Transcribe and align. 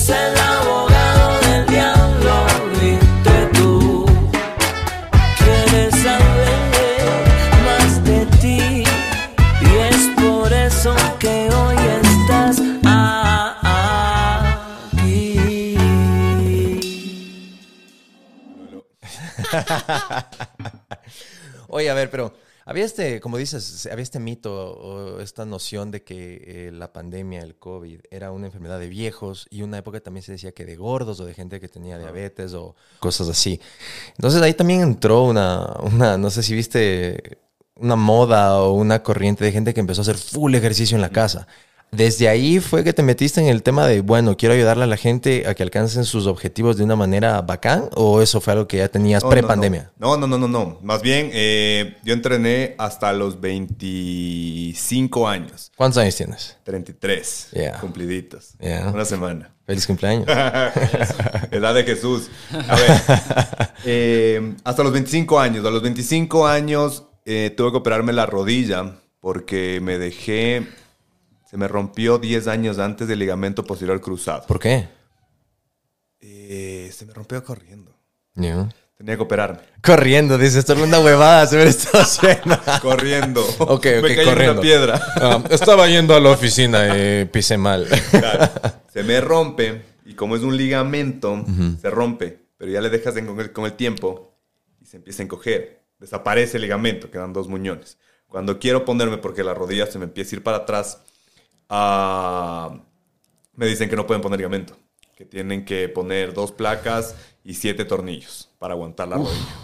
es 0.00 0.08
el 0.08 0.38
abogado 0.38 1.40
del 1.40 1.66
diablo, 1.66 2.46
viste 2.80 3.48
tú. 3.52 4.06
Quieres 5.38 5.94
saber 6.02 6.58
más 7.66 8.04
de 8.04 8.26
ti 8.40 8.84
y 9.60 9.76
es 9.90 10.08
por 10.16 10.52
eso 10.52 10.94
que 11.18 11.50
hoy 11.50 11.76
estás 12.02 12.60
aquí. 15.02 15.76
Oye, 21.68 21.90
a 21.90 21.94
ver, 21.94 22.10
pero 22.10 22.32
había 22.64 22.84
este, 22.84 23.20
como 23.20 23.38
dices, 23.38 23.88
había 23.90 24.02
este 24.02 24.20
mito 24.20 24.52
o 24.52 25.20
esta 25.20 25.44
noción 25.44 25.90
de 25.90 26.02
que 26.02 26.68
eh, 26.68 26.72
la 26.72 26.92
pandemia, 26.92 27.40
el 27.40 27.56
COVID, 27.56 28.00
era 28.10 28.32
una 28.32 28.46
enfermedad 28.46 28.78
de 28.78 28.88
viejos 28.88 29.46
y 29.50 29.62
una 29.62 29.78
época 29.78 30.00
también 30.00 30.22
se 30.22 30.32
decía 30.32 30.52
que 30.52 30.64
de 30.64 30.76
gordos 30.76 31.20
o 31.20 31.24
de 31.24 31.34
gente 31.34 31.60
que 31.60 31.68
tenía 31.68 31.98
diabetes 31.98 32.54
o 32.54 32.76
cosas 32.98 33.28
así. 33.28 33.60
Entonces 34.16 34.42
ahí 34.42 34.54
también 34.54 34.80
entró 34.82 35.24
una, 35.24 35.74
una, 35.82 36.16
no 36.18 36.30
sé 36.30 36.42
si 36.42 36.54
viste, 36.54 37.38
una 37.76 37.96
moda 37.96 38.60
o 38.60 38.72
una 38.72 39.02
corriente 39.02 39.44
de 39.44 39.52
gente 39.52 39.74
que 39.74 39.80
empezó 39.80 40.00
a 40.00 40.02
hacer 40.02 40.16
full 40.16 40.54
ejercicio 40.54 40.96
en 40.96 41.00
la 41.00 41.10
casa. 41.10 41.46
Desde 41.92 42.28
ahí 42.28 42.60
fue 42.60 42.84
que 42.84 42.92
te 42.92 43.02
metiste 43.02 43.40
en 43.40 43.48
el 43.48 43.62
tema 43.62 43.86
de, 43.86 44.00
bueno, 44.00 44.36
quiero 44.36 44.54
ayudarle 44.54 44.84
a 44.84 44.86
la 44.86 44.96
gente 44.96 45.46
a 45.48 45.54
que 45.54 45.62
alcancen 45.62 46.04
sus 46.04 46.26
objetivos 46.26 46.76
de 46.76 46.84
una 46.84 46.94
manera 46.94 47.40
bacán, 47.42 47.90
o 47.94 48.22
eso 48.22 48.40
fue 48.40 48.52
algo 48.52 48.68
que 48.68 48.76
ya 48.76 48.88
tenías 48.88 49.22
No, 49.22 49.28
no, 49.28 49.32
pre-pandemia. 49.32 49.90
No, 49.98 50.16
no, 50.16 50.26
no, 50.26 50.38
no, 50.38 50.46
no. 50.46 50.78
Más 50.82 51.02
bien, 51.02 51.30
eh, 51.32 51.96
yo 52.04 52.14
entrené 52.14 52.74
hasta 52.78 53.12
los 53.12 53.40
25 53.40 55.28
años. 55.28 55.72
¿Cuántos 55.76 55.98
años 56.02 56.14
tienes? 56.14 56.56
33. 56.62 57.48
Yeah. 57.52 57.80
Cumpliditos. 57.80 58.54
Yeah. 58.60 58.90
Una 58.90 59.04
semana. 59.04 59.52
Feliz 59.66 59.86
cumpleaños. 59.86 60.26
Edad 61.50 61.74
de 61.74 61.84
Jesús. 61.84 62.28
A 62.52 62.76
ver. 62.76 63.70
eh, 63.84 64.54
hasta 64.64 64.82
los 64.82 64.92
25 64.92 65.38
años. 65.40 65.64
A 65.64 65.70
los 65.70 65.82
25 65.82 66.46
años 66.46 67.04
eh, 67.24 67.52
tuve 67.56 67.70
que 67.72 67.76
operarme 67.78 68.12
la 68.12 68.26
rodilla 68.26 68.96
porque 69.20 69.80
me 69.82 69.98
dejé. 69.98 70.66
Se 71.50 71.56
me 71.56 71.66
rompió 71.66 72.18
10 72.18 72.46
años 72.46 72.78
antes 72.78 73.08
del 73.08 73.18
ligamento 73.18 73.64
posterior 73.64 74.00
cruzado. 74.00 74.44
¿Por 74.46 74.60
qué? 74.60 74.88
Eh, 76.20 76.90
se 76.94 77.06
me 77.06 77.12
rompió 77.12 77.42
corriendo. 77.42 77.92
Ya. 78.34 78.68
Tenía 78.96 79.16
que 79.16 79.22
operarme. 79.22 79.60
Corriendo, 79.82 80.36
dices, 80.36 80.56
esto 80.56 80.74
es 80.74 80.80
una 80.80 81.00
huevada, 81.00 81.46
se 81.46 81.56
ve 81.56 81.64
esto 81.64 81.88
haciendo. 81.98 82.56
Corriendo. 82.82 83.42
Ok, 83.58 83.70
ok, 83.70 83.84
me 84.02 84.14
caí 84.14 84.18
en 84.20 84.24
corriendo. 84.26 84.52
una 84.52 84.60
piedra. 84.60 85.00
Ah, 85.16 85.42
estaba 85.50 85.88
yendo 85.88 86.14
a 86.14 86.20
la 86.20 86.30
oficina 86.30 86.96
y 86.96 87.24
pisé 87.24 87.56
mal. 87.56 87.88
Claro. 88.10 88.52
Se 88.92 89.02
me 89.02 89.20
rompe 89.20 89.82
y 90.04 90.14
como 90.14 90.36
es 90.36 90.42
un 90.42 90.56
ligamento, 90.56 91.44
se 91.80 91.88
rompe. 91.90 92.40
Pero 92.58 92.72
ya 92.72 92.80
le 92.80 92.90
dejas 92.90 93.16
en- 93.16 93.26
con, 93.26 93.40
el, 93.40 93.52
con 93.52 93.64
el 93.64 93.72
tiempo 93.74 94.34
y 94.80 94.84
se 94.86 94.96
empieza 94.98 95.22
a 95.22 95.24
encoger. 95.24 95.82
Desaparece 95.98 96.56
el 96.58 96.62
ligamento, 96.62 97.08
quedan 97.10 97.32
dos 97.32 97.46
muñones. 97.48 97.98
Cuando 98.26 98.58
quiero 98.58 98.84
ponerme 98.84 99.18
porque 99.18 99.44
la 99.44 99.54
rodilla 99.54 99.86
se 99.86 99.98
me 99.98 100.04
empieza 100.06 100.34
a 100.34 100.38
ir 100.38 100.42
para 100.42 100.56
atrás, 100.58 101.02
ah, 101.70 102.78
me 103.54 103.66
dicen 103.66 103.88
que 103.88 103.96
no 103.96 104.06
pueden 104.06 104.20
poner 104.20 104.38
ligamento. 104.38 104.76
Que 105.16 105.24
tienen 105.24 105.64
que 105.64 105.88
poner 105.88 106.32
dos 106.32 106.52
placas 106.52 107.14
y 107.44 107.54
siete 107.54 107.84
tornillos 107.84 108.50
para 108.58 108.74
aguantar 108.74 109.08
la 109.08 109.16
rodilla. 109.16 109.54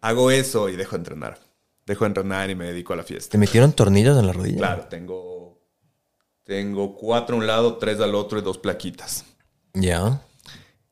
Hago 0.00 0.30
eso 0.30 0.68
y 0.68 0.76
dejo 0.76 0.92
de 0.92 0.98
entrenar. 0.98 1.38
Dejo 1.86 2.04
de 2.04 2.08
entrenar 2.08 2.50
y 2.50 2.54
me 2.54 2.66
dedico 2.66 2.92
a 2.92 2.96
la 2.96 3.02
fiesta. 3.02 3.32
¿Te 3.32 3.38
metieron 3.38 3.72
tornillos 3.72 4.18
en 4.18 4.26
la 4.26 4.32
rodilla? 4.32 4.58
Claro, 4.58 4.86
tengo, 4.88 5.60
tengo 6.44 6.94
cuatro 6.94 7.36
a 7.36 7.38
un 7.38 7.46
lado, 7.46 7.76
tres 7.76 8.00
al 8.00 8.14
otro 8.14 8.38
y 8.38 8.42
dos 8.42 8.58
plaquitas. 8.58 9.24
Ya. 9.72 10.20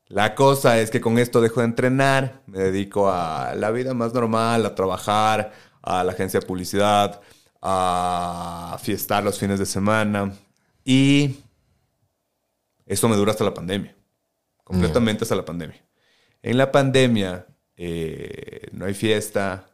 La 0.07 0.35
cosa 0.35 0.79
es 0.79 0.91
que 0.91 1.01
con 1.01 1.17
esto 1.17 1.41
dejo 1.41 1.61
de 1.61 1.65
entrenar, 1.65 2.41
me 2.45 2.59
dedico 2.59 3.09
a 3.09 3.55
la 3.55 3.71
vida 3.71 3.93
más 3.93 4.13
normal, 4.13 4.65
a 4.65 4.75
trabajar, 4.75 5.51
a 5.81 6.03
la 6.03 6.11
agencia 6.11 6.39
de 6.39 6.45
publicidad, 6.45 7.21
a 7.61 8.77
fiestar 8.81 9.23
los 9.23 9.39
fines 9.39 9.59
de 9.59 9.65
semana. 9.65 10.33
Y 10.83 11.37
eso 12.85 13.09
me 13.09 13.15
dura 13.15 13.31
hasta 13.31 13.43
la 13.43 13.53
pandemia. 13.53 13.95
Completamente 14.63 15.23
hasta 15.23 15.35
la 15.35 15.45
pandemia. 15.45 15.81
En 16.41 16.57
la 16.57 16.71
pandemia 16.71 17.45
eh, 17.75 18.67
no 18.71 18.85
hay 18.85 18.93
fiesta, 18.93 19.65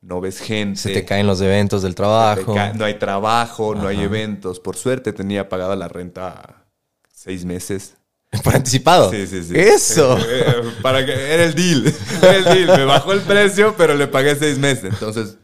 no 0.00 0.20
ves 0.20 0.40
gente. 0.40 0.80
Se 0.80 0.92
te 0.92 1.04
caen 1.04 1.26
los 1.26 1.40
eventos 1.40 1.82
del 1.82 1.94
trabajo. 1.94 2.54
No 2.74 2.84
hay 2.84 2.94
trabajo, 2.94 3.74
no 3.74 3.86
hay 3.86 4.00
eventos. 4.00 4.60
Por 4.60 4.76
suerte 4.76 5.12
tenía 5.12 5.48
pagada 5.48 5.76
la 5.76 5.88
renta 5.88 6.66
seis 7.12 7.44
meses. 7.44 7.94
Por 8.44 8.54
anticipado. 8.54 9.10
Sí, 9.10 9.26
sí, 9.26 9.42
sí. 9.44 9.58
Eso. 9.58 10.18
Eh, 10.18 10.22
eh, 10.28 10.54
para 10.82 11.04
que, 11.04 11.12
era 11.12 11.44
el 11.44 11.54
deal. 11.54 11.94
Era 12.22 12.36
el 12.36 12.44
deal. 12.44 12.78
Me 12.78 12.84
bajó 12.84 13.12
el 13.12 13.20
precio, 13.20 13.74
pero 13.76 13.94
le 13.94 14.06
pagué 14.08 14.34
seis 14.36 14.58
meses. 14.58 14.84
Entonces, 14.84 15.36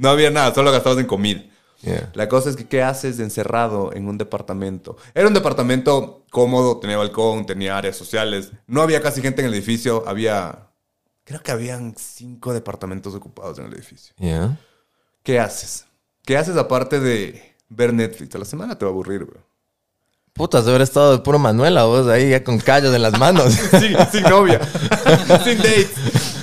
no 0.00 0.08
había 0.08 0.30
nada, 0.30 0.54
solo 0.54 0.72
gastabas 0.72 0.98
en 0.98 1.06
comida. 1.06 1.44
Yeah. 1.82 2.10
La 2.14 2.28
cosa 2.28 2.50
es 2.50 2.56
que, 2.56 2.66
¿qué 2.66 2.82
haces 2.82 3.20
encerrado 3.20 3.92
en 3.94 4.08
un 4.08 4.18
departamento? 4.18 4.96
Era 5.14 5.28
un 5.28 5.34
departamento 5.34 6.24
cómodo, 6.30 6.78
tenía 6.78 6.96
balcón, 6.96 7.46
tenía 7.46 7.76
áreas 7.76 7.96
sociales. 7.96 8.52
No 8.66 8.82
había 8.82 9.00
casi 9.00 9.22
gente 9.22 9.42
en 9.42 9.48
el 9.48 9.54
edificio. 9.54 10.04
Había, 10.06 10.70
creo 11.24 11.42
que 11.42 11.52
habían 11.52 11.94
cinco 11.96 12.52
departamentos 12.52 13.14
ocupados 13.14 13.58
en 13.58 13.66
el 13.66 13.74
edificio. 13.74 14.14
¿Qué 15.22 15.38
haces? 15.38 15.86
¿Qué 16.24 16.36
haces 16.36 16.56
aparte 16.56 17.00
de 17.00 17.56
ver 17.68 17.94
Netflix? 17.94 18.34
A 18.34 18.38
la 18.38 18.44
semana 18.44 18.76
te 18.76 18.84
va 18.84 18.90
a 18.90 18.92
aburrir, 18.92 19.24
güey. 19.24 19.40
Putas, 20.34 20.64
de 20.64 20.70
haber 20.70 20.82
estado 20.82 21.12
de 21.12 21.18
puro 21.22 21.38
Manuela 21.38 21.84
vos 21.84 22.06
ahí 22.08 22.30
ya 22.30 22.42
con 22.42 22.58
callos 22.58 22.94
en 22.94 23.02
las 23.02 23.18
manos. 23.18 23.52
Sin, 23.70 23.96
sin 24.10 24.22
novia, 24.22 24.60
sin 25.44 25.58
dates. 25.58 25.90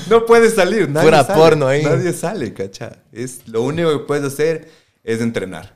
No 0.09 0.25
puedes 0.25 0.53
salir. 0.55 0.87
Nadie 0.89 1.05
Pura 1.07 1.23
sale. 1.23 1.39
porno 1.39 1.67
ahí. 1.67 1.83
Nadie 1.83 2.13
sale, 2.13 2.53
cacha. 2.53 2.97
Es, 3.11 3.47
lo 3.47 3.61
único 3.63 3.91
que 3.91 3.99
puedes 4.05 4.23
hacer 4.33 4.69
es 5.03 5.19
entrenar. 5.21 5.75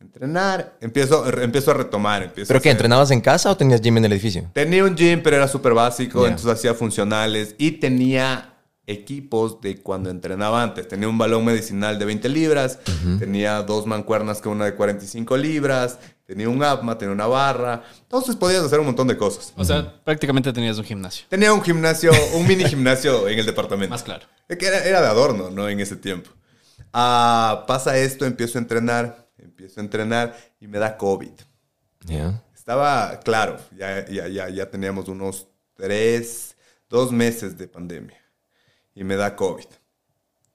Entrenar, 0.00 0.76
empiezo, 0.80 1.24
empiezo 1.40 1.70
a 1.70 1.74
retomar. 1.74 2.24
Empiezo 2.24 2.48
¿Pero 2.48 2.60
qué? 2.60 2.70
hacer- 2.70 2.76
¿Entrenabas 2.76 3.10
en 3.12 3.20
casa 3.20 3.50
o 3.50 3.56
tenías 3.56 3.80
gym 3.80 3.98
en 3.98 4.04
el 4.06 4.12
edificio? 4.12 4.50
Tenía 4.52 4.82
un 4.84 4.96
gym, 4.96 5.22
pero 5.22 5.36
era 5.36 5.46
súper 5.46 5.74
básico, 5.74 6.26
entonces 6.26 6.50
hacía 6.50 6.74
funcionales 6.74 7.54
y 7.58 7.72
tenía 7.72 8.51
equipos 8.86 9.60
de 9.60 9.80
cuando 9.80 10.10
entrenaba 10.10 10.62
antes. 10.62 10.88
Tenía 10.88 11.08
un 11.08 11.18
balón 11.18 11.44
medicinal 11.44 11.98
de 11.98 12.04
20 12.04 12.28
libras, 12.28 12.78
tenía 13.18 13.62
dos 13.62 13.86
mancuernas 13.86 14.40
con 14.40 14.52
una 14.52 14.64
de 14.64 14.74
45 14.74 15.36
libras, 15.36 15.98
tenía 16.24 16.48
un 16.48 16.62
APMA, 16.62 16.98
tenía 16.98 17.14
una 17.14 17.26
barra. 17.26 17.84
Entonces 18.00 18.36
podías 18.36 18.62
hacer 18.62 18.80
un 18.80 18.86
montón 18.86 19.08
de 19.08 19.16
cosas. 19.16 19.52
O 19.56 19.64
sea, 19.64 20.02
prácticamente 20.04 20.52
tenías 20.52 20.78
un 20.78 20.84
gimnasio. 20.84 21.26
Tenía 21.28 21.52
un 21.52 21.62
gimnasio, 21.62 22.10
un 22.34 22.46
mini 22.46 22.64
gimnasio 22.64 23.28
en 23.28 23.38
el 23.38 23.46
departamento. 23.46 23.90
Más 23.90 24.02
claro. 24.02 24.26
Era, 24.48 24.84
era 24.84 25.00
de 25.00 25.06
adorno, 25.06 25.50
¿no? 25.50 25.68
En 25.68 25.80
ese 25.80 25.96
tiempo. 25.96 26.30
Ah, 26.92 27.64
pasa 27.66 27.96
esto, 27.96 28.26
empiezo 28.26 28.58
a 28.58 28.60
entrenar, 28.60 29.30
empiezo 29.38 29.80
a 29.80 29.82
entrenar 29.82 30.36
y 30.60 30.66
me 30.66 30.78
da 30.78 30.96
COVID. 30.96 31.32
Ya. 32.04 32.42
Estaba, 32.54 33.18
claro, 33.20 33.58
ya, 33.76 34.06
ya, 34.06 34.28
ya, 34.28 34.48
ya 34.48 34.70
teníamos 34.70 35.08
unos 35.08 35.48
tres, 35.74 36.56
dos 36.88 37.10
meses 37.10 37.56
de 37.58 37.66
pandemia. 37.66 38.21
Y 38.94 39.04
me 39.04 39.16
da 39.16 39.36
COVID, 39.36 39.66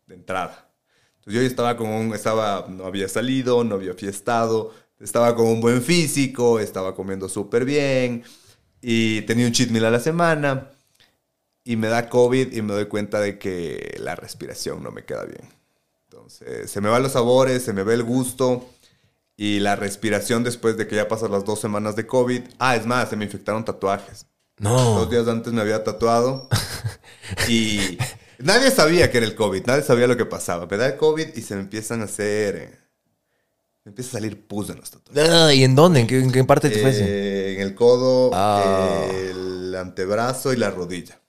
de 0.08 0.16
entrada. 0.16 0.70
Entonces 1.16 1.34
yo 1.34 1.42
estaba 1.42 1.76
con 1.76 1.90
un, 1.90 2.14
estaba, 2.14 2.68
no 2.70 2.86
había 2.86 3.10
salido, 3.10 3.64
no 3.64 3.76
había 3.76 3.94
fiestado, 3.94 4.74
estaba 5.00 5.36
con 5.36 5.48
un 5.48 5.62
buen 5.62 5.82
físico, 5.82 6.60
estaba 6.60 6.96
comiendo 6.96 7.28
súper 7.30 7.66
bien 7.66 8.24
y 8.82 9.22
tenía 9.24 9.46
un 9.46 9.52
cheat 9.52 9.70
meal 9.70 9.86
a 9.86 9.92
la 9.92 10.00
semana. 10.00 10.72
Y 11.64 11.76
me 11.76 11.88
da 11.88 12.08
COVID 12.08 12.54
y 12.54 12.62
me 12.62 12.74
doy 12.74 12.86
cuenta 12.86 13.20
de 13.20 13.38
que 13.38 13.98
la 14.00 14.16
respiración 14.16 14.82
no 14.82 14.92
me 14.92 15.04
queda 15.04 15.26
bien. 15.26 15.50
Entonces 16.06 16.72
se 16.72 16.80
me 16.80 16.90
van 16.90 17.04
los 17.04 17.12
sabores, 17.12 17.64
se 17.64 17.74
me 17.74 17.84
ve 17.84 17.96
el 17.96 18.04
gusto. 18.04 18.70
Y 19.36 19.60
la 19.60 19.76
respiración 19.76 20.44
después 20.44 20.78
de 20.78 20.88
que 20.88 20.96
ya 20.96 21.08
pasan 21.08 21.32
las 21.32 21.46
dos 21.46 21.60
semanas 21.60 21.96
de 21.96 22.08
COVID. 22.08 22.42
Ah, 22.58 22.76
es 22.76 22.86
más, 22.88 23.10
se 23.10 23.16
me 23.16 23.26
infectaron 23.26 23.66
tatuajes. 23.66 24.26
No. 24.58 25.00
Dos 25.00 25.10
días 25.12 25.28
antes 25.28 25.54
me 25.54 25.62
había 25.62 25.84
tatuado. 25.84 26.48
y 27.50 27.98
nadie 28.40 28.72
sabía 28.72 29.10
que 29.12 29.18
era 29.18 29.28
el 29.28 29.36
COVID. 29.36 29.66
Nadie 29.66 29.84
sabía 29.84 30.08
lo 30.08 30.18
que 30.18 30.26
pasaba. 30.26 30.66
Me 30.66 30.78
da 30.78 30.88
el 30.88 30.96
COVID 30.98 31.28
y 31.36 31.42
se 31.42 31.56
me 31.56 31.62
empiezan 31.62 32.02
a 32.02 32.06
hacer... 32.06 32.56
eh, 32.56 32.80
me 33.86 33.92
empieza 33.92 34.10
a 34.10 34.14
salir 34.20 34.46
pus 34.48 34.70
en 34.70 34.78
los 34.78 34.92
tatuajes. 34.92 35.30
Ah, 35.32 35.54
¿Y 35.54 35.64
en 35.64 35.74
dónde? 35.76 36.02
¿En 36.02 36.08
qué, 36.08 36.20
en 36.20 36.32
qué 36.32 36.44
parte 36.44 36.70
te 36.70 36.82
fue? 36.82 36.92
Eh, 36.94 37.56
en 37.56 37.62
el 37.62 37.74
codo, 37.74 38.32
Ah. 38.34 39.06
el 39.12 39.74
antebrazo 39.76 40.52
y 40.52 40.58
la 40.58 40.70
rodilla. 40.72 41.20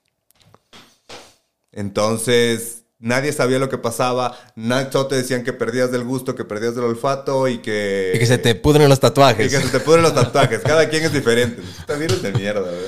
Entonces, 1.71 2.83
nadie 2.99 3.31
sabía 3.31 3.59
lo 3.59 3.69
que 3.69 3.77
pasaba. 3.77 4.37
Nacho 4.55 5.07
te 5.07 5.15
decían 5.15 5.43
que 5.43 5.53
perdías 5.53 5.91
del 5.91 6.03
gusto, 6.03 6.35
que 6.35 6.45
perdías 6.45 6.75
del 6.75 6.85
olfato 6.85 7.47
y 7.47 7.59
que... 7.59 8.11
Y 8.15 8.19
que 8.19 8.25
se 8.25 8.37
te 8.37 8.55
pudren 8.55 8.89
los 8.89 8.97
Y 8.97 9.01
tatuajes. 9.01 9.51
que 9.51 9.61
se 9.61 9.69
te 9.69 9.79
pudren 9.79 10.01
los 10.03 10.13
tatuajes. 10.15 10.59
Cada 10.61 10.89
quien 10.89 11.03
es 11.05 11.13
diferente. 11.13 11.61
Esta 11.79 11.95
virus 11.95 12.21
de 12.21 12.31
mierda. 12.33 12.69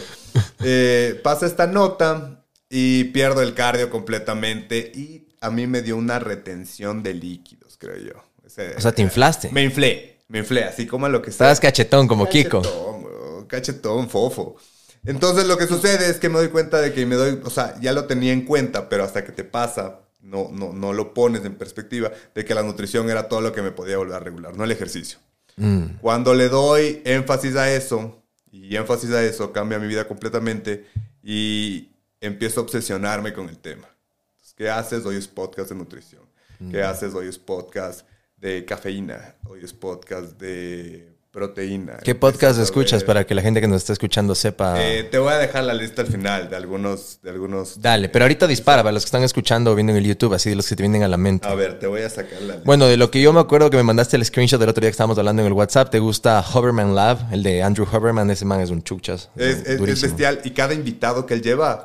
Eh, 0.64 1.20
pasa 1.24 1.46
esta 1.48 1.66
nota 1.68 2.41
y 2.74 3.04
pierdo 3.06 3.42
el 3.42 3.54
cardio 3.54 3.90
completamente. 3.90 4.92
Y 4.96 5.28
a 5.42 5.52
mí 5.52 5.68
me 5.68 5.82
dio 5.82 5.98
una 5.98 6.18
retención 6.20 7.04
de 7.04 7.14
líquidos, 7.14 7.76
creo 7.78 7.98
yo. 7.98 8.24
Ese- 8.46 8.76
O 8.78 8.82
sea, 8.82 8.94
te 8.94 9.02
inflaste. 9.02 9.50
Me 9.52 9.62
inflé. 9.64 10.20
Me 10.30 10.40
inflé, 10.40 10.64
así 10.64 10.88
como 10.88 11.06
a 11.06 11.10
lo 11.10 11.22
que 11.22 11.30
Estabas 11.30 11.58
sea. 11.60 11.70
cachetón 11.70 12.08
como 12.08 12.28
Kiko. 12.30 12.62
Cachetón, 12.62 13.04
weón. 13.04 13.46
cachetón, 13.48 14.10
fofo. 14.10 14.56
Entonces 15.04 15.46
lo 15.46 15.58
que 15.58 15.68
sucede 15.68 16.10
es 16.10 16.18
que 16.18 16.30
me 16.30 16.38
doy 16.40 16.48
cuenta 16.50 16.80
de 16.80 16.94
que 16.94 17.06
me 17.06 17.16
doy, 17.16 17.40
o 17.44 17.50
sea, 17.50 17.76
ya 17.82 17.92
lo 17.92 18.06
tenía 18.06 18.32
en 18.32 18.46
cuenta, 18.46 18.88
pero 18.88 19.04
hasta 19.04 19.26
que 19.26 19.32
te 19.34 19.44
pasa, 19.44 20.00
no, 20.22 20.50
no, 20.54 20.72
no 20.72 20.94
lo 20.94 21.14
pones 21.14 21.44
en 21.44 21.56
perspectiva 21.56 22.12
de 22.34 22.46
que 22.46 22.54
la 22.56 22.64
nutrición 22.64 23.10
era 23.10 23.28
todo 23.28 23.42
lo 23.42 23.52
que 23.52 23.62
me 23.62 23.72
podía 23.72 23.98
volver 23.98 24.16
a 24.16 24.20
regular, 24.20 24.56
no 24.56 24.64
el 24.64 24.72
ejercicio. 24.72 25.18
Mm. 25.58 25.98
Cuando 26.00 26.34
le 26.34 26.48
doy 26.48 27.02
énfasis 27.04 27.56
a 27.58 27.70
eso, 27.74 28.24
y 28.52 28.76
énfasis 28.78 29.10
a 29.12 29.24
eso, 29.24 29.52
cambia 29.52 29.80
mi 29.80 29.88
vida 29.88 30.08
completamente 30.08 30.86
y 31.24 31.90
empiezo 32.22 32.62
a 32.62 32.64
obsesionarme 32.64 33.34
con 33.34 33.50
el 33.50 33.58
tema. 33.58 33.90
Entonces, 34.34 34.54
¿Qué 34.56 34.70
haces? 34.70 35.06
Hoy 35.06 35.16
es 35.18 35.28
podcast 35.28 35.70
de 35.70 35.76
nutrición. 35.76 36.22
¿Qué 36.70 36.84
haces? 36.84 37.16
Hoy 37.16 37.28
es 37.28 37.40
podcast 37.40 38.06
de 38.38 38.64
cafeína. 38.66 39.36
Hoy 39.50 39.62
es 39.64 39.74
podcast 39.74 40.40
de 40.40 41.10
proteína. 41.32 41.98
¿Qué 42.04 42.14
podcast 42.14 42.60
escuchas 42.60 43.04
para 43.04 43.26
que 43.26 43.34
la 43.34 43.42
gente 43.42 43.60
que 43.62 43.68
nos 43.68 43.78
está 43.78 43.94
escuchando 43.94 44.36
sepa? 44.36 44.76
Eh, 44.84 45.06
te 45.06 45.18
voy 45.18 45.34
a 45.34 45.38
dejar 45.40 45.64
la 45.64 45.74
lista 45.74 46.04
al 46.04 46.08
final 46.10 46.48
de 46.52 46.56
algunos... 46.58 47.20
De 47.24 47.32
algunos 47.32 47.82
Dale, 47.82 48.10
pero 48.10 48.26
ahorita 48.26 48.46
dispara 48.46 48.84
para 48.84 48.92
los 48.92 49.02
que 49.04 49.08
están 49.08 49.24
escuchando 49.24 49.72
o 49.72 49.76
viendo 49.76 49.92
en 49.94 49.98
el 49.98 50.06
YouTube, 50.06 50.36
así 50.36 50.52
de 50.52 50.56
los 50.56 50.68
que 50.68 50.76
te 50.76 50.84
vienen 50.84 51.02
a 51.02 51.08
la 51.08 51.18
mente. 51.18 51.48
A 51.48 51.56
ver, 51.56 51.80
te 51.80 51.88
voy 51.88 52.02
a 52.02 52.10
sacar 52.12 52.40
la 52.42 52.56
lista. 52.56 52.62
Bueno, 52.66 52.86
de 52.86 52.98
lo 52.98 53.10
que 53.10 53.20
yo 53.22 53.34
me 53.34 53.40
acuerdo 53.40 53.72
que 53.72 53.78
me 53.78 53.84
mandaste 53.84 54.18
el 54.18 54.26
screenshot 54.26 54.60
del 54.60 54.70
otro 54.70 54.82
día 54.82 54.90
que 54.90 54.92
estábamos 54.92 55.18
hablando 55.18 55.42
en 55.42 55.48
el 55.48 55.54
WhatsApp, 55.54 55.90
¿te 55.90 55.98
gusta 55.98 56.42
Hoverman 56.54 56.94
Lab? 56.94 57.34
El 57.34 57.42
de 57.42 57.64
Andrew 57.64 57.88
Hoverman, 57.92 58.30
ese 58.30 58.46
man 58.46 58.60
es 58.60 58.70
un 58.70 58.84
chuchas. 58.84 59.30
Es, 59.36 59.66
es- 59.66 59.80
es 59.82 60.02
bestial 60.04 60.42
y 60.44 60.52
cada 60.52 60.76
invitado 60.76 61.26
que 61.26 61.34
él 61.34 61.42
lleva 61.42 61.84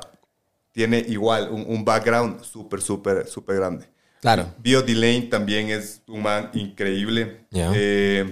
tiene 0.77 1.03
igual 1.07 1.49
un, 1.49 1.65
un 1.67 1.83
background 1.83 2.43
súper, 2.43 2.83
súper, 2.83 3.25
súper 3.27 3.55
grande. 3.55 3.89
Claro. 4.21 4.53
Bio 4.59 4.83
Delane 4.83 5.23
también 5.23 5.71
es 5.71 6.03
un 6.07 6.21
man 6.21 6.51
increíble. 6.53 7.47
Ya. 7.49 7.71
Eh, 7.73 8.31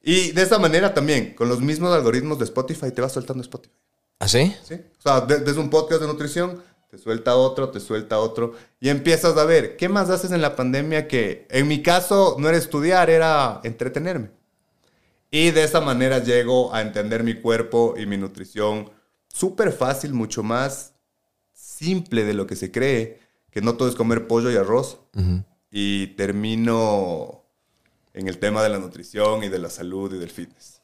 y 0.00 0.30
de 0.32 0.40
esa 0.42 0.58
manera 0.58 0.94
también, 0.94 1.34
con 1.34 1.46
los 1.50 1.60
mismos 1.60 1.94
algoritmos 1.94 2.38
de 2.38 2.46
Spotify, 2.46 2.90
te 2.90 3.02
va 3.02 3.10
soltando 3.10 3.42
Spotify. 3.42 3.74
¿Ah, 4.18 4.28
sí? 4.28 4.56
¿sí? 4.64 4.76
O 4.98 5.02
sea, 5.02 5.20
de- 5.20 5.40
desde 5.40 5.60
un 5.60 5.68
podcast 5.68 6.00
de 6.00 6.06
nutrición, 6.06 6.62
te 6.90 6.96
suelta 6.96 7.36
otro, 7.36 7.68
te 7.68 7.80
suelta 7.80 8.18
otro. 8.18 8.54
Y 8.80 8.88
empiezas 8.88 9.36
a 9.36 9.44
ver, 9.44 9.76
¿qué 9.76 9.90
más 9.90 10.08
haces 10.08 10.32
en 10.32 10.40
la 10.40 10.56
pandemia 10.56 11.06
que, 11.06 11.46
en 11.50 11.68
mi 11.68 11.82
caso, 11.82 12.36
no 12.38 12.48
era 12.48 12.56
estudiar, 12.56 13.10
era 13.10 13.60
entretenerme? 13.62 14.30
Y 15.30 15.50
de 15.50 15.64
esa 15.64 15.82
manera 15.82 16.18
llego 16.20 16.72
a 16.74 16.80
entender 16.80 17.22
mi 17.24 17.34
cuerpo 17.34 17.94
y 17.98 18.06
mi 18.06 18.16
nutrición 18.16 18.90
súper 19.28 19.70
fácil, 19.72 20.14
mucho 20.14 20.42
más 20.42 20.94
simple 21.78 22.24
de 22.24 22.34
lo 22.34 22.46
que 22.46 22.56
se 22.56 22.70
cree, 22.70 23.20
que 23.50 23.60
no 23.60 23.74
todo 23.74 23.88
es 23.88 23.94
comer 23.94 24.26
pollo 24.26 24.50
y 24.50 24.56
arroz. 24.56 24.98
Y 25.70 26.08
termino 26.08 27.44
en 28.14 28.26
el 28.26 28.38
tema 28.38 28.62
de 28.62 28.68
la 28.70 28.78
nutrición 28.78 29.44
y 29.44 29.48
de 29.48 29.58
la 29.58 29.70
salud 29.70 30.12
y 30.14 30.18
del 30.18 30.30
fitness. 30.30 30.80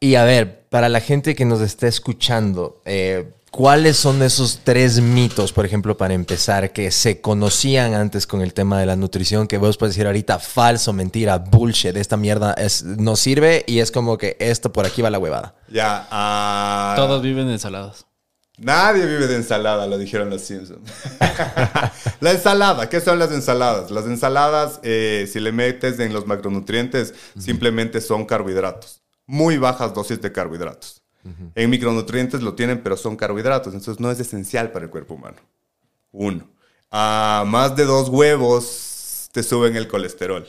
Y 0.00 0.16
a 0.16 0.24
ver, 0.24 0.66
para 0.68 0.88
la 0.88 1.00
gente 1.00 1.34
que 1.34 1.44
nos 1.44 1.60
está 1.60 1.86
escuchando, 1.86 2.82
eh, 2.84 3.32
¿cuáles 3.50 3.96
son 3.96 4.22
esos 4.22 4.60
tres 4.64 5.00
mitos, 5.00 5.52
por 5.52 5.64
ejemplo, 5.64 5.96
para 5.96 6.14
empezar, 6.14 6.72
que 6.72 6.90
se 6.90 7.20
conocían 7.20 7.94
antes 7.94 8.26
con 8.26 8.42
el 8.42 8.52
tema 8.52 8.80
de 8.80 8.86
la 8.86 8.96
nutrición, 8.96 9.46
que 9.46 9.58
vos 9.58 9.76
puedes 9.76 9.94
decir 9.94 10.06
ahorita 10.06 10.40
falso, 10.40 10.92
mentira, 10.92 11.38
bullshit, 11.38 11.96
esta 11.96 12.16
mierda 12.16 12.52
es, 12.54 12.82
no 12.82 13.16
sirve 13.16 13.64
y 13.66 13.78
es 13.78 13.90
como 13.92 14.18
que 14.18 14.36
esto 14.40 14.72
por 14.72 14.86
aquí 14.86 15.02
va 15.02 15.10
la 15.10 15.18
huevada? 15.18 15.54
Ya, 15.70 16.08
ah, 16.10 16.94
Todos 16.96 17.22
viven 17.22 17.48
ensaladas. 17.48 18.06
Nadie 18.56 19.04
vive 19.06 19.26
de 19.26 19.34
ensalada, 19.34 19.86
lo 19.86 19.98
dijeron 19.98 20.30
los 20.30 20.42
Simpsons. 20.42 20.88
la 22.20 22.30
ensalada, 22.30 22.88
¿qué 22.88 23.00
son 23.00 23.18
las 23.18 23.32
ensaladas? 23.32 23.90
Las 23.90 24.04
ensaladas, 24.06 24.78
eh, 24.84 25.28
si 25.30 25.40
le 25.40 25.50
metes 25.50 25.98
en 25.98 26.12
los 26.12 26.26
macronutrientes, 26.26 27.14
simplemente 27.36 28.00
son 28.00 28.24
carbohidratos. 28.24 29.02
Muy 29.26 29.58
bajas 29.58 29.92
dosis 29.92 30.20
de 30.20 30.30
carbohidratos. 30.30 31.02
En 31.54 31.70
micronutrientes 31.70 32.42
lo 32.42 32.54
tienen, 32.54 32.82
pero 32.82 32.98
son 32.98 33.16
carbohidratos. 33.16 33.72
Entonces 33.72 33.98
no 33.98 34.10
es 34.10 34.20
esencial 34.20 34.70
para 34.72 34.84
el 34.84 34.90
cuerpo 34.90 35.14
humano. 35.14 35.38
Uno. 36.12 36.46
A 36.90 37.44
más 37.46 37.74
de 37.74 37.86
dos 37.86 38.10
huevos 38.10 39.30
te 39.32 39.42
suben 39.42 39.74
el 39.74 39.88
colesterol. 39.88 40.46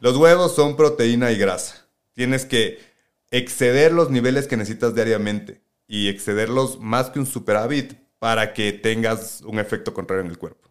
Los 0.00 0.16
huevos 0.16 0.54
son 0.54 0.76
proteína 0.76 1.32
y 1.32 1.36
grasa. 1.36 1.86
Tienes 2.14 2.46
que 2.46 2.78
exceder 3.32 3.92
los 3.92 4.10
niveles 4.10 4.46
que 4.46 4.56
necesitas 4.56 4.94
diariamente 4.94 5.65
y 5.88 6.08
excederlos 6.08 6.78
más 6.80 7.10
que 7.10 7.18
un 7.18 7.26
superávit 7.26 7.94
para 8.18 8.52
que 8.52 8.72
tengas 8.72 9.42
un 9.42 9.58
efecto 9.58 9.92
contrario 9.94 10.24
en 10.24 10.30
el 10.30 10.38
cuerpo. 10.38 10.68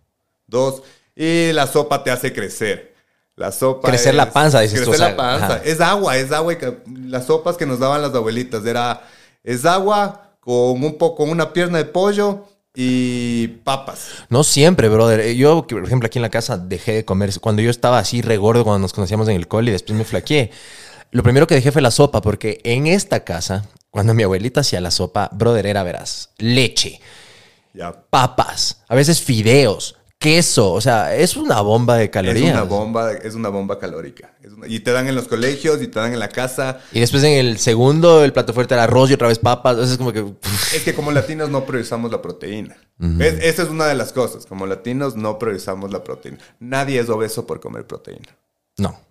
Dos, 0.47 0.83
y 1.15 1.51
la 1.53 1.67
sopa 1.67 2.03
te 2.03 2.11
hace 2.11 2.33
crecer. 2.33 2.93
La 3.35 3.51
sopa 3.51 3.89
Crecer 3.89 4.15
la 4.15 4.31
panza, 4.31 4.61
dices 4.61 4.79
tú, 4.79 4.91
Crecer 4.91 4.99
sea, 4.99 5.09
la 5.09 5.17
panza. 5.17 5.45
ajá. 5.55 5.61
Es 5.65 5.81
agua, 5.81 6.17
es 6.17 6.31
agua. 6.31 6.53
y 6.53 6.57
Las 7.09 7.25
sopas 7.25 7.57
que 7.57 7.65
nos 7.65 7.79
daban 7.79 8.01
las 8.01 8.13
abuelitas 8.15 8.65
era 8.65 9.01
es 9.43 9.65
agua 9.65 10.37
con 10.39 10.83
un 10.83 10.97
poco, 10.97 11.17
con 11.17 11.29
una 11.29 11.51
pierna 11.51 11.77
de 11.79 11.85
pollo 11.85 12.45
y 12.73 13.47
papas. 13.63 14.07
No 14.29 14.43
siempre, 14.43 14.87
brother. 14.89 15.19
Eh, 15.19 15.35
Yo, 15.35 15.65
por 15.67 15.83
ejemplo, 15.85 16.07
aquí 16.07 16.17
en 16.17 16.23
la 16.23 16.29
casa 16.29 16.57
dejé 16.57 16.93
de 16.93 17.05
comer. 17.05 17.31
Cuando 17.41 17.61
yo 17.61 17.69
estaba 17.69 17.99
así 17.99 18.21
regordo, 18.21 18.63
cuando 18.63 18.79
nos 18.79 18.93
conocíamos 18.93 19.27
en 19.27 19.35
el 19.35 19.47
cole 19.47 19.69
y 19.69 19.73
después 19.73 19.97
me 19.97 20.05
flaqueé, 20.05 20.51
lo 21.11 21.21
primero 21.23 21.45
que 21.47 21.55
dejé 21.55 21.71
fue 21.71 21.81
la 21.81 21.91
sopa, 21.91 22.21
porque 22.21 22.59
en 22.63 22.87
esta 22.87 23.23
casa, 23.25 23.65
cuando 23.95 24.13
mi 24.13 24.23
abuelita 24.23 24.59
hacía 24.59 24.81
la 24.81 24.91
sopa, 24.91 25.29
brother, 25.31 25.65
era, 25.67 25.81
verás, 25.81 26.31
leche, 26.37 26.99
papas, 28.09 28.81
a 28.89 28.95
veces 28.95 29.21
fideos, 29.21 29.95
queso. 30.17 30.73
O 30.73 30.81
sea, 30.81 31.15
es 31.15 31.37
una 31.37 31.61
bomba 31.61 31.95
de 31.95 32.09
calorías. 32.09 32.45
Es 32.47 32.51
una 32.51 32.63
bomba, 32.63 33.11
es 33.13 33.35
una 33.35 33.47
bomba 33.47 33.79
calórica. 33.79 34.33
Es 34.43 34.51
una- 34.51 34.67
y 34.67 34.81
te 34.81 34.91
dan 34.91 35.07
en 35.07 35.15
los 35.15 35.29
colegios 35.29 35.81
y 35.81 35.87
te 35.87 35.97
dan 35.99 36.11
en 36.13 36.19
la 36.19 36.27
casa. 36.29 36.79
Y 36.91 36.99
después 36.99 37.23
en 37.23 37.33
el 37.45 37.57
segundo, 37.57 38.23
el 38.23 38.33
plato 38.33 38.53
fuerte 38.53 38.73
era 38.73 38.83
arroz 38.83 39.09
y 39.11 39.13
otra 39.13 39.29
vez 39.29 39.39
papas. 39.39 39.73
Entonces 39.73 39.93
es 39.93 39.97
como 39.97 40.11
que... 40.11 40.25
Es 40.75 40.83
que 40.83 40.93
como 40.93 41.11
latinos 41.11 41.49
no 41.49 41.65
priorizamos 41.65 42.11
la 42.11 42.21
proteína. 42.21 42.75
¿Ves? 42.97 43.35
Esa 43.43 43.63
es 43.63 43.69
una 43.69 43.85
de 43.87 43.95
las 43.95 44.11
cosas. 44.13 44.45
Como 44.45 44.65
latinos 44.67 45.15
no 45.15 45.39
priorizamos 45.39 45.89
la 45.91 46.03
proteína. 46.03 46.39
Nadie 46.59 46.99
es 46.99 47.09
obeso 47.09 47.45
por 47.47 47.59
comer 47.61 47.85
proteína. 47.87 48.35
no. 48.77 49.04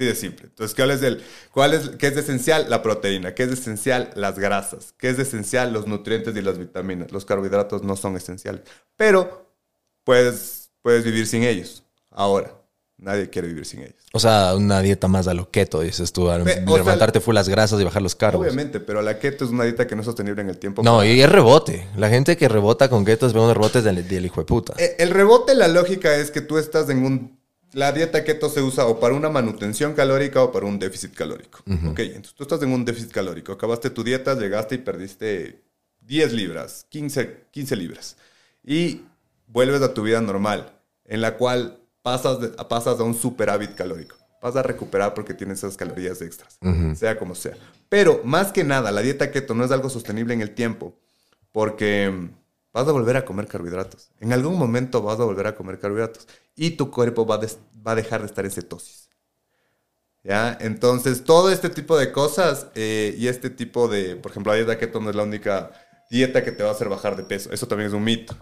Así 0.00 0.08
de 0.08 0.14
simple. 0.14 0.46
Entonces, 0.46 0.74
¿cuál 0.74 0.90
es 0.92 1.02
el, 1.02 1.22
cuál 1.52 1.74
es, 1.74 1.90
¿qué 1.90 2.06
es 2.06 2.16
esencial? 2.16 2.66
La 2.70 2.82
proteína. 2.82 3.34
¿Qué 3.34 3.42
es 3.42 3.50
esencial? 3.50 4.10
Las 4.14 4.38
grasas. 4.38 4.94
¿Qué 4.96 5.10
es 5.10 5.18
esencial? 5.18 5.74
Los 5.74 5.86
nutrientes 5.86 6.34
y 6.34 6.40
las 6.40 6.56
vitaminas. 6.58 7.12
Los 7.12 7.26
carbohidratos 7.26 7.82
no 7.82 7.96
son 7.96 8.16
esenciales. 8.16 8.62
Pero 8.96 9.52
puedes, 10.04 10.70
puedes 10.80 11.04
vivir 11.04 11.26
sin 11.26 11.42
ellos. 11.42 11.82
Ahora, 12.10 12.54
nadie 12.96 13.28
quiere 13.28 13.48
vivir 13.48 13.66
sin 13.66 13.80
ellos. 13.80 13.94
O 14.14 14.18
sea, 14.20 14.54
una 14.56 14.80
dieta 14.80 15.06
más 15.06 15.28
a 15.28 15.34
lo 15.34 15.50
keto, 15.50 15.80
dices 15.82 16.14
tú. 16.14 16.30
a 16.30 16.42
Pe- 16.42 16.54
sea, 16.54 16.62
levantarte 16.64 17.20
full 17.20 17.34
las 17.34 17.50
grasas 17.50 17.78
y 17.78 17.84
bajar 17.84 18.00
los 18.00 18.14
carbos. 18.14 18.40
Obviamente, 18.46 18.80
pero 18.80 19.02
la 19.02 19.18
keto 19.18 19.44
es 19.44 19.50
una 19.50 19.64
dieta 19.64 19.86
que 19.86 19.94
no 19.96 20.00
es 20.00 20.06
sostenible 20.06 20.40
en 20.40 20.48
el 20.48 20.56
tiempo. 20.58 20.82
No, 20.82 21.04
y 21.04 21.20
es 21.20 21.28
rebote. 21.30 21.86
La 21.98 22.08
gente 22.08 22.38
que 22.38 22.48
rebota 22.48 22.88
con 22.88 23.04
ketos 23.04 23.34
ve 23.34 23.40
unos 23.40 23.54
rebotes 23.54 23.84
del, 23.84 24.08
del 24.08 24.24
hijo 24.24 24.40
de 24.40 24.46
puta. 24.46 24.72
Eh, 24.78 24.96
El 24.98 25.10
rebote, 25.10 25.54
la 25.54 25.68
lógica 25.68 26.16
es 26.16 26.30
que 26.30 26.40
tú 26.40 26.56
estás 26.56 26.88
en 26.88 27.04
un... 27.04 27.39
La 27.72 27.92
dieta 27.92 28.24
keto 28.24 28.48
se 28.48 28.62
usa 28.62 28.86
o 28.86 28.98
para 28.98 29.14
una 29.14 29.28
manutención 29.28 29.94
calórica 29.94 30.42
o 30.42 30.50
para 30.50 30.66
un 30.66 30.78
déficit 30.78 31.14
calórico. 31.14 31.60
Ok, 31.90 32.00
entonces 32.00 32.34
tú 32.34 32.42
estás 32.42 32.62
en 32.62 32.72
un 32.72 32.84
déficit 32.84 33.10
calórico. 33.12 33.52
Acabaste 33.52 33.90
tu 33.90 34.02
dieta, 34.02 34.34
llegaste 34.34 34.74
y 34.74 34.78
perdiste 34.78 35.62
10 36.00 36.32
libras, 36.32 36.86
15, 36.88 37.44
15 37.52 37.76
libras. 37.76 38.16
Y 38.64 39.02
vuelves 39.46 39.82
a 39.82 39.94
tu 39.94 40.02
vida 40.02 40.20
normal, 40.20 40.72
en 41.04 41.20
la 41.20 41.36
cual 41.36 41.78
pasas, 42.02 42.40
de- 42.40 42.48
pasas 42.48 42.98
a 42.98 43.02
un 43.04 43.14
superávit 43.14 43.74
calórico. 43.74 44.16
Vas 44.42 44.56
a 44.56 44.62
recuperar 44.62 45.12
porque 45.14 45.34
tienes 45.34 45.58
esas 45.58 45.76
calorías 45.76 46.22
extras, 46.22 46.58
sea 46.96 47.18
como 47.18 47.34
sea. 47.34 47.56
Pero 47.88 48.22
más 48.24 48.52
que 48.52 48.64
nada, 48.64 48.90
la 48.90 49.02
dieta 49.02 49.30
keto 49.30 49.54
no 49.54 49.64
es 49.64 49.70
algo 49.70 49.90
sostenible 49.90 50.32
en 50.34 50.40
el 50.40 50.54
tiempo 50.54 50.98
porque 51.52 52.28
vas 52.72 52.86
a 52.88 52.92
volver 52.92 53.16
a 53.16 53.24
comer 53.24 53.46
carbohidratos. 53.46 54.10
En 54.20 54.32
algún 54.32 54.56
momento 54.58 55.02
vas 55.02 55.18
a 55.20 55.24
volver 55.24 55.46
a 55.46 55.54
comer 55.54 55.78
carbohidratos 55.78 56.26
y 56.54 56.70
tu 56.72 56.90
cuerpo 56.90 57.26
va 57.26 57.36
a, 57.36 57.38
des- 57.38 57.58
va 57.86 57.92
a 57.92 57.94
dejar 57.96 58.20
de 58.20 58.26
estar 58.26 58.44
en 58.44 58.50
cetosis. 58.50 59.08
¿Ya? 60.22 60.56
Entonces, 60.60 61.24
todo 61.24 61.50
este 61.50 61.70
tipo 61.70 61.96
de 61.96 62.12
cosas 62.12 62.66
eh, 62.74 63.14
y 63.18 63.28
este 63.28 63.48
tipo 63.48 63.88
de, 63.88 64.16
por 64.16 64.30
ejemplo, 64.30 64.52
la 64.52 64.56
dieta 64.58 64.78
keto 64.78 65.00
no 65.00 65.08
es 65.10 65.16
la 65.16 65.22
única 65.22 65.70
dieta 66.10 66.44
que 66.44 66.52
te 66.52 66.62
va 66.62 66.68
a 66.68 66.72
hacer 66.72 66.88
bajar 66.90 67.16
de 67.16 67.22
peso. 67.22 67.50
Eso 67.52 67.66
también 67.66 67.88
es 67.88 67.94
un 67.94 68.04
mito. 68.04 68.36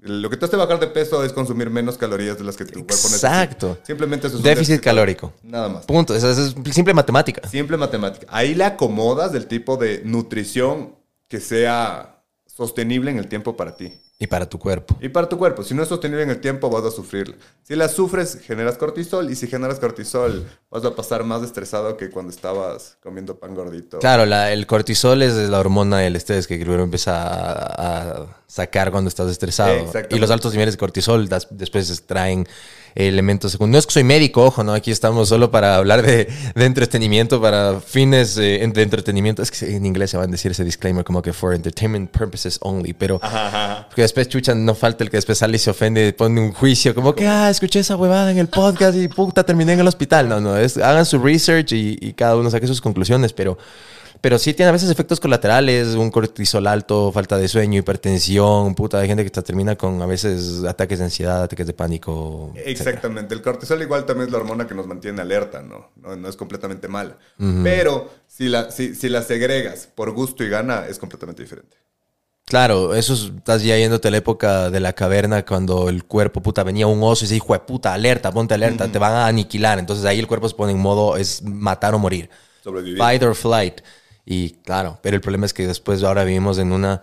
Lo 0.00 0.28
que 0.30 0.36
te 0.36 0.46
hace 0.46 0.56
bajar 0.56 0.80
de 0.80 0.86
peso 0.88 1.22
es 1.22 1.32
consumir 1.32 1.70
menos 1.70 1.98
calorías 1.98 2.36
de 2.38 2.44
las 2.44 2.56
que 2.56 2.64
tu 2.64 2.72
cuerpo 2.72 2.94
necesita. 2.94 3.44
Exacto. 3.44 3.78
Simplemente 3.84 4.26
eso 4.26 4.36
es 4.36 4.40
un 4.40 4.44
Déficit 4.44 4.80
calórico. 4.80 5.34
Nada 5.42 5.68
más. 5.68 5.84
Punto. 5.84 6.16
Esa 6.16 6.30
es 6.30 6.54
simple 6.72 6.94
matemática. 6.94 7.46
Simple 7.46 7.76
matemática. 7.76 8.26
Ahí 8.30 8.54
le 8.54 8.64
acomodas 8.64 9.30
del 9.30 9.46
tipo 9.46 9.76
de 9.76 10.02
nutrición 10.04 10.96
que 11.28 11.38
sea 11.38 12.19
sostenible 12.56 13.10
en 13.10 13.18
el 13.18 13.28
tiempo 13.28 13.56
para 13.56 13.76
ti. 13.76 13.92
Y 14.22 14.26
para 14.26 14.46
tu 14.46 14.58
cuerpo. 14.58 14.96
Y 15.00 15.08
para 15.08 15.28
tu 15.30 15.38
cuerpo, 15.38 15.62
si 15.62 15.72
no 15.72 15.82
es 15.82 15.88
sostenible 15.88 16.22
en 16.24 16.28
el 16.30 16.40
tiempo, 16.42 16.68
vas 16.68 16.84
a 16.84 16.90
sufrirla. 16.90 17.36
Si 17.62 17.74
la 17.74 17.88
sufres, 17.88 18.38
generas 18.44 18.76
cortisol. 18.76 19.30
Y 19.30 19.34
si 19.34 19.46
generas 19.46 19.80
cortisol, 19.80 20.46
vas 20.70 20.84
a 20.84 20.94
pasar 20.94 21.24
más 21.24 21.42
estresado 21.42 21.96
que 21.96 22.10
cuando 22.10 22.30
estabas 22.30 22.98
comiendo 23.02 23.38
pan 23.38 23.54
gordito. 23.54 23.98
Claro, 23.98 24.26
la- 24.26 24.52
el 24.52 24.66
cortisol 24.66 25.22
es 25.22 25.34
la 25.48 25.58
hormona 25.58 25.98
del 26.00 26.16
estrés 26.16 26.46
que 26.46 26.56
primero 26.58 26.82
empieza 26.82 27.22
a, 27.22 28.10
a 28.24 28.26
sacar 28.46 28.90
cuando 28.90 29.08
estás 29.08 29.30
estresado. 29.30 29.90
Y 30.10 30.18
los 30.18 30.30
altos 30.30 30.52
niveles 30.52 30.74
de 30.74 30.78
cortisol 30.78 31.26
das- 31.26 31.48
después 31.50 32.02
traen 32.06 32.46
elementos 32.94 33.52
secundarios. 33.52 33.74
No 33.74 33.78
es 33.78 33.86
que 33.86 33.92
soy 33.92 34.04
médico, 34.04 34.44
ojo, 34.44 34.64
¿no? 34.64 34.72
Aquí 34.72 34.90
estamos 34.90 35.28
solo 35.28 35.50
para 35.50 35.76
hablar 35.76 36.02
de, 36.02 36.28
de 36.54 36.64
entretenimiento, 36.64 37.40
para 37.40 37.80
fines 37.80 38.36
eh, 38.36 38.68
de 38.72 38.82
entretenimiento. 38.82 39.42
Es 39.42 39.50
que 39.50 39.76
en 39.76 39.86
inglés 39.86 40.10
se 40.10 40.16
van 40.16 40.28
a 40.28 40.32
decir 40.32 40.50
ese 40.50 40.64
disclaimer 40.64 41.04
como 41.04 41.22
que 41.22 41.32
for 41.32 41.54
entertainment 41.54 42.10
purposes 42.10 42.58
only, 42.62 42.92
pero 42.92 43.20
porque 43.20 44.02
después 44.02 44.28
chuchan, 44.28 44.64
no 44.64 44.74
falta 44.74 45.04
el 45.04 45.10
que 45.10 45.16
después 45.16 45.38
sale 45.38 45.56
y 45.56 45.58
se 45.58 45.70
ofende, 45.70 46.12
pone 46.12 46.40
un 46.40 46.52
juicio, 46.52 46.94
como 46.94 47.14
que, 47.14 47.26
ah, 47.26 47.50
escuché 47.50 47.80
esa 47.80 47.96
huevada 47.96 48.30
en 48.30 48.38
el 48.38 48.48
podcast 48.48 48.96
y 48.96 49.08
puta, 49.08 49.44
terminé 49.44 49.72
en 49.72 49.80
el 49.80 49.88
hospital. 49.88 50.28
No, 50.28 50.40
no, 50.40 50.56
es, 50.56 50.76
hagan 50.76 51.06
su 51.06 51.18
research 51.18 51.72
y, 51.72 51.98
y 52.00 52.12
cada 52.12 52.36
uno 52.36 52.50
saque 52.50 52.66
sus 52.66 52.80
conclusiones, 52.80 53.32
pero 53.32 53.58
pero 54.20 54.38
sí 54.38 54.54
tiene 54.54 54.68
a 54.68 54.72
veces 54.72 54.90
efectos 54.90 55.18
colaterales, 55.20 55.88
un 55.94 56.10
cortisol 56.10 56.66
alto, 56.66 57.10
falta 57.12 57.36
de 57.38 57.48
sueño, 57.48 57.78
hipertensión, 57.80 58.74
puta, 58.74 58.98
hay 58.98 59.08
gente 59.08 59.24
que 59.24 59.30
te 59.30 59.42
termina 59.42 59.76
con 59.76 60.00
a 60.02 60.06
veces 60.06 60.62
ataques 60.64 60.98
de 60.98 61.06
ansiedad, 61.06 61.42
ataques 61.42 61.66
de 61.66 61.72
pánico. 61.72 62.52
etcétera. 62.54 62.70
Exactamente. 62.70 63.34
El 63.34 63.42
cortisol 63.42 63.80
igual 63.82 64.04
también 64.06 64.26
es 64.26 64.32
la 64.32 64.38
hormona 64.38 64.66
que 64.66 64.74
nos 64.74 64.86
mantiene 64.86 65.20
alerta, 65.22 65.62
¿no? 65.62 65.90
No, 65.96 66.16
no 66.16 66.28
es 66.28 66.36
completamente 66.36 66.88
mala. 66.88 67.16
Pero 67.62 68.10
si 68.26 68.48
la, 68.48 68.70
si, 68.70 68.94
si 68.94 69.08
la 69.08 69.22
segregas 69.22 69.88
por 69.94 70.10
gusto 70.12 70.44
y 70.44 70.48
gana, 70.48 70.86
es 70.86 70.98
completamente 70.98 71.42
diferente. 71.42 71.76
Claro, 72.44 72.94
eso 72.96 73.14
es- 73.14 73.30
estás 73.36 73.62
ya 73.62 73.76
yéndote 73.76 74.08
a 74.08 74.10
la 74.10 74.16
época 74.16 74.70
de 74.70 74.80
la 74.80 74.92
caverna 74.92 75.44
cuando 75.46 75.88
el 75.88 76.04
cuerpo, 76.04 76.42
puta, 76.42 76.64
venía 76.64 76.86
un 76.88 77.00
oso 77.02 77.24
y 77.24 77.36
hijo 77.36 77.52
de 77.52 77.60
puta, 77.60 77.94
alerta, 77.94 78.32
ponte 78.32 78.54
alerta, 78.54 78.90
te 78.90 78.98
van 78.98 79.12
a 79.12 79.26
aniquilar. 79.28 79.78
Entonces 79.78 80.04
ahí 80.04 80.18
el 80.18 80.26
cuerpo 80.26 80.48
se 80.48 80.56
pone 80.56 80.72
en 80.72 80.78
modo, 80.78 81.16
es 81.16 81.42
matar 81.42 81.94
o 81.94 81.98
morir. 82.00 82.28
Sobrevivir. 82.64 82.98
Fight 82.98 83.22
or 83.22 83.34
flight. 83.36 83.80
Y 84.32 84.50
claro, 84.64 84.98
pero 85.02 85.16
el 85.16 85.20
problema 85.22 85.44
es 85.46 85.52
que 85.52 85.66
después 85.66 86.04
ahora 86.04 86.22
vivimos 86.24 86.58
en 86.58 86.70
una... 86.70 87.02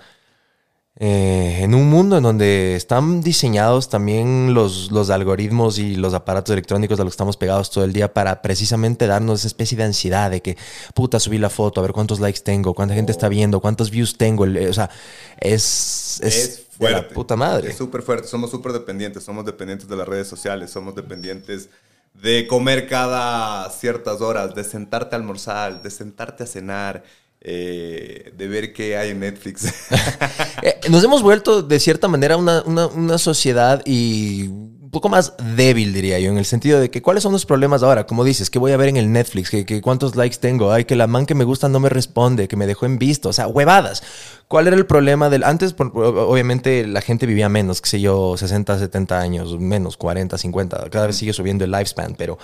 eh, 1.00 1.60
en 1.62 1.76
un 1.76 1.90
mundo 1.90 2.18
en 2.18 2.24
donde 2.24 2.76
están 2.76 3.22
diseñados 3.22 3.90
también 3.90 4.54
los, 4.54 4.92
los 4.92 5.10
algoritmos 5.10 5.78
y 5.78 5.96
los 5.98 6.14
aparatos 6.14 6.54
electrónicos 6.54 7.00
a 7.00 7.04
los 7.04 7.12
que 7.12 7.16
estamos 7.16 7.36
pegados 7.38 7.70
todo 7.70 7.84
el 7.84 7.92
día 7.92 8.14
para 8.14 8.42
precisamente 8.42 9.08
darnos 9.08 9.40
esa 9.42 9.48
especie 9.48 9.78
de 9.78 9.84
ansiedad 9.84 10.32
de 10.32 10.42
que, 10.42 10.58
puta, 10.96 11.20
subí 11.20 11.38
la 11.38 11.50
foto, 11.50 11.82
a 11.82 11.84
ver 11.84 11.92
cuántos 11.92 12.20
likes 12.22 12.40
tengo, 12.42 12.74
cuánta 12.74 12.96
gente 12.96 13.12
está 13.12 13.28
viendo, 13.30 13.60
cuántos 13.60 13.92
views 13.92 14.18
tengo. 14.18 14.46
eh, 14.48 14.70
o 14.70 14.74
sea, 14.74 14.90
es, 15.40 16.20
es, 16.24 16.36
Es 16.36 16.58
de 16.58 16.64
fuerte. 16.78 17.02
la 17.02 17.14
puta 17.14 17.36
madre. 17.36 17.70
Es 17.72 17.78
súper 17.78 18.02
fuerte. 18.04 18.28
Somos 18.28 18.52
súper 18.52 18.72
dependientes. 18.72 19.24
Somos 19.24 19.46
dependientes 19.46 19.88
de 19.90 19.96
las 19.98 20.08
redes 20.08 20.28
sociales. 20.28 20.72
Somos 20.72 20.96
dependientes 20.96 21.70
de 22.22 22.48
comer 22.48 22.88
cada 22.88 23.70
ciertas 23.70 24.22
horas, 24.22 24.56
de 24.56 24.64
sentarte 24.64 25.16
a 25.16 25.20
almorzar, 25.20 25.82
de 25.82 25.92
sentarte 25.92 26.44
a 26.44 26.48
cenar, 26.48 27.04
eh, 27.40 28.34
de 28.36 28.48
ver 28.48 28.74
qué 28.74 28.98
hay 28.98 29.12
en 29.12 29.20
Netflix. 29.20 29.74
Eh, 30.64 30.80
nos 30.90 31.04
hemos 31.04 31.22
vuelto 31.22 31.62
de 31.62 31.80
cierta 31.80 32.08
manera 32.08 32.36
una, 32.36 32.64
una, 32.64 33.18
sociedad 33.20 33.84
y 33.86 34.48
un 34.48 34.90
poco 34.90 35.08
más 35.08 35.34
débil, 35.56 35.94
diría 35.94 36.18
yo, 36.18 36.32
en 36.32 36.40
el 36.40 36.46
sentido 36.46 36.80
de 36.80 36.90
que 36.90 37.04
cuáles 37.04 37.22
son 37.22 37.32
los 37.32 37.46
problemas 37.46 37.84
ahora, 37.84 38.08
como 38.08 38.24
dices, 38.24 38.50
que 38.50 38.58
voy 38.58 38.72
a 38.72 38.78
ver 38.78 38.90
en 38.90 38.98
el 38.98 39.12
Netflix, 39.12 39.52
que 39.52 39.82
cuántos 39.84 40.16
likes 40.16 40.38
tengo, 40.38 40.72
ay, 40.72 40.86
que 40.86 40.96
la 40.96 41.06
man 41.06 41.28
que 41.28 41.36
me 41.36 41.44
gusta 41.44 41.70
no 41.70 41.80
me 41.80 41.90
responde, 41.90 42.48
que 42.48 42.56
me 42.56 42.66
dejó 42.66 42.88
en 42.88 42.98
visto, 42.98 43.30
o 43.30 43.34
sea, 43.34 43.48
huevadas. 43.48 44.02
¿Cuál 44.48 44.68
era 44.68 44.78
el 44.78 44.86
problema 44.86 45.30
del 45.30 45.44
antes? 45.44 45.76
obviamente 45.78 46.88
la 46.88 47.02
gente 47.02 47.26
vivía 47.26 47.50
menos, 47.50 47.82
qué 47.82 47.90
sé 47.90 48.00
yo, 48.00 48.38
60, 48.38 48.80
70 48.80 49.20
años, 49.20 49.60
menos 49.60 49.98
40, 49.98 50.38
50, 50.38 50.90
cada 50.90 51.08
vez 51.08 51.18
sigue 51.18 51.34
subiendo 51.34 51.66
el 51.66 51.72
lifespan, 51.72 52.16
pero 52.18 52.38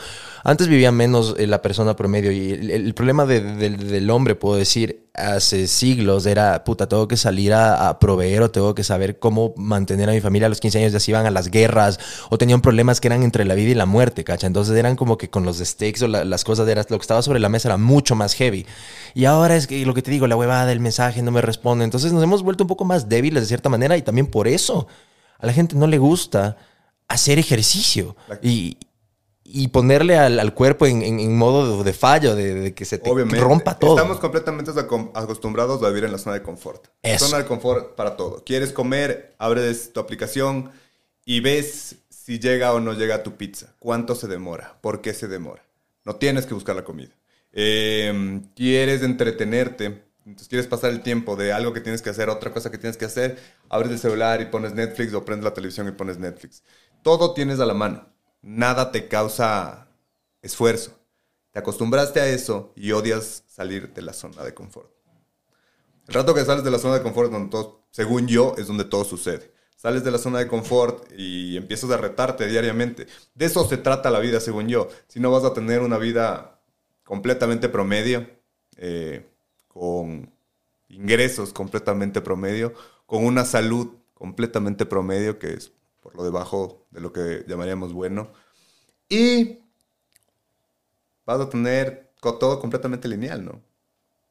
antes 0.44 0.68
vivía 0.68 0.92
menos 0.92 1.36
eh, 1.38 1.48
la 1.48 1.62
persona 1.62 1.96
promedio 1.96 2.32
y 2.34 2.52
el, 2.52 2.72
el 2.72 2.94
problema 2.94 3.26
de- 3.26 3.40
de- 3.42 3.70
del 3.70 4.10
hombre, 4.10 4.36
puedo 4.36 4.58
decir, 4.58 5.08
hace 5.14 5.68
siglos 5.68 6.26
era, 6.26 6.64
puta, 6.66 6.90
tengo 6.90 7.08
que 7.08 7.16
salir 7.16 7.54
a, 7.54 7.88
a 7.88 8.00
proveer 8.00 8.42
o 8.42 8.52
tengo 8.52 8.74
que 8.76 8.84
saber 8.84 9.20
cómo 9.20 9.54
mantener 9.56 10.10
a 10.10 10.14
mi 10.14 10.20
familia 10.22 10.48
a 10.48 10.50
los 10.50 10.60
15 10.60 10.80
años, 10.80 10.92
ya 10.92 11.00
se 11.00 11.12
iban 11.12 11.26
a 11.26 11.32
las 11.32 11.50
guerras 11.52 12.00
o 12.30 12.38
tenían 12.38 12.62
problemas 12.62 13.00
que 13.00 13.08
eran 13.08 13.24
entre 13.24 13.46
la 13.46 13.54
vida 13.54 13.70
y 13.72 13.76
la 13.76 13.86
muerte, 13.86 14.24
¿cacha? 14.26 14.48
Entonces 14.48 14.76
eran 14.76 14.96
como 14.98 15.18
que 15.18 15.30
con 15.30 15.46
los 15.46 15.60
stakes 15.60 16.04
o 16.04 16.08
la- 16.10 16.26
las 16.26 16.44
cosas, 16.44 16.68
era, 16.68 16.82
lo 16.90 16.98
que 16.98 17.04
estaba 17.04 17.22
sobre 17.22 17.40
la 17.40 17.48
mesa 17.48 17.70
era 17.70 17.78
mucho 17.78 18.16
más 18.16 18.34
heavy. 18.34 18.66
Y 19.14 19.26
ahora 19.26 19.56
es 19.56 19.68
que 19.68 19.86
lo 19.86 19.94
que 19.94 20.02
te 20.02 20.10
digo, 20.12 20.28
la 20.28 20.36
huevada 20.36 20.66
del 20.66 20.80
mensaje 20.82 21.22
no 21.22 21.32
me 21.32 21.42
responde. 21.42 21.86
Entonces 21.94 22.12
nos 22.12 22.24
hemos 22.24 22.42
vuelto 22.42 22.64
un 22.64 22.68
poco 22.68 22.86
más 22.86 23.08
débiles 23.08 23.44
de 23.44 23.48
cierta 23.48 23.70
manera 23.70 23.96
y 23.96 24.02
también 24.02 24.26
por 24.26 24.48
eso 24.48 24.88
a 25.38 25.46
la 25.46 25.54
gente 25.54 25.76
no 25.76 25.86
le 25.86 26.00
gusta 26.00 26.58
hacer 27.08 27.38
ejercicio 27.38 28.16
y, 28.42 28.78
y 29.44 29.68
ponerle 29.68 30.18
al, 30.18 30.40
al 30.40 30.56
cuerpo 30.56 30.88
en, 30.88 31.04
en- 31.04 31.20
en 31.20 31.38
modo 31.38 31.84
de, 31.84 31.94
fallo, 31.94 32.36
de, 32.36 32.56
de 32.56 32.74
que 32.74 32.84
se 32.86 32.98
te 32.98 33.12
Obviamente. 33.12 33.40
rompa 33.40 33.78
todo. 33.78 33.96
Estamos 33.96 34.20
completamente 34.20 34.72
acostumbrados 35.14 35.84
a 35.84 35.90
vivir 35.90 36.06
en 36.06 36.12
la 36.14 36.18
zona 36.18 36.34
de 36.34 36.42
confort. 36.42 36.88
Eso. 37.04 37.28
Zona 37.28 37.38
de 37.44 37.46
confort 37.46 37.94
para 37.94 38.16
todo. 38.18 38.44
Quieres 38.44 38.72
comer, 38.72 39.36
abres 39.38 39.94
tu 39.94 40.00
aplicación 40.00 40.72
y 41.26 41.42
ves 41.42 41.98
si 42.10 42.40
llega 42.40 42.74
o 42.74 42.80
no 42.80 42.94
llega 42.94 43.22
tu 43.22 43.36
pizza. 43.36 43.76
¿Cuánto 43.78 44.16
se 44.16 44.28
demora? 44.28 44.80
¿Por 44.82 45.02
qué 45.02 45.14
se 45.14 45.28
demora? 45.28 45.64
No 46.06 46.16
tienes 46.16 46.48
que 46.48 46.56
buscar 46.56 46.76
la 46.76 46.84
comida. 46.84 47.12
Eh, 47.52 48.42
quieres 48.56 49.04
entretenerte. 49.04 50.06
Entonces 50.26 50.48
quieres 50.48 50.68
pasar 50.68 50.92
el 50.92 51.02
tiempo 51.02 51.36
de 51.36 51.52
algo 51.52 51.74
que 51.74 51.82
tienes 51.82 52.02
que 52.02 52.10
hacer, 52.10 52.30
otra 52.30 52.54
cosa 52.54 52.72
que 52.72 52.78
tienes 52.78 52.98
que 52.98 53.06
hacer, 53.06 53.38
abres 53.70 53.92
el 53.92 54.00
celular 54.00 54.42
y 54.42 54.46
pones 54.46 54.74
Netflix 54.74 55.14
o 55.14 55.26
prendes 55.26 55.44
la 55.44 55.54
televisión 55.54 55.88
y 55.88 55.92
pones 55.92 56.18
Netflix. 56.18 56.64
Todo 57.02 57.34
tienes 57.34 57.60
a 57.60 57.66
la 57.66 57.74
mano. 57.74 58.08
Nada 58.42 58.92
te 58.92 59.08
causa 59.08 59.90
esfuerzo. 60.42 60.98
Te 61.52 61.60
acostumbraste 61.60 62.20
a 62.20 62.28
eso 62.28 62.74
y 62.76 62.92
odias 62.94 63.44
salir 63.48 63.94
de 63.94 64.02
la 64.02 64.14
zona 64.14 64.44
de 64.44 64.54
confort. 64.54 64.92
El 66.08 66.14
rato 66.14 66.34
que 66.34 66.44
sales 66.44 66.64
de 66.64 66.72
la 66.72 66.80
zona 66.80 66.96
de 66.96 67.04
confort, 67.04 67.32
donde 67.32 67.50
todo, 67.50 67.86
según 67.92 68.28
yo, 68.28 68.56
es 68.58 68.68
donde 68.68 68.86
todo 68.86 69.04
sucede. 69.06 69.54
Sales 69.76 70.04
de 70.04 70.12
la 70.12 70.18
zona 70.18 70.40
de 70.40 70.48
confort 70.48 71.12
y 71.18 71.58
empiezas 71.58 71.92
a 71.92 71.98
retarte 71.98 72.48
diariamente. 72.48 73.08
De 73.36 73.46
eso 73.46 73.68
se 73.68 73.78
trata 73.78 74.10
la 74.10 74.20
vida, 74.20 74.40
según 74.40 74.68
yo. 74.68 74.88
Si 75.08 75.20
no 75.20 75.32
vas 75.32 75.44
a 75.44 75.54
tener 75.54 75.82
una 75.82 75.98
vida 75.98 76.62
completamente 77.04 77.70
promedio, 77.70 78.28
eh, 78.78 79.30
con 79.74 80.32
ingresos 80.90 81.54
completamente 81.54 82.22
promedio, 82.22 82.74
con 83.06 83.26
una 83.26 83.46
salud 83.46 83.90
completamente 84.14 84.86
promedio, 84.86 85.40
que 85.40 85.54
es 85.54 85.72
por 86.02 86.16
lo 86.16 86.24
debajo 86.24 86.86
de 86.92 87.02
lo 87.02 87.12
que 87.12 87.44
llamaríamos 87.48 87.94
bueno, 87.94 88.32
y 89.10 89.60
vas 91.26 91.40
a 91.40 91.50
tener 91.50 92.14
todo 92.22 92.60
completamente 92.60 93.08
lineal, 93.08 93.44
¿no? 93.44 93.62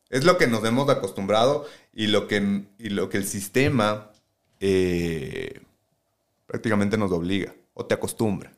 Es 0.08 0.25
lo 0.25 0.37
que 0.37 0.46
nos 0.46 0.64
hemos 0.64 0.88
acostumbrado 0.90 1.66
y 1.92 2.06
lo 2.06 2.28
que, 2.28 2.64
y 2.78 2.90
lo 2.90 3.08
que 3.08 3.16
el 3.16 3.26
sistema 3.26 4.11
eh, 4.61 5.62
prácticamente 6.46 6.99
nos 6.99 7.12
obliga 7.12 7.54
o 7.75 7.87
te 7.87 7.94
acostumbra. 7.94 8.52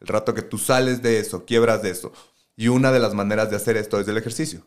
El 0.00 0.08
rato 0.08 0.34
que 0.34 0.42
tú 0.42 0.58
sales 0.58 1.00
de 1.00 1.20
eso, 1.20 1.44
quiebras 1.44 1.82
de 1.82 1.90
eso. 1.90 2.12
Y 2.56 2.68
una 2.68 2.90
de 2.90 2.98
las 2.98 3.14
maneras 3.14 3.50
de 3.50 3.56
hacer 3.56 3.76
esto 3.76 4.00
es 4.00 4.08
el 4.08 4.16
ejercicio. 4.16 4.62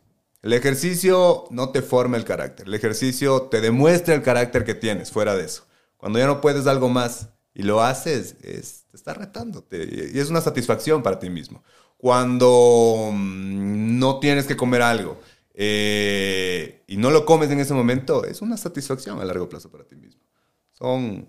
El 0.45 0.53
ejercicio 0.53 1.45
no 1.49 1.69
te 1.69 1.81
forma 1.81 2.17
el 2.17 2.23
carácter. 2.23 2.67
El 2.67 2.75
ejercicio 2.75 3.47
te 3.49 3.61
demuestra 3.61 4.13
el 4.13 4.21
carácter 4.21 4.63
que 4.63 4.75
tienes 4.75 5.11
fuera 5.11 5.35
de 5.35 5.43
eso. 5.43 5.65
Cuando 5.97 6.19
ya 6.19 6.27
no 6.27 6.39
puedes 6.39 6.67
algo 6.67 6.87
más 6.87 7.29
y 7.55 7.63
lo 7.63 7.81
haces, 7.81 8.35
es, 8.43 8.85
te 8.91 8.95
está 8.95 9.15
retándote. 9.15 10.11
Y 10.13 10.19
es 10.19 10.29
una 10.29 10.41
satisfacción 10.41 11.01
para 11.01 11.17
ti 11.17 11.31
mismo. 11.31 11.63
Cuando 11.97 13.09
mm, 13.11 13.97
no 13.97 14.19
tienes 14.19 14.45
que 14.45 14.55
comer 14.55 14.83
algo 14.83 15.19
eh, 15.55 16.83
y 16.85 16.97
no 16.97 17.09
lo 17.09 17.25
comes 17.25 17.49
en 17.49 17.59
ese 17.59 17.73
momento, 17.73 18.23
es 18.23 18.43
una 18.43 18.55
satisfacción 18.55 19.19
a 19.19 19.25
largo 19.25 19.49
plazo 19.49 19.71
para 19.71 19.85
ti 19.85 19.95
mismo. 19.95 20.21
Son, 20.73 21.27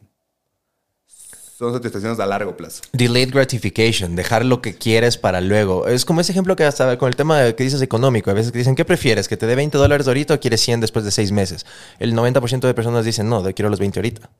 son 1.57 1.73
satisfacciones 1.73 2.21
a 2.21 2.27
largo 2.27 2.55
plazo. 2.55 2.83
Delayed 2.93 3.33
gratification, 3.33 4.15
dejar 4.15 4.45
lo 4.45 4.61
que 4.61 4.75
quieres 4.75 5.17
para 5.17 5.41
luego. 5.41 5.87
Es 5.87 6.05
como 6.05 6.21
ese 6.21 6.33
ejemplo 6.33 6.55
que 6.55 6.65
hasta 6.65 6.99
con 6.99 7.09
el 7.09 7.17
tema 7.17 7.41
de 7.41 7.55
que 7.55 7.65
dices 7.65 7.81
económico. 7.81 8.31
A 8.31 8.35
veces 8.35 8.53
que 8.53 8.59
dicen, 8.59 8.75
¿qué 8.75 8.85
prefieres? 8.85 9.27
¿Que 9.27 9.39
te 9.39 9.47
dé 9.47 9.55
20 9.55 9.79
dólares 9.79 10.07
ahorita 10.07 10.35
o 10.35 10.41
quieres 10.41 10.61
100 10.61 10.83
después 10.83 11.07
de 11.07 11.11
6 11.11 11.33
meses? 11.33 11.65
El 11.99 12.13
90% 12.13 12.61
de 12.61 12.75
personas 12.75 13.07
dicen, 13.07 13.31
no, 13.31 13.43
quiero 13.55 13.71
los 13.71 13.79
20 13.79 13.99
ahorita. 13.99 14.31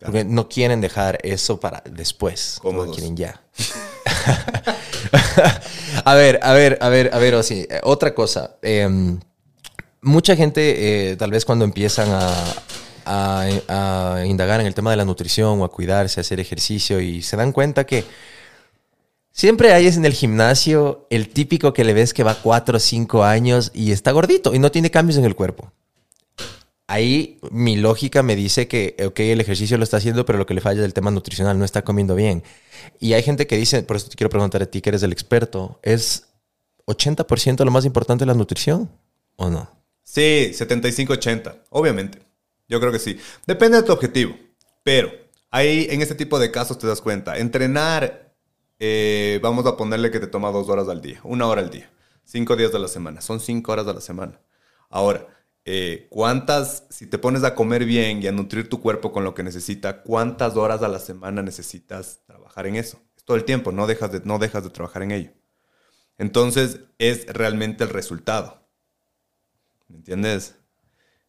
Porque 0.00 0.24
no 0.24 0.50
quieren 0.50 0.82
dejar 0.82 1.18
eso 1.22 1.58
para 1.58 1.82
después. 1.90 2.58
Todo 2.60 2.72
Cómodos. 2.72 2.94
quieren 2.94 3.16
ya. 3.16 3.40
a 6.04 6.14
ver, 6.14 6.40
a 6.42 6.52
ver, 6.52 6.76
a 6.82 6.90
ver, 6.90 7.10
a 7.14 7.18
ver, 7.18 7.34
Osi. 7.36 7.66
Eh, 7.70 7.80
otra 7.84 8.14
cosa. 8.14 8.56
Em, 8.60 9.18
mucha 10.02 10.36
gente, 10.36 11.12
eh, 11.12 11.16
tal 11.16 11.30
vez 11.30 11.46
cuando 11.46 11.64
empiezan 11.64 12.10
a, 12.10 12.34
a- 13.04 14.22
indagar 14.26 14.60
en 14.60 14.66
el 14.66 14.74
tema 14.74 14.90
de 14.90 14.96
la 14.96 15.04
nutrición 15.04 15.60
o 15.60 15.64
a 15.64 15.70
cuidarse, 15.70 16.20
a 16.20 16.22
hacer 16.22 16.40
ejercicio 16.40 17.00
y 17.00 17.22
se 17.22 17.36
dan 17.36 17.52
cuenta 17.52 17.84
que 17.84 18.04
siempre 19.32 19.72
hay 19.72 19.86
en 19.88 20.04
el 20.04 20.12
gimnasio 20.12 21.06
el 21.10 21.28
típico 21.28 21.72
que 21.72 21.84
le 21.84 21.92
ves 21.94 22.14
que 22.14 22.22
va 22.22 22.34
cuatro 22.34 22.76
o 22.76 22.80
cinco 22.80 23.24
años 23.24 23.70
y 23.74 23.92
está 23.92 24.12
gordito 24.12 24.54
y 24.54 24.58
no 24.58 24.70
tiene 24.70 24.90
cambios 24.90 25.18
en 25.18 25.24
el 25.24 25.34
cuerpo. 25.34 25.72
Ahí 26.86 27.38
mi 27.50 27.76
lógica 27.76 28.22
me 28.22 28.36
dice 28.36 28.68
que, 28.68 28.94
ok, 29.06 29.18
el 29.20 29.40
ejercicio 29.40 29.78
lo 29.78 29.84
está 29.84 29.96
haciendo, 29.96 30.26
pero 30.26 30.38
lo 30.38 30.44
que 30.44 30.52
le 30.52 30.60
falla 30.60 30.80
es 30.80 30.84
el 30.84 30.92
tema 30.92 31.10
nutricional, 31.10 31.58
no 31.58 31.64
está 31.64 31.82
comiendo 31.82 32.14
bien. 32.14 32.42
Y 33.00 33.14
hay 33.14 33.22
gente 33.22 33.46
que 33.46 33.56
dice, 33.56 33.82
por 33.84 33.96
eso 33.96 34.08
te 34.10 34.16
quiero 34.16 34.28
preguntar 34.28 34.62
a 34.62 34.66
ti, 34.66 34.82
que 34.82 34.90
eres 34.90 35.02
el 35.02 35.10
experto, 35.10 35.78
¿es 35.82 36.26
80% 36.86 37.64
lo 37.64 37.70
más 37.70 37.86
importante 37.86 38.26
la 38.26 38.34
nutrición 38.34 38.90
o 39.36 39.48
no? 39.48 39.70
Sí, 40.02 40.50
75-80, 40.52 41.54
obviamente. 41.70 42.18
Yo 42.68 42.80
creo 42.80 42.92
que 42.92 42.98
sí. 42.98 43.18
Depende 43.46 43.78
de 43.78 43.82
tu 43.82 43.92
objetivo. 43.92 44.36
Pero 44.82 45.10
ahí 45.50 45.86
en 45.90 46.02
este 46.02 46.14
tipo 46.14 46.38
de 46.38 46.50
casos 46.50 46.78
te 46.78 46.86
das 46.86 47.00
cuenta, 47.00 47.38
entrenar 47.38 48.24
eh, 48.78 49.38
vamos 49.42 49.66
a 49.66 49.76
ponerle 49.76 50.10
que 50.10 50.20
te 50.20 50.26
toma 50.26 50.50
dos 50.50 50.68
horas 50.68 50.88
al 50.88 51.00
día, 51.00 51.20
una 51.24 51.46
hora 51.46 51.62
al 51.62 51.70
día, 51.70 51.90
cinco 52.24 52.56
días 52.56 52.72
de 52.72 52.78
la 52.78 52.88
semana, 52.88 53.20
son 53.20 53.40
cinco 53.40 53.72
horas 53.72 53.86
de 53.86 53.94
la 53.94 54.00
semana. 54.00 54.40
Ahora, 54.90 55.26
eh, 55.64 56.08
¿cuántas, 56.10 56.84
si 56.90 57.06
te 57.06 57.18
pones 57.18 57.44
a 57.44 57.54
comer 57.54 57.84
bien 57.84 58.22
y 58.22 58.26
a 58.26 58.32
nutrir 58.32 58.68
tu 58.68 58.80
cuerpo 58.80 59.12
con 59.12 59.24
lo 59.24 59.34
que 59.34 59.42
necesita, 59.42 60.02
cuántas 60.02 60.56
horas 60.56 60.82
a 60.82 60.88
la 60.88 60.98
semana 60.98 61.42
necesitas 61.42 62.20
trabajar 62.26 62.66
en 62.66 62.76
eso? 62.76 63.00
Es 63.16 63.24
todo 63.24 63.36
el 63.36 63.44
tiempo, 63.44 63.72
no 63.72 63.86
dejas 63.86 64.12
de, 64.12 64.20
no 64.24 64.38
dejas 64.38 64.64
de 64.64 64.70
trabajar 64.70 65.02
en 65.02 65.12
ello. 65.12 65.30
Entonces, 66.18 66.80
es 66.98 67.26
realmente 67.26 67.84
el 67.84 67.90
resultado. 67.90 68.68
¿Me 69.88 69.96
entiendes? 69.96 70.56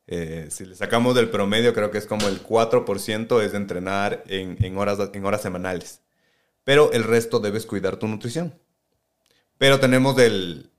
Eh, 0.08 0.48
si 0.52 0.66
le 0.66 0.76
sacamos 0.76 1.16
del 1.16 1.30
promedio, 1.30 1.74
creo 1.74 1.92
que 1.92 1.98
es 1.98 2.06
como 2.06 2.28
el 2.28 2.44
4% 2.44 3.42
es 3.42 3.52
de 3.52 3.58
entrenar 3.58 4.24
en, 4.28 4.78
horas, 4.78 5.00
en 5.14 5.26
horas 5.26 5.42
semanales. 5.42 6.02
Pero 6.64 6.92
el 6.92 7.04
resto 7.04 7.40
debes 7.40 7.66
cuidar 7.66 7.98
tu 7.98 8.08
nutrición. 8.08 8.54
Pero 9.58 9.80
tenemos 9.80 10.18
el, 10.20 10.72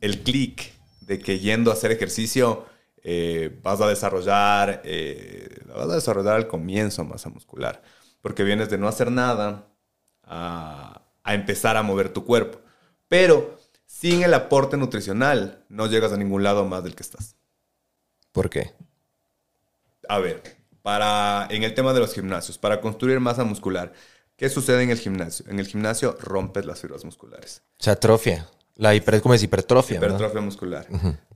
el 0.00 0.22
clic 0.22 0.72
de 1.00 1.18
que 1.18 1.38
yendo 1.38 1.70
a 1.70 1.74
hacer 1.74 1.90
ejercicio 1.90 2.66
eh, 3.02 3.58
vas 3.62 3.80
a 3.80 3.88
desarrollar, 3.88 4.82
eh, 4.84 5.62
vas 5.74 5.88
a 5.88 5.94
desarrollar 5.94 6.36
al 6.36 6.46
comienzo 6.46 7.04
masa 7.04 7.28
muscular. 7.28 7.82
Porque 8.20 8.44
vienes 8.44 8.70
de 8.70 8.78
no 8.78 8.88
hacer 8.88 9.10
nada 9.10 9.66
a 10.22 11.02
empezar 11.24 11.76
a 11.76 11.82
mover 11.82 12.12
tu 12.12 12.24
cuerpo. 12.24 12.60
Pero 13.08 13.58
sin 13.86 14.22
el 14.22 14.34
aporte 14.34 14.76
nutricional 14.76 15.64
no 15.68 15.86
llegas 15.86 16.12
a 16.12 16.16
ningún 16.16 16.44
lado 16.44 16.64
más 16.64 16.84
del 16.84 16.94
que 16.94 17.02
estás. 17.02 17.39
¿Por 18.32 18.50
qué? 18.50 18.72
A 20.08 20.18
ver, 20.18 20.42
para, 20.82 21.46
en 21.50 21.62
el 21.62 21.74
tema 21.74 21.92
de 21.92 22.00
los 22.00 22.14
gimnasios, 22.14 22.58
para 22.58 22.80
construir 22.80 23.20
masa 23.20 23.44
muscular, 23.44 23.92
¿qué 24.36 24.48
sucede 24.48 24.82
en 24.82 24.90
el 24.90 24.98
gimnasio? 24.98 25.46
En 25.48 25.58
el 25.58 25.66
gimnasio 25.66 26.16
rompes 26.20 26.64
las 26.64 26.80
fibras 26.80 27.04
musculares. 27.04 27.62
Se 27.78 27.90
atrofia. 27.90 28.48
La 28.76 28.94
hiper, 28.94 29.20
¿Cómo 29.20 29.34
es 29.34 29.42
hipertrofia? 29.42 30.00
¿verdad? 30.00 30.16
Hipertrofia 30.16 30.40
muscular. 30.40 30.86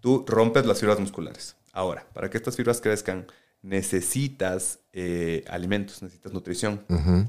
Tú 0.00 0.24
rompes 0.26 0.64
las 0.64 0.80
fibras 0.80 0.98
musculares. 0.98 1.56
Ahora, 1.72 2.06
para 2.14 2.30
que 2.30 2.38
estas 2.38 2.56
fibras 2.56 2.80
crezcan, 2.80 3.26
necesitas 3.60 4.78
eh, 4.92 5.44
alimentos, 5.48 6.02
necesitas 6.02 6.32
nutrición. 6.32 6.84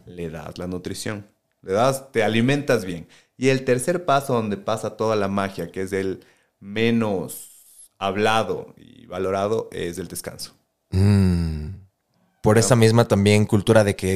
Le 0.05 0.29
das 0.29 0.57
la 0.57 0.67
nutrición. 0.67 1.27
Le 1.61 1.73
das, 1.73 2.11
te 2.11 2.23
alimentas 2.23 2.85
bien. 2.85 3.07
Y 3.37 3.49
el 3.49 3.65
tercer 3.65 4.05
paso 4.05 4.33
donde 4.33 4.55
pasa 4.55 4.95
toda 4.95 5.15
la 5.15 5.27
magia, 5.27 5.71
que 5.71 5.81
es 5.81 5.91
el 5.91 6.23
menos 6.59 7.54
hablado 8.07 8.73
y 8.77 9.05
valorado, 9.05 9.69
es 9.71 9.97
el 9.97 10.07
descanso. 10.07 10.53
Mm. 10.91 11.85
Por 12.45 12.59
esa 12.59 12.75
misma 12.75 13.07
también 13.07 13.47
cultura 13.47 13.83
de 13.83 13.95
que 13.95 14.11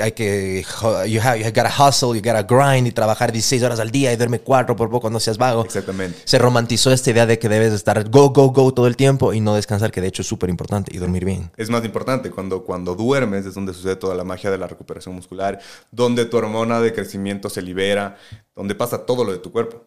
hay, 0.00 0.12
que, 0.12 0.64
you, 1.08 1.20
have, 1.20 1.40
you 1.40 1.46
gotta 1.46 1.68
hustle, 1.68 2.16
you 2.16 2.22
gotta 2.22 2.44
grind 2.44 2.86
y 2.86 2.92
trabajar 2.92 3.32
16 3.32 3.64
horas 3.64 3.80
al 3.80 3.90
día 3.90 4.12
y 4.12 4.16
duerme 4.16 4.38
4 4.38 4.76
por 4.76 4.88
poco, 4.88 5.10
no 5.10 5.18
seas 5.18 5.38
vago. 5.38 5.64
Exactamente. 5.64 6.20
Se 6.24 6.38
romantizó 6.38 6.92
esta 6.92 7.10
idea 7.10 7.26
de 7.26 7.40
que 7.40 7.48
debes 7.48 7.72
estar 7.72 8.08
go, 8.08 8.30
go, 8.30 8.52
go 8.52 8.72
todo 8.72 8.86
el 8.86 8.94
tiempo 8.94 9.32
y 9.32 9.40
no 9.40 9.56
descansar, 9.56 9.90
que 9.90 10.00
de 10.00 10.06
hecho 10.06 10.22
es 10.22 10.28
súper 10.28 10.50
importante, 10.50 10.94
y 10.94 10.98
dormir 10.98 11.24
bien. 11.24 11.50
Es 11.56 11.68
más 11.68 11.84
importante, 11.84 12.30
cuando, 12.30 12.62
cuando 12.62 12.94
duermes 12.94 13.44
es 13.44 13.54
donde 13.54 13.74
sucede 13.74 13.96
toda 13.96 14.14
la 14.14 14.22
magia 14.22 14.52
de 14.52 14.58
la 14.58 14.68
recuperación 14.68 15.16
muscular, 15.16 15.58
donde 15.90 16.26
tu 16.26 16.36
hormona 16.36 16.80
de 16.80 16.92
crecimiento 16.92 17.50
se 17.50 17.60
libera, 17.60 18.18
donde 18.54 18.76
pasa 18.76 19.04
todo 19.04 19.24
lo 19.24 19.32
de 19.32 19.38
tu 19.38 19.50
cuerpo. 19.50 19.82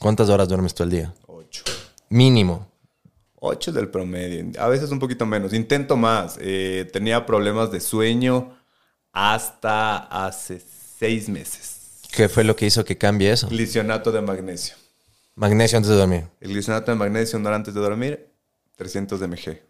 ¿Cuántas 0.00 0.28
horas 0.28 0.48
duermes 0.48 0.74
tú 0.74 0.82
al 0.82 0.90
día? 0.90 1.14
8. 2.06 2.14
Mínimo. 2.14 2.68
8 3.38 3.72
del 3.72 3.88
promedio, 3.88 4.60
a 4.60 4.68
veces 4.68 4.90
un 4.90 4.98
poquito 4.98 5.26
menos. 5.26 5.52
Intento 5.52 5.96
más. 5.96 6.38
Eh, 6.40 6.88
tenía 6.92 7.26
problemas 7.26 7.70
de 7.70 7.80
sueño 7.80 8.56
hasta 9.12 9.98
hace 9.98 10.60
6 10.98 11.28
meses. 11.28 12.00
¿Qué 12.10 12.28
fue 12.28 12.44
lo 12.44 12.56
que 12.56 12.66
hizo 12.66 12.84
que 12.84 12.96
cambie 12.96 13.30
eso? 13.30 13.48
Glicionato 13.48 14.10
de 14.10 14.22
magnesio. 14.22 14.74
Magnesio 15.34 15.76
antes 15.76 15.90
de 15.90 15.96
dormir. 15.96 16.24
El 16.40 16.52
glicionato 16.52 16.90
de 16.90 16.96
magnesio 16.96 17.38
una 17.38 17.50
hora 17.50 17.56
antes 17.56 17.74
de 17.74 17.80
dormir, 17.80 18.30
300 18.76 19.20
de 19.20 19.28
mg. 19.28 19.60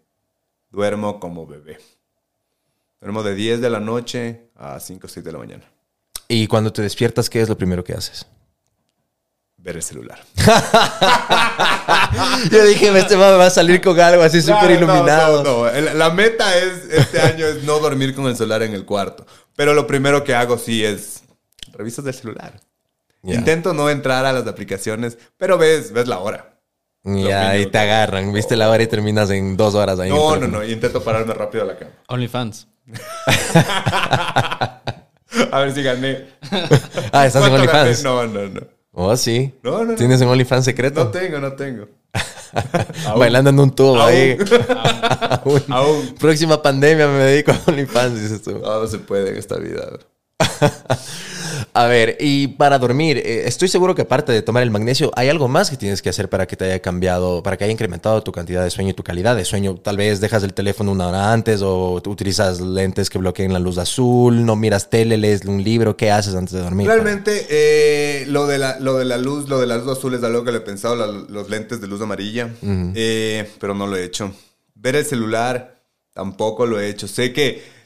Duermo 0.71 1.19
como 1.19 1.45
bebé. 1.45 1.77
Duermo 3.01 3.21
de 3.21 3.35
10 3.35 3.61
de 3.61 3.69
la 3.69 3.79
noche 3.79 4.49
a 4.55 4.79
5 4.79 5.05
o 5.05 5.09
6 5.09 5.25
de 5.25 5.31
la 5.31 5.37
mañana. 5.37 5.63
Y 6.29 6.47
cuando 6.47 6.71
te 6.71 6.81
despiertas, 6.81 7.29
¿qué 7.29 7.41
es 7.41 7.49
lo 7.49 7.57
primero 7.57 7.83
que 7.83 7.93
haces? 7.93 8.25
Ver 9.67 9.75
el 9.75 9.83
celular. 9.83 10.17
Yo 12.49 12.63
dije, 12.63 12.97
este 12.97 13.17
va 13.17 13.45
a 13.45 13.49
salir 13.49 13.81
con 13.81 13.99
algo 13.99 14.23
así 14.23 14.41
súper 14.41 14.79
No, 14.79 14.87
no, 14.87 14.93
iluminado. 14.95 15.43
No, 15.43 15.65
no, 15.65 15.69
El- 15.69 15.99
La 15.99 16.09
meta 16.09 16.57
es 16.57 16.85
este 16.89 17.19
año 17.19 17.45
es 17.45 17.63
no 17.63 17.77
dormir 17.79 18.15
con 18.15 18.27
el 18.27 18.37
celular 18.37 18.63
en 18.63 18.73
el 18.73 18.85
cuarto. 18.85 19.25
Pero 19.57 19.73
lo 19.73 19.85
primero 19.85 20.23
que 20.23 20.33
hago 20.33 20.57
sí 20.57 20.85
es 20.85 21.21
revisas 21.73 22.05
del 22.05 22.13
celular. 22.13 22.53
Ya. 23.23 23.35
Intento 23.35 23.73
no 23.73 23.89
entrar 23.89 24.25
a 24.25 24.31
las 24.31 24.47
aplicaciones, 24.47 25.17
pero 25.35 25.57
ves, 25.57 25.91
ves 25.91 26.07
la 26.07 26.19
hora. 26.19 26.53
Ya, 27.03 27.49
ahí 27.49 27.57
minutos. 27.57 27.71
te 27.73 27.77
agarran. 27.79 28.31
Viste 28.31 28.55
la 28.55 28.69
hora 28.69 28.83
y 28.83 28.87
terminas 28.87 29.29
en 29.31 29.57
dos 29.57 29.75
horas 29.75 29.99
ahí. 29.99 30.09
No, 30.09 30.37
no, 30.37 30.47
no. 30.47 30.63
Intento 30.63 31.03
pararme 31.03 31.33
rápido 31.33 31.65
a 31.65 31.67
la 31.67 31.75
cama. 31.77 31.91
OnlyFans. 32.07 32.69
A 35.51 35.59
ver 35.59 35.73
si 35.73 35.83
gané. 35.83 36.25
Ah, 37.11 37.25
estás 37.25 37.43
en 37.43 37.49
¿Cuánto 37.49 37.55
OnlyFans. 37.69 38.03
No, 38.05 38.25
no, 38.27 38.47
no. 38.47 38.76
Oh, 38.99 39.15
sí. 39.15 39.53
No, 39.61 39.77
no, 39.83 39.91
no. 39.91 39.95
¿Tienes 39.95 40.19
un 40.21 40.27
OnlyFans 40.29 40.65
secreto? 40.65 41.03
No 41.03 41.11
tengo, 41.11 41.39
no 41.39 41.53
tengo. 41.53 41.87
Bailando 43.15 43.51
en 43.51 43.59
un 43.59 43.69
tubo 43.69 43.95
Aún. 43.97 44.09
ahí. 44.09 44.35
Aún. 45.43 45.63
Aún. 45.69 46.15
Próxima 46.19 46.59
pandemia 46.59 47.07
me 47.07 47.19
dedico 47.25 47.51
a 47.51 47.59
OnlyFans, 47.67 48.19
dices 48.19 48.41
tú. 48.41 48.57
No, 48.57 48.81
no 48.81 48.87
se 48.87 48.97
puede 48.97 49.29
en 49.29 49.35
esta 49.37 49.59
vida. 49.59 49.87
A 51.73 51.85
ver, 51.85 52.17
y 52.19 52.47
para 52.47 52.79
dormir, 52.79 53.17
eh, 53.17 53.43
estoy 53.45 53.67
seguro 53.67 53.93
que 53.93 54.01
aparte 54.03 54.31
de 54.31 54.41
tomar 54.41 54.63
el 54.63 54.71
magnesio, 54.71 55.11
hay 55.15 55.29
algo 55.29 55.47
más 55.47 55.69
que 55.69 55.77
tienes 55.77 56.01
que 56.01 56.09
hacer 56.09 56.27
para 56.27 56.47
que 56.47 56.55
te 56.55 56.65
haya 56.65 56.79
cambiado, 56.81 57.43
para 57.43 57.55
que 57.55 57.65
haya 57.65 57.73
incrementado 57.73 58.23
tu 58.23 58.31
cantidad 58.31 58.63
de 58.63 58.71
sueño 58.71 58.91
y 58.91 58.93
tu 58.93 59.03
calidad 59.03 59.35
de 59.35 59.45
sueño. 59.45 59.75
Tal 59.75 59.95
vez 59.97 60.19
dejas 60.19 60.41
el 60.43 60.53
teléfono 60.53 60.91
una 60.91 61.07
hora 61.07 61.31
antes 61.33 61.61
o 61.61 62.01
utilizas 62.05 62.61
lentes 62.61 63.09
que 63.11 63.19
bloqueen 63.19 63.53
la 63.53 63.59
luz 63.59 63.77
azul, 63.77 64.43
no 64.45 64.55
miras 64.55 64.89
tele, 64.89 65.17
lees 65.17 65.45
un 65.45 65.63
libro. 65.63 65.95
¿Qué 65.97 66.09
haces 66.09 66.33
antes 66.33 66.53
de 66.53 66.61
dormir? 66.61 66.87
Realmente, 66.87 67.45
eh, 67.49 68.25
lo, 68.27 68.47
de 68.47 68.57
la, 68.57 68.79
lo 68.79 68.97
de 68.97 69.05
la 69.05 69.17
luz, 69.17 69.47
lo 69.47 69.59
de 69.59 69.67
la 69.67 69.77
luz 69.77 69.95
azul 69.97 70.15
es 70.15 70.23
algo 70.23 70.43
que 70.43 70.51
le 70.51 70.59
he 70.59 70.61
pensado, 70.61 70.95
la- 70.95 71.05
los 71.07 71.49
lentes 71.49 71.79
de 71.79 71.87
luz 71.87 72.01
amarilla, 72.01 72.49
eh, 72.63 73.51
pero 73.59 73.75
no 73.75 73.85
lo 73.85 73.97
he 73.97 74.03
hecho. 74.03 74.31
Ver 74.73 74.95
el 74.95 75.05
celular, 75.05 75.79
tampoco 76.13 76.65
lo 76.65 76.79
he 76.79 76.89
hecho. 76.89 77.07
Sé 77.07 77.33
que 77.33 77.76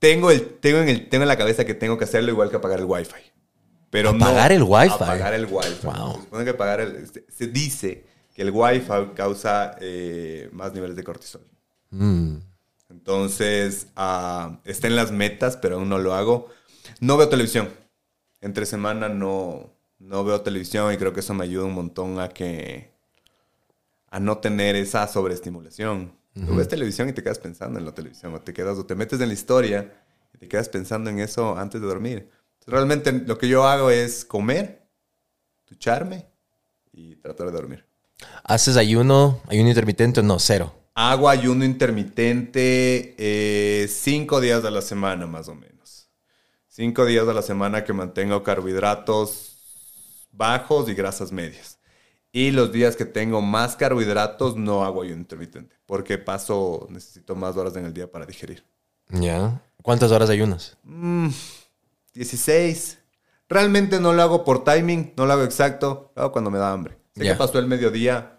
tengo, 0.00 0.32
el, 0.32 0.58
tengo, 0.58 0.78
en 0.78 0.88
el, 0.88 1.08
tengo 1.08 1.22
en 1.22 1.28
la 1.28 1.36
cabeza 1.38 1.64
que 1.64 1.74
tengo 1.74 1.96
que 1.96 2.04
hacerlo 2.04 2.30
igual 2.32 2.50
que 2.50 2.56
apagar 2.56 2.80
el 2.80 2.86
wifi. 2.86 3.14
Pero 3.90 4.12
no- 4.12 4.24
¿Apagar 4.24 4.50
el 4.52 4.62
wifi? 4.64 4.92
Apagar 4.94 5.34
el 5.34 5.46
wifi. 5.46 5.84
Wow. 5.86 6.14
Se 6.16 6.20
supone 6.22 6.44
que 6.44 6.50
apagar 6.50 6.80
el- 6.80 7.06
se, 7.08 7.24
se 7.30 7.46
dice 7.46 8.04
que 8.34 8.42
el 8.42 8.50
wifi 8.50 8.86
causa 9.14 9.76
eh, 9.80 10.48
más 10.52 10.72
niveles 10.72 10.96
de 10.96 11.04
cortisol. 11.04 11.42
Mm. 11.90 12.36
Entonces, 12.88 13.86
ah, 13.96 14.58
está 14.64 14.86
en 14.88 14.96
las 14.96 15.12
metas, 15.12 15.56
pero 15.56 15.76
aún 15.76 15.88
no 15.88 15.98
lo 15.98 16.14
hago. 16.14 16.48
No 17.00 17.16
veo 17.16 17.28
televisión. 17.28 17.68
Entre 18.40 18.66
semana 18.66 19.08
no, 19.08 19.72
no 19.98 20.24
veo 20.24 20.40
televisión 20.40 20.92
y 20.92 20.96
creo 20.96 21.12
que 21.12 21.20
eso 21.20 21.34
me 21.34 21.44
ayuda 21.44 21.64
un 21.66 21.74
montón 21.74 22.18
a 22.20 22.28
que 22.28 22.90
a 24.08 24.18
no 24.18 24.38
tener 24.38 24.74
esa 24.76 25.06
sobreestimulación. 25.06 26.12
Tú 26.34 26.54
ves 26.54 26.68
televisión 26.68 27.08
y 27.08 27.12
te 27.12 27.22
quedas 27.22 27.38
pensando 27.38 27.78
en 27.78 27.84
la 27.84 27.92
televisión, 27.92 28.34
o 28.34 28.40
te 28.40 28.52
quedas 28.52 28.78
o 28.78 28.86
te 28.86 28.94
metes 28.94 29.20
en 29.20 29.28
la 29.28 29.34
historia 29.34 29.92
y 30.32 30.38
te 30.38 30.48
quedas 30.48 30.68
pensando 30.68 31.10
en 31.10 31.18
eso 31.18 31.56
antes 31.56 31.80
de 31.80 31.86
dormir. 31.86 32.30
Realmente 32.66 33.12
lo 33.12 33.36
que 33.36 33.48
yo 33.48 33.66
hago 33.66 33.90
es 33.90 34.24
comer, 34.24 34.86
ducharme 35.68 36.26
y 36.92 37.16
tratar 37.16 37.46
de 37.46 37.52
dormir. 37.52 37.84
¿Haces 38.44 38.76
ayuno, 38.76 39.40
ayuno 39.48 39.68
intermitente 39.68 40.20
o 40.20 40.22
no? 40.22 40.38
Cero. 40.38 40.72
Hago 40.94 41.28
ayuno 41.28 41.64
intermitente 41.64 43.14
eh, 43.18 43.88
cinco 43.88 44.40
días 44.40 44.64
a 44.64 44.70
la 44.70 44.82
semana, 44.82 45.26
más 45.26 45.48
o 45.48 45.54
menos. 45.54 46.10
Cinco 46.68 47.06
días 47.06 47.26
a 47.26 47.32
la 47.32 47.42
semana 47.42 47.84
que 47.84 47.92
mantengo 47.92 48.42
carbohidratos 48.42 49.50
bajos 50.30 50.88
y 50.88 50.94
grasas 50.94 51.32
medias. 51.32 51.79
Y 52.32 52.52
los 52.52 52.70
días 52.72 52.94
que 52.96 53.04
tengo 53.04 53.40
más 53.42 53.74
carbohidratos 53.76 54.56
no 54.56 54.84
hago 54.84 55.02
ayuno 55.02 55.18
intermitente, 55.20 55.76
porque 55.86 56.16
paso, 56.18 56.86
necesito 56.90 57.34
más 57.34 57.56
horas 57.56 57.74
en 57.76 57.84
el 57.86 57.92
día 57.94 58.10
para 58.10 58.24
digerir. 58.26 58.64
¿Ya? 59.08 59.60
¿Cuántas 59.82 60.12
horas 60.12 60.30
ayunas? 60.30 60.76
Mm, 60.84 61.28
16. 62.14 62.98
Realmente 63.48 63.98
no 63.98 64.12
lo 64.12 64.22
hago 64.22 64.44
por 64.44 64.62
timing, 64.62 65.12
no 65.16 65.26
lo 65.26 65.32
hago 65.32 65.42
exacto, 65.42 66.12
lo 66.14 66.22
hago 66.22 66.32
cuando 66.32 66.50
me 66.50 66.58
da 66.58 66.72
hambre. 66.72 66.96
Sé 67.16 67.24
Ya. 67.24 67.32
que 67.32 67.38
pasó 67.38 67.58
el 67.58 67.66
mediodía 67.66 68.38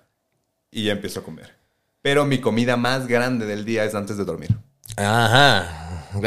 y 0.72 0.86
ya 0.86 0.94
empiezo 0.94 1.20
a 1.20 1.24
comer. 1.24 1.54
Pero 2.02 2.26
mi 2.26 2.40
comida 2.40 2.78
más 2.78 3.08
grande 3.08 3.46
del 3.46 3.66
día 3.66 3.84
es 3.84 3.94
antes 3.94 4.16
de 4.18 4.24
dormir. 4.24 4.58
Ajá. 4.98 5.82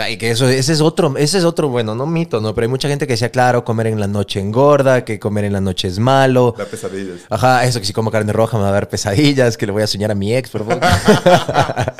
Y 0.08 0.16
que 0.16 0.30
eso, 0.30 0.48
ese 0.48 0.72
es 0.72 0.80
otro, 0.80 1.14
ese 1.18 1.36
es 1.38 1.44
otro, 1.44 1.68
bueno, 1.68 1.94
no 1.94 2.06
mito, 2.06 2.40
¿no? 2.40 2.54
Pero 2.54 2.64
hay 2.64 2.70
mucha 2.70 2.88
gente 2.88 3.06
que 3.06 3.12
decía, 3.12 3.30
claro, 3.30 3.64
comer 3.64 3.88
en 3.88 4.00
la 4.00 4.06
noche 4.06 4.40
engorda, 4.40 5.04
que 5.04 5.18
comer 5.18 5.44
en 5.44 5.52
la 5.52 5.60
noche 5.60 5.88
es 5.88 5.98
malo. 5.98 6.54
Da 6.56 6.64
pesadillas. 6.64 7.20
Ajá, 7.28 7.64
eso 7.66 7.80
que 7.80 7.86
si 7.86 7.92
como 7.92 8.10
carne 8.10 8.32
roja 8.32 8.56
me 8.56 8.62
va 8.62 8.70
a 8.70 8.72
dar 8.72 8.88
pesadillas, 8.88 9.58
que 9.58 9.66
le 9.66 9.72
voy 9.72 9.82
a 9.82 9.86
soñar 9.86 10.10
a 10.10 10.14
mi 10.14 10.34
ex, 10.34 10.50
por 10.50 10.66
favor. 10.66 10.80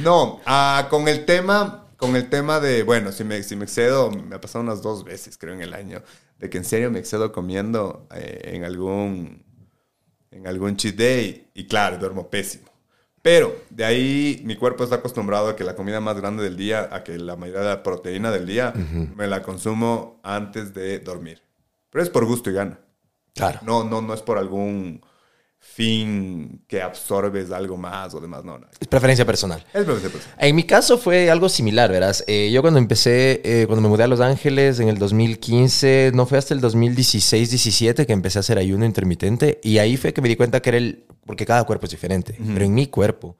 No, 0.00 0.40
ah, 0.46 0.88
con 0.90 1.06
el 1.06 1.24
tema, 1.24 1.86
con 1.96 2.16
el 2.16 2.28
tema 2.28 2.58
de, 2.58 2.82
bueno, 2.82 3.12
si 3.12 3.22
me, 3.22 3.40
si 3.44 3.54
me 3.54 3.64
excedo, 3.64 4.10
me 4.10 4.34
ha 4.34 4.40
pasado 4.40 4.64
unas 4.64 4.82
dos 4.82 5.04
veces, 5.04 5.38
creo, 5.38 5.54
en 5.54 5.62
el 5.62 5.74
año, 5.74 6.02
de 6.38 6.50
que 6.50 6.58
en 6.58 6.64
serio 6.64 6.90
me 6.90 6.98
excedo 6.98 7.30
comiendo 7.30 8.08
eh, 8.12 8.50
en 8.54 8.64
algún 8.64 9.44
en 10.32 10.46
algún 10.46 10.76
cheat 10.76 10.96
day 10.96 11.50
y 11.54 11.66
claro, 11.66 11.98
duermo 11.98 12.28
pésimo. 12.28 12.71
Pero 13.22 13.56
de 13.70 13.84
ahí 13.84 14.42
mi 14.44 14.56
cuerpo 14.56 14.82
está 14.82 14.96
acostumbrado 14.96 15.48
a 15.48 15.56
que 15.56 15.62
la 15.62 15.76
comida 15.76 16.00
más 16.00 16.20
grande 16.20 16.42
del 16.42 16.56
día, 16.56 16.88
a 16.90 17.04
que 17.04 17.16
la 17.18 17.36
mayoría 17.36 17.62
de 17.62 17.68
la 17.68 17.82
proteína 17.84 18.32
del 18.32 18.46
día, 18.46 18.72
me 19.16 19.28
la 19.28 19.42
consumo 19.42 20.20
antes 20.24 20.74
de 20.74 20.98
dormir. 20.98 21.40
Pero 21.90 22.02
es 22.02 22.10
por 22.10 22.24
gusto 22.24 22.50
y 22.50 22.54
gana. 22.54 22.80
Claro. 23.34 23.60
No, 23.62 23.84
no, 23.84 24.02
no 24.02 24.12
es 24.12 24.22
por 24.22 24.38
algún 24.38 25.02
fin 25.64 26.60
que 26.66 26.82
absorbes 26.82 27.50
algo 27.50 27.76
más 27.76 28.12
o 28.14 28.20
demás. 28.20 28.44
No, 28.44 28.58
no. 28.58 28.66
Es 28.78 28.88
preferencia 28.88 29.24
personal. 29.24 29.60
Es 29.72 29.84
preferencia 29.84 30.10
personal. 30.10 30.36
En 30.38 30.56
mi 30.56 30.64
caso 30.64 30.98
fue 30.98 31.30
algo 31.30 31.48
similar, 31.48 31.90
verás. 31.90 32.24
Eh, 32.26 32.50
yo 32.52 32.60
cuando 32.60 32.78
empecé, 32.78 33.40
eh, 33.44 33.64
cuando 33.66 33.80
me 33.80 33.88
mudé 33.88 34.02
a 34.04 34.06
Los 34.08 34.20
Ángeles 34.20 34.80
en 34.80 34.88
el 34.88 34.98
2015, 34.98 36.10
no 36.14 36.26
fue 36.26 36.36
hasta 36.38 36.52
el 36.52 36.60
2016-17 36.60 38.06
que 38.06 38.12
empecé 38.12 38.38
a 38.38 38.40
hacer 38.40 38.58
ayuno 38.58 38.84
intermitente 38.84 39.60
y 39.62 39.78
ahí 39.78 39.96
fue 39.96 40.12
que 40.12 40.20
me 40.20 40.28
di 40.28 40.36
cuenta 40.36 40.60
que 40.60 40.70
era 40.70 40.78
el, 40.78 41.04
porque 41.24 41.46
cada 41.46 41.64
cuerpo 41.64 41.86
es 41.86 41.90
diferente, 41.92 42.36
pero 42.52 42.64
en 42.64 42.74
mi 42.74 42.86
cuerpo 42.88 43.36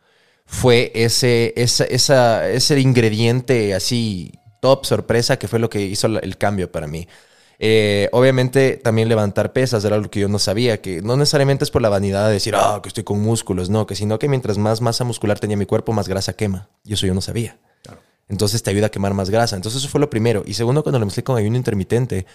fue 0.47 0.91
ese, 0.95 1.53
esa, 1.57 1.85
esa- 1.85 2.49
ese 2.49 2.79
ingrediente 2.81 3.75
así 3.75 4.33
top 4.61 4.85
sorpresa 4.87 5.39
que 5.39 5.49
fue 5.49 5.59
lo 5.59 5.69
que 5.69 5.81
hizo 5.83 6.07
el 6.07 6.37
cambio 6.39 6.71
para 6.71 6.87
mí. 6.87 7.07
Eh, 7.65 8.09
obviamente 8.11 8.77
también 8.77 9.09
levantar 9.09 9.53
pesas 9.53 9.85
era 9.85 9.95
algo 9.95 10.11
que 10.11 10.19
yo 10.19 10.27
no 10.27 10.41
sabía, 10.41 10.83
que 10.83 11.01
no 11.01 11.17
necesariamente 11.17 11.63
es 11.63 11.71
por 11.71 11.81
la 11.81 11.89
vanidad 11.89 12.27
de 12.27 12.33
decir, 12.33 12.57
ah, 12.57 12.81
que 12.83 12.89
estoy 12.89 13.05
con 13.05 13.21
músculos, 13.21 13.71
no, 13.71 13.87
que 13.87 13.95
sino 13.95 14.19
que 14.19 14.29
mientras 14.29 14.59
más 14.59 14.81
masa 14.81 15.05
muscular 15.05 15.39
tenía 15.39 15.57
mi 15.57 15.65
cuerpo, 15.65 15.93
más 15.93 16.09
grasa 16.09 16.33
quema. 16.33 16.69
Y 16.85 16.95
eso 16.95 17.07
yo 17.07 17.15
no 17.15 17.21
sabía. 17.21 17.57
Entonces 18.29 18.65
te 18.65 18.71
ayuda 18.71 18.87
a 18.87 18.91
quemar 18.91 19.15
más 19.15 19.31
grasa. 19.31 19.55
Entonces 19.55 19.81
eso 19.81 19.89
fue 19.89 20.01
lo 20.01 20.11
primero. 20.11 20.43
Y 20.45 20.55
segundo, 20.55 20.83
cuando 20.83 20.99
lo 20.99 21.07
mezclé 21.07 21.23
con 21.23 21.37
ayuno 21.37 21.57
intermitente, 21.57 22.27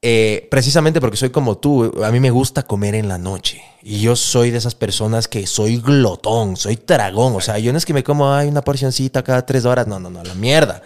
eh, 0.00 0.46
precisamente 0.52 1.00
porque 1.00 1.16
soy 1.16 1.30
como 1.30 1.58
tú, 1.58 1.92
a 2.04 2.12
mí 2.12 2.20
me 2.20 2.30
gusta 2.30 2.62
comer 2.62 2.94
en 2.94 3.08
la 3.08 3.18
noche. 3.18 3.60
Y 3.82 4.02
yo 4.02 4.14
soy 4.14 4.52
de 4.52 4.58
esas 4.58 4.76
personas 4.76 5.26
que 5.26 5.48
soy 5.48 5.78
glotón, 5.78 6.56
soy 6.56 6.76
tragón. 6.76 7.34
O 7.34 7.40
sea, 7.40 7.58
yo 7.58 7.72
no 7.72 7.78
es 7.78 7.84
que 7.84 7.92
me 7.92 8.04
como, 8.04 8.32
ay, 8.32 8.46
una 8.46 8.62
porcioncita 8.62 9.24
cada 9.24 9.44
tres 9.44 9.64
horas. 9.64 9.88
No, 9.88 9.98
no, 9.98 10.10
no, 10.10 10.22
la 10.22 10.34
mierda. 10.34 10.80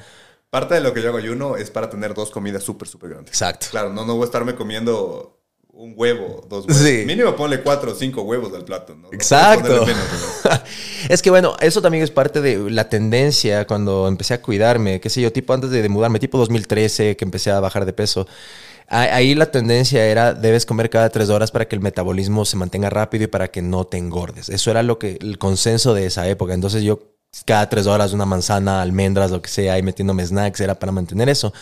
Parte 0.51 0.75
de 0.75 0.81
lo 0.81 0.95
que 0.95 1.03
yo 1.03 1.09
hago 1.09 1.19
ayuno 1.19 1.57
es 1.57 1.71
para 1.71 1.91
tener 1.91 2.15
dos 2.15 2.31
comidas 2.31 2.63
súper, 2.63 2.89
súper 2.89 3.11
grandes. 3.11 3.33
Exacto. 3.33 3.67
Claro, 3.71 3.93
no, 3.93 4.05
no 4.05 4.15
voy 4.15 4.23
a 4.23 4.27
estarme 4.27 4.55
comiendo 4.55 5.37
un 5.77 5.93
huevo, 5.95 6.47
dos 6.49 6.67
huevos. 6.67 6.83
Sí. 6.83 7.05
Mínimo 7.07 7.37
ponle 7.37 7.63
cuatro 7.63 7.93
o 7.93 7.95
cinco 7.95 8.23
huevos 8.23 8.53
al 8.55 8.65
plato. 8.65 8.95
¿no? 8.95 9.09
Exacto. 9.13 9.85
menos, 9.85 10.05
¿no? 10.45 10.51
es 11.09 11.21
que 11.21 11.31
bueno, 11.31 11.55
eso 11.61 11.83
también 11.83 12.03
es 12.03 12.11
parte 12.11 12.41
de 12.41 12.71
la 12.71 12.89
tendencia 12.89 13.67
cuando 13.67 14.09
empecé 14.09 14.35
a 14.35 14.41
cuidarme, 14.41 15.01
qué 15.01 15.11
sé 15.11 15.21
yo, 15.21 15.33
tipo 15.33 15.53
antes 15.53 15.71
de, 15.71 15.83
de 15.83 15.89
mudarme, 15.89 16.19
tipo 16.19 16.39
2013, 16.39 17.17
que 17.17 17.25
empecé 17.25 17.51
a 17.51 17.61
bajar 17.61 17.85
de 17.85 17.93
peso. 17.93 18.27
Ahí 18.89 19.35
la 19.35 19.51
tendencia 19.51 20.07
era, 20.07 20.33
debes 20.33 20.65
comer 20.65 20.91
cada 20.91 21.11
tres 21.11 21.29
horas 21.29 21.51
para 21.51 21.67
que 21.67 21.75
el 21.75 21.83
metabolismo 21.83 22.45
se 22.45 22.57
mantenga 22.57 22.89
rápido 22.89 23.25
y 23.25 23.27
para 23.27 23.49
que 23.49 23.61
no 23.61 23.85
te 23.85 23.99
engordes. 23.99 24.49
Eso 24.49 24.71
era 24.71 24.85
lo 24.85 24.99
que, 25.01 25.19
el 25.21 25.39
consenso 25.39 25.93
de 25.93 26.07
esa 26.07 26.29
época. 26.29 26.55
Entonces 26.55 26.85
yo 26.85 27.16
cada 27.45 27.69
tres 27.69 27.87
horas 27.87 28.13
una 28.13 28.25
manzana, 28.25 28.81
almendras, 28.83 29.31
lo 29.31 29.43
que 29.43 29.49
sea, 29.49 29.79
y 29.79 29.83
metiéndome 29.83 30.27
snacks, 30.27 30.61
era 30.61 30.79
para 30.79 30.93
mantener 30.93 31.29
eso. 31.29 31.53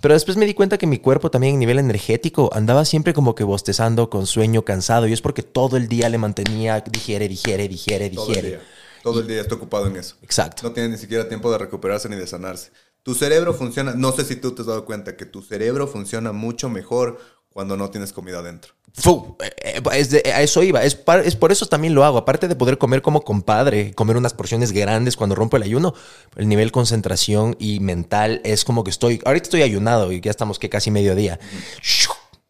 Pero 0.00 0.14
después 0.14 0.36
me 0.36 0.46
di 0.46 0.54
cuenta 0.54 0.78
que 0.78 0.86
mi 0.86 0.98
cuerpo 0.98 1.30
también 1.30 1.54
a 1.54 1.58
nivel 1.58 1.78
energético 1.78 2.50
andaba 2.52 2.84
siempre 2.84 3.14
como 3.14 3.34
que 3.34 3.44
bostezando, 3.44 4.10
con 4.10 4.26
sueño, 4.26 4.64
cansado. 4.64 5.06
Y 5.06 5.12
es 5.12 5.20
porque 5.20 5.42
todo 5.44 5.76
el 5.76 5.86
día 5.88 6.08
le 6.08 6.18
mantenía, 6.18 6.80
digiere, 6.80 7.28
digiere, 7.28 7.68
digiere, 7.68 8.10
Todo 8.10 8.26
el 8.26 8.28
digiere. 8.28 8.48
día. 8.48 8.60
Todo 9.02 9.20
el 9.20 9.26
día 9.26 9.40
está 9.40 9.54
ocupado 9.54 9.86
en 9.86 9.96
eso. 9.96 10.16
Exacto. 10.22 10.62
No 10.64 10.72
tiene 10.72 10.88
ni 10.90 10.98
siquiera 10.98 11.28
tiempo 11.28 11.50
de 11.50 11.58
recuperarse 11.58 12.08
ni 12.08 12.16
de 12.16 12.26
sanarse. 12.26 12.70
Tu 13.02 13.14
cerebro 13.14 13.52
funciona, 13.54 13.94
no 13.94 14.12
sé 14.12 14.24
si 14.24 14.36
tú 14.36 14.52
te 14.52 14.62
has 14.62 14.66
dado 14.66 14.84
cuenta 14.84 15.16
que 15.16 15.26
tu 15.26 15.42
cerebro 15.42 15.88
funciona 15.88 16.32
mucho 16.32 16.68
mejor 16.68 17.20
cuando 17.48 17.76
no 17.76 17.90
tienes 17.90 18.12
comida 18.12 18.38
adentro. 18.38 18.74
Fu, 18.94 19.36
eh, 19.42 19.50
eh, 19.78 19.82
es 19.94 20.10
de- 20.10 20.22
a 20.34 20.42
eso 20.42 20.62
iba. 20.62 20.84
Es, 20.84 20.94
par- 20.94 21.20
es 21.24 21.34
por 21.34 21.50
eso 21.50 21.66
también 21.66 21.94
lo 21.94 22.04
hago. 22.04 22.18
Aparte 22.18 22.46
de 22.46 22.54
poder 22.56 22.76
comer 22.76 23.00
como 23.00 23.22
compadre, 23.22 23.94
comer 23.94 24.16
unas 24.18 24.34
porciones 24.34 24.72
grandes 24.72 25.16
cuando 25.16 25.34
rompo 25.34 25.56
el 25.56 25.62
ayuno, 25.62 25.94
el 26.36 26.46
nivel 26.48 26.66
de 26.68 26.72
concentración 26.72 27.56
y 27.58 27.80
mental 27.80 28.40
es 28.44 28.64
como 28.64 28.84
que 28.84 28.90
estoy. 28.90 29.20
Ahorita 29.24 29.44
estoy 29.44 29.62
ayunado 29.62 30.12
y 30.12 30.20
ya 30.20 30.30
estamos 30.30 30.58
que 30.58 30.68
casi 30.68 30.90
mediodía. 30.90 31.38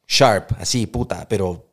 Sharp, 0.09 0.53
así, 0.59 0.87
puta, 0.87 1.27
pero 1.29 1.67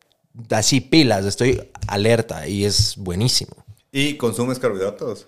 así 0.51 0.81
pilas. 0.81 1.25
Estoy 1.25 1.69
alerta 1.87 2.47
y 2.47 2.65
es 2.65 2.95
buenísimo. 2.97 3.55
¿Y 3.91 4.17
consumes 4.17 4.59
carbohidratos? 4.59 5.25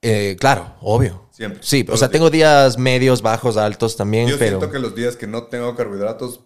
Eh, 0.00 0.36
claro, 0.38 0.74
obvio. 0.80 1.26
Siempre. 1.32 1.60
Sí, 1.62 1.84
o 1.90 1.96
sea, 1.96 2.08
tengo 2.08 2.30
días 2.30 2.78
medios, 2.78 3.20
bajos, 3.20 3.56
altos 3.56 3.96
también, 3.96 4.28
Yo 4.28 4.38
pero. 4.38 4.58
siento 4.60 4.70
que 4.72 4.78
los 4.78 4.94
días 4.94 5.16
que 5.16 5.26
no 5.26 5.44
tengo 5.44 5.74
carbohidratos 5.74 6.40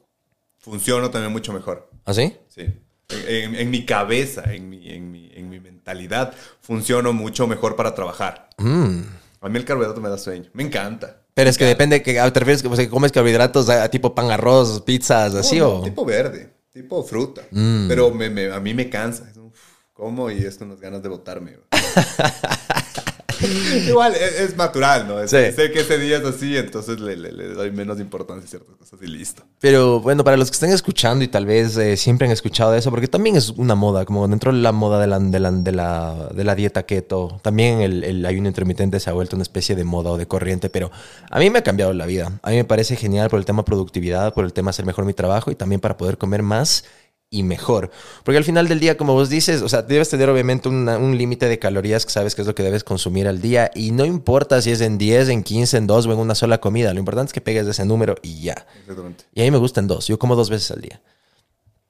funciono 0.61 1.11
también 1.11 1.33
mucho 1.33 1.53
mejor. 1.53 1.91
¿Así? 2.05 2.37
Sí. 2.49 2.63
En, 3.09 3.27
en- 3.29 3.55
en 3.57 3.71
mi 3.71 3.85
cabeza, 3.85 4.55
en 4.55 4.69
mi, 4.69 4.89
en, 4.91 5.11
mi, 5.11 5.31
en 5.35 5.49
mi 5.51 5.59
mentalidad, 5.59 6.33
funciono 6.61 7.13
mucho 7.13 7.47
mejor 7.49 7.75
para 7.77 7.95
trabajar. 7.95 8.49
Mm. 8.59 9.01
A 9.41 9.49
mí 9.49 9.59
el 9.59 9.65
carbohidrato 9.65 10.01
me 10.01 10.09
da 10.09 10.19
sueño. 10.19 10.49
Me 10.53 10.63
encanta. 10.63 11.17
Pero 11.35 11.49
es 11.51 11.57
que 11.59 11.65
depende, 11.65 12.03
que, 12.03 12.21
ah, 12.21 12.31
¿te 12.33 12.41
refieres 12.41 12.63
que, 12.63 12.89
comes 12.89 13.11
carbohidratos 13.13 13.69
ah, 13.71 13.89
tipo 13.89 14.15
pan, 14.15 14.31
arroz, 14.31 14.83
pizzas, 14.83 15.35
así 15.35 15.59
No, 15.59 15.69
o...? 15.79 15.83
Tipo 15.83 16.05
verde, 16.05 16.53
tipo 16.73 17.03
fruta. 17.03 17.43
Mm. 17.51 17.89
Pero 17.89 18.11
me, 18.13 18.29
me- 18.31 18.53
a 18.53 18.61
mí 18.61 18.75
me 18.75 18.89
cansa. 18.91 19.25
Uf, 19.37 19.59
como 19.95 20.31
y 20.31 20.45
es 20.45 20.59
con 20.59 20.69
las 20.69 20.81
ganas 20.81 21.03
de 21.03 21.09
botarme. 21.09 21.57
Igual 23.89 24.15
es, 24.15 24.41
es 24.41 24.57
natural, 24.57 25.07
¿no? 25.09 25.21
Es- 25.21 25.31
Sí. 25.31 25.37
Sé 25.55 25.71
que 25.71 25.81
ese 25.81 25.99
día 25.99 26.19
es 26.19 26.25
así, 26.25 26.57
entonces 26.57 27.01
le, 27.01 27.17
le- 27.17 27.33
le 27.33 27.49
doy 27.55 27.71
menos 27.71 28.01
importancia 28.01 28.45
a 28.45 28.49
ciertas 28.49 28.75
cosas 28.77 28.99
y 29.03 29.07
listo. 29.07 29.43
Pero 29.61 30.01
bueno, 30.01 30.25
para 30.25 30.37
los 30.37 30.51
que 30.51 30.55
estén 30.55 30.71
escuchando 30.73 31.25
y 31.25 31.29
tal 31.29 31.47
vez 31.47 31.77
eh, 31.77 31.97
siempre 31.97 32.27
han 32.27 32.33
escuchado 32.33 32.75
eso, 32.75 32.91
porque 32.91 33.07
también 33.09 33.37
es 33.37 33.51
una 33.51 33.75
moda, 33.75 34.05
como 34.05 34.27
dentro 34.29 34.53
de 34.53 34.59
la 34.59 34.73
moda 34.73 35.01
de 35.01 35.07
la, 35.07 35.19
de 35.19 35.41
la, 35.41 35.51
de 35.53 35.73
la, 35.73 36.29
de 36.35 36.45
la 36.45 36.55
dieta 36.55 36.85
keto, 36.85 37.39
también 37.43 37.81
el, 37.81 38.05
el 38.05 38.27
ayuno 38.27 38.49
intermitente 38.49 38.99
se 39.01 39.09
ha 39.11 39.13
vuelto 39.13 39.37
una 39.37 39.43
especie 39.45 39.77
de 39.77 39.85
moda 39.85 40.11
o 40.11 40.17
de 40.19 40.27
corriente, 40.27 40.69
pero 40.71 40.91
a 41.31 41.39
mí 41.39 41.49
me 41.51 41.61
ha 41.61 41.63
cambiado 41.63 41.93
la 41.93 42.07
vida. 42.07 42.39
A 42.43 42.51
mí 42.51 42.57
me 42.57 42.65
parece 42.65 42.97
genial 42.97 43.31
por 43.31 43.39
el 43.39 43.45
tema 43.45 43.65
productividad, 43.65 44.35
por 44.35 44.45
el 44.45 44.53
tema 44.53 44.71
hacer 44.71 44.85
mejor 44.87 45.05
mi 45.05 45.15
trabajo 45.15 45.51
y 45.51 45.55
también 45.55 45.81
para 45.81 45.97
poder 45.97 46.19
comer 46.19 46.43
más 46.43 46.85
y 47.31 47.45
mejor. 47.45 47.91
Porque 48.25 48.39
al 48.39 48.45
final 48.45 48.67
del 48.69 48.81
día, 48.81 48.97
como 48.97 49.15
vos 49.15 49.31
dices, 49.31 49.63
o 49.63 49.69
sea, 49.69 49.83
debes 49.83 50.09
tener 50.11 50.29
obviamente 50.29 50.69
una- 50.69 50.99
un 50.99 51.17
límite 51.17 51.47
de 51.49 51.61
calorías 51.61 52.05
que 52.05 52.11
sabes 52.13 52.35
que 52.35 52.43
es 52.43 52.47
lo 52.49 52.55
que 52.57 52.65
debes 52.65 52.83
consumir 52.83 53.29
al 53.29 53.41
día 53.41 53.71
y 53.75 53.93
no 53.93 54.05
importa 54.05 54.61
si 54.61 54.73
es 54.73 54.81
en 54.81 54.99
10, 54.99 55.29
en 55.29 55.45
15, 55.45 55.77
en 55.77 55.87
2 55.87 56.07
o 56.07 56.13
en 56.13 56.19
una 56.19 56.35
sola 56.35 56.61
comida, 56.61 56.93
lo 56.93 56.99
importante 56.99 57.31
es 57.31 57.33
que 57.33 57.41
pegues 57.41 57.67
ese 57.69 57.85
número 57.85 58.17
y 58.23 58.41
ya. 58.43 58.67
Exactamente. 58.81 59.25
Y 59.33 59.41
a 59.43 59.45
mí 59.45 59.51
me 59.53 59.59
gustan 59.59 59.87
dos. 59.87 60.09
Yo 60.09 60.19
como 60.19 60.35
dos 60.35 60.51
veces 60.51 60.71
al 60.73 60.81
día. 60.81 61.01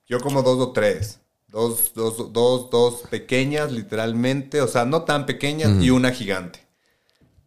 Yo 0.07 0.21
como 0.21 0.43
dos 0.43 0.59
o 0.61 0.73
tres. 0.73 1.21
Dos, 1.49 1.93
dos, 1.95 2.33
dos, 2.33 2.71
dos 2.71 3.03
pequeñas, 3.11 3.73
literalmente. 3.73 4.61
O 4.61 4.69
sea, 4.69 4.85
no 4.85 5.03
tan 5.03 5.27
pequeñas 5.27 5.83
y 5.83 5.91
una 5.91 6.13
gigante. 6.13 6.61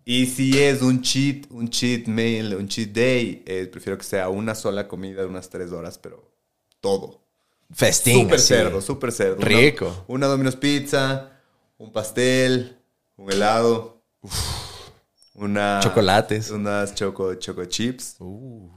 Y 0.03 0.25
si 0.25 0.59
es 0.61 0.81
un 0.81 1.01
cheat, 1.01 1.45
un 1.51 1.69
cheat 1.69 2.07
meal, 2.07 2.55
un 2.55 2.67
cheat 2.67 2.89
day, 2.89 3.43
eh, 3.45 3.69
prefiero 3.71 3.97
que 3.97 4.03
sea 4.03 4.27
una 4.27 4.55
sola 4.55 4.89
comida 4.89 5.21
de 5.21 5.27
unas 5.27 5.49
tres 5.49 5.71
horas, 5.71 5.97
pero 5.97 6.29
todo. 6.81 7.22
Festín. 7.71 8.23
Súper 8.23 8.39
cerdo, 8.39 8.81
súper 8.81 9.11
cerdo. 9.11 9.37
Una- 9.37 9.45
Rico. 9.47 10.03
Una, 10.07 10.27
Domino's 10.27 10.55
Pizza, 10.55 11.31
un 11.77 11.91
pastel, 11.91 12.77
un 13.17 13.31
helado, 13.31 14.01
una... 15.35 15.79
Chocolates. 15.81 16.51
Uh. 16.51 16.55
Unas 16.55 16.93
choco, 16.93 17.33
choco 17.35 17.65
chips 17.65 18.17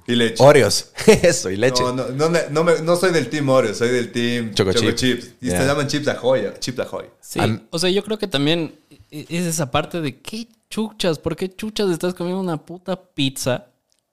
y 0.06 0.14
leche. 0.14 0.42
Oreos. 0.42 0.92
Eso, 1.06 1.50
y 1.50 1.56
leche. 1.56 1.82
No, 1.82 1.92
no, 1.92 2.08
no, 2.08 2.30
me- 2.30 2.48
no, 2.50 2.64
me- 2.64 2.80
no 2.80 2.96
soy 2.96 3.12
del 3.12 3.28
team 3.28 3.48
Oreo, 3.50 3.74
soy 3.74 3.90
del 3.90 4.10
team 4.10 4.54
Choco 4.54 4.72
Choco, 4.72 4.92
chip. 4.92 4.96
Chips. 4.96 5.34
Y 5.42 5.46
Yeah. 5.48 5.60
se 5.60 5.66
llaman 5.66 5.86
Chips 5.86 6.08
Ahoy, 6.08 6.46
Chips 6.58 6.78
Ahoy. 6.80 7.06
Sí, 7.20 7.38
Am- 7.40 7.66
o 7.70 7.78
sea, 7.78 7.90
yo 7.90 8.02
creo 8.02 8.18
que 8.18 8.26
también 8.28 8.74
e- 9.10 9.26
es 9.28 9.44
esa 9.46 9.70
parte 9.70 10.00
de 10.00 10.18
qué 10.20 10.48
chuchas, 10.70 11.18
¿por 11.18 11.36
qué 11.36 11.54
chuchas 11.54 11.90
estás 11.90 12.14
comiendo 12.14 12.40
una 12.40 12.64
puta 12.64 12.96
pizza 13.14 13.66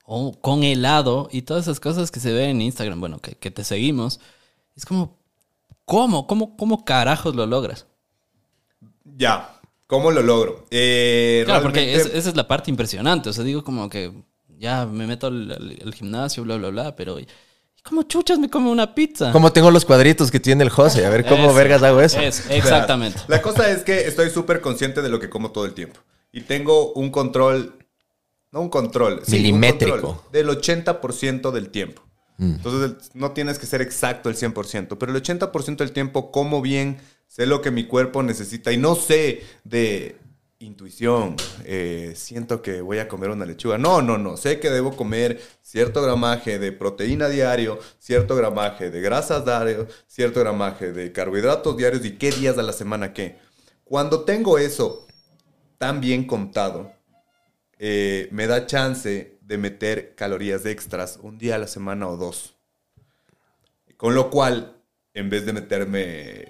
o 0.06 0.38
con 0.40 0.64
helado 0.64 1.30
y 1.32 1.44
todas 1.44 1.64
esas 1.64 1.80
cosas 1.80 2.12
que 2.12 2.20
se 2.20 2.34
ven 2.34 2.50
en 2.50 2.62
Instagram, 2.62 3.00
bueno, 3.00 3.20
que, 3.20 3.36
que 3.36 3.52
te 3.52 3.64
seguimos? 3.64 4.20
Es 4.76 4.86
como, 4.86 5.18
¿cómo? 5.86 6.28
¿Cómo, 6.28 6.56
cómo 6.58 6.84
carajos 6.86 7.36
lo 7.36 7.46
logras? 7.46 7.86
Ya, 9.18 9.60
¿cómo 9.88 10.12
lo 10.12 10.22
logro? 10.22 10.66
Eh, 10.72 11.44
Claro, 11.46 11.62
porque 11.64 11.96
es- 11.96 12.06
esa 12.08 12.30
es 12.30 12.36
la 12.36 12.48
parte 12.48 12.72
impresionante, 12.72 13.30
o 13.30 13.34
sea, 13.34 13.44
digo 13.44 13.64
como 13.64 13.90
que 13.90 14.12
ya 14.58 14.86
me 14.86 15.06
meto 15.08 15.28
al, 15.28 15.52
al- 15.52 15.80
al 15.86 15.94
gimnasio, 15.94 16.44
bla, 16.44 16.58
bla, 16.58 16.70
bla, 16.70 16.96
pero 16.96 17.18
¿cómo 17.84 18.04
chuchas 18.04 18.40
me 18.40 18.50
come 18.50 18.70
una 18.70 18.96
pizza? 18.96 19.32
Como 19.32 19.52
tengo 19.52 19.70
los 19.72 19.86
cuadritos 19.86 20.32
que 20.32 20.40
tiene 20.40 20.64
el 20.64 20.70
José. 20.70 21.06
A 21.06 21.10
ver 21.10 21.26
cómo 21.26 21.46
Eso, 21.48 21.54
vergas 21.54 21.84
hago 21.84 22.02
eso. 22.02 22.20
es, 22.20 22.50
exactamente. 22.50 23.20
La 23.28 23.42
cosa 23.42 23.70
es 23.70 23.84
que 23.84 24.08
estoy 24.08 24.30
súper 24.30 24.62
consciente 24.62 25.02
de 25.02 25.10
lo 25.10 25.20
que 25.20 25.30
como 25.30 25.52
todo 25.52 25.66
el 25.66 25.74
tiempo. 25.74 26.00
Y 26.32 26.42
tengo 26.42 26.94
un 26.94 27.12
control, 27.12 27.78
no 28.52 28.62
un 28.62 28.70
control, 28.70 29.22
sí, 29.26 29.36
un 29.36 29.42
Milimétrico. 29.44 30.00
control 30.02 30.32
del 30.32 30.50
80% 30.50 31.52
del 31.52 31.70
tiempo. 31.70 32.02
Entonces 32.40 32.92
el- 33.14 33.20
no 33.20 33.32
tienes 33.32 33.60
que 33.60 33.66
ser 33.66 33.82
exacto 33.82 34.30
el 34.30 34.36
100%, 34.36 34.98
pero 35.00 35.12
el 35.12 35.18
80% 35.18 35.84
del 35.84 35.94
tiempo 35.94 36.32
como 36.32 36.62
bien, 36.62 36.98
sé 37.28 37.46
lo 37.46 37.62
que 37.62 37.72
mi 37.72 37.86
cuerpo 37.86 38.24
necesita 38.24 38.72
y 38.72 38.78
no 38.78 38.96
sé 38.96 39.44
de 39.64 40.18
intuición, 40.60 41.36
eh, 41.66 42.14
siento 42.16 42.62
que 42.62 42.82
voy 42.82 43.00
a 43.00 43.08
comer 43.10 43.30
una 43.32 43.46
lechuga. 43.46 43.78
No, 43.78 44.02
no, 44.02 44.18
no. 44.18 44.38
Sé 44.38 44.60
que 44.60 44.70
debo 44.70 44.96
comer 44.96 45.42
cierto 45.62 46.02
gramaje 46.02 46.58
de 46.58 46.72
proteína 46.72 47.28
diario, 47.28 47.80
cierto 48.00 48.36
gramaje 48.36 48.90
de 48.90 49.02
grasas 49.02 49.44
diario, 49.46 49.88
cierto 50.08 50.40
gramaje 50.40 50.94
de 50.94 51.12
carbohidratos 51.12 51.76
diarios 51.76 52.06
y 52.06 52.18
qué 52.18 52.32
días 52.32 52.56
de 52.56 52.64
la 52.64 52.72
semana 52.74 53.14
qué. 53.14 53.38
Cuando 53.84 54.22
tengo 54.24 54.58
eso 54.58 55.06
tan 55.78 56.00
bien 56.00 56.26
contado, 56.26 56.94
eh, 57.78 58.30
me 58.32 58.48
da 58.48 58.66
chance 58.66 59.33
de 59.54 59.60
meter 59.60 60.16
calorías 60.16 60.66
extras 60.66 61.20
un 61.22 61.38
día 61.38 61.56
a 61.56 61.60
la 61.60 61.68
semana 61.68 62.08
o 62.08 62.18
dos. 62.18 62.56
Con 63.98 64.16
lo 64.16 64.32
cual, 64.32 64.82
en 65.14 65.30
vez 65.30 65.46
de 65.46 65.54
meterme 65.54 66.48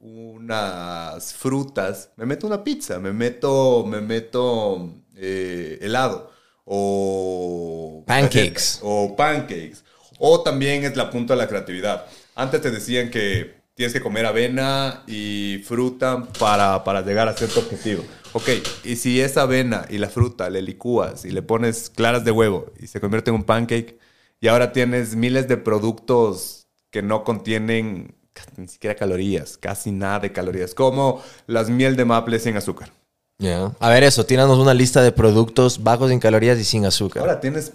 unas 0.00 1.32
frutas, 1.32 2.10
me 2.16 2.26
meto 2.26 2.46
una 2.46 2.62
pizza, 2.62 2.98
me 2.98 3.14
meto, 3.14 3.86
me 3.86 4.02
meto 4.02 4.92
eh, 5.16 5.78
helado 5.80 6.30
o 6.66 8.04
Pancakes. 8.06 8.80
o 8.82 9.16
pancakes. 9.16 9.82
O 10.18 10.42
también 10.42 10.84
es 10.84 10.94
la 10.94 11.10
punta 11.10 11.32
de 11.32 11.38
la 11.38 11.48
creatividad. 11.48 12.04
Antes 12.34 12.60
te 12.60 12.70
decían 12.70 13.08
que 13.10 13.62
tienes 13.74 13.94
que 13.94 14.02
comer 14.02 14.26
avena 14.26 15.04
y 15.06 15.62
fruta 15.64 16.22
para, 16.38 16.84
para 16.84 17.00
llegar 17.00 17.28
a 17.28 17.32
cierto 17.32 17.60
objetivo. 17.60 18.04
Ok, 18.34 18.48
y 18.84 18.96
si 18.96 19.20
esa 19.20 19.42
avena 19.42 19.84
y 19.90 19.98
la 19.98 20.08
fruta 20.08 20.48
le 20.48 20.62
licúas 20.62 21.24
y 21.24 21.30
le 21.30 21.42
pones 21.42 21.90
claras 21.90 22.24
de 22.24 22.30
huevo 22.30 22.66
y 22.80 22.86
se 22.86 23.00
convierte 23.00 23.30
en 23.30 23.36
un 23.36 23.44
pancake 23.44 23.98
y 24.40 24.48
ahora 24.48 24.72
tienes 24.72 25.14
miles 25.14 25.48
de 25.48 25.58
productos 25.58 26.66
que 26.90 27.02
no 27.02 27.24
contienen 27.24 28.14
ni 28.56 28.68
siquiera 28.68 28.96
calorías, 28.96 29.58
casi 29.58 29.92
nada 29.92 30.20
de 30.20 30.32
calorías, 30.32 30.74
como 30.74 31.22
las 31.46 31.68
miel 31.68 31.96
de 31.96 32.04
maple 32.04 32.38
sin 32.38 32.56
azúcar. 32.56 32.90
Ya. 33.38 33.72
A 33.78 33.88
ver 33.90 34.04
eso, 34.04 34.24
tíranos 34.24 34.58
una 34.58 34.72
lista 34.72 35.02
de 35.02 35.12
productos 35.12 35.82
bajos 35.82 36.10
en 36.10 36.18
calorías 36.18 36.58
y 36.58 36.64
sin 36.64 36.86
azúcar. 36.86 37.22
Ahora 37.22 37.40
tienes 37.40 37.72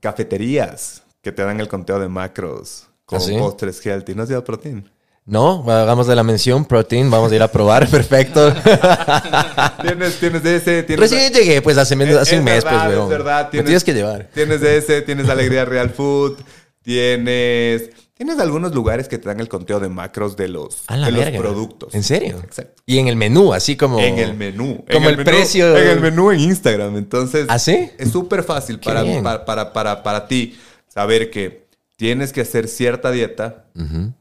cafeterías 0.00 1.02
que 1.22 1.32
te 1.32 1.42
dan 1.42 1.60
el 1.60 1.68
conteo 1.68 1.98
de 1.98 2.08
macros 2.08 2.88
con 3.04 3.18
¿Ah, 3.18 3.20
sí? 3.20 3.36
postres 3.36 3.84
healthy. 3.84 4.14
¿No 4.14 4.22
has 4.22 4.30
ido 4.30 4.38
a 4.38 4.44
protein? 4.44 4.88
No, 5.28 5.62
hagamos 5.70 6.06
de 6.06 6.16
la 6.16 6.22
mención 6.22 6.64
protein, 6.64 7.10
vamos 7.10 7.30
a 7.30 7.36
ir 7.36 7.42
a 7.42 7.48
probar, 7.52 7.86
perfecto. 7.90 8.50
tienes, 9.82 10.18
tienes 10.18 10.42
de 10.42 10.56
ese, 10.56 10.82
tienes... 10.84 11.10
Recién 11.10 11.32
llegué, 11.32 11.60
pues 11.62 11.76
hace, 11.76 11.94
Es- 12.02 12.16
hace 12.16 12.38
un 12.40 12.48
es 12.48 12.54
mes, 12.54 12.64
verdad, 12.64 12.84
pues, 12.86 12.96
weón. 12.96 13.12
Es 13.12 13.18
verdad, 13.18 13.50
Me 13.52 13.62
tienes 13.62 13.84
que 13.84 13.92
llevar. 13.94 14.28
Tienes 14.32 14.60
de 14.62 14.78
ese, 14.78 15.02
tienes 15.02 15.28
Alegría 15.28 15.64
Real 15.64 15.90
Food, 15.90 16.38
tienes... 16.82 17.90
Tienes 18.14 18.40
algunos 18.40 18.74
lugares 18.74 19.06
que 19.06 19.16
te 19.18 19.28
dan 19.28 19.38
el 19.38 19.46
conteo 19.48 19.78
de 19.78 19.88
macros 19.88 20.36
de 20.36 20.48
los, 20.48 20.82
A 20.88 20.96
la 20.96 21.06
de 21.08 21.12
los 21.12 21.40
productos. 21.40 21.94
¿En 21.94 22.02
serio? 22.02 22.40
Exacto. 22.42 22.82
Y 22.84 22.98
en 22.98 23.06
el 23.06 23.14
menú, 23.14 23.52
así 23.52 23.76
como... 23.76 24.00
En 24.00 24.18
el 24.18 24.34
menú. 24.34 24.82
En 24.88 24.94
Como 24.94 25.08
el 25.08 25.18
menú- 25.18 25.24
precio. 25.24 25.76
En 25.76 25.86
el 25.86 26.00
menú 26.00 26.32
en 26.32 26.40
Instagram. 26.40 26.96
Entonces. 26.96 27.46
¿Ah, 27.48 27.60
sí? 27.60 27.90
Es 27.96 28.10
súper 28.10 28.42
fácil 28.42 28.80
para, 28.80 29.04
para, 29.22 29.44
para, 29.44 29.72
para, 29.72 30.02
para 30.02 30.26
ti 30.26 30.58
saber 30.88 31.30
que 31.30 31.68
tienes 31.94 32.32
que 32.32 32.40
hacer 32.40 32.66
cierta 32.66 33.12
dieta 33.12 33.66
Ujú. 33.76 34.12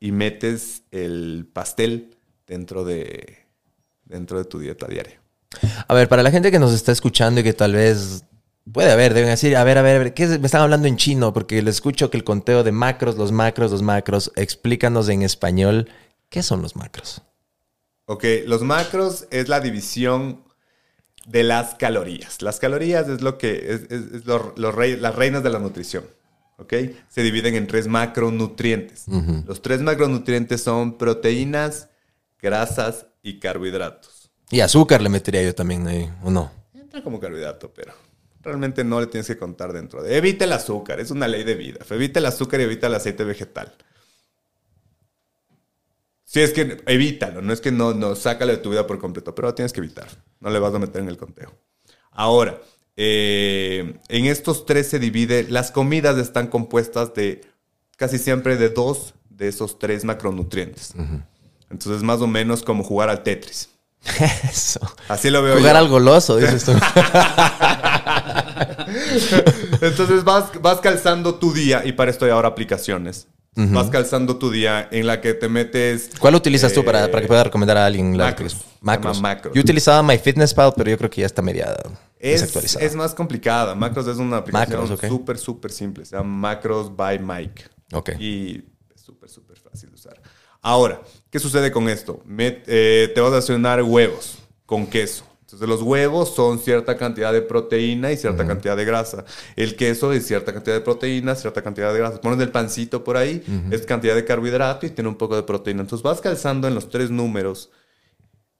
Y 0.00 0.12
metes 0.12 0.82
el 0.90 1.48
pastel 1.52 2.16
dentro 2.46 2.84
de, 2.84 3.38
dentro 4.04 4.38
de 4.38 4.44
tu 4.44 4.58
dieta 4.58 4.86
diaria. 4.86 5.20
A 5.88 5.94
ver, 5.94 6.08
para 6.08 6.22
la 6.22 6.30
gente 6.30 6.50
que 6.50 6.58
nos 6.58 6.72
está 6.72 6.92
escuchando 6.92 7.40
y 7.40 7.44
que 7.44 7.52
tal 7.54 7.72
vez 7.74 8.24
puede 8.70 8.90
haber, 8.90 9.14
deben 9.14 9.30
decir, 9.30 9.56
a 9.56 9.64
ver, 9.64 9.78
a 9.78 9.82
ver, 9.82 9.96
a 9.96 9.98
ver, 10.00 10.14
¿qué 10.14 10.24
es? 10.24 10.40
me 10.40 10.46
están 10.46 10.62
hablando 10.62 10.88
en 10.88 10.96
chino? 10.96 11.32
Porque 11.32 11.62
les 11.62 11.76
escucho 11.76 12.10
que 12.10 12.16
el 12.16 12.24
conteo 12.24 12.62
de 12.64 12.72
macros, 12.72 13.16
los 13.16 13.32
macros, 13.32 13.70
los 13.70 13.82
macros, 13.82 14.32
explícanos 14.36 15.08
en 15.08 15.22
español, 15.22 15.88
¿qué 16.28 16.42
son 16.42 16.62
los 16.62 16.76
macros? 16.76 17.22
Ok, 18.06 18.24
los 18.46 18.62
macros 18.62 19.26
es 19.30 19.48
la 19.48 19.60
división 19.60 20.44
de 21.26 21.42
las 21.42 21.74
calorías. 21.74 22.42
Las 22.42 22.60
calorías 22.60 23.08
es 23.08 23.20
lo 23.22 23.38
que 23.38 23.56
es, 23.72 23.82
es- 23.90 24.12
es 24.12 24.26
lo- 24.26 24.52
los 24.56 24.74
rey- 24.74 24.96
las 24.96 25.14
reinas 25.14 25.42
de 25.42 25.50
la 25.50 25.58
nutrición. 25.58 26.04
¿Ok? 26.58 26.72
Se 27.08 27.22
dividen 27.22 27.54
en 27.54 27.66
tres 27.66 27.86
macronutrientes. 27.86 29.06
Los 29.46 29.60
tres 29.60 29.82
macronutrientes 29.82 30.62
son 30.62 30.96
proteínas, 30.96 31.90
grasas 32.40 33.06
y 33.22 33.38
carbohidratos. 33.38 34.30
Y 34.50 34.60
azúcar 34.60 35.02
le 35.02 35.08
metería 35.08 35.42
yo 35.42 35.54
también 35.54 35.86
ahí, 35.86 36.10
¿o 36.22 36.30
no? 36.30 36.50
Entra 36.72 37.02
como 37.02 37.20
carbohidrato, 37.20 37.72
pero 37.74 37.92
realmente 38.40 38.84
no 38.84 39.00
le 39.00 39.08
tienes 39.08 39.26
que 39.26 39.36
contar 39.36 39.72
dentro 39.72 40.02
de. 40.02 40.16
Evita 40.16 40.44
el 40.44 40.52
azúcar, 40.52 41.00
es 41.00 41.10
una 41.10 41.28
ley 41.28 41.44
de 41.44 41.56
vida. 41.56 41.80
Evita 41.90 42.20
el 42.20 42.26
azúcar 42.26 42.60
y 42.60 42.64
evita 42.64 42.86
el 42.86 42.94
aceite 42.94 43.24
vegetal. 43.24 43.74
Si 46.24 46.40
es 46.40 46.52
que 46.52 46.82
evítalo, 46.86 47.42
no 47.42 47.52
es 47.52 47.60
que 47.60 47.70
no, 47.70 47.92
no 47.92 48.16
sácalo 48.16 48.52
de 48.52 48.58
tu 48.58 48.70
vida 48.70 48.86
por 48.86 48.98
completo, 48.98 49.34
pero 49.34 49.48
lo 49.48 49.54
tienes 49.54 49.72
que 49.72 49.80
evitar. 49.80 50.08
No 50.40 50.50
le 50.50 50.58
vas 50.58 50.74
a 50.74 50.78
meter 50.78 51.02
en 51.02 51.08
el 51.08 51.16
conteo. 51.16 51.52
Ahora, 52.10 52.60
eh, 52.96 53.96
en 54.08 54.24
estos 54.26 54.64
tres 54.66 54.88
se 54.88 54.98
divide, 54.98 55.46
las 55.48 55.70
comidas 55.70 56.16
están 56.18 56.46
compuestas 56.48 57.12
de 57.14 57.42
casi 57.96 58.18
siempre 58.18 58.56
de 58.56 58.68
dos 58.70 59.14
de 59.30 59.48
esos 59.48 59.78
tres 59.78 60.04
macronutrientes. 60.04 60.94
Entonces, 61.70 62.02
más 62.02 62.20
o 62.20 62.26
menos 62.26 62.62
como 62.62 62.82
jugar 62.84 63.08
al 63.10 63.22
Tetris. 63.22 63.68
Eso. 64.50 64.80
Así 65.08 65.30
lo 65.30 65.42
veo 65.42 65.56
Jugar 65.56 65.74
yo. 65.74 65.78
al 65.80 65.88
goloso, 65.88 66.36
dices 66.36 66.64
tú. 66.64 66.72
Entonces 69.80 70.24
vas, 70.24 70.50
vas 70.62 70.80
calzando 70.80 71.34
tu 71.36 71.52
día, 71.52 71.82
y 71.84 71.92
para 71.92 72.10
esto 72.10 72.24
hay 72.24 72.30
ahora 72.30 72.48
aplicaciones. 72.48 73.26
Vas 73.58 73.88
calzando 73.88 74.36
tu 74.36 74.50
día 74.50 74.86
en 74.92 75.06
la 75.06 75.22
que 75.22 75.32
te 75.32 75.48
metes. 75.48 76.10
¿Cuál 76.18 76.34
utilizas 76.34 76.74
tú 76.74 76.84
para, 76.84 77.06
eh, 77.06 77.08
para 77.08 77.22
que 77.22 77.26
pueda 77.28 77.44
recomendar 77.44 77.78
a 77.78 77.86
alguien? 77.86 78.16
la- 78.16 78.26
Macros. 78.26 79.20
Macros. 79.22 79.54
Yo 79.54 79.62
utilizaba 79.62 80.02
MyFitnessPal, 80.02 80.74
pero 80.76 80.90
yo 80.90 80.98
creo 80.98 81.08
que 81.08 81.22
ya 81.22 81.26
está 81.26 81.40
media 81.40 81.74
Es, 82.18 82.76
es 82.76 82.94
más 82.94 83.14
complicada. 83.14 83.74
Macros 83.74 84.06
es 84.06 84.16
una 84.16 84.38
aplicación 84.38 84.80
Macros, 84.80 84.98
ok. 84.98 85.08
súper, 85.08 85.38
súper 85.38 85.72
simple. 85.72 86.04
Se 86.04 86.16
llama 86.16 86.50
Macros 86.50 86.94
by 86.94 87.18
Mike. 87.18 87.64
Ok. 87.92 88.10
Y 88.18 88.64
es 88.94 89.00
súper, 89.02 89.28
súper 89.28 89.58
fácil 89.58 89.90
de 89.90 89.94
usar. 89.94 90.20
Ahora, 90.62 91.00
¿qué 91.30 91.38
sucede 91.38 91.70
con 91.70 91.88
esto? 91.88 92.22
Met- 92.26 92.62
eh, 92.66 93.12
te 93.14 93.20
vas 93.20 93.32
a 93.32 93.36
desayunar 93.36 93.82
huevos 93.82 94.38
con 94.64 94.86
queso. 94.86 95.24
Entonces 95.42 95.68
los 95.68 95.80
huevos 95.82 96.34
son 96.34 96.58
cierta 96.58 96.96
cantidad 96.96 97.32
de 97.32 97.40
proteína 97.40 98.10
y 98.10 98.16
cierta 98.16 98.44
cantidad 98.44 98.76
de 98.76 98.84
grasa. 98.84 99.24
El 99.54 99.76
queso 99.76 100.12
es 100.12 100.26
cierta 100.26 100.52
cantidad 100.52 100.74
de 100.74 100.80
proteína, 100.80 101.36
cierta 101.36 101.62
cantidad 101.62 101.92
de 101.92 102.00
grasa. 102.00 102.20
Pones 102.20 102.40
el 102.40 102.50
pancito 102.50 103.04
por 103.04 103.16
ahí, 103.16 103.44
es 103.70 103.82
cantidad 103.86 104.16
de 104.16 104.24
carbohidrato 104.24 104.86
y 104.86 104.90
tiene 104.90 105.08
un 105.08 105.14
poco 105.14 105.36
de 105.36 105.44
proteína. 105.44 105.82
Entonces 105.82 106.02
vas 106.02 106.20
calzando 106.20 106.66
en 106.66 106.74
los 106.74 106.90
tres 106.90 107.10
números 107.12 107.70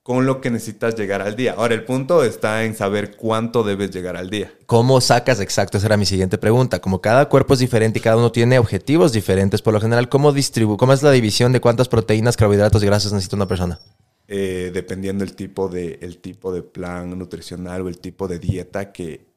con 0.07 0.25
lo 0.25 0.41
que 0.41 0.53
necesitas 0.53 0.95
llegar 0.95 1.21
al 1.21 1.35
día. 1.35 1.57
Ahora, 1.59 1.75
el 1.75 1.83
punto 1.83 2.23
está 2.23 2.63
en 2.63 2.77
saber 2.77 3.17
cuánto 3.17 3.65
debes 3.65 3.91
llegar 3.91 4.17
al 4.17 4.31
día. 4.31 4.55
¿Cómo 4.67 5.01
sacas 5.01 5.41
exacto? 5.41 5.79
Esa 5.79 5.89
era 5.89 5.97
mi 5.97 6.07
siguiente 6.07 6.39
pregunta. 6.39 6.79
Como 6.79 7.01
cada 7.01 7.29
cuerpo 7.29 7.55
es 7.55 7.59
diferente 7.59 7.99
y 7.99 8.03
cada 8.03 8.17
uno 8.17 8.31
tiene 8.31 8.61
objetivos 8.61 9.13
diferentes, 9.13 9.63
por 9.63 9.75
lo 9.75 9.81
general, 9.81 10.09
¿cómo 10.09 10.33
distribu 10.33 10.77
¿Cómo 10.77 10.93
es 10.93 11.03
la 11.03 11.11
división 11.11 11.51
de 11.51 11.61
cuántas 11.61 11.89
proteínas, 11.89 12.37
carbohidratos 12.37 12.81
y 12.85 12.87
grasas 12.87 13.13
necesita 13.13 13.35
una 13.35 13.49
persona? 13.49 13.81
eh, 14.29 14.71
dependiendo 14.73 15.25
el 15.25 15.35
tipo, 15.35 15.69
de, 15.69 15.99
el 16.03 16.19
tipo 16.19 16.53
de 16.53 16.63
plan 16.63 17.17
nutricional 17.19 17.83
o 17.83 17.89
el 17.89 17.99
tipo 17.99 18.29
de 18.29 18.39
dieta 18.39 18.93
que 18.93 19.36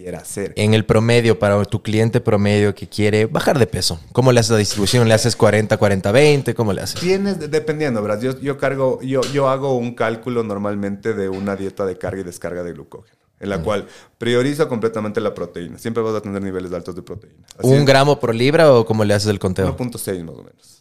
quiera 0.00 0.18
hacer. 0.18 0.52
En 0.56 0.72
el 0.72 0.84
promedio, 0.84 1.38
para 1.38 1.62
tu 1.64 1.82
cliente 1.82 2.20
promedio 2.20 2.74
que 2.74 2.88
quiere 2.88 3.26
bajar 3.26 3.58
de 3.58 3.66
peso, 3.66 4.00
¿cómo 4.12 4.32
le 4.32 4.40
haces 4.40 4.52
la 4.52 4.56
distribución? 4.56 5.06
¿Le 5.06 5.14
haces 5.14 5.36
40, 5.36 5.76
40, 5.76 6.12
20? 6.12 6.54
¿Cómo 6.54 6.72
le 6.72 6.80
haces? 6.80 7.00
Tienes, 7.00 7.38
dependiendo, 7.50 8.02
¿verdad? 8.02 8.20
Yo, 8.20 8.40
yo 8.40 8.56
cargo, 8.56 9.00
yo, 9.02 9.20
yo 9.32 9.48
hago 9.48 9.76
un 9.76 9.94
cálculo 9.94 10.42
normalmente 10.42 11.12
de 11.12 11.28
una 11.28 11.54
dieta 11.54 11.84
de 11.84 11.98
carga 11.98 12.20
y 12.22 12.24
descarga 12.24 12.62
de 12.62 12.72
glucógeno, 12.72 13.18
en 13.38 13.50
la 13.50 13.62
cual 13.62 13.86
priorizo 14.16 14.68
completamente 14.68 15.20
la 15.20 15.34
proteína. 15.34 15.78
Siempre 15.78 16.02
vas 16.02 16.14
a 16.14 16.22
tener 16.22 16.42
niveles 16.42 16.72
altos 16.72 16.94
de 16.94 17.02
proteína. 17.02 17.44
Así 17.58 17.68
¿Un 17.68 17.80
es, 17.80 17.86
gramo 17.86 18.18
por 18.18 18.34
libra 18.34 18.72
o 18.72 18.86
cómo 18.86 19.04
le 19.04 19.12
haces 19.12 19.28
el 19.28 19.38
conteo? 19.38 19.76
1.6 19.76 20.24
más 20.24 20.34
o 20.34 20.44
menos. 20.44 20.80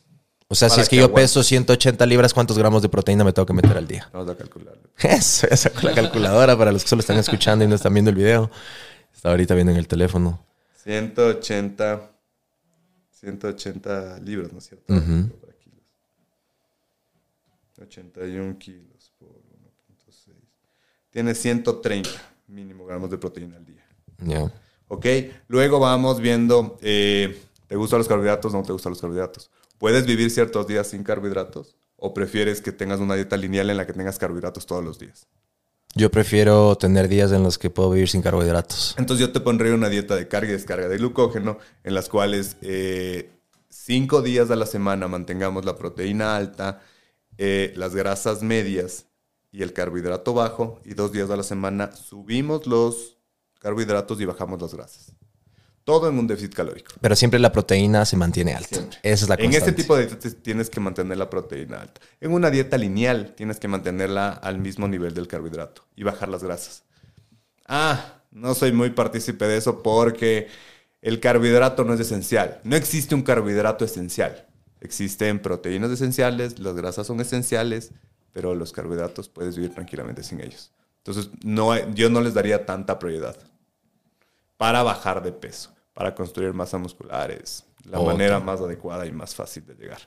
O 0.52 0.56
sea, 0.56 0.68
si 0.68 0.82
es 0.82 0.90
que, 0.90 0.96
que 0.96 1.02
yo 1.02 1.06
aguante. 1.06 1.22
peso 1.22 1.44
180 1.44 2.04
libras, 2.08 2.34
¿cuántos 2.34 2.58
gramos 2.58 2.82
de 2.82 2.90
proteína 2.90 3.24
me 3.24 3.32
tengo 3.34 3.46
que 3.46 3.54
meter 3.54 3.78
al 3.78 3.86
día? 3.86 4.10
Vamos 4.12 4.32
a 4.32 4.36
calcularlo. 4.36 4.82
Eso, 4.98 5.48
ya 5.48 5.56
sacó 5.56 5.82
la 5.84 5.94
calculadora 5.94 6.58
para 6.58 6.72
los 6.72 6.82
que 6.82 6.90
solo 6.90 7.02
están 7.02 7.18
escuchando 7.18 7.64
y 7.64 7.68
no 7.68 7.76
están 7.76 7.94
viendo 7.94 8.10
el 8.10 8.16
video. 8.16 8.50
Está 9.20 9.32
ahorita 9.32 9.54
viendo 9.54 9.74
en 9.74 9.78
el 9.78 9.86
teléfono. 9.86 10.46
180, 10.78 12.10
180 13.12 14.20
libras, 14.20 14.54
¿no 14.54 14.60
es 14.60 14.66
cierto? 14.68 14.94
Ujú. 14.94 15.28
Para 15.42 15.54
kilos. 15.58 15.84
81 17.82 18.58
kilos 18.58 19.12
por 19.20 19.28
1.6. 19.28 20.36
Tiene 21.10 21.36
130 21.36 22.10
mínimo 22.48 22.86
gramos 22.86 23.10
de 23.10 23.18
proteína 23.18 23.58
al 23.58 23.66
día. 23.66 23.86
Ya. 24.20 24.54
¿Ok? 24.88 25.06
Luego 25.50 25.82
vamos 25.82 26.22
viendo, 26.22 26.78
eh, 26.82 27.42
¿te 27.68 27.76
gustan 27.76 28.00
los 28.00 28.08
carbohidratos 28.08 28.54
no 28.54 28.64
te 28.64 28.72
gustan 28.72 28.92
los 28.92 29.02
carbohidratos? 29.02 29.52
¿Puedes 29.80 30.06
vivir 30.06 30.32
ciertos 30.32 30.66
días 30.66 30.88
sin 30.88 31.04
carbohidratos? 31.04 31.76
¿O 31.98 32.14
prefieres 32.14 32.62
que 32.62 32.72
tengas 32.72 33.02
una 33.02 33.16
dieta 33.16 33.36
lineal 33.36 33.70
en 33.70 33.76
la 33.76 33.86
que 33.86 33.92
tengas 33.92 34.18
carbohidratos 34.18 34.66
todos 34.66 34.82
los 34.82 34.98
días? 34.98 35.28
Yo 35.96 36.12
prefiero 36.12 36.78
tener 36.78 37.08
días 37.08 37.32
en 37.32 37.44
los 37.44 37.58
que 37.58 37.70
puedo 37.70 37.92
vivir 37.92 38.10
sin 38.10 38.22
carbohidratos. 38.22 38.96
Entonces 38.98 39.26
yo 39.26 39.34
te 39.34 39.40
pondré 39.40 39.74
una 39.74 39.90
dieta 39.90 40.16
de 40.16 40.28
carga 40.28 40.50
y 40.50 40.54
descarga 40.54 40.88
de 40.88 40.98
glucógeno 40.98 41.58
en 41.84 41.96
las 41.96 42.10
cuales 42.10 42.58
eh, 42.62 43.32
cinco 43.70 44.22
días 44.22 44.52
a 44.52 44.56
la 44.56 44.66
semana 44.66 45.08
mantengamos 45.08 45.66
la 45.66 45.76
proteína 45.78 46.36
alta, 46.36 46.82
eh, 47.38 47.74
las 47.76 47.96
grasas 47.96 48.44
medias 48.44 49.08
y 49.52 49.64
el 49.64 49.74
carbohidrato 49.74 50.34
bajo 50.34 50.80
y 50.86 50.94
dos 50.94 51.12
días 51.12 51.30
a 51.32 51.36
la 51.36 51.44
semana 51.44 51.92
subimos 51.92 52.68
los 52.68 53.18
carbohidratos 53.60 54.22
y 54.22 54.26
bajamos 54.26 54.62
las 54.62 54.74
grasas. 54.74 55.14
Todo 55.90 56.08
en 56.08 56.20
un 56.20 56.28
déficit 56.28 56.54
calórico. 56.54 56.94
Pero 57.02 57.16
siempre 57.16 57.40
la 57.40 57.52
proteína 57.52 58.06
se 58.06 58.16
mantiene 58.16 58.54
alta. 58.54 58.76
Siempre. 58.76 59.00
Esa 59.02 59.26
es 59.26 59.30
la 59.30 59.34
En 59.34 59.42
constante. 59.46 59.70
este 59.72 59.72
tipo 59.82 59.98
de 59.98 60.06
dietas 60.06 60.36
tienes 60.44 60.70
que 60.70 60.80
mantener 60.80 61.18
la 61.18 61.32
proteína 61.32 61.82
alta. 61.82 62.00
En 62.22 62.32
una 62.32 62.52
dieta 62.52 62.78
lineal 62.78 63.34
tienes 63.36 63.60
que 63.60 63.68
mantenerla 63.68 64.30
al 64.30 64.60
mismo 64.60 64.88
nivel 64.88 65.16
del 65.16 65.28
carbohidrato 65.28 65.82
y 65.96 66.04
bajar 66.04 66.30
las 66.30 66.44
grasas. 66.44 66.84
Ah, 67.66 68.22
no 68.30 68.54
soy 68.54 68.72
muy 68.72 68.92
partícipe 68.92 69.48
de 69.48 69.58
eso 69.58 69.82
porque 69.82 70.48
el 71.02 71.20
carbohidrato 71.20 71.84
no 71.84 71.96
es 71.96 72.00
esencial. 72.02 72.60
No 72.64 72.76
existe 72.76 73.16
un 73.16 73.24
carbohidrato 73.24 73.84
esencial. 73.84 74.46
Existen 74.82 75.40
proteínas 75.40 75.90
esenciales, 75.90 76.60
las 76.60 76.76
grasas 76.76 77.08
son 77.08 77.20
esenciales, 77.20 77.94
pero 78.32 78.54
los 78.54 78.74
carbohidratos 78.74 79.28
puedes 79.28 79.56
vivir 79.56 79.74
tranquilamente 79.74 80.22
sin 80.22 80.40
ellos. 80.40 80.72
Entonces, 80.98 81.32
no, 81.44 81.76
yo 81.96 82.12
no 82.12 82.22
les 82.22 82.36
daría 82.36 82.68
tanta 82.68 83.00
prioridad 83.00 83.36
para 84.58 84.84
bajar 84.84 85.24
de 85.24 85.32
peso, 85.32 85.72
para 86.00 86.16
construir 86.16 86.54
masa 86.54 86.78
muscular 86.78 87.30
es 87.30 87.66
la 87.84 88.00
manera 88.00 88.40
más 88.40 88.62
adecuada 88.62 89.06
y 89.06 89.12
más 89.12 89.36
fácil 89.36 89.66
de 89.66 89.74
llegar. 89.76 90.00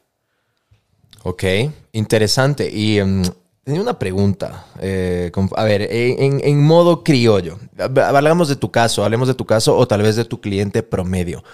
Ok, 1.23 1.45
interesante. 1.93 2.71
Y 2.73 2.99
em, 2.99 3.23
tenía 3.63 3.83
una 3.83 3.99
pregunta. 3.99 4.65
eh, 4.81 5.31
con- 5.35 5.51
a 5.55 5.65
ver, 5.65 5.83
en, 5.83 6.41
en 6.43 6.65
modo 6.65 7.05
criollo. 7.05 7.59
Hab- 7.77 8.01
Hablamos 8.17 8.49
de 8.49 8.57
tu 8.57 8.71
caso, 8.71 9.05
hablemos 9.05 9.29
de 9.29 9.35
tu 9.35 9.45
caso 9.45 9.77
o 9.77 9.87
tal 9.87 10.01
vez 10.01 10.17
de 10.17 10.25
tu 10.25 10.41
cliente 10.41 10.83
promedio. 10.83 11.45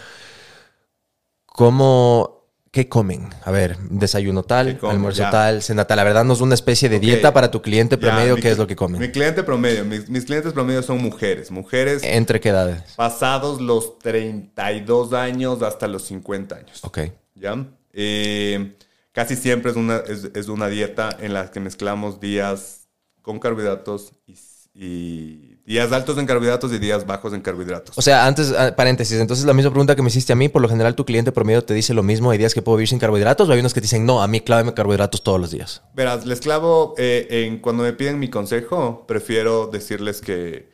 ¿Cómo, 1.47 2.38
qué 2.79 2.89
comen? 2.89 3.29
A 3.45 3.51
ver, 3.51 3.77
desayuno 3.91 4.45
tal, 4.45 4.79
almuerzo 4.83 5.23
Ya. 5.23 5.31
tal, 5.31 5.63
cena 5.63 5.85
tal. 5.85 5.97
La 5.97 6.05
verdad, 6.05 6.25
nos 6.25 6.41
una 6.41 6.55
especie 6.55 6.89
de 6.89 7.01
dieta 7.01 7.33
para 7.33 7.51
tu 7.51 7.61
cliente 7.61 7.97
Ya, 7.97 8.01
promedio. 8.03 8.37
mi 8.37 8.41
¿Qué 8.43 8.51
es 8.53 8.59
lo 8.59 8.69
que 8.69 8.77
comen? 8.77 9.01
Mi 9.01 9.11
cliente 9.11 9.43
promedio, 9.43 9.85
mis, 9.85 10.09
mis 10.09 10.25
clientes 10.25 10.53
promedio 10.53 10.81
son 10.85 10.99
mujeres. 11.03 11.51
Mujeres 11.51 12.03
¿Entre 12.05 12.39
qué 12.39 12.51
edades? 12.51 12.83
pasados 12.95 13.61
los 13.61 13.99
32 13.99 15.13
años 15.13 15.63
hasta 15.63 15.89
los 15.89 16.05
50 16.05 16.55
años. 16.55 16.85
Ok. 16.85 16.99
¿Ya? 17.35 17.67
Eh, 17.93 18.77
casi 19.11 19.35
siempre 19.35 19.73
es 19.73 19.77
una, 19.77 19.97
es, 20.07 20.31
es 20.35 20.47
una 20.49 20.69
dieta 20.69 21.11
en 21.21 21.35
la 21.35 21.51
que 21.51 21.59
mezclamos 21.59 22.21
días 22.21 22.87
con 23.23 23.41
carbohidratos 23.41 24.13
y, 24.25 24.37
y 24.75 25.58
días 25.69 25.93
altos 25.93 26.17
en 26.19 26.25
carbohidratos 26.27 26.73
y 26.73 26.79
días 26.79 27.05
bajos 27.07 27.35
en 27.35 27.43
carbohidratos. 27.43 27.97
O 27.99 28.03
sea, 28.03 28.27
antes, 28.27 28.53
ah, 28.57 28.75
paréntesis, 28.75 29.21
entonces 29.21 29.45
la 29.45 29.53
misma 29.53 29.71
pregunta 29.71 29.95
que 29.95 30.01
me 30.03 30.09
hiciste 30.09 30.33
a 30.33 30.37
mí, 30.37 30.49
por 30.49 30.63
lo 30.63 30.69
general 30.69 30.95
tu 30.95 31.05
cliente 31.05 31.31
promedio 31.31 31.63
te 31.63 31.75
dice 31.75 31.93
lo 31.95 32.03
mismo, 32.03 32.31
hay 32.31 32.39
días 32.39 32.55
que 32.55 32.63
puedo 32.63 32.77
vivir 32.79 32.89
sin 32.89 32.99
carbohidratos 32.99 33.49
o 33.49 33.53
hay 33.53 33.61
unos 33.61 33.75
que 33.75 33.81
te 33.81 33.85
dicen, 33.85 34.07
no, 34.07 34.23
a 34.23 34.27
mí 34.29 34.41
clávame 34.41 34.73
carbohidratos 34.73 35.23
todos 35.23 35.39
los 35.39 35.51
días. 35.51 35.83
Verás, 35.95 36.25
les 36.25 36.41
clavo, 36.41 36.95
eh, 36.97 37.27
en, 37.31 37.59
cuando 37.59 37.83
me 37.83 37.93
piden 37.93 38.19
mi 38.19 38.31
consejo, 38.31 39.05
prefiero 39.07 39.67
decirles 39.67 40.21
que 40.23 40.71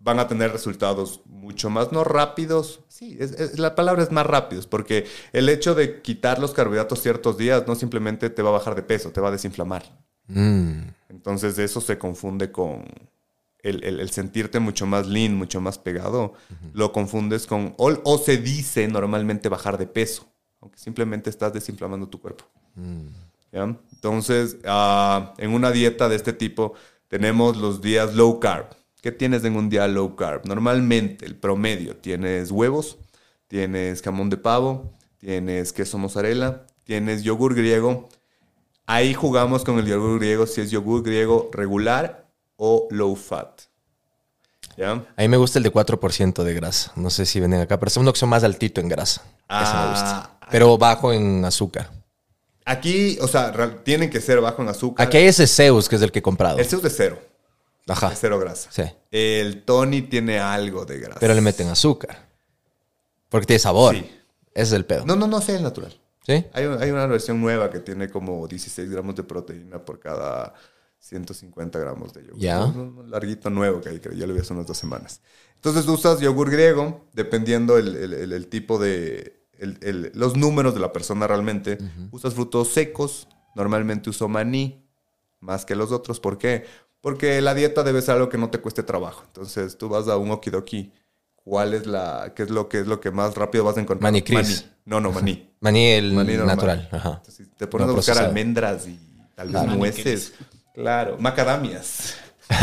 van 0.00 0.18
a 0.18 0.26
tener 0.26 0.50
resultados 0.50 1.20
mucho 1.26 1.70
más, 1.70 1.92
no 1.92 2.02
rápidos. 2.02 2.80
Sí, 2.88 3.16
es- 3.20 3.30
es- 3.38 3.60
la 3.60 3.76
palabra 3.76 4.02
es 4.02 4.10
más 4.10 4.26
rápidos, 4.26 4.66
porque 4.66 5.06
el 5.32 5.48
hecho 5.48 5.76
de 5.76 6.02
quitar 6.02 6.40
los 6.40 6.52
carbohidratos 6.52 7.00
ciertos 7.00 7.38
días 7.38 7.62
no 7.68 7.76
simplemente 7.76 8.28
te 8.28 8.42
va 8.42 8.48
a 8.48 8.52
bajar 8.54 8.74
de 8.74 8.82
peso, 8.82 9.10
te 9.12 9.20
va 9.20 9.28
a 9.28 9.30
desinflamar. 9.30 9.84
Mm, 10.26 10.80
Entonces 11.10 11.56
eso 11.58 11.80
se 11.80 11.96
confunde 11.98 12.50
con 12.50 12.84
el, 13.62 13.82
el- 13.84 14.00
el 14.00 14.10
sentirte 14.10 14.58
mucho 14.60 14.86
más 14.86 15.06
lean, 15.06 15.34
mucho 15.34 15.60
más 15.60 15.78
pegado. 15.78 16.34
Lo 16.72 16.92
confundes 16.92 17.46
con, 17.46 17.74
o, 17.78 17.92
o 18.04 18.18
se 18.18 18.36
dice 18.38 18.88
normalmente 18.88 19.48
bajar 19.48 19.78
de 19.78 19.86
peso, 19.86 20.26
aunque 20.60 20.78
simplemente 20.78 21.30
estás 21.30 21.52
desinflamando 21.52 22.08
tu 22.08 22.20
cuerpo. 22.20 22.44
¿Ya? 23.52 23.64
Entonces, 23.92 24.56
ah, 24.64 25.34
en 25.38 25.52
una 25.52 25.70
dieta 25.70 26.08
de 26.08 26.16
este 26.16 26.32
tipo 26.32 26.74
tenemos 27.08 27.56
los 27.56 27.80
días 27.82 28.14
low 28.14 28.40
carb. 28.40 28.66
¿Qué 29.02 29.12
tienes 29.12 29.44
en 29.44 29.56
un 29.56 29.68
día 29.68 29.86
low 29.88 30.16
carb? 30.16 30.46
Normalmente, 30.46 31.26
el 31.26 31.36
promedio, 31.36 31.96
tienes 31.96 32.50
huevos, 32.50 32.98
tienes 33.48 34.00
jamón 34.00 34.30
de 34.30 34.36
pavo, 34.38 34.92
tienes 35.18 35.72
queso 35.72 35.98
mozzarella, 35.98 36.66
tienes 36.84 37.22
yogur 37.22 37.54
griego. 37.54 38.08
Ahí 38.86 39.12
jugamos 39.14 39.64
con 39.64 39.78
el 39.78 39.86
yogur 39.86 40.18
griego 40.18 40.46
si 40.46 40.60
es 40.60 40.70
yogur 40.70 41.02
griego 41.02 41.50
regular 41.52 42.21
o 42.64 42.86
low 42.90 43.16
fat. 43.16 43.62
¿Ya? 44.76 44.92
A 44.92 45.22
mí 45.22 45.28
me 45.28 45.36
gusta 45.36 45.58
el 45.58 45.64
de 45.64 45.72
4% 45.72 46.44
de 46.44 46.54
grasa. 46.54 46.92
No 46.94 47.10
sé 47.10 47.26
si 47.26 47.40
venden 47.40 47.60
acá, 47.60 47.78
pero 47.80 47.88
es 47.88 47.96
una 47.96 48.10
opción 48.10 48.30
más 48.30 48.44
altito 48.44 48.80
en 48.80 48.88
grasa. 48.88 49.22
Ese 49.48 49.74
me 49.74 49.90
gusta. 49.90 50.38
Ah. 50.40 50.48
Pero 50.48 50.78
bajo 50.78 51.12
en 51.12 51.44
azúcar. 51.44 51.90
Aquí, 52.64 53.18
o 53.20 53.26
sea, 53.26 53.52
tienen 53.82 54.08
que 54.08 54.20
ser 54.20 54.40
bajo 54.40 54.62
en 54.62 54.68
azúcar. 54.68 55.04
Aquí 55.04 55.16
hay 55.16 55.26
ese 55.26 55.48
Zeus, 55.48 55.88
que 55.88 55.96
es 55.96 56.02
el 56.02 56.12
que 56.12 56.20
he 56.20 56.22
comprado. 56.22 56.58
Este 56.58 56.76
es 56.76 56.82
de 56.82 56.90
cero, 56.90 57.18
Ajá. 57.88 58.10
de 58.10 58.16
cero 58.16 58.38
grasa. 58.38 58.70
Sí. 58.70 58.84
El 59.10 59.64
Tony 59.64 60.02
tiene 60.02 60.38
algo 60.38 60.84
de 60.84 61.00
grasa. 61.00 61.18
Pero 61.18 61.34
le 61.34 61.40
meten 61.40 61.66
azúcar. 61.66 62.28
Porque 63.28 63.46
tiene 63.46 63.58
sabor. 63.58 63.96
Sí. 63.96 64.08
Ese 64.54 64.62
es 64.62 64.72
el 64.72 64.84
pedo. 64.84 65.04
No, 65.04 65.16
no, 65.16 65.26
no, 65.26 65.40
sé 65.40 65.56
el 65.56 65.64
natural. 65.64 65.98
¿Sí? 66.24 66.46
Hay, 66.52 66.64
hay 66.64 66.90
una 66.92 67.06
versión 67.06 67.40
nueva 67.40 67.70
que 67.70 67.80
tiene 67.80 68.08
como 68.08 68.46
16 68.46 68.88
gramos 68.88 69.16
de 69.16 69.24
proteína 69.24 69.84
por 69.84 69.98
cada 69.98 70.54
150 71.02 71.78
gramos 71.80 72.12
de 72.14 72.22
yogur. 72.24 72.38
Ya. 72.40 72.64
Un, 72.64 72.96
un 72.98 73.10
larguito 73.10 73.50
nuevo 73.50 73.80
que 73.80 73.88
hay, 73.88 73.98
que 74.00 74.16
yo 74.16 74.26
lo 74.26 74.34
vi 74.34 74.40
hace 74.40 74.52
unas 74.52 74.66
dos 74.66 74.78
semanas. 74.78 75.20
Entonces 75.56 75.86
usas 75.88 76.20
yogur 76.20 76.50
griego, 76.50 77.04
dependiendo 77.12 77.76
el, 77.76 77.96
el- 77.96 78.12
el- 78.14 78.32
el 78.32 78.46
tipo 78.46 78.78
de... 78.78 79.44
el- 79.58 79.78
el- 79.82 80.12
los 80.14 80.36
números 80.36 80.74
de 80.74 80.80
la 80.80 80.92
persona 80.92 81.26
realmente. 81.26 81.78
Usas 82.12 82.34
frutos 82.34 82.68
secos. 82.72 83.28
Normalmente 83.54 84.10
uso 84.10 84.28
maní 84.28 84.86
más 85.40 85.64
que 85.64 85.74
los 85.74 85.90
otros. 85.92 86.20
¿Por 86.20 86.38
qué? 86.38 86.64
Porque 87.00 87.40
la 87.42 87.54
dieta 87.54 87.82
debe 87.82 88.00
ser 88.00 88.14
algo 88.14 88.28
que 88.28 88.38
no 88.38 88.48
te 88.50 88.58
cueste 88.58 88.82
trabajo. 88.84 89.24
Entonces 89.26 89.76
tú 89.76 89.88
vas 89.88 90.06
a 90.08 90.16
un 90.16 90.30
okidoki. 90.30 90.92
¿Cuál 91.34 91.74
es 91.74 91.86
la... 91.88 92.32
qué 92.36 92.44
es 92.44 92.50
lo 92.50 92.68
que 92.68 92.78
es 92.78 92.86
lo 92.86 93.00
que 93.00 93.10
más 93.10 93.34
rápido 93.34 93.64
vas 93.64 93.76
a 93.76 93.80
encontrar? 93.80 94.04
Maní 94.12 94.22
Cris. 94.22 94.66
No, 94.84 95.00
no, 95.00 95.10
maní. 95.10 95.50
Maní 95.60 95.88
el 95.90 96.12
Maní 96.12 96.36
natural. 96.36 96.88
Ajá. 96.92 97.08
Entonces, 97.18 97.34
si 97.34 97.46
te 97.46 97.66
pones 97.66 97.86
No 97.88 97.92
a 97.92 97.96
buscar 97.96 98.14
procesado. 98.14 98.28
almendras 98.28 98.86
y 98.86 98.98
tal 99.34 99.48
vez 99.48 99.62
Claro. 99.62 99.76
nueces. 99.76 100.32
Claro, 100.74 101.16
macadamias. 101.18 102.14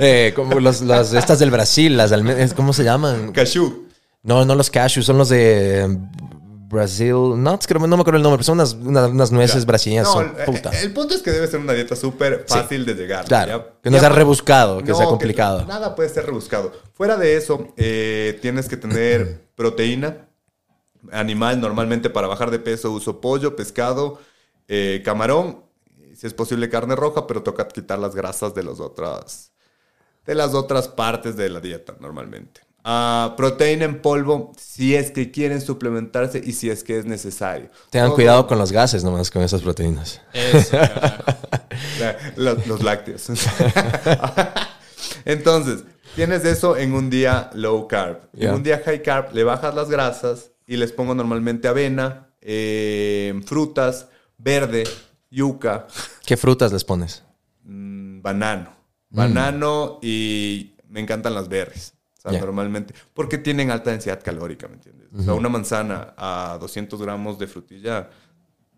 Eh, 0.00 0.32
como 0.34 0.58
los, 0.58 0.80
las 0.80 1.12
estas 1.12 1.38
del 1.38 1.50
Brasil, 1.50 1.96
las 1.96 2.12
¿cómo 2.54 2.72
se 2.72 2.82
llaman? 2.82 3.32
Cashew. 3.32 3.86
No, 4.22 4.44
no 4.46 4.54
los 4.54 4.70
cashews, 4.70 5.04
son 5.04 5.18
los 5.18 5.28
de 5.28 5.82
eh, 5.84 5.98
Brasil 6.68 7.14
Nuts, 7.36 7.66
creo, 7.66 7.86
no 7.86 7.96
me 7.96 8.00
acuerdo 8.00 8.16
el 8.18 8.22
nombre, 8.22 8.38
pero 8.38 8.44
son 8.44 8.54
unas, 8.58 8.72
unas, 8.74 9.10
unas 9.10 9.32
nueces 9.32 9.66
brasileñas. 9.66 10.04
No, 10.04 10.12
son, 10.12 10.34
el, 10.38 10.44
puta. 10.44 10.70
el 10.80 10.92
punto 10.92 11.14
es 11.14 11.22
que 11.22 11.30
debe 11.30 11.46
ser 11.46 11.60
una 11.60 11.72
dieta 11.72 11.96
súper 11.96 12.44
fácil 12.48 12.84
de 12.86 12.94
llegar. 12.94 13.24
Claro, 13.26 13.50
¿ya? 13.50 13.80
que 13.82 13.90
no 13.90 13.96
Ya 13.96 14.00
sea 14.00 14.08
rebuscado, 14.10 14.78
que 14.82 14.90
No, 14.92 14.96
sea 14.96 15.06
complicado. 15.06 15.64
nada 15.66 15.94
puede 15.94 16.08
ser 16.08 16.26
rebuscado. 16.26 16.72
Fuera 16.94 17.16
de 17.16 17.36
eso, 17.36 17.68
eh, 17.76 18.38
tienes 18.42 18.68
que 18.68 18.76
tener 18.76 19.42
proteína 19.56 20.28
animal. 21.12 21.60
Normalmente 21.60 22.10
para 22.10 22.26
bajar 22.26 22.50
de 22.50 22.58
peso 22.58 22.90
uso 22.92 23.20
pollo, 23.20 23.56
pescado, 23.56 24.20
eh, 24.68 25.00
camarón, 25.04 25.64
si 26.18 26.26
es 26.26 26.34
posible 26.34 26.68
carne 26.68 26.96
roja, 26.96 27.28
pero 27.28 27.44
toca 27.44 27.68
quitar 27.68 27.98
las 28.00 28.14
grasas 28.16 28.52
de 28.54 28.64
las 28.64 28.80
otras, 28.80 29.52
de 30.26 30.34
las 30.34 30.52
otras 30.52 30.88
partes 30.88 31.36
de 31.36 31.48
la 31.48 31.60
dieta 31.60 31.94
normalmente. 32.00 32.60
Ah, 32.82 33.34
proteína 33.36 33.84
en 33.84 34.00
polvo, 34.02 34.52
si 34.58 34.94
es 34.96 35.10
que 35.12 35.30
quieren 35.30 35.60
suplementarse 35.60 36.40
y 36.44 36.52
si 36.54 36.70
es 36.70 36.82
que 36.82 36.98
es 36.98 37.04
necesario. 37.04 37.70
Tengan 37.90 38.08
Todo- 38.08 38.14
cuidado 38.16 38.46
con 38.48 38.58
los 38.58 38.72
gases 38.72 39.04
nomás 39.04 39.30
con 39.30 39.42
esas 39.42 39.60
proteínas. 39.62 40.20
Eso, 40.32 40.76
los, 42.36 42.66
los 42.66 42.82
lácteos. 42.82 43.26
Entonces, 45.24 45.84
tienes 46.16 46.44
eso 46.44 46.76
en 46.76 46.94
un 46.94 47.10
día 47.10 47.50
low 47.54 47.86
carb. 47.88 48.20
Ya. 48.32 48.48
En 48.48 48.54
un 48.56 48.62
día 48.62 48.82
high 48.84 49.02
carb 49.02 49.34
le 49.34 49.44
bajas 49.44 49.74
las 49.74 49.88
grasas 49.90 50.50
y 50.66 50.76
les 50.76 50.92
pongo 50.92 51.14
normalmente 51.14 51.68
avena, 51.68 52.28
eh, 52.40 53.38
frutas, 53.46 54.08
verde, 54.38 54.84
yuca, 55.30 55.86
¿Qué 56.24 56.36
frutas 56.36 56.72
les 56.72 56.84
pones? 56.84 57.22
mm, 57.64 58.20
banano. 58.22 58.76
Banano 59.10 59.98
y 60.02 60.74
me 60.88 61.00
encantan 61.00 61.34
las 61.34 61.48
berries. 61.48 61.94
O 62.22 62.30
sea, 62.30 62.40
normalmente. 62.40 62.94
Porque 63.14 63.38
tienen 63.38 63.70
alta 63.70 63.90
densidad 63.90 64.20
calórica, 64.22 64.68
¿me 64.68 64.74
entiendes? 64.74 65.08
O 65.16 65.22
sea, 65.22 65.34
una 65.34 65.48
manzana 65.48 66.12
a 66.16 66.58
200 66.60 67.00
gramos 67.00 67.38
de 67.38 67.46
frutilla 67.46 68.10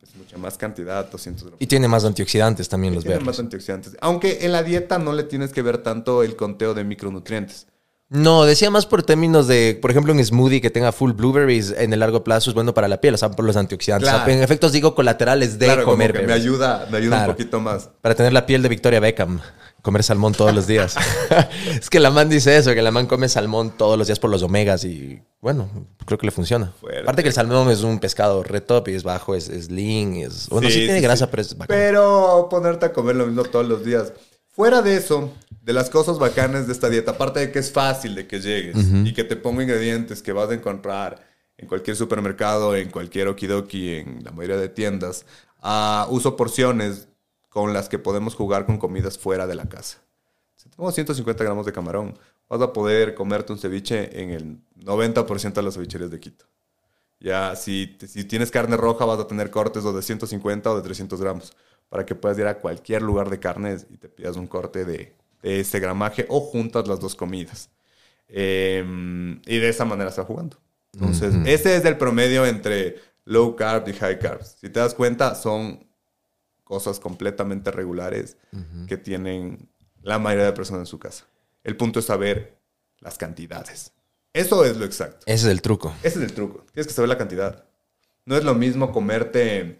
es 0.02 0.14
mucha 0.14 0.38
más 0.38 0.56
cantidad, 0.56 1.10
200 1.10 1.42
gramos. 1.42 1.60
Y 1.60 1.66
tiene 1.66 1.88
más 1.88 2.04
antioxidantes 2.04 2.68
también 2.68 2.94
los 2.94 3.04
verdes. 3.04 3.24
más 3.24 3.40
antioxidantes. 3.40 3.96
Aunque 4.00 4.44
en 4.44 4.52
la 4.52 4.62
dieta 4.62 4.98
no 4.98 5.12
le 5.12 5.24
tienes 5.24 5.52
que 5.52 5.62
ver 5.62 5.78
tanto 5.78 6.22
el 6.22 6.36
conteo 6.36 6.74
de 6.74 6.84
micronutrientes. 6.84 7.66
No, 8.12 8.44
decía 8.44 8.70
más 8.70 8.86
por 8.86 9.04
términos 9.04 9.46
de, 9.46 9.78
por 9.80 9.92
ejemplo, 9.92 10.12
un 10.12 10.22
smoothie 10.24 10.60
que 10.60 10.68
tenga 10.70 10.90
full 10.90 11.12
blueberries 11.12 11.70
en 11.78 11.92
el 11.92 12.00
largo 12.00 12.24
plazo 12.24 12.50
es 12.50 12.54
bueno 12.54 12.74
para 12.74 12.88
la 12.88 13.00
piel, 13.00 13.14
o 13.14 13.16
sea, 13.16 13.30
por 13.30 13.44
los 13.44 13.56
antioxidantes. 13.56 14.08
O 14.08 14.10
sea, 14.10 14.24
Claro. 14.24 14.32
en 14.36 14.42
efectos 14.42 14.72
digo 14.72 14.96
colaterales 14.96 15.60
de 15.60 15.66
claro, 15.66 15.84
como 15.84 15.92
comer 15.94 16.12
que 16.12 16.26
me 16.26 16.32
ayuda, 16.32 16.88
me 16.90 16.98
ayuda 16.98 17.16
Claro. 17.18 17.30
un 17.30 17.36
poquito 17.36 17.60
más. 17.60 17.88
Para 18.00 18.16
tener 18.16 18.32
la 18.32 18.46
piel 18.46 18.62
de 18.62 18.68
Victoria 18.68 18.98
Beckham. 18.98 19.40
Comer 19.82 20.02
salmón 20.02 20.34
todos 20.34 20.52
los 20.54 20.66
días. 20.66 20.96
es 21.80 21.88
que 21.88 22.00
la 22.00 22.10
man 22.10 22.28
dice 22.28 22.56
eso, 22.56 22.74
que 22.74 22.82
la 22.82 22.90
man 22.90 23.06
come 23.06 23.28
salmón 23.28 23.70
todos 23.78 23.96
los 23.96 24.08
días 24.08 24.18
por 24.18 24.28
los 24.28 24.42
omegas 24.42 24.84
y 24.84 25.22
bueno, 25.40 25.70
creo 26.04 26.18
que 26.18 26.26
le 26.26 26.32
funciona. 26.32 26.72
Fuerte. 26.80 27.00
Aparte 27.02 27.22
que 27.22 27.28
el 27.28 27.34
salmón 27.34 27.70
es 27.70 27.82
un 27.82 27.98
pescado 28.00 28.42
re 28.42 28.60
top 28.60 28.88
y 28.88 28.94
es 28.94 29.04
bajo, 29.04 29.34
es, 29.36 29.48
es 29.48 29.70
lean, 29.70 30.16
es... 30.16 30.48
Bueno, 30.50 30.68
sí, 30.68 30.74
Sí, 30.74 30.80
tiene 30.84 31.00
grasa, 31.00 31.26
sí. 31.26 31.28
pero 31.30 31.40
es 31.42 31.56
bacán. 31.56 31.74
Pero 31.78 32.48
ponerte 32.50 32.86
a 32.86 32.92
comer 32.92 33.14
lo 33.16 33.26
mismo 33.26 33.44
todos 33.44 33.66
los 33.66 33.84
días. 33.84 34.12
Fuera 34.52 34.82
de 34.82 34.96
eso, 34.96 35.32
de 35.62 35.72
las 35.72 35.90
cosas 35.90 36.18
bacanas 36.18 36.66
de 36.66 36.72
esta 36.72 36.88
dieta, 36.88 37.12
aparte 37.12 37.40
de 37.40 37.52
que 37.52 37.60
es 37.60 37.70
fácil 37.70 38.14
de 38.14 38.26
que 38.26 38.40
llegues 38.40 38.76
y 39.04 39.12
que 39.12 39.24
te 39.24 39.36
ponga 39.36 39.62
ingredientes 39.62 40.22
que 40.22 40.32
vas 40.32 40.50
a 40.50 40.54
encontrar 40.54 41.24
en 41.56 41.68
cualquier 41.68 41.96
supermercado, 41.96 42.74
en 42.74 42.90
cualquier 42.90 43.28
okidoki, 43.28 43.96
en 43.96 44.24
la 44.24 44.32
mayoría 44.32 44.56
de 44.56 44.68
tiendas, 44.68 45.26
ah, 45.60 46.06
uso 46.10 46.34
porciones 46.34 47.08
con 47.48 47.72
las 47.72 47.88
que 47.88 47.98
podemos 47.98 48.34
jugar 48.34 48.66
con 48.66 48.78
comidas 48.78 49.18
fuera 49.18 49.46
de 49.46 49.54
la 49.54 49.68
casa. 49.68 49.98
Si 50.56 50.68
tenemos 50.68 50.94
150 50.94 51.44
gramos 51.44 51.66
de 51.66 51.72
camarón, 51.72 52.18
vas 52.48 52.60
a 52.60 52.72
poder 52.72 53.14
comerte 53.14 53.52
un 53.52 53.58
ceviche 53.58 54.20
en 54.20 54.30
el 54.30 54.58
90% 54.76 55.52
de 55.52 55.62
las 55.62 55.74
cevicherías 55.74 56.10
de 56.10 56.20
Quito. 56.20 56.46
Ya, 57.20 57.54
si, 57.54 57.98
si 58.08 58.24
tienes 58.24 58.50
carne 58.50 58.76
roja, 58.76 59.04
vas 59.04 59.20
a 59.20 59.26
tener 59.26 59.50
cortes 59.50 59.84
o 59.84 59.92
de 59.92 60.02
150 60.02 60.70
o 60.70 60.76
de 60.76 60.82
300 60.82 61.20
gramos, 61.20 61.52
para 61.90 62.06
que 62.06 62.14
puedas 62.14 62.38
ir 62.38 62.46
a 62.46 62.58
cualquier 62.58 63.02
lugar 63.02 63.28
de 63.28 63.38
carnes 63.38 63.86
y 63.90 63.98
te 63.98 64.08
pidas 64.08 64.36
un 64.36 64.46
corte 64.46 64.86
de, 64.86 65.12
de 65.42 65.60
ese 65.60 65.78
gramaje 65.80 66.24
o 66.30 66.40
juntas 66.40 66.88
las 66.88 67.00
dos 67.00 67.14
comidas. 67.14 67.68
Em, 68.28 69.42
y 69.44 69.58
de 69.58 69.68
esa 69.68 69.84
manera 69.84 70.08
está 70.08 70.24
jugando. 70.24 70.56
Entonces, 70.94 71.34
ese 71.46 71.76
es 71.76 71.84
el 71.84 71.98
promedio 71.98 72.46
entre 72.46 72.96
low 73.24 73.54
carb 73.54 73.88
y 73.88 73.92
high 73.92 74.18
carb. 74.18 74.42
Si 74.42 74.70
te 74.70 74.80
das 74.80 74.94
cuenta, 74.94 75.34
son 75.34 75.86
cosas 76.64 77.00
completamente 77.00 77.70
regulares 77.70 78.36
que 78.86 78.96
tienen 78.96 79.68
la 80.02 80.18
mayoría 80.18 80.46
de 80.46 80.52
personas 80.52 80.80
en 80.80 80.86
su 80.86 80.98
casa. 80.98 81.26
El 81.64 81.76
punto 81.76 81.98
es 81.98 82.06
saber 82.06 82.56
las 83.00 83.18
cantidades. 83.18 83.92
Eso 84.32 84.64
es 84.64 84.76
lo 84.76 84.84
exacto. 84.84 85.26
Ese 85.26 85.46
es 85.46 85.52
el 85.52 85.62
truco. 85.62 85.92
Ese 86.02 86.18
es 86.20 86.24
el 86.24 86.32
truco. 86.32 86.64
Tienes 86.72 86.86
que 86.86 86.92
saber 86.92 87.08
la 87.08 87.18
cantidad. 87.18 87.64
No 88.24 88.36
es 88.36 88.44
lo 88.44 88.54
mismo 88.54 88.92
comerte 88.92 89.79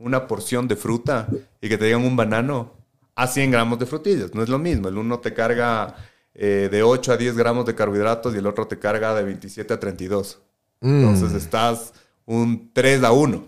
una 0.00 0.26
porción 0.26 0.66
de 0.66 0.76
fruta 0.76 1.28
y 1.60 1.68
que 1.68 1.78
te 1.78 1.84
digan 1.84 2.04
un 2.04 2.16
banano 2.16 2.72
a 3.14 3.26
100 3.26 3.50
gramos 3.50 3.78
de 3.78 3.86
frutillas. 3.86 4.34
No 4.34 4.42
es 4.42 4.48
lo 4.48 4.58
mismo. 4.58 4.88
El 4.88 4.98
uno 4.98 5.20
te 5.20 5.34
carga 5.34 5.94
eh, 6.34 6.68
de 6.70 6.82
8 6.82 7.12
a 7.12 7.16
10 7.16 7.36
gramos 7.36 7.66
de 7.66 7.74
carbohidratos 7.74 8.34
y 8.34 8.38
el 8.38 8.46
otro 8.46 8.66
te 8.66 8.78
carga 8.78 9.14
de 9.14 9.22
27 9.22 9.74
a 9.74 9.78
32. 9.78 10.40
Entonces 10.80 11.32
estás 11.34 11.92
un 12.24 12.70
3 12.72 13.04
a 13.04 13.12
1. 13.12 13.46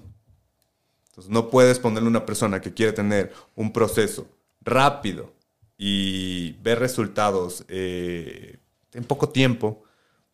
Entonces 1.09 1.33
no 1.33 1.49
puedes 1.49 1.79
ponerle 1.79 2.07
a 2.07 2.11
una 2.11 2.27
persona 2.27 2.61
que 2.61 2.75
quiere 2.75 2.93
tener 2.93 3.33
un 3.55 3.73
proceso 3.73 4.29
rápido 4.61 5.33
y 5.79 6.53
ver 6.63 6.79
resultados 6.79 7.65
eh, 7.69 8.59
en 8.93 9.05
poco 9.05 9.31
tiempo, 9.31 9.83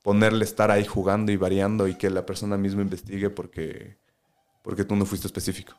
ponerle 0.03 0.45
estar 0.45 0.71
ahí 0.73 0.85
jugando 0.85 1.31
y 1.31 1.37
variando 1.37 1.87
y 1.87 1.95
que 1.95 2.11
la 2.11 2.27
persona 2.27 2.57
misma 2.57 2.83
investigue 2.83 3.31
porque, 3.31 3.99
porque 4.63 4.85
tú 4.85 4.97
no 4.97 5.07
fuiste 5.07 5.29
específico. 5.29 5.75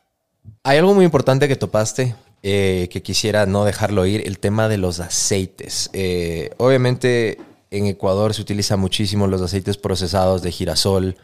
Hay 0.62 0.78
algo 0.78 0.94
muy 0.94 1.04
importante 1.04 1.48
que 1.48 1.56
topaste 1.56 2.14
eh, 2.42 2.88
que 2.90 3.02
quisiera 3.02 3.44
no 3.44 3.64
dejarlo 3.64 4.06
ir, 4.06 4.26
el 4.26 4.38
tema 4.38 4.68
de 4.68 4.78
los 4.78 4.98
aceites. 5.00 5.90
Eh, 5.92 6.50
obviamente 6.56 7.38
en 7.70 7.86
Ecuador 7.86 8.32
se 8.32 8.40
utilizan 8.40 8.80
muchísimo 8.80 9.26
los 9.26 9.42
aceites 9.42 9.76
procesados 9.76 10.40
de 10.42 10.50
girasol 10.50 11.16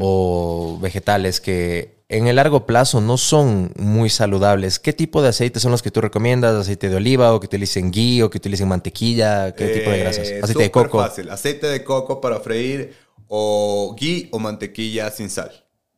o 0.00 0.78
vegetales 0.80 1.40
que 1.40 1.94
en 2.08 2.26
el 2.26 2.36
largo 2.36 2.66
plazo 2.66 3.00
no 3.00 3.16
son 3.16 3.72
muy 3.76 4.10
saludables. 4.10 4.78
¿Qué 4.78 4.92
tipo 4.92 5.22
de 5.22 5.28
aceites 5.30 5.62
son 5.62 5.72
los 5.72 5.82
que 5.82 5.90
tú 5.90 6.02
recomiendas? 6.02 6.54
¿Aceite 6.54 6.90
de 6.90 6.96
oliva 6.96 7.32
o 7.34 7.40
que 7.40 7.46
utilicen 7.46 7.90
ghee 7.90 8.22
o 8.22 8.28
que 8.28 8.38
utilicen 8.38 8.68
mantequilla? 8.68 9.54
¿Qué 9.54 9.68
tipo 9.68 9.90
de 9.90 9.98
grasas? 9.98 10.28
Eh, 10.28 10.40
Aceite 10.42 10.62
de 10.64 10.70
coco. 10.70 11.00
fácil. 11.00 11.30
Aceite 11.30 11.66
de 11.66 11.82
coco 11.82 12.20
para 12.20 12.38
freír 12.40 12.94
o 13.26 13.96
ghee 13.98 14.28
o 14.30 14.38
mantequilla 14.38 15.10
sin 15.10 15.30
sal. 15.30 15.50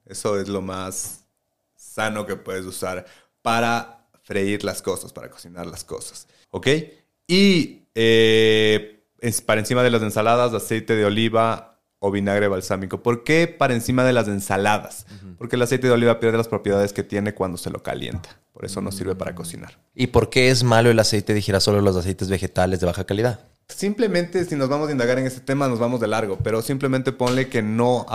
Eso 0.06 0.40
es 0.40 0.48
lo 0.48 0.62
más 0.62 1.25
sano 1.96 2.26
que 2.26 2.36
puedes 2.36 2.66
usar 2.66 3.06
para 3.40 4.06
freír 4.22 4.64
las 4.64 4.82
cosas, 4.82 5.12
para 5.12 5.30
cocinar 5.30 5.66
las 5.66 5.82
cosas. 5.82 6.28
¿Ok? 6.50 6.68
Y 7.26 7.82
eh, 7.94 9.02
es 9.20 9.40
para 9.40 9.60
encima 9.60 9.82
de 9.82 9.90
las 9.90 10.02
ensaladas, 10.02 10.52
aceite 10.52 10.94
de 10.94 11.06
oliva 11.06 11.80
o 11.98 12.10
vinagre 12.10 12.48
balsámico. 12.48 13.02
¿Por 13.02 13.24
qué 13.24 13.48
para 13.48 13.72
encima 13.72 14.04
de 14.04 14.12
las 14.12 14.28
ensaladas? 14.28 15.06
Porque 15.38 15.56
el 15.56 15.62
aceite 15.62 15.86
de 15.86 15.94
oliva 15.94 16.20
pierde 16.20 16.36
las 16.36 16.48
propiedades 16.48 16.92
que 16.92 17.02
tiene 17.02 17.34
cuando 17.34 17.56
se 17.56 17.70
lo 17.70 17.82
calienta. 17.82 18.40
Por 18.52 18.66
eso 18.66 18.80
no 18.82 18.92
sirve 18.92 19.14
para 19.14 19.34
cocinar. 19.34 19.78
¿Y 19.94 20.08
por 20.08 20.28
qué 20.28 20.50
es 20.50 20.64
malo 20.64 20.90
el 20.90 20.98
aceite 20.98 21.32
de 21.32 21.40
girasol 21.40 21.76
o 21.76 21.80
los 21.80 21.96
aceites 21.96 22.28
vegetales 22.28 22.80
de 22.80 22.86
baja 22.86 23.04
calidad? 23.04 23.40
Simplemente, 23.68 24.44
si 24.44 24.54
nos 24.54 24.68
vamos 24.68 24.88
a 24.88 24.92
indagar 24.92 25.18
en 25.18 25.26
este 25.26 25.40
tema, 25.40 25.66
nos 25.66 25.78
vamos 25.78 26.00
de 26.00 26.06
largo, 26.06 26.38
pero 26.42 26.62
simplemente 26.62 27.12
ponle 27.12 27.48
que 27.48 27.62
no, 27.62 28.06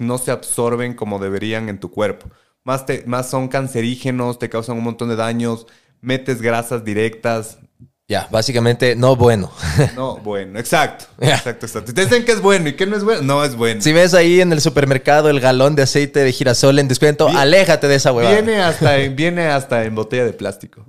no 0.00 0.18
se 0.18 0.30
absorben 0.30 0.94
como 0.94 1.18
deberían 1.18 1.68
en 1.68 1.80
tu 1.80 1.90
cuerpo. 1.90 2.28
Más, 2.64 2.84
te- 2.86 3.04
más 3.06 3.30
son 3.30 3.48
cancerígenos, 3.48 4.38
te 4.38 4.48
causan 4.50 4.76
un 4.76 4.84
montón 4.84 5.08
de 5.08 5.16
daños, 5.16 5.66
metes 6.00 6.42
grasas 6.42 6.84
directas. 6.84 7.58
Ya, 8.06 8.26
básicamente 8.30 8.96
no 8.96 9.14
bueno. 9.14 9.52
No, 9.96 10.16
bueno, 10.18 10.58
exacto. 10.58 11.04
Exacto, 11.20 11.66
exacto. 11.66 11.94
Te 11.94 12.02
dicen 12.04 12.24
que 12.24 12.32
es 12.32 12.40
bueno 12.40 12.68
y 12.68 12.72
que 12.74 12.84
no 12.84 12.96
es 12.96 13.04
bueno. 13.04 13.22
No 13.22 13.44
es 13.44 13.54
bueno. 13.54 13.80
si 13.80 13.92
ves 13.92 14.14
ahí 14.14 14.40
en 14.40 14.52
el 14.52 14.60
supermercado 14.60 15.30
el 15.30 15.38
galón 15.40 15.76
de 15.76 15.82
aceite 15.82 16.20
de 16.20 16.32
girasol 16.32 16.78
en 16.80 16.88
descuento, 16.88 17.28
aléjate 17.28 17.86
de 17.86 17.94
esa 17.94 18.12
huevada. 18.12 18.34
Viene 18.34 18.60
hasta, 18.60 18.98
en, 18.98 19.14
viene 19.14 19.46
hasta 19.46 19.84
en 19.84 19.94
botella 19.94 20.24
de 20.24 20.32
plástico. 20.32 20.84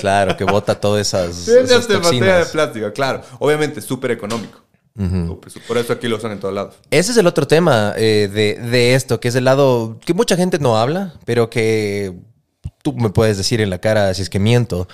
Claro, 0.00 0.36
que 0.36 0.42
bota 0.44 0.80
todas 0.80 1.06
esas, 1.06 1.46
Viene 1.46 1.62
esas 1.62 1.80
hasta 1.82 1.94
en 1.94 2.02
botella 2.02 2.38
de 2.38 2.46
plástico, 2.46 2.92
claro. 2.92 3.22
Obviamente, 3.38 3.80
súper 3.80 4.10
económico. 4.10 4.65
Por 5.68 5.76
eso 5.78 5.92
aquí 5.92 6.08
lo 6.08 6.16
usan 6.16 6.32
en 6.32 6.40
todos 6.40 6.54
lados. 6.54 6.76
Ese 6.90 7.12
es 7.12 7.18
el 7.18 7.26
otro 7.26 7.46
tema 7.46 7.92
eh, 7.96 8.30
de, 8.32 8.54
de 8.54 8.94
esto, 8.94 9.20
que 9.20 9.28
es 9.28 9.34
el 9.34 9.44
lado 9.44 9.98
que 10.04 10.14
mucha 10.14 10.36
gente 10.36 10.58
no 10.58 10.78
habla, 10.78 11.14
pero 11.24 11.50
que 11.50 12.14
tú 12.82 12.94
me 12.94 13.10
puedes 13.10 13.36
decir 13.36 13.60
en 13.60 13.70
la 13.70 13.78
cara 13.78 14.12
si 14.14 14.22
es 14.22 14.30
que 14.30 14.38
miento. 14.38 14.88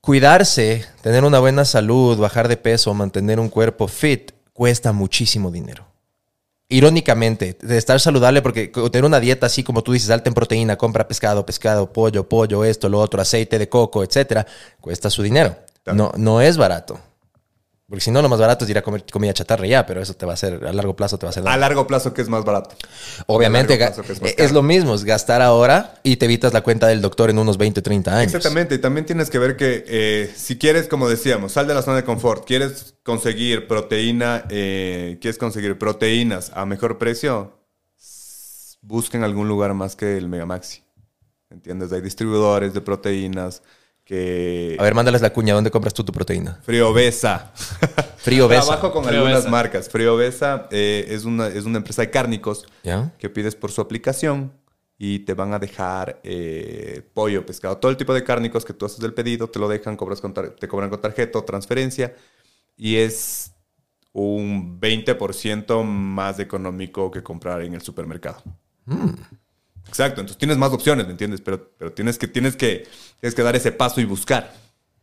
Cuidarse, 0.00 0.86
tener 1.02 1.24
una 1.24 1.38
buena 1.38 1.64
salud, 1.64 2.18
bajar 2.18 2.48
de 2.48 2.56
peso, 2.56 2.94
mantener 2.94 3.38
un 3.38 3.48
cuerpo 3.48 3.86
fit, 3.86 4.32
cuesta 4.52 4.92
muchísimo 4.92 5.50
dinero. 5.50 5.86
Irónicamente, 6.68 7.58
de 7.60 7.76
estar 7.76 8.00
saludable, 8.00 8.42
porque 8.42 8.68
tener 8.68 9.04
una 9.04 9.20
dieta 9.20 9.46
así 9.46 9.62
como 9.62 9.82
tú 9.82 9.92
dices, 9.92 10.08
alta 10.08 10.30
en 10.30 10.34
proteína, 10.34 10.76
compra 10.76 11.06
pescado, 11.06 11.44
pescado, 11.44 11.92
pollo, 11.92 12.28
pollo, 12.28 12.64
esto, 12.64 12.88
lo 12.88 12.98
otro, 12.98 13.20
aceite 13.20 13.58
de 13.58 13.68
coco, 13.68 14.02
etcétera, 14.02 14.46
cuesta 14.80 15.10
su 15.10 15.22
dinero. 15.22 15.56
Claro. 15.82 15.96
No, 15.96 16.12
no 16.16 16.40
es 16.40 16.56
barato. 16.56 16.98
Porque 17.90 18.02
si 18.04 18.12
no, 18.12 18.22
lo 18.22 18.28
más 18.28 18.38
barato 18.38 18.64
es 18.64 18.70
ir 18.70 18.78
a 18.78 18.82
comer 18.82 19.04
comida 19.10 19.32
chatarra 19.34 19.66
ya, 19.66 19.84
pero 19.84 20.00
eso 20.00 20.14
te 20.14 20.24
va 20.24 20.30
a 20.30 20.34
hacer, 20.34 20.64
a 20.64 20.72
largo 20.72 20.94
plazo 20.94 21.18
te 21.18 21.26
va 21.26 21.30
a 21.30 21.32
hacer 21.32 21.42
daño. 21.42 21.54
A 21.54 21.58
largo 21.58 21.88
plazo, 21.88 22.14
que 22.14 22.22
es 22.22 22.28
más 22.28 22.44
barato? 22.44 22.76
Obviamente, 23.26 23.74
es 23.74 23.80
más 23.80 24.30
es, 24.30 24.34
caro. 24.36 24.52
lo 24.54 24.62
mismo, 24.62 24.94
es 24.94 25.02
gastar 25.02 25.42
ahora 25.42 25.98
y 26.04 26.14
te 26.16 26.26
evitas 26.26 26.52
la 26.52 26.62
cuenta 26.62 26.86
del 26.86 27.02
doctor 27.02 27.30
en 27.30 27.38
unos 27.40 27.58
20, 27.58 27.82
30 27.82 28.16
años. 28.16 28.32
Exactamente, 28.32 28.76
y 28.76 28.78
también 28.78 29.06
tienes 29.06 29.28
que 29.28 29.40
ver 29.40 29.56
que 29.56 29.84
eh, 29.88 30.32
si 30.36 30.56
quieres, 30.56 30.86
como 30.86 31.08
decíamos, 31.08 31.50
sal 31.50 31.66
de 31.66 31.74
la 31.74 31.82
zona 31.82 31.96
de 31.96 32.04
confort, 32.04 32.46
quieres 32.46 32.94
conseguir 33.02 33.66
proteína, 33.66 34.44
eh, 34.50 35.18
quieres 35.20 35.36
conseguir 35.36 35.76
proteínas 35.76 36.52
a 36.54 36.64
mejor 36.66 36.96
precio, 36.96 37.58
s- 37.98 38.76
busquen 38.82 39.24
algún 39.24 39.48
lugar 39.48 39.74
más 39.74 39.96
que 39.96 40.16
el 40.16 40.28
Megamaxi. 40.28 40.84
¿Entiendes? 41.50 41.90
Hay 41.92 42.02
distribuidores 42.02 42.72
de 42.72 42.80
proteínas 42.80 43.62
que... 44.10 44.76
A 44.76 44.82
ver, 44.82 44.92
mándales 44.92 45.22
la 45.22 45.32
cuña, 45.32 45.54
¿dónde 45.54 45.70
compras 45.70 45.94
tú 45.94 46.02
tu 46.02 46.12
proteína? 46.12 46.58
Frío 46.64 46.92
Besa. 46.92 47.52
Frío 48.16 48.48
Besa. 48.48 48.62
Trabajo 48.66 48.90
con 48.90 49.06
algunas 49.08 49.48
marcas. 49.48 49.88
Frío 49.88 50.16
Besa 50.16 50.66
eh, 50.72 51.06
es, 51.10 51.24
una, 51.24 51.46
es 51.46 51.64
una 51.64 51.78
empresa 51.78 52.02
de 52.02 52.10
cárnicos 52.10 52.66
¿Ya? 52.82 53.12
que 53.18 53.30
pides 53.30 53.54
por 53.54 53.70
su 53.70 53.80
aplicación 53.80 54.52
y 54.98 55.20
te 55.20 55.34
van 55.34 55.54
a 55.54 55.60
dejar 55.60 56.20
eh, 56.24 57.08
pollo, 57.14 57.46
pescado, 57.46 57.76
todo 57.76 57.90
el 57.92 57.96
tipo 57.96 58.12
de 58.12 58.24
cárnicos 58.24 58.64
que 58.64 58.72
tú 58.74 58.84
haces 58.84 58.98
del 58.98 59.14
pedido, 59.14 59.48
te 59.48 59.60
lo 59.60 59.68
dejan, 59.68 59.96
cobras 59.96 60.20
con 60.20 60.34
tar- 60.34 60.56
te 60.56 60.66
cobran 60.66 60.90
con 60.90 61.00
tarjeta 61.00 61.38
o 61.38 61.44
transferencia 61.44 62.16
y 62.76 62.96
es 62.96 63.52
un 64.12 64.80
20% 64.80 65.84
más 65.84 66.40
económico 66.40 67.12
que 67.12 67.22
comprar 67.22 67.62
en 67.62 67.74
el 67.74 67.80
supermercado. 67.80 68.42
Exacto, 69.90 70.20
entonces 70.20 70.38
tienes 70.38 70.56
más 70.56 70.72
opciones, 70.72 71.06
¿me 71.06 71.12
entiendes? 71.12 71.40
Pero, 71.40 71.68
pero 71.76 71.92
tienes, 71.92 72.16
que, 72.16 72.28
tienes, 72.28 72.54
que, 72.56 72.86
tienes 73.20 73.34
que 73.34 73.42
dar 73.42 73.56
ese 73.56 73.72
paso 73.72 74.00
y 74.00 74.04
buscar. 74.04 74.52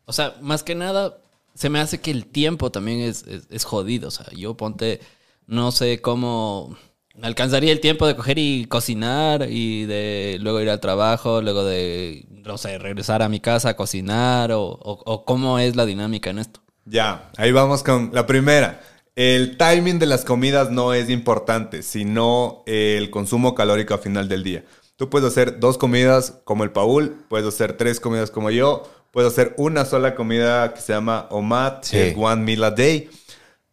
O 0.06 0.14
sea, 0.14 0.36
más 0.42 0.64
que 0.64 0.76
nada, 0.76 1.18
se 1.54 1.70
me 1.70 1.80
hace 1.80 2.00
que 2.00 2.12
el 2.12 2.26
tiempo 2.26 2.72
también 2.72 3.02
es, 3.02 3.24
es, 3.28 3.48
es 3.50 3.66
jodido. 3.66 4.08
O 4.08 4.12
sea, 4.12 4.26
yo 4.34 4.56
ponte, 4.56 5.02
no 5.46 5.72
sé 5.74 6.02
cómo 6.02 6.78
alcanzaría 7.22 7.72
el 7.74 7.82
tiempo 7.82 8.08
de 8.08 8.16
coger 8.16 8.38
y 8.40 8.66
cocinar 8.66 9.48
y 9.50 9.86
de 9.86 10.38
luego 10.40 10.62
ir 10.62 10.70
al 10.70 10.80
trabajo, 10.80 11.42
luego 11.42 11.66
de, 11.66 12.26
no 12.46 12.58
sé, 12.58 12.78
regresar 12.78 13.22
a 13.22 13.30
mi 13.30 13.40
casa 13.42 13.70
a 13.70 13.76
cocinar 13.76 14.52
o, 14.54 14.62
o- 14.64 15.04
o 15.06 15.26
cómo 15.26 15.60
es 15.60 15.76
la 15.76 15.86
dinámica 15.86 16.30
en 16.30 16.40
esto. 16.40 16.62
Ya, 16.86 17.32
ahí 17.38 17.52
vamos 17.52 17.84
con 17.84 18.12
la 18.14 18.26
primera. 18.26 18.82
El 19.16 19.58
timing 19.58 19.98
de 20.00 20.06
las 20.06 20.24
comidas 20.24 20.70
no 20.70 20.94
es 20.94 21.10
importante, 21.10 21.82
sino 21.82 22.64
el 22.68 23.10
consumo 23.10 23.56
calórico 23.56 23.96
a 23.96 23.98
final 23.98 24.30
del 24.30 24.44
día. 24.44 24.64
Tú 24.98 25.10
puedes 25.10 25.30
hacer 25.30 25.60
dos 25.60 25.78
comidas 25.78 26.34
como 26.44 26.64
el 26.66 26.72
Paul, 26.72 27.16
puedes 27.30 27.48
hacer 27.48 27.78
tres 27.78 28.00
comidas 28.00 28.30
como 28.32 28.50
yo, 28.52 28.84
puedes 29.12 29.32
hacer 29.32 29.54
una 29.58 29.86
sola 29.86 30.14
comida 30.16 30.74
que 30.74 30.82
se 30.82 30.92
llama 30.94 31.28
OMAD, 31.30 31.84
Sí. 31.84 31.92
que 31.92 32.08
es 32.10 32.18
One 32.18 32.44
Meal 32.44 32.64
a 32.66 32.72
Day. 32.72 33.10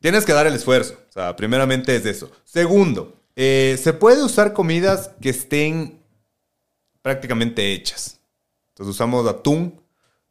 Tienes 0.01 0.25
que 0.25 0.33
dar 0.33 0.47
el 0.47 0.55
esfuerzo. 0.55 0.95
O 1.09 1.13
sea, 1.13 1.35
primeramente 1.35 1.97
es 1.97 2.05
eso. 2.07 2.31
Segundo, 2.45 3.15
eh, 3.37 3.77
se 3.83 3.93
puede 3.95 4.23
usar 4.23 4.53
comidas 4.53 5.11
que 5.21 5.31
estén 5.31 5.99
prácticamente 7.03 7.73
hechas. 7.73 8.21
Entonces 8.71 8.95
usamos 8.95 9.27
atún, 9.27 9.81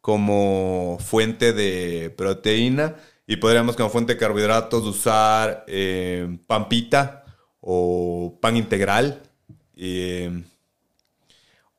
como 0.01 0.97
fuente 0.99 1.53
de 1.53 2.13
proteína 2.17 2.97
y 3.25 3.37
podríamos 3.37 3.77
como 3.77 3.89
fuente 3.89 4.13
de 4.13 4.19
carbohidratos 4.19 4.83
usar 4.83 5.63
eh, 5.67 6.37
pampita 6.45 7.23
o 7.61 8.37
pan 8.41 8.57
integral. 8.57 9.21
Eh, 9.77 10.43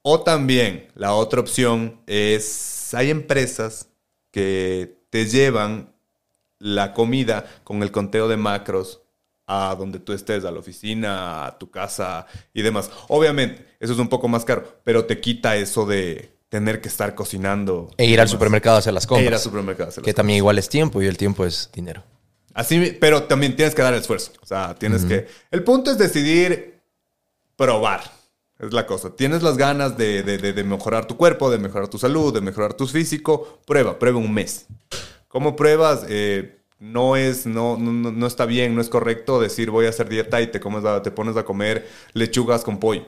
o 0.06 0.20
también 0.20 0.88
la 0.94 1.14
otra 1.14 1.40
opción 1.40 1.98
es, 2.06 2.92
hay 2.92 3.08
empresas 3.10 3.88
que 4.30 4.98
te 5.08 5.24
llevan 5.24 5.94
la 6.58 6.92
comida 6.92 7.46
con 7.64 7.82
el 7.82 7.90
conteo 7.90 8.28
de 8.28 8.36
macros 8.36 9.00
a 9.46 9.74
donde 9.78 9.98
tú 10.00 10.12
estés, 10.12 10.44
a 10.44 10.50
la 10.50 10.58
oficina, 10.58 11.46
a 11.46 11.58
tu 11.58 11.70
casa 11.70 12.26
y 12.52 12.60
demás. 12.60 12.90
Obviamente, 13.08 13.66
eso 13.80 13.94
es 13.94 13.98
un 13.98 14.08
poco 14.08 14.28
más 14.28 14.44
caro, 14.44 14.80
pero 14.84 15.06
te 15.06 15.20
quita 15.20 15.56
eso 15.56 15.86
de 15.86 16.36
tener 16.50 16.82
que 16.82 16.88
estar 16.88 17.14
cocinando. 17.14 17.90
E 17.96 18.04
ir 18.04 18.20
al 18.20 18.28
supermercado 18.28 18.76
a 18.76 18.78
hacer 18.80 18.92
las 18.92 19.04
E 19.04 19.08
compras. 19.08 19.26
ir 19.26 19.34
al 19.34 19.40
supermercado. 19.40 19.88
a 19.88 19.88
hacer 19.88 20.02
las 20.02 20.04
Que 20.04 20.12
también 20.12 20.36
igual 20.36 20.58
es 20.58 20.68
tiempo 20.68 21.00
y 21.00 21.06
el 21.06 21.16
tiempo 21.16 21.46
es 21.46 21.70
dinero. 21.72 22.02
Así, 22.52 22.94
pero 23.00 23.22
también 23.22 23.56
tienes 23.56 23.74
que 23.74 23.80
dar 23.80 23.94
esfuerzo. 23.94 24.32
O 24.42 24.46
sea, 24.46 24.74
tienes 24.74 25.06
que. 25.06 25.26
El 25.50 25.64
punto 25.64 25.90
es 25.90 25.96
decidir 25.96 26.82
probar. 27.56 28.02
Es 28.58 28.72
la 28.72 28.86
cosa. 28.86 29.10
Tienes 29.16 29.42
las 29.42 29.56
ganas 29.56 29.96
de, 29.98 30.22
de- 30.22 30.38
de- 30.38 30.52
de 30.52 30.64
mejorar 30.64 31.06
tu 31.06 31.16
cuerpo, 31.16 31.50
de 31.50 31.58
mejorar 31.58 31.88
tu 31.88 31.98
salud, 31.98 32.32
de 32.32 32.40
mejorar 32.40 32.74
tu 32.74 32.86
físico. 32.86 33.58
Prueba, 33.66 33.98
prueba 33.98 34.18
un 34.18 34.32
mes. 34.32 34.66
¿Cómo 35.28 35.56
pruebas? 35.56 36.06
Eh, 36.08 36.60
no 36.78 37.16
es, 37.16 37.46
no, 37.46 37.76
no, 37.76 37.92
no- 37.92 38.12
no 38.12 38.26
está 38.26 38.46
bien, 38.46 38.74
no 38.74 38.80
es 38.80 38.88
correcto 38.88 39.40
decir 39.40 39.70
voy 39.70 39.86
a 39.86 39.88
hacer 39.88 40.08
dieta 40.08 40.40
y 40.40 40.46
te, 40.46 40.60
comes 40.60 40.84
a- 40.84 41.02
te 41.02 41.10
pones 41.10 41.36
a 41.36 41.44
comer 41.44 41.88
lechugas 42.12 42.62
con 42.62 42.78
pollo. 42.78 43.06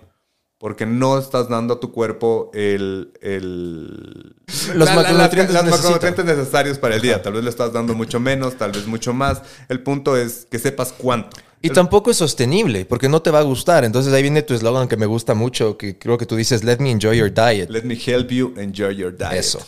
Porque 0.58 0.86
no 0.86 1.18
estás 1.18 1.48
dando 1.50 1.74
a 1.74 1.80
tu 1.80 1.92
cuerpo 1.92 2.50
el... 2.54 3.12
el 3.20 4.34
Los 4.74 4.88
macronutrientes 4.94 5.54
los 5.54 5.64
macronutrientes 5.70 6.24
necesarios 6.24 6.78
para 6.78 6.94
el 6.96 7.02
día. 7.02 7.20
Tal 7.22 7.34
vez 7.34 7.44
le 7.44 7.50
estás 7.50 7.72
dando 7.74 7.94
mucho 7.94 8.18
menos, 8.20 8.56
tal 8.56 8.72
vez 8.72 8.86
mucho 8.86 9.12
más. 9.12 9.42
El 9.68 9.82
punto 9.82 10.16
es 10.16 10.46
que 10.50 10.58
sepas 10.58 10.94
cuánto. 10.96 11.36
Y 11.62 11.70
tampoco 11.70 12.10
es 12.10 12.18
sostenible, 12.18 12.84
porque 12.84 13.08
no 13.08 13.22
te 13.22 13.30
va 13.30 13.40
a 13.40 13.42
gustar. 13.42 13.84
Entonces 13.84 14.12
ahí 14.12 14.22
viene 14.22 14.42
tu 14.42 14.54
eslogan 14.54 14.88
que 14.88 14.96
me 14.96 15.06
gusta 15.06 15.34
mucho, 15.34 15.76
que 15.76 15.98
creo 15.98 16.18
que 16.18 16.26
tú 16.26 16.36
dices, 16.36 16.62
let 16.64 16.78
me 16.78 16.90
enjoy 16.90 17.16
your 17.16 17.32
diet. 17.32 17.70
Let 17.70 17.82
me 17.82 17.94
help 17.96 18.30
you 18.30 18.54
enjoy 18.56 18.94
your 18.94 19.16
diet. 19.16 19.32
Eso. 19.32 19.60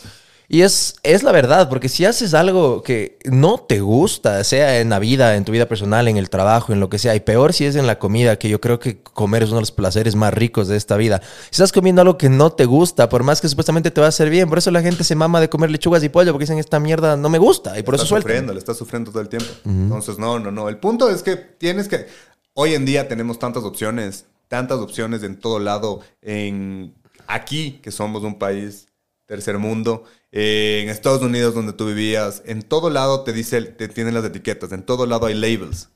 Y 0.51 0.63
es, 0.63 0.95
es 1.03 1.21
la 1.21 1.31
verdad, 1.31 1.69
porque 1.69 1.89
si 1.89 2.05
haces 2.05 2.33
algo 2.33 2.81
que 2.81 3.19
no 3.25 3.59
te 3.59 3.81
gusta, 3.81 4.43
sea 4.43 4.79
en 4.79 4.89
la 4.89 4.97
vida, 4.97 5.35
en 5.35 5.45
tu 5.45 5.51
vida 5.51 5.67
personal, 5.67 6.07
en 6.07 6.17
el 6.17 6.31
trabajo, 6.31 6.73
en 6.73 6.79
lo 6.79 6.89
que 6.89 6.97
sea, 6.97 7.13
y 7.13 7.19
peor 7.19 7.53
si 7.53 7.65
es 7.65 7.75
en 7.75 7.85
la 7.85 7.99
comida, 7.99 8.39
que 8.39 8.49
yo 8.49 8.59
creo 8.59 8.79
que 8.79 8.99
comer 8.99 9.43
es 9.43 9.49
uno 9.49 9.57
de 9.57 9.61
los 9.61 9.71
placeres 9.71 10.15
más 10.15 10.33
ricos 10.33 10.67
de 10.67 10.75
esta 10.75 10.97
vida. 10.97 11.21
Si 11.51 11.61
estás 11.61 11.71
comiendo 11.71 12.01
algo 12.01 12.17
que 12.17 12.29
no 12.29 12.51
te 12.51 12.65
gusta, 12.65 13.09
por 13.09 13.21
más 13.21 13.41
que 13.41 13.47
supuestamente 13.47 13.91
te 13.91 14.01
va 14.01 14.07
a 14.07 14.09
hacer 14.09 14.31
bien, 14.31 14.49
por 14.49 14.57
eso 14.57 14.71
la 14.71 14.81
gente 14.81 15.03
se 15.03 15.13
mama 15.13 15.39
de 15.39 15.49
comer 15.49 15.69
lechugas 15.69 16.03
y 16.03 16.09
pollo, 16.09 16.31
porque 16.31 16.45
dicen 16.45 16.57
esta 16.57 16.79
mierda 16.79 17.15
no 17.15 17.29
me 17.29 17.37
gusta, 17.37 17.77
y 17.77 17.83
por 17.83 17.93
está 17.93 18.05
eso 18.05 18.09
sueltan. 18.09 18.31
sufriendo, 18.31 18.53
le 18.53 18.59
está 18.59 18.73
sufriendo 18.73 19.11
todo 19.11 19.21
el 19.21 19.29
tiempo. 19.29 19.49
Entonces, 19.65 20.17
no, 20.17 20.39
no, 20.39 20.51
no. 20.51 20.67
El 20.67 20.77
punto 20.77 21.11
es 21.11 21.21
que 21.21 21.35
tienes 21.35 21.87
que. 21.87 22.07
Hoy 22.55 22.73
en 22.73 22.85
día 22.85 23.07
tenemos 23.07 23.37
tantas 23.37 23.63
opciones, 23.63 24.25
tantas 24.47 24.79
opciones 24.79 25.21
en 25.21 25.39
todo 25.39 25.59
lado. 25.59 26.01
En 26.23 26.95
aquí, 27.27 27.79
que 27.83 27.91
somos 27.91 28.23
un 28.23 28.39
país 28.39 28.88
tercer 29.29 29.59
mundo, 29.59 30.05
eh, 30.31 30.81
en 30.83 30.89
Estados 30.89 31.21
Unidos, 31.21 31.53
donde 31.53 31.73
tú 31.73 31.85
vivías, 31.85 32.41
en 32.45 32.63
todo 32.63 32.89
lado 32.89 33.21
te 33.23 33.31
dice, 33.31 33.61
te 33.61 33.87
tienen 33.87 34.15
las 34.15 34.25
etiquetas, 34.25 34.71
en 34.71 34.81
todo 34.81 35.05
lado 35.05 35.27
hay 35.27 35.35
labels. 35.35 35.89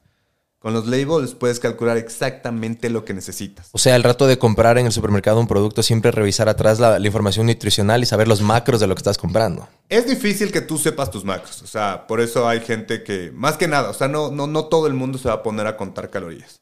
Con 0.59 0.71
los 0.73 0.85
labels 0.87 1.33
puedes 1.33 1.59
calcular 1.59 1.97
exactamente 1.97 2.91
lo 2.91 3.03
que 3.03 3.13
necesitas. 3.15 3.69
O 3.73 3.79
sea, 3.79 3.95
el 3.95 4.03
rato 4.03 4.27
de 4.27 4.37
comprar 4.37 4.77
en 4.77 4.85
el 4.85 4.91
supermercado 4.91 5.39
un 5.39 5.47
producto, 5.47 5.81
siempre 5.81 6.11
revisar 6.11 6.47
atrás 6.47 6.79
la, 6.79 6.99
la 6.99 7.07
información 7.07 7.47
nutricional 7.47 8.03
y 8.03 8.05
saber 8.05 8.27
los 8.27 8.41
macros 8.41 8.79
de 8.79 8.85
lo 8.87 8.93
que 8.95 8.99
estás 8.99 9.17
comprando. 9.17 9.67
Es 9.89 10.07
difícil 10.07 10.51
que 10.51 10.61
tú 10.61 10.77
sepas 10.77 11.09
tus 11.11 11.25
macros. 11.25 11.63
O 11.63 11.67
sea, 11.67 12.05
por 12.07 12.21
eso 12.21 12.47
hay 12.47 12.61
gente 12.61 13.03
que, 13.03 13.31
más 13.33 13.57
que 13.57 13.67
nada, 13.67 13.89
o 13.89 13.93
sea, 13.95 14.07
no, 14.07 14.29
no, 14.31 14.45
no 14.45 14.65
todo 14.65 14.85
el 14.85 14.93
mundo 14.93 15.17
se 15.17 15.27
va 15.27 15.33
a 15.33 15.43
poner 15.43 15.65
a 15.67 15.75
contar 15.75 16.09
calorías. 16.11 16.61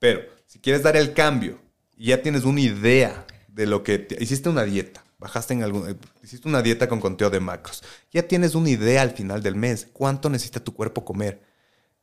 Pero 0.00 0.20
si 0.46 0.58
quieres 0.58 0.82
dar 0.82 0.96
el 0.96 1.14
cambio 1.14 1.60
y 1.96 2.06
ya 2.08 2.20
tienes 2.20 2.44
una 2.44 2.60
idea 2.60 3.24
de 3.46 3.66
lo 3.66 3.84
que 3.84 4.00
te- 4.00 4.22
hiciste 4.22 4.48
una 4.48 4.64
dieta, 4.64 5.03
bajaste 5.24 5.54
en 5.54 5.62
algún, 5.62 5.88
eh, 5.88 5.96
hiciste 6.22 6.46
una 6.48 6.60
dieta 6.62 6.86
con 6.88 7.00
conteo 7.00 7.30
de 7.30 7.40
macros, 7.40 7.82
ya 8.12 8.22
tienes 8.28 8.54
una 8.54 8.68
idea 8.70 9.00
al 9.02 9.10
final 9.10 9.42
del 9.42 9.56
mes, 9.56 9.88
cuánto 9.92 10.28
necesita 10.28 10.60
tu 10.62 10.72
cuerpo 10.74 11.04
comer. 11.04 11.40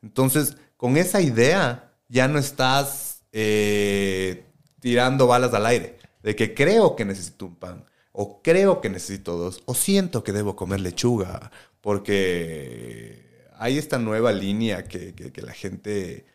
Entonces, 0.01 0.57
con 0.75 0.97
esa 0.97 1.21
idea 1.21 1.93
ya 2.09 2.27
no 2.27 2.39
estás 2.39 3.21
eh, 3.31 4.43
tirando 4.79 5.27
balas 5.27 5.53
al 5.53 5.65
aire, 5.67 5.97
de 6.23 6.35
que 6.35 6.53
creo 6.53 6.95
que 6.95 7.05
necesito 7.05 7.45
un 7.45 7.55
pan, 7.55 7.85
o 8.11 8.41
creo 8.41 8.81
que 8.81 8.89
necesito 8.89 9.37
dos, 9.37 9.61
o 9.65 9.73
siento 9.75 10.23
que 10.23 10.31
debo 10.33 10.55
comer 10.55 10.79
lechuga, 10.81 11.51
porque 11.79 13.49
hay 13.57 13.77
esta 13.77 13.99
nueva 13.99 14.31
línea 14.31 14.83
que, 14.85 15.13
que- 15.13 15.31
que 15.31 15.41
la 15.43 15.53
gente, 15.53 16.25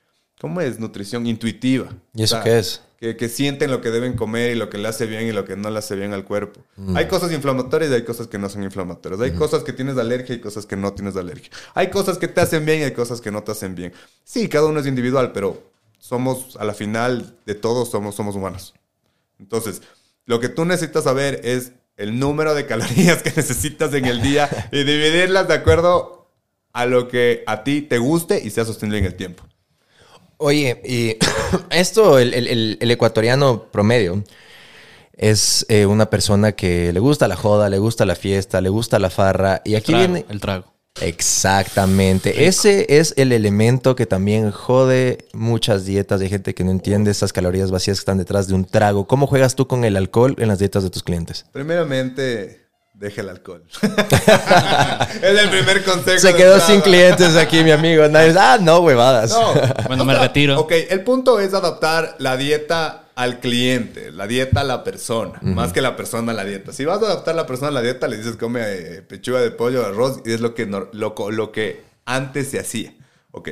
¿cómo 0.41 0.61
es? 0.61 0.79
Nutrición 0.79 1.27
intuitiva. 1.27 1.89
¿Y 2.15 2.23
eso 2.23 2.37
qué 2.45 2.59
es? 2.61 2.81
Que, 2.99 3.15
que 3.15 3.29
sienten 3.29 3.71
lo 3.71 3.83
que 3.83 3.91
deben 3.91 4.15
comer 4.15 4.53
y 4.53 4.55
lo 4.55 4.71
que 4.71 4.79
le 4.79 4.89
hace 4.89 5.05
bien 5.05 5.27
y 5.27 5.33
lo 5.33 5.45
que 5.45 5.55
no 5.55 5.69
le 5.69 5.79
hace 5.79 5.97
bien 5.97 6.15
al 6.15 6.25
cuerpo. 6.25 6.63
Hay 6.95 7.09
cosas 7.09 7.31
inflamatorias 7.31 7.91
y 7.91 7.95
hay 7.95 8.05
cosas 8.05 8.27
que 8.27 8.39
no 8.39 8.49
son 8.49 8.63
inflamatorias. 8.63 9.21
Hay 9.21 9.33
cosas 9.33 9.65
que 9.65 9.75
tienes 9.75 9.99
alergia 9.99 10.35
y 10.35 10.41
cosas 10.41 10.65
que 10.65 10.77
no 10.77 10.95
tienes 10.95 11.15
alergia. 11.17 11.51
Hay 11.75 11.91
cosas 11.91 12.17
que 12.17 12.27
te 12.27 12.41
hacen 12.41 12.65
bien 12.65 12.81
y 12.81 12.85
hay 12.85 12.93
cosas 12.93 13.21
que 13.21 13.31
no 13.31 13.43
te 13.43 13.53
hacen 13.53 13.75
bien. 13.75 13.93
Sí, 14.25 14.49
cada 14.49 14.67
uno 14.67 14.81
es 14.81 14.87
individual, 14.87 15.33
pero 15.33 15.63
somos, 15.99 16.57
a 16.57 16.65
la 16.65 16.73
final 16.73 17.37
de 17.45 17.55
todos, 17.55 17.91
somos, 17.91 18.15
somos 18.15 18.35
humanos. 18.35 18.75
Entonces, 19.39 19.83
lo 20.25 20.41
que 20.41 20.49
tú 20.49 20.65
necesitas 20.65 21.05
saber 21.05 21.41
es 21.45 21.73
el 21.97 22.19
número 22.19 22.55
de 22.55 22.67
calorías 22.67 23.23
que 23.23 23.33
necesitas 23.35 23.93
en 23.95 24.07
el 24.07 24.23
día 24.23 24.49
y 24.73 24.85
dividirlas 24.85 25.49
de 25.49 25.55
acuerdo 25.55 26.31
a 26.73 26.87
lo 26.87 27.09
que 27.09 27.43
a 27.47 27.65
ti 27.65 27.83
te 27.83 27.99
guste 27.99 28.43
y 28.45 28.51
sea 28.51 28.65
sostenible 28.65 28.99
en 28.99 29.05
el 29.07 29.15
tiempo. 29.15 29.45
Oye, 30.39 30.81
y 30.85 31.17
esto, 31.71 32.19
el, 32.19 32.35
el- 32.35 32.49
el- 32.49 32.79
el 32.81 32.91
ecuatoriano 32.91 33.65
promedio 33.73 34.23
es 35.17 35.65
eh, 35.69 35.87
una 35.87 36.11
persona 36.11 36.53
que 36.53 36.93
le 36.93 37.01
gusta 37.01 37.27
la 37.29 37.37
joda, 37.37 37.71
le 37.71 37.79
gusta 37.79 38.05
la 38.05 38.15
fiesta, 38.17 38.61
le 38.61 38.69
gusta 38.69 38.99
la 38.99 39.09
farra. 39.11 39.63
Y 39.65 39.75
aquí 39.75 39.93
Trago, 39.93 40.13
viene... 40.13 40.27
el 40.29 40.41
trago. 40.41 40.65
Exactamente. 41.01 42.47
Ese 42.47 42.87
es 42.99 43.15
el 43.17 43.33
elemento 43.33 43.97
que 43.97 44.07
también 44.07 44.51
jode 44.51 45.19
muchas 45.35 45.85
dietas. 45.85 46.21
Hay 46.21 46.29
gente 46.29 46.55
que 46.55 46.65
no 46.65 46.71
entiende 46.71 47.11
esas 47.11 47.33
calorías 47.33 47.71
vacías 47.71 47.99
que 47.99 48.01
están 48.01 48.19
detrás 48.19 48.47
de 48.49 48.55
un 48.55 48.65
trago. 48.65 49.07
¿Cómo 49.07 49.27
juegas 49.27 49.55
tú 49.57 49.67
con 49.67 49.85
el 49.85 49.97
alcohol 49.97 50.35
en 50.39 50.49
las 50.49 50.59
dietas 50.59 50.83
de 50.85 50.91
tus 50.91 51.03
clientes? 51.03 51.45
Primeramente, 51.53 52.66
deja 52.99 53.21
el 53.21 53.29
alcohol. 53.29 53.63
es 53.83 55.39
el 55.39 55.51
primer 55.51 55.85
consejo. 55.85 56.19
Se 56.19 56.35
quedó 56.35 56.59
sin 56.61 56.81
clientes 56.81 57.37
aquí, 57.37 57.63
mi 57.63 57.71
amigo. 57.71 58.05
Nadie- 58.09 58.35
Ah, 58.39 58.59
no, 58.61 58.79
huevadas. 58.81 59.31
No. 59.31 59.53
Bueno, 59.87 60.05
me 60.05 60.15
retiro. 60.19 60.59
Ok, 60.61 60.73
el 60.91 61.03
punto 61.05 61.39
es 61.41 61.55
adaptar 61.55 62.17
la 62.19 62.37
dieta 62.37 63.05
al 63.15 63.41
cliente, 63.41 64.11
la 64.13 64.27
dieta 64.27 64.61
a 64.61 64.65
la 64.65 64.85
persona, 64.85 65.39
más 65.41 65.73
que 65.73 65.81
la 65.81 65.97
persona 65.97 66.33
a 66.33 66.35
la 66.35 66.45
dieta. 66.45 66.73
Si 66.73 66.85
vas 66.85 67.03
a 67.03 67.07
adaptar 67.07 67.35
la 67.35 67.47
persona 67.47 67.69
a 67.69 67.73
la 67.73 67.81
dieta, 67.83 68.09
le 68.09 68.19
dices 68.19 68.37
come 68.37 68.61
eh, 68.65 69.03
pechuga 69.03 69.41
de 69.41 69.51
pollo, 69.51 69.87
arroz, 69.87 70.21
y 70.27 70.33
es 70.33 70.41
lo 70.41 70.55
que, 70.55 70.69
nor- 70.69 70.91
lo, 70.93 71.15
lo 71.31 71.51
que 71.53 71.83
antes 72.05 72.51
se 72.51 72.59
hacía. 72.61 72.95
Ok, 73.31 73.51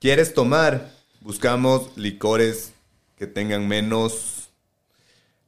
¿quieres 0.00 0.32
tomar? 0.34 0.90
Buscamos 1.20 1.90
licores 1.96 2.72
que 3.16 3.26
tengan 3.26 3.66
menos, 3.66 4.50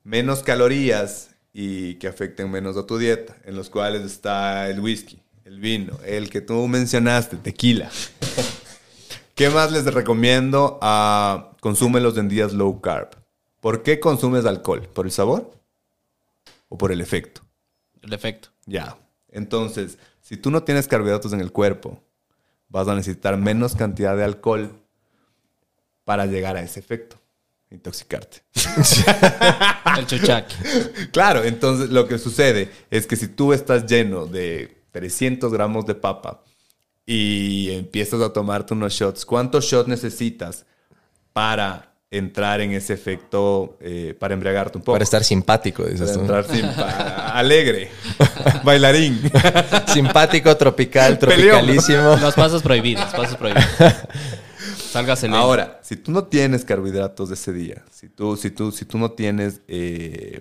menos 0.02 0.42
calorías 0.42 1.28
y 1.58 1.94
que 1.94 2.06
afecten 2.06 2.50
menos 2.50 2.76
a 2.76 2.84
tu 2.84 2.98
dieta, 2.98 3.34
en 3.46 3.56
los 3.56 3.70
cuales 3.70 4.02
está 4.02 4.68
el 4.68 4.78
whisky, 4.78 5.22
el 5.46 5.58
vino, 5.58 5.98
el 6.04 6.28
que 6.28 6.42
tú 6.42 6.68
mencionaste, 6.68 7.38
tequila. 7.38 7.90
¿Qué 9.34 9.48
más 9.48 9.72
les 9.72 9.86
recomiendo? 9.86 10.78
Ah, 10.82 11.52
consúmelos 11.60 12.18
en 12.18 12.28
días 12.28 12.52
low 12.52 12.82
carb. 12.82 13.08
¿Por 13.62 13.82
qué 13.82 13.98
consumes 14.00 14.44
alcohol? 14.44 14.82
¿Por 14.82 15.06
el 15.06 15.12
sabor? 15.12 15.50
¿O 16.68 16.76
por 16.76 16.92
el 16.92 17.00
efecto? 17.00 17.40
El 18.02 18.12
efecto. 18.12 18.50
Ya. 18.66 18.98
Entonces, 19.30 19.96
si 20.20 20.36
tú 20.36 20.50
no 20.50 20.62
tienes 20.62 20.86
carbohidratos 20.86 21.32
en 21.32 21.40
el 21.40 21.52
cuerpo, 21.52 22.02
vas 22.68 22.86
a 22.86 22.94
necesitar 22.94 23.38
menos 23.38 23.74
cantidad 23.74 24.14
de 24.14 24.24
alcohol 24.24 24.78
para 26.04 26.26
llegar 26.26 26.58
a 26.58 26.62
ese 26.62 26.80
efecto. 26.80 27.16
Intoxicarte. 27.70 28.42
El 29.98 30.06
chuchaqui. 30.06 30.54
Claro, 31.12 31.42
entonces 31.44 31.90
lo 31.90 32.06
que 32.06 32.18
sucede 32.18 32.70
es 32.90 33.06
que 33.06 33.16
si 33.16 33.28
tú 33.28 33.52
estás 33.52 33.86
lleno 33.86 34.26
de 34.26 34.82
300 34.92 35.52
gramos 35.52 35.84
de 35.86 35.94
papa 35.94 36.42
y 37.04 37.70
empiezas 37.72 38.20
a 38.20 38.32
tomarte 38.32 38.74
unos 38.74 38.92
shots, 38.92 39.24
¿cuántos 39.26 39.64
shots 39.64 39.88
necesitas 39.88 40.64
para 41.32 41.92
entrar 42.10 42.60
en 42.60 42.72
ese 42.72 42.94
efecto, 42.94 43.76
eh, 43.80 44.16
para 44.18 44.34
embriagarte 44.34 44.78
un 44.78 44.82
poco? 44.84 44.92
Para 44.94 45.04
estar 45.04 45.24
simpático, 45.24 45.84
dices 45.84 46.10
Para 46.10 46.12
tú. 46.14 46.20
entrar 46.20 46.44
sin 46.46 46.66
pa- 46.76 47.28
alegre, 47.36 47.90
bailarín. 48.62 49.20
Simpático, 49.92 50.56
tropical, 50.56 51.18
Peleón. 51.18 51.58
tropicalísimo. 51.60 52.16
Los 52.16 52.34
pasos 52.34 52.62
prohibidos, 52.62 53.04
pasos 53.06 53.36
prohibidos. 53.36 53.66
Sálgase. 54.76 55.28
Ahora, 55.28 55.80
si 55.82 55.96
tú 55.96 56.10
no 56.12 56.24
tienes 56.24 56.64
carbohidratos 56.64 57.28
de 57.28 57.34
ese 57.34 57.52
día, 57.52 57.84
si 57.90 58.08
tú, 58.08 58.36
si 58.36 58.50
tú, 58.50 58.70
si 58.72 58.84
tú 58.84 58.98
no 58.98 59.10
tienes, 59.10 59.60
eh, 59.68 60.40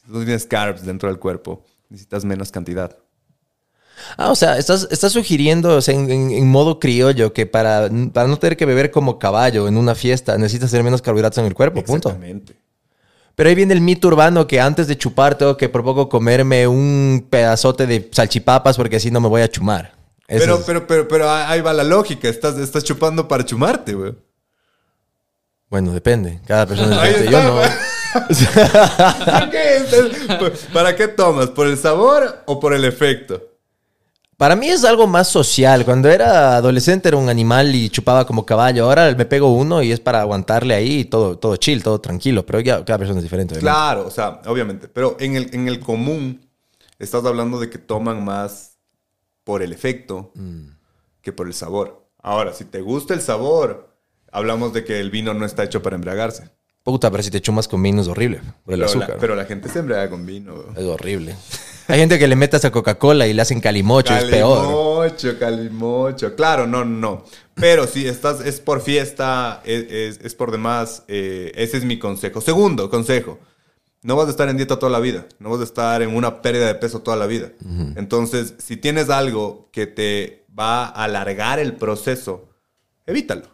si 0.00 0.06
tú 0.06 0.18
no 0.18 0.24
tienes 0.24 0.46
carbs 0.46 0.84
dentro 0.84 1.08
del 1.08 1.18
cuerpo, 1.18 1.64
necesitas 1.88 2.24
menos 2.24 2.50
cantidad. 2.50 2.96
Ah, 4.16 4.30
o 4.30 4.34
sea, 4.34 4.56
estás, 4.56 4.88
estás 4.90 5.12
sugiriendo 5.12 5.76
o 5.76 5.80
sea, 5.82 5.94
en, 5.94 6.10
en- 6.10 6.30
en 6.30 6.48
modo 6.48 6.78
criollo 6.80 7.32
que 7.34 7.44
para, 7.46 7.90
para 8.12 8.28
no 8.28 8.38
tener 8.38 8.56
que 8.56 8.64
beber 8.64 8.90
como 8.90 9.18
caballo 9.18 9.68
en 9.68 9.76
una 9.76 9.94
fiesta 9.94 10.38
necesitas 10.38 10.70
tener 10.70 10.84
menos 10.84 11.02
carbohidratos 11.02 11.38
en 11.38 11.44
el 11.46 11.54
cuerpo, 11.54 11.82
punto. 11.84 12.08
Exactamente. 12.08 12.56
Pero 13.34 13.48
ahí 13.48 13.54
viene 13.54 13.74
el 13.74 13.80
mito 13.82 14.08
urbano 14.08 14.46
que 14.46 14.58
antes 14.60 14.86
de 14.86 14.96
chupar 14.96 15.36
tengo 15.36 15.56
que 15.56 15.68
por 15.68 15.84
poco 15.84 16.08
comerme 16.08 16.66
un 16.66 17.26
pedazote 17.28 17.86
de 17.86 18.08
salchipapas 18.12 18.76
porque 18.76 18.96
así 18.96 19.10
no 19.10 19.20
me 19.20 19.28
voy 19.28 19.42
a 19.42 19.48
chumar. 19.50 19.92
Pero, 20.38 20.54
es- 20.56 20.64
pero, 20.64 20.86
pero, 20.86 21.08
pero 21.08 21.30
ahí 21.30 21.60
va 21.60 21.72
la 21.72 21.84
lógica. 21.84 22.28
Estás, 22.28 22.56
estás 22.58 22.84
chupando 22.84 23.26
para 23.28 23.44
chumarte, 23.44 23.94
güey. 23.94 24.14
Bueno, 25.68 25.92
depende. 25.92 26.40
Cada 26.46 26.66
persona 26.66 26.96
es 27.06 27.20
diferente. 27.20 27.32
Yo 27.32 27.42
no. 27.44 27.60
¿Para 29.24 29.50
qué? 29.50 29.76
Entonces, 29.76 30.66
¿Para 30.72 30.96
qué 30.96 31.08
tomas? 31.08 31.48
¿Por 31.50 31.66
el 31.68 31.76
sabor 31.78 32.42
o 32.46 32.58
por 32.58 32.74
el 32.74 32.84
efecto? 32.84 33.40
Para 34.36 34.56
mí 34.56 34.68
es 34.68 34.84
algo 34.84 35.06
más 35.06 35.28
social. 35.28 35.84
Cuando 35.84 36.08
era 36.08 36.56
adolescente 36.56 37.08
era 37.08 37.18
un 37.18 37.28
animal 37.28 37.74
y 37.74 37.90
chupaba 37.90 38.26
como 38.26 38.46
caballo. 38.46 38.84
Ahora 38.86 39.14
me 39.14 39.26
pego 39.26 39.52
uno 39.52 39.82
y 39.82 39.92
es 39.92 40.00
para 40.00 40.22
aguantarle 40.22 40.74
ahí 40.74 41.00
y 41.00 41.04
todo, 41.04 41.38
todo 41.38 41.56
chill, 41.56 41.82
todo 41.82 42.00
tranquilo. 42.00 42.44
Pero 42.46 42.60
ya 42.60 42.84
cada 42.84 42.98
persona 42.98 43.18
es 43.18 43.24
diferente. 43.24 43.54
obviamente. 43.54 43.70
Claro, 43.70 44.06
o 44.06 44.10
sea, 44.10 44.40
obviamente. 44.46 44.88
Pero 44.88 45.16
en 45.20 45.36
el, 45.36 45.54
en 45.54 45.68
el 45.68 45.78
común, 45.78 46.48
estás 46.98 47.24
hablando 47.26 47.60
de 47.60 47.68
que 47.68 47.78
toman 47.78 48.24
más 48.24 48.78
por 49.50 49.62
el 49.64 49.72
efecto 49.72 50.32
que 51.22 51.32
por 51.32 51.48
el 51.48 51.54
sabor. 51.54 52.06
Ahora, 52.22 52.52
si 52.52 52.64
te 52.64 52.80
gusta 52.82 53.14
el 53.14 53.20
sabor, 53.20 53.96
hablamos 54.30 54.72
de 54.72 54.84
que 54.84 55.00
el 55.00 55.10
vino 55.10 55.34
no 55.34 55.44
está 55.44 55.64
hecho 55.64 55.82
para 55.82 55.96
embriagarse. 55.96 56.50
Puta, 56.84 57.10
pero 57.10 57.20
si 57.24 57.32
te 57.32 57.40
chumas 57.40 57.66
con 57.66 57.82
vino 57.82 58.00
es 58.00 58.06
horrible. 58.06 58.38
Por 58.64 58.74
el 58.74 58.80
Pero 58.80 58.84
azúcar. 58.84 59.08
la, 59.10 59.16
pero 59.18 59.34
la 59.34 59.44
gente 59.46 59.68
se 59.68 59.80
embriaga 59.80 60.08
con 60.08 60.24
vino. 60.24 60.54
güey. 60.54 60.66
Es 60.76 60.84
horrible. 60.84 61.34
Hay 61.88 61.98
gente 61.98 62.16
que 62.20 62.28
le 62.28 62.36
mete 62.36 62.54
hasta 62.54 62.70
Coca-Cola 62.70 63.26
y 63.26 63.32
le 63.32 63.42
hacen 63.42 63.60
calimocho. 63.60 64.14
Es 64.16 64.24
peor. 64.26 64.62
Calimocho, 64.62 65.38
calimocho. 65.40 66.36
Claro, 66.36 66.68
no, 66.68 66.84
no. 66.84 67.24
Pero 67.54 67.88
si 67.88 68.06
estás, 68.06 68.40
es 68.46 68.60
por 68.60 68.80
fiesta, 68.82 69.62
es, 69.64 69.82
es- 69.90 70.20
es 70.24 70.34
por 70.36 70.52
demás, 70.52 71.02
eh, 71.08 71.50
ese 71.56 71.76
es 71.78 71.84
mi 71.84 71.98
consejo. 71.98 72.40
Segundo 72.40 72.88
consejo, 72.88 73.40
no 74.02 74.16
vas 74.16 74.28
a 74.28 74.30
estar 74.30 74.48
en 74.48 74.56
dieta 74.56 74.78
toda 74.78 74.90
la 74.90 75.00
vida, 75.00 75.26
no 75.38 75.50
vas 75.50 75.60
a 75.60 75.64
estar 75.64 76.02
en 76.02 76.14
una 76.14 76.40
pérdida 76.42 76.66
de 76.66 76.74
peso 76.74 77.00
toda 77.00 77.16
la 77.16 77.26
vida. 77.26 77.52
Entonces, 77.96 78.54
si 78.58 78.76
tienes 78.76 79.10
algo 79.10 79.68
que 79.72 79.86
te 79.86 80.46
va 80.58 80.86
a 80.86 81.04
alargar 81.04 81.58
el 81.58 81.76
proceso, 81.76 82.48
evítalo. 83.06 83.46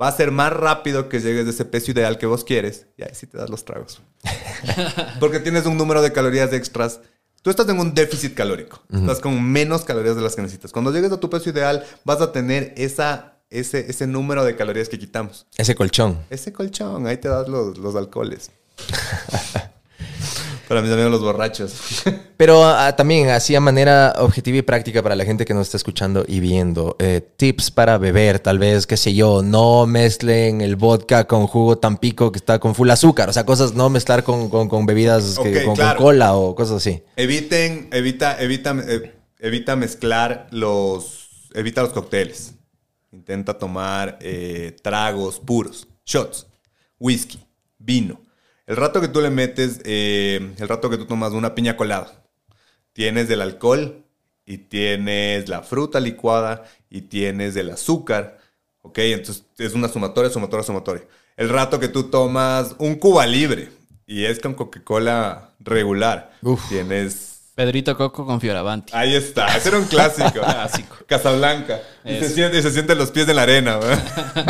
Va 0.00 0.08
a 0.08 0.12
ser 0.12 0.32
más 0.32 0.52
rápido 0.52 1.08
que 1.08 1.20
llegues 1.20 1.44
de 1.44 1.52
ese 1.52 1.64
peso 1.64 1.92
ideal 1.92 2.18
que 2.18 2.26
vos 2.26 2.44
quieres 2.44 2.86
y 2.96 3.02
ahí 3.02 3.10
sí 3.12 3.26
te 3.26 3.38
das 3.38 3.50
los 3.50 3.64
tragos. 3.64 4.02
Porque 5.20 5.38
tienes 5.38 5.66
un 5.66 5.76
número 5.76 6.02
de 6.02 6.12
calorías 6.12 6.52
extras. 6.52 7.00
Tú 7.42 7.50
estás 7.50 7.68
en 7.68 7.78
un 7.78 7.94
déficit 7.94 8.34
calórico. 8.34 8.82
Estás 8.92 9.20
con 9.20 9.42
menos 9.42 9.84
calorías 9.84 10.16
de 10.16 10.22
las 10.22 10.34
que 10.34 10.42
necesitas. 10.42 10.72
Cuando 10.72 10.92
llegues 10.92 11.12
a 11.12 11.20
tu 11.20 11.28
peso 11.28 11.50
ideal, 11.50 11.84
vas 12.04 12.20
a 12.20 12.32
tener 12.32 12.72
esa, 12.76 13.40
ese, 13.50 13.90
ese 13.90 14.06
número 14.06 14.44
de 14.44 14.56
calorías 14.56 14.88
que 14.88 14.98
quitamos. 14.98 15.46
Ese 15.56 15.74
colchón. 15.74 16.18
Ese 16.30 16.52
colchón, 16.52 17.06
ahí 17.06 17.16
te 17.16 17.28
das 17.28 17.48
los, 17.48 17.78
los 17.78 17.94
alcoholes. 17.96 18.50
Para 20.68 20.80
mis 20.80 20.90
amigos 20.92 21.10
los 21.10 21.20
borrachos. 21.20 21.74
Pero 22.38 22.64
ah, 22.64 22.96
también 22.96 23.28
así 23.28 23.54
a 23.54 23.60
manera 23.60 24.14
objetiva 24.18 24.56
y 24.56 24.62
práctica 24.62 25.02
para 25.02 25.14
la 25.14 25.24
gente 25.26 25.44
que 25.44 25.52
nos 25.52 25.66
está 25.66 25.76
escuchando 25.76 26.24
y 26.26 26.40
viendo. 26.40 26.96
eh, 26.98 27.20
tips 27.36 27.70
para 27.70 27.98
beber, 27.98 28.38
tal 28.40 28.58
vez, 28.58 28.86
qué 28.86 28.96
sé 28.96 29.12
yo, 29.12 29.42
no 29.42 29.84
mezclen 29.86 30.62
el 30.62 30.76
vodka 30.76 31.26
con 31.26 31.46
jugo 31.46 31.76
tampico 31.76 32.32
que 32.32 32.38
está 32.38 32.58
con 32.58 32.74
full 32.74 32.88
azúcar. 32.88 33.28
O 33.28 33.32
sea, 33.34 33.44
cosas, 33.44 33.74
no 33.74 33.90
mezclar 33.90 34.24
con, 34.24 34.48
con- 34.48 34.68
con 34.68 34.86
bebidas 34.86 35.38
que- 35.42 35.50
Ok, 35.50 35.56
con, 35.56 35.64
con 35.66 35.74
claro. 35.76 35.98
cola 36.00 36.34
o 36.36 36.54
cosas 36.54 36.76
así. 36.78 37.02
Eviten, 37.16 37.88
evita, 37.92 38.40
evita, 38.40 38.74
eh, 38.88 39.14
evita 39.40 39.76
mezclar 39.76 40.46
los, 40.52 41.50
evita 41.54 41.82
los 41.82 41.92
cócteles. 41.92 42.54
Intenta 43.12 43.58
tomar 43.58 44.18
eh, 44.22 44.74
tragos 44.82 45.38
puros, 45.38 45.86
shots, 46.06 46.46
whisky, 46.98 47.38
vino. 47.78 48.21
El 48.72 48.78
rato 48.78 49.02
que 49.02 49.08
tú 49.08 49.20
le 49.20 49.28
metes, 49.28 49.82
eh, 49.84 50.54
el 50.56 50.66
rato 50.66 50.88
que 50.88 50.96
tú 50.96 51.04
tomas 51.04 51.32
una 51.32 51.54
piña 51.54 51.76
colada, 51.76 52.10
tienes 52.94 53.28
el 53.28 53.42
alcohol 53.42 54.02
y 54.46 54.56
tienes 54.56 55.46
la 55.50 55.60
fruta 55.60 56.00
licuada 56.00 56.64
y 56.88 57.02
tienes 57.02 57.54
el 57.56 57.68
azúcar, 57.68 58.38
¿ok? 58.80 58.96
Entonces 58.96 59.44
es 59.58 59.74
una 59.74 59.88
sumatoria, 59.88 60.30
sumatoria, 60.30 60.64
sumatoria. 60.64 61.04
El 61.36 61.50
rato 61.50 61.78
que 61.78 61.88
tú 61.88 62.04
tomas 62.04 62.74
un 62.78 62.94
Cuba 62.94 63.26
libre 63.26 63.68
y 64.06 64.24
es 64.24 64.40
con 64.40 64.54
Coca-Cola 64.54 65.50
regular, 65.60 66.32
Uf. 66.40 66.66
tienes... 66.70 67.28
Pedrito 67.54 67.94
Coco 67.98 68.24
con 68.24 68.40
Fioravanti. 68.40 68.90
Ahí 68.96 69.14
está, 69.14 69.54
ese 69.54 69.68
era 69.68 69.80
un 69.80 69.84
clásico. 69.84 70.30
Clásico. 70.40 70.96
Casablanca. 71.06 71.82
Y 72.06 72.18
se, 72.20 72.30
siente, 72.30 72.56
y 72.56 72.62
se 72.62 72.70
sienten 72.70 72.96
los 72.96 73.10
pies 73.10 73.28
en 73.28 73.36
la 73.36 73.42
arena. 73.42 73.78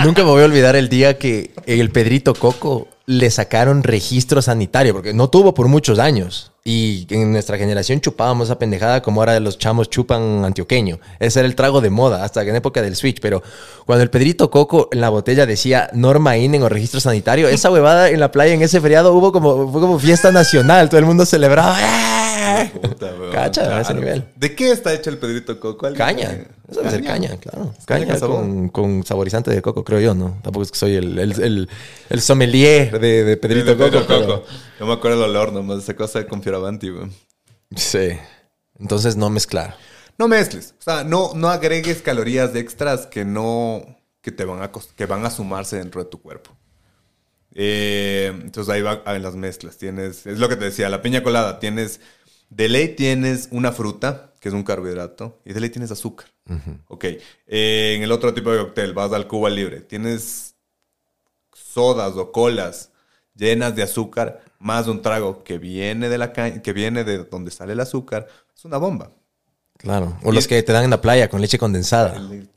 Nunca 0.04 0.22
me 0.22 0.30
voy 0.30 0.42
a 0.42 0.44
olvidar 0.44 0.76
el 0.76 0.88
día 0.88 1.18
que 1.18 1.50
el 1.66 1.90
Pedrito 1.90 2.34
Coco 2.34 2.86
le 3.18 3.30
sacaron 3.30 3.82
registro 3.82 4.42
sanitario, 4.42 4.92
porque 4.92 5.12
no 5.12 5.28
tuvo 5.28 5.54
por 5.54 5.68
muchos 5.68 5.98
años. 5.98 6.52
Y 6.64 7.06
en 7.10 7.32
nuestra 7.32 7.58
generación 7.58 8.00
chupábamos 8.00 8.46
esa 8.46 8.58
pendejada 8.58 9.02
como 9.02 9.20
ahora 9.20 9.40
los 9.40 9.58
chamos 9.58 9.90
chupan 9.90 10.44
antioqueño. 10.44 11.00
Ese 11.18 11.40
era 11.40 11.48
el 11.48 11.56
trago 11.56 11.80
de 11.80 11.90
moda, 11.90 12.24
hasta 12.24 12.44
que 12.44 12.50
en 12.50 12.56
época 12.56 12.82
del 12.82 12.94
Switch. 12.94 13.20
Pero 13.20 13.42
cuando 13.84 14.04
el 14.04 14.10
Pedrito 14.10 14.50
Coco 14.50 14.88
en 14.92 15.00
la 15.00 15.08
botella 15.08 15.44
decía 15.44 15.90
Norma 15.92 16.36
INEN 16.36 16.62
o 16.62 16.68
registro 16.68 17.00
sanitario, 17.00 17.48
esa 17.48 17.70
huevada 17.70 18.10
en 18.10 18.20
la 18.20 18.30
playa 18.30 18.54
en 18.54 18.62
ese 18.62 18.80
feriado 18.80 19.12
hubo 19.12 19.32
como, 19.32 19.72
fue 19.72 19.80
como 19.80 19.98
fiesta 19.98 20.30
nacional. 20.30 20.88
Todo 20.88 21.00
el 21.00 21.06
mundo 21.06 21.26
celebraba. 21.26 21.80
¡Eh! 21.80 22.31
Puta, 22.82 23.06
weón. 23.18 23.32
Cacha, 23.32 23.76
a 23.76 23.80
ese 23.82 23.94
nivel. 23.94 24.24
¿De 24.36 24.54
qué 24.54 24.70
está 24.72 24.92
hecho 24.92 25.10
el 25.10 25.18
Pedrito 25.18 25.58
Coco? 25.60 25.86
¿Alguien 25.86 26.06
Caña. 26.06 26.44
Eso 26.68 26.80
debe 26.80 26.90
ser 26.90 27.04
caña, 27.04 27.36
claro. 27.36 27.74
Caña 27.84 28.18
con, 28.18 28.68
con 28.70 29.04
saborizante 29.04 29.50
de 29.50 29.60
coco, 29.60 29.84
creo 29.84 30.00
yo, 30.00 30.14
¿no? 30.14 30.38
Tampoco 30.42 30.62
es 30.64 30.70
que 30.72 30.78
soy 30.78 30.94
el, 30.96 31.18
el, 31.18 31.32
el, 31.42 31.68
el 32.08 32.20
sommelier 32.22 32.98
de, 32.98 33.24
de 33.24 33.36
Pedrito 33.36 33.66
De 33.66 33.76
Pedro 33.76 34.00
Coco. 34.00 34.06
pero- 34.08 34.26
Coco. 34.40 34.46
Yo 34.80 34.86
me 34.86 34.92
acuerdo 34.94 35.24
el 35.24 35.30
olor 35.30 35.52
nomás, 35.52 35.78
esa 35.82 35.94
cosa 35.94 36.26
con 36.26 36.42
Fioravanti, 36.42 36.90
weón. 36.90 37.12
Sí. 37.76 38.10
Entonces 38.78 39.16
no 39.16 39.28
mezclar. 39.30 39.76
No 40.18 40.28
mezcles. 40.28 40.74
O 40.78 40.82
sea, 40.82 41.04
no, 41.04 41.32
no 41.34 41.48
agregues 41.50 42.00
calorías 42.02 42.54
extras 42.54 43.06
que 43.06 43.24
no. 43.24 43.82
que 44.22 44.32
te 44.32 44.44
van 44.46 44.62
a, 44.62 44.70
que 44.96 45.06
van 45.06 45.24
a 45.26 45.30
sumarse 45.30 45.76
dentro 45.76 46.02
de 46.02 46.08
tu 46.10 46.20
cuerpo. 46.22 46.56
Eh, 47.54 48.32
entonces 48.42 48.72
ahí 48.72 48.80
va 48.82 49.02
en 49.06 49.22
las 49.22 49.34
mezclas. 49.36 49.76
Tienes. 49.76 50.26
Es 50.26 50.38
lo 50.38 50.48
que 50.48 50.56
te 50.56 50.64
decía, 50.66 50.88
la 50.88 51.02
piña 51.02 51.22
colada. 51.22 51.58
Tienes. 51.58 52.00
De 52.54 52.68
ley 52.68 52.88
tienes 52.88 53.48
una 53.50 53.72
fruta, 53.72 54.32
que 54.38 54.48
es 54.50 54.54
un 54.54 54.62
carbohidrato, 54.62 55.40
y 55.44 55.54
de 55.54 55.60
ley 55.60 55.70
tienes 55.70 55.90
azúcar. 55.90 56.26
Ok. 56.88 57.04
Eh, 57.46 57.94
en 57.96 58.02
el 58.02 58.12
otro 58.12 58.34
tipo 58.34 58.50
de 58.52 58.58
cóctel, 58.58 58.92
vas 58.92 59.10
al 59.12 59.26
Cuba 59.26 59.48
Libre. 59.48 59.80
Tienes 59.80 60.54
sodas 61.52 62.14
o 62.16 62.30
colas 62.30 62.90
llenas 63.34 63.74
de 63.74 63.82
azúcar, 63.82 64.42
más 64.58 64.86
un 64.86 65.00
trago 65.00 65.42
que 65.44 65.56
viene 65.58 66.08
de 66.10 66.18
la 66.18 66.32
que 66.32 66.72
viene 66.74 67.04
de 67.04 67.24
donde 67.24 67.50
sale 67.50 67.72
el 67.72 67.80
azúcar. 67.80 68.28
Es 68.54 68.64
una 68.66 68.76
bomba. 68.76 69.10
Claro. 69.78 70.18
O 70.22 70.30
Y 70.32 70.34
los 70.34 70.46
que 70.46 70.62
te 70.62 70.72
dan 70.72 70.84
en 70.84 70.90
la 70.90 71.00
playa 71.00 71.28
con 71.30 71.40
leche 71.40 71.58
condensada. 71.58 72.16
El- 72.16 72.48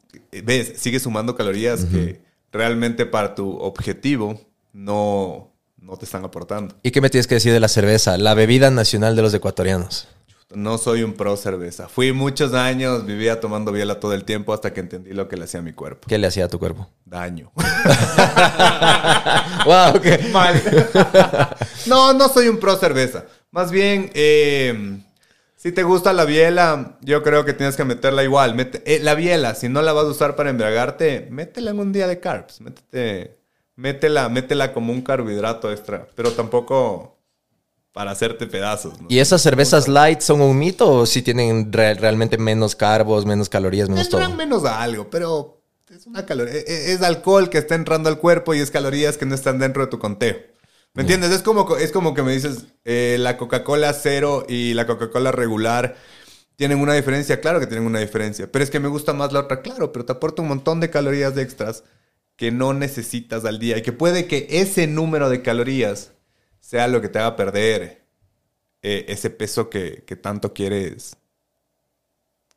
ves, 0.43 0.73
sigue 0.75 0.99
sumando 0.99 1.35
calorías 1.35 1.85
que 1.85 2.21
realmente 2.51 3.05
para 3.05 3.33
tu 3.33 3.57
objetivo 3.57 4.39
no, 4.73 5.54
no 5.85 5.95
te 5.97 6.05
están 6.05 6.25
aportando. 6.25 6.73
¿Y 6.81 6.89
qué 6.91 6.99
me 6.99 7.09
tienes 7.11 7.27
que 7.27 7.35
decir 7.35 7.53
de 7.53 7.59
la 7.59 7.67
cerveza? 7.67 8.17
La 8.17 8.33
bebida 8.33 8.71
nacional 8.71 9.15
de 9.15 9.21
los 9.21 9.33
ecuatorianos. 9.33 10.07
No 10.53 10.77
soy 10.77 11.03
un 11.03 11.13
pro 11.13 11.37
cerveza. 11.37 11.87
Fui 11.87 12.11
muchos 12.11 12.53
años, 12.53 13.05
vivía 13.05 13.39
tomando 13.39 13.71
biela 13.71 13.99
todo 13.99 14.13
el 14.13 14.23
tiempo 14.23 14.53
hasta 14.53 14.73
que 14.73 14.79
entendí 14.79 15.11
lo 15.13 15.27
que 15.27 15.37
le 15.37 15.43
hacía 15.43 15.59
a 15.59 15.63
mi 15.63 15.73
cuerpo. 15.73 16.07
¿Qué 16.07 16.17
le 16.17 16.27
hacía 16.27 16.45
a 16.45 16.47
tu 16.47 16.57
cuerpo? 16.59 16.89
Daño. 17.03 17.51
wow, 19.65 19.99
qué 20.01 20.17
Mal. 20.31 20.61
no, 21.87 22.13
no 22.13 22.29
soy 22.29 22.47
un 22.47 22.57
pro 22.57 22.75
cerveza. 22.77 23.25
Más 23.51 23.71
bien, 23.71 24.11
eh, 24.13 24.99
si 25.55 25.71
te 25.71 25.83
gusta 25.83 26.13
la 26.13 26.25
biela, 26.25 26.97
yo 27.01 27.21
creo 27.21 27.45
que 27.45 27.53
tienes 27.53 27.75
que 27.75 27.85
meterla 27.85 28.23
igual. 28.23 28.55
Mete- 28.55 28.81
eh, 28.85 28.99
la 29.01 29.15
biela, 29.15 29.55
si 29.55 29.69
no 29.69 29.81
la 29.81 29.93
vas 29.93 30.05
a 30.05 30.09
usar 30.09 30.35
para 30.35 30.49
embriagarte, 30.49 31.27
métela 31.31 31.71
en 31.71 31.79
un 31.79 31.91
día 31.91 32.07
de 32.07 32.19
carbs. 32.19 32.61
Métete, 32.61 33.37
métela, 33.75 34.29
métela 34.29 34.73
como 34.73 34.91
un 34.93 35.01
carbohidrato 35.01 35.71
extra, 35.71 36.07
pero 36.15 36.31
tampoco 36.31 37.17
para 37.91 38.11
hacerte 38.11 38.45
pedazos. 38.47 38.99
¿no? 38.99 39.07
¿Y 39.09 39.19
esas 39.19 39.41
cervezas 39.41 39.87
light 39.87 40.19
son 40.21 40.41
un 40.41 40.57
mito 40.57 40.91
o 40.91 41.05
si 41.05 41.21
tienen 41.21 41.71
re- 41.71 41.93
realmente 41.95 42.37
menos 42.37 42.75
carbos, 42.75 43.25
menos 43.25 43.47
calorías, 43.49 43.87
menos 43.89 44.09
todo? 44.09 44.19
Tendrán 44.21 44.37
menos 44.37 44.65
algo, 44.65 45.09
pero 45.09 45.61
es 45.89 46.05
una 46.05 46.25
caloría. 46.25 46.53
e- 46.55 46.65
e- 46.67 46.91
Es 46.93 47.01
alcohol 47.01 47.49
que 47.49 47.57
está 47.57 47.75
entrando 47.75 48.09
al 48.09 48.17
cuerpo 48.19 48.53
y 48.53 48.59
es 48.59 48.69
calorías 48.71 49.17
que 49.17 49.25
no 49.25 49.33
están 49.35 49.59
dentro 49.59 49.83
de 49.83 49.89
tu 49.89 49.99
conteo. 49.99 50.37
¿Me 50.93 51.01
entiendes? 51.01 51.31
Es 51.31 51.41
como, 51.41 51.65
co- 51.65 51.77
es 51.77 51.91
como 51.91 52.13
que 52.13 52.23
me 52.23 52.31
dices, 52.33 52.65
eh, 52.85 53.17
la 53.19 53.37
Coca-Cola 53.37 53.91
cero 53.93 54.45
y 54.47 54.73
la 54.73 54.87
Coca-Cola 54.87 55.31
regular 55.33 55.95
tienen 56.55 56.79
una 56.79 56.93
diferencia. 56.93 57.41
Claro 57.41 57.59
que 57.59 57.67
tienen 57.67 57.85
una 57.85 57.99
diferencia, 57.99 58.49
pero 58.49 58.63
es 58.63 58.69
que 58.71 58.79
me 58.79 58.87
gusta 58.87 59.11
más 59.13 59.33
la 59.33 59.41
otra, 59.41 59.61
claro, 59.61 59.91
pero 59.91 60.05
te 60.05 60.13
aporta 60.13 60.41
un 60.41 60.47
montón 60.47 60.79
de 60.79 60.89
calorías 60.89 61.37
extras 61.37 61.83
que 62.35 62.51
no 62.51 62.73
necesitas 62.73 63.45
al 63.45 63.59
día 63.59 63.77
y 63.77 63.81
que 63.81 63.93
puede 63.93 64.27
que 64.27 64.47
ese 64.49 64.87
número 64.87 65.29
de 65.29 65.41
calorías 65.41 66.11
sea 66.59 66.87
lo 66.87 67.01
que 67.01 67.09
te 67.09 67.19
haga 67.19 67.35
perder 67.35 68.05
eh, 68.81 69.05
ese 69.07 69.29
peso 69.29 69.69
que, 69.69 70.03
que 70.05 70.15
tanto 70.15 70.53
quieres 70.53 71.15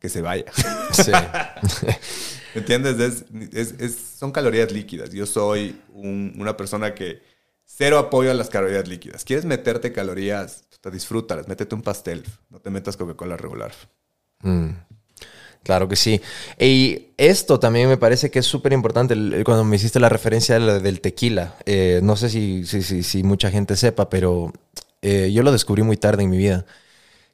que 0.00 0.08
se 0.08 0.20
vaya. 0.22 0.44
Sí. 0.92 1.10
¿Me 2.54 2.60
entiendes? 2.60 2.98
Es, 2.98 3.24
es- 3.52 3.80
es- 3.80 3.96
son 4.18 4.32
calorías 4.32 4.72
líquidas. 4.72 5.10
Yo 5.10 5.26
soy 5.26 5.80
un- 5.90 6.34
una 6.38 6.56
persona 6.56 6.94
que 6.94 7.20
cero 7.64 7.98
apoyo 7.98 8.30
a 8.30 8.34
las 8.34 8.48
calorías 8.50 8.88
líquidas. 8.88 9.24
¿Quieres 9.24 9.44
meterte 9.44 9.92
calorías? 9.92 10.64
Te 10.80 10.90
disfrútalas. 10.90 11.48
Métete 11.48 11.74
un 11.74 11.82
pastel. 11.82 12.24
No 12.50 12.60
te 12.60 12.70
metas 12.70 12.96
Coca-Cola 12.96 13.36
regular. 13.36 13.72
Mm. 14.42 14.70
Claro 15.68 15.86
que 15.86 15.96
sí. 15.96 16.22
Y 16.58 17.08
esto 17.18 17.60
también 17.60 17.90
me 17.90 17.98
parece 17.98 18.30
que 18.30 18.38
es 18.38 18.46
súper 18.46 18.72
importante 18.72 19.14
cuando 19.44 19.64
me 19.64 19.76
hiciste 19.76 20.00
la 20.00 20.08
referencia 20.08 20.58
del 20.58 21.00
tequila. 21.02 21.56
Eh, 21.66 22.00
no 22.02 22.16
sé 22.16 22.30
si, 22.30 22.64
si, 22.64 22.80
si- 22.82 23.02
si 23.02 23.22
mucha 23.22 23.50
gente 23.50 23.76
sepa, 23.76 24.08
pero 24.08 24.50
eh, 25.02 25.30
yo 25.30 25.42
lo 25.42 25.52
descubrí 25.52 25.82
muy 25.82 25.98
tarde 25.98 26.22
en 26.22 26.30
mi 26.30 26.38
vida. 26.38 26.64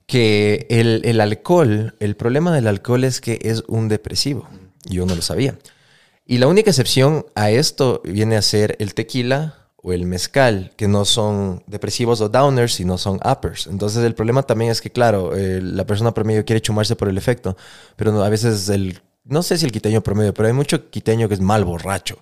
Que 0.06 0.66
el, 0.70 1.02
el 1.04 1.20
alcohol, 1.20 1.96
el 2.00 2.16
problema 2.16 2.54
del 2.54 2.66
alcohol 2.68 3.04
es 3.04 3.20
que 3.20 3.38
es 3.42 3.62
un 3.68 3.88
depresivo. 3.88 4.48
Yo 4.84 5.06
no 5.06 5.14
lo 5.14 5.22
sabía. 5.22 5.56
Y 6.26 6.38
la 6.38 6.48
única 6.48 6.70
excepción 6.70 7.26
a 7.36 7.50
esto 7.52 8.02
viene 8.04 8.36
a 8.36 8.42
ser 8.42 8.76
el 8.80 8.94
tequila 8.94 9.63
o 9.84 9.92
el 9.92 10.06
mezcal, 10.06 10.72
que 10.76 10.88
no 10.88 11.04
son 11.04 11.62
depresivos 11.66 12.22
o 12.22 12.30
downers, 12.30 12.72
sino 12.72 12.96
son 12.96 13.20
uppers. 13.22 13.66
Entonces 13.66 14.02
el 14.02 14.14
problema 14.14 14.42
también 14.42 14.70
es 14.70 14.80
que, 14.80 14.90
claro, 14.90 15.36
eh, 15.36 15.60
la 15.60 15.86
persona 15.86 16.14
promedio 16.14 16.46
quiere 16.46 16.62
chumarse 16.62 16.96
por 16.96 17.08
el 17.08 17.18
efecto, 17.18 17.56
pero 17.94 18.24
a 18.24 18.28
veces 18.30 18.68
el... 18.70 19.02
No 19.26 19.42
sé 19.42 19.56
si 19.56 19.64
el 19.64 19.72
quiteño 19.72 20.02
promedio, 20.02 20.34
pero 20.34 20.48
hay 20.48 20.52
mucho 20.52 20.90
quiteño 20.90 21.28
que 21.28 21.34
es 21.34 21.40
mal 21.40 21.64
borracho. 21.64 22.18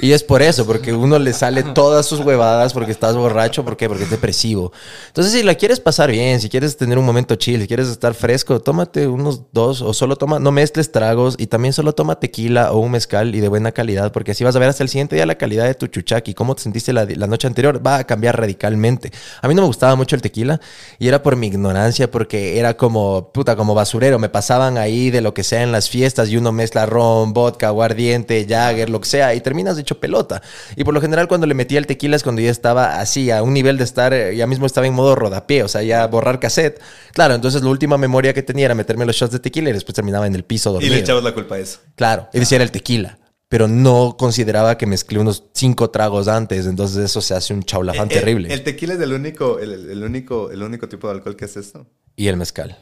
Y 0.00 0.12
es 0.12 0.22
por 0.22 0.42
eso, 0.42 0.66
porque 0.66 0.92
uno 0.92 1.18
le 1.18 1.32
sale 1.32 1.62
todas 1.62 2.04
sus 2.04 2.20
huevadas 2.20 2.74
porque 2.74 2.92
estás 2.92 3.16
borracho. 3.16 3.64
¿Por 3.64 3.78
qué? 3.78 3.88
Porque 3.88 4.04
es 4.04 4.10
depresivo. 4.10 4.70
Entonces, 5.06 5.32
si 5.32 5.42
la 5.42 5.54
quieres 5.54 5.80
pasar 5.80 6.10
bien, 6.10 6.42
si 6.42 6.50
quieres 6.50 6.76
tener 6.76 6.98
un 6.98 7.06
momento 7.06 7.36
chill, 7.36 7.62
si 7.62 7.66
quieres 7.66 7.88
estar 7.88 8.12
fresco, 8.12 8.60
tómate 8.60 9.06
unos 9.06 9.44
dos 9.50 9.80
o 9.80 9.94
solo 9.94 10.16
toma, 10.16 10.40
no 10.40 10.52
mezcles 10.52 10.92
tragos 10.92 11.36
y 11.38 11.46
también 11.46 11.72
solo 11.72 11.94
toma 11.94 12.20
tequila 12.20 12.72
o 12.72 12.80
un 12.80 12.90
mezcal 12.90 13.34
y 13.34 13.40
de 13.40 13.48
buena 13.48 13.72
calidad, 13.72 14.12
porque 14.12 14.32
así 14.32 14.44
vas 14.44 14.54
a 14.54 14.58
ver 14.58 14.68
hasta 14.68 14.82
el 14.82 14.90
siguiente 14.90 15.16
día 15.16 15.24
la 15.24 15.36
calidad 15.36 15.64
de 15.64 15.74
tu 15.74 15.86
chuchaqui, 15.86 16.34
cómo 16.34 16.54
te 16.54 16.64
sentiste 16.64 16.92
la, 16.92 17.06
la 17.06 17.26
noche 17.26 17.46
anterior, 17.46 17.80
va 17.84 17.96
a 17.96 18.04
cambiar 18.04 18.38
radicalmente. 18.38 19.10
A 19.40 19.48
mí 19.48 19.54
no 19.54 19.62
me 19.62 19.68
gustaba 19.68 19.96
mucho 19.96 20.16
el 20.16 20.20
tequila 20.20 20.60
y 20.98 21.08
era 21.08 21.22
por 21.22 21.34
mi 21.36 21.46
ignorancia, 21.46 22.10
porque 22.10 22.58
era 22.58 22.76
como, 22.76 23.32
puta, 23.32 23.56
como 23.56 23.72
basurero, 23.72 24.18
me 24.18 24.28
pasaban 24.28 24.76
ahí 24.76 25.08
de 25.08 25.22
lo 25.22 25.32
que 25.32 25.44
sea 25.44 25.62
en 25.62 25.72
las 25.72 25.88
fiestas 25.88 26.28
y 26.28 26.41
uno 26.42 26.52
mezcla 26.52 26.84
ron, 26.86 27.32
vodka, 27.32 27.68
aguardiente, 27.68 28.44
Jagger, 28.48 28.90
lo 28.90 29.00
que 29.00 29.08
sea, 29.08 29.34
y 29.34 29.40
terminas 29.40 29.78
hecho 29.78 29.98
pelota. 29.98 30.42
Y 30.76 30.84
por 30.84 30.92
lo 30.92 31.00
general 31.00 31.28
cuando 31.28 31.46
le 31.46 31.54
metía 31.54 31.78
el 31.78 31.86
tequila 31.86 32.16
es 32.16 32.22
cuando 32.22 32.42
ya 32.42 32.50
estaba 32.50 33.00
así, 33.00 33.30
a 33.30 33.42
un 33.42 33.54
nivel 33.54 33.78
de 33.78 33.84
estar, 33.84 34.12
eh, 34.12 34.36
ya 34.36 34.46
mismo 34.46 34.66
estaba 34.66 34.86
en 34.86 34.94
modo 34.94 35.14
rodapié, 35.14 35.62
o 35.62 35.68
sea, 35.68 35.82
ya 35.82 36.06
borrar 36.06 36.38
cassette. 36.38 36.80
Claro, 37.12 37.34
entonces 37.34 37.62
la 37.62 37.70
última 37.70 37.96
memoria 37.96 38.34
que 38.34 38.42
tenía 38.42 38.66
era 38.66 38.74
meterme 38.74 39.06
los 39.06 39.16
shots 39.16 39.32
de 39.32 39.38
tequila 39.38 39.70
y 39.70 39.72
después 39.72 39.94
terminaba 39.94 40.26
en 40.26 40.34
el 40.34 40.44
piso 40.44 40.70
Y 40.70 40.72
dormido. 40.74 40.94
le 40.94 41.00
echabas 41.00 41.24
la 41.24 41.32
culpa 41.34 41.54
a 41.54 41.58
eso. 41.60 41.78
Claro, 41.94 42.28
y 42.32 42.38
decía 42.38 42.56
era 42.56 42.64
el 42.64 42.70
tequila. 42.70 43.18
Pero 43.48 43.68
no 43.68 44.16
consideraba 44.18 44.78
que 44.78 44.86
mezclé 44.86 45.18
unos 45.18 45.44
cinco 45.52 45.90
tragos 45.90 46.26
antes, 46.26 46.64
entonces 46.66 47.04
eso 47.04 47.20
se 47.20 47.34
hace 47.34 47.52
un 47.52 47.62
chaulafán 47.62 48.08
El- 48.10 48.12
el- 48.12 48.18
terrible. 48.20 48.52
El, 48.54 48.64
tequila 48.64 48.94
es 48.94 49.00
el 49.00 49.12
único, 49.12 49.58
el, 49.58 50.02
único, 50.02 50.50
el 50.50 50.62
único 50.62 50.88
tipo 50.88 51.06
de 51.08 51.14
alcohol 51.14 51.36
que 51.36 51.44
hace 51.44 51.60
esto. 51.60 51.86
y 52.16 52.28
el 52.28 52.36
mezcal, 52.38 52.78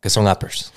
que 0.00 0.10
son 0.10 0.28
uppers, 0.28 0.70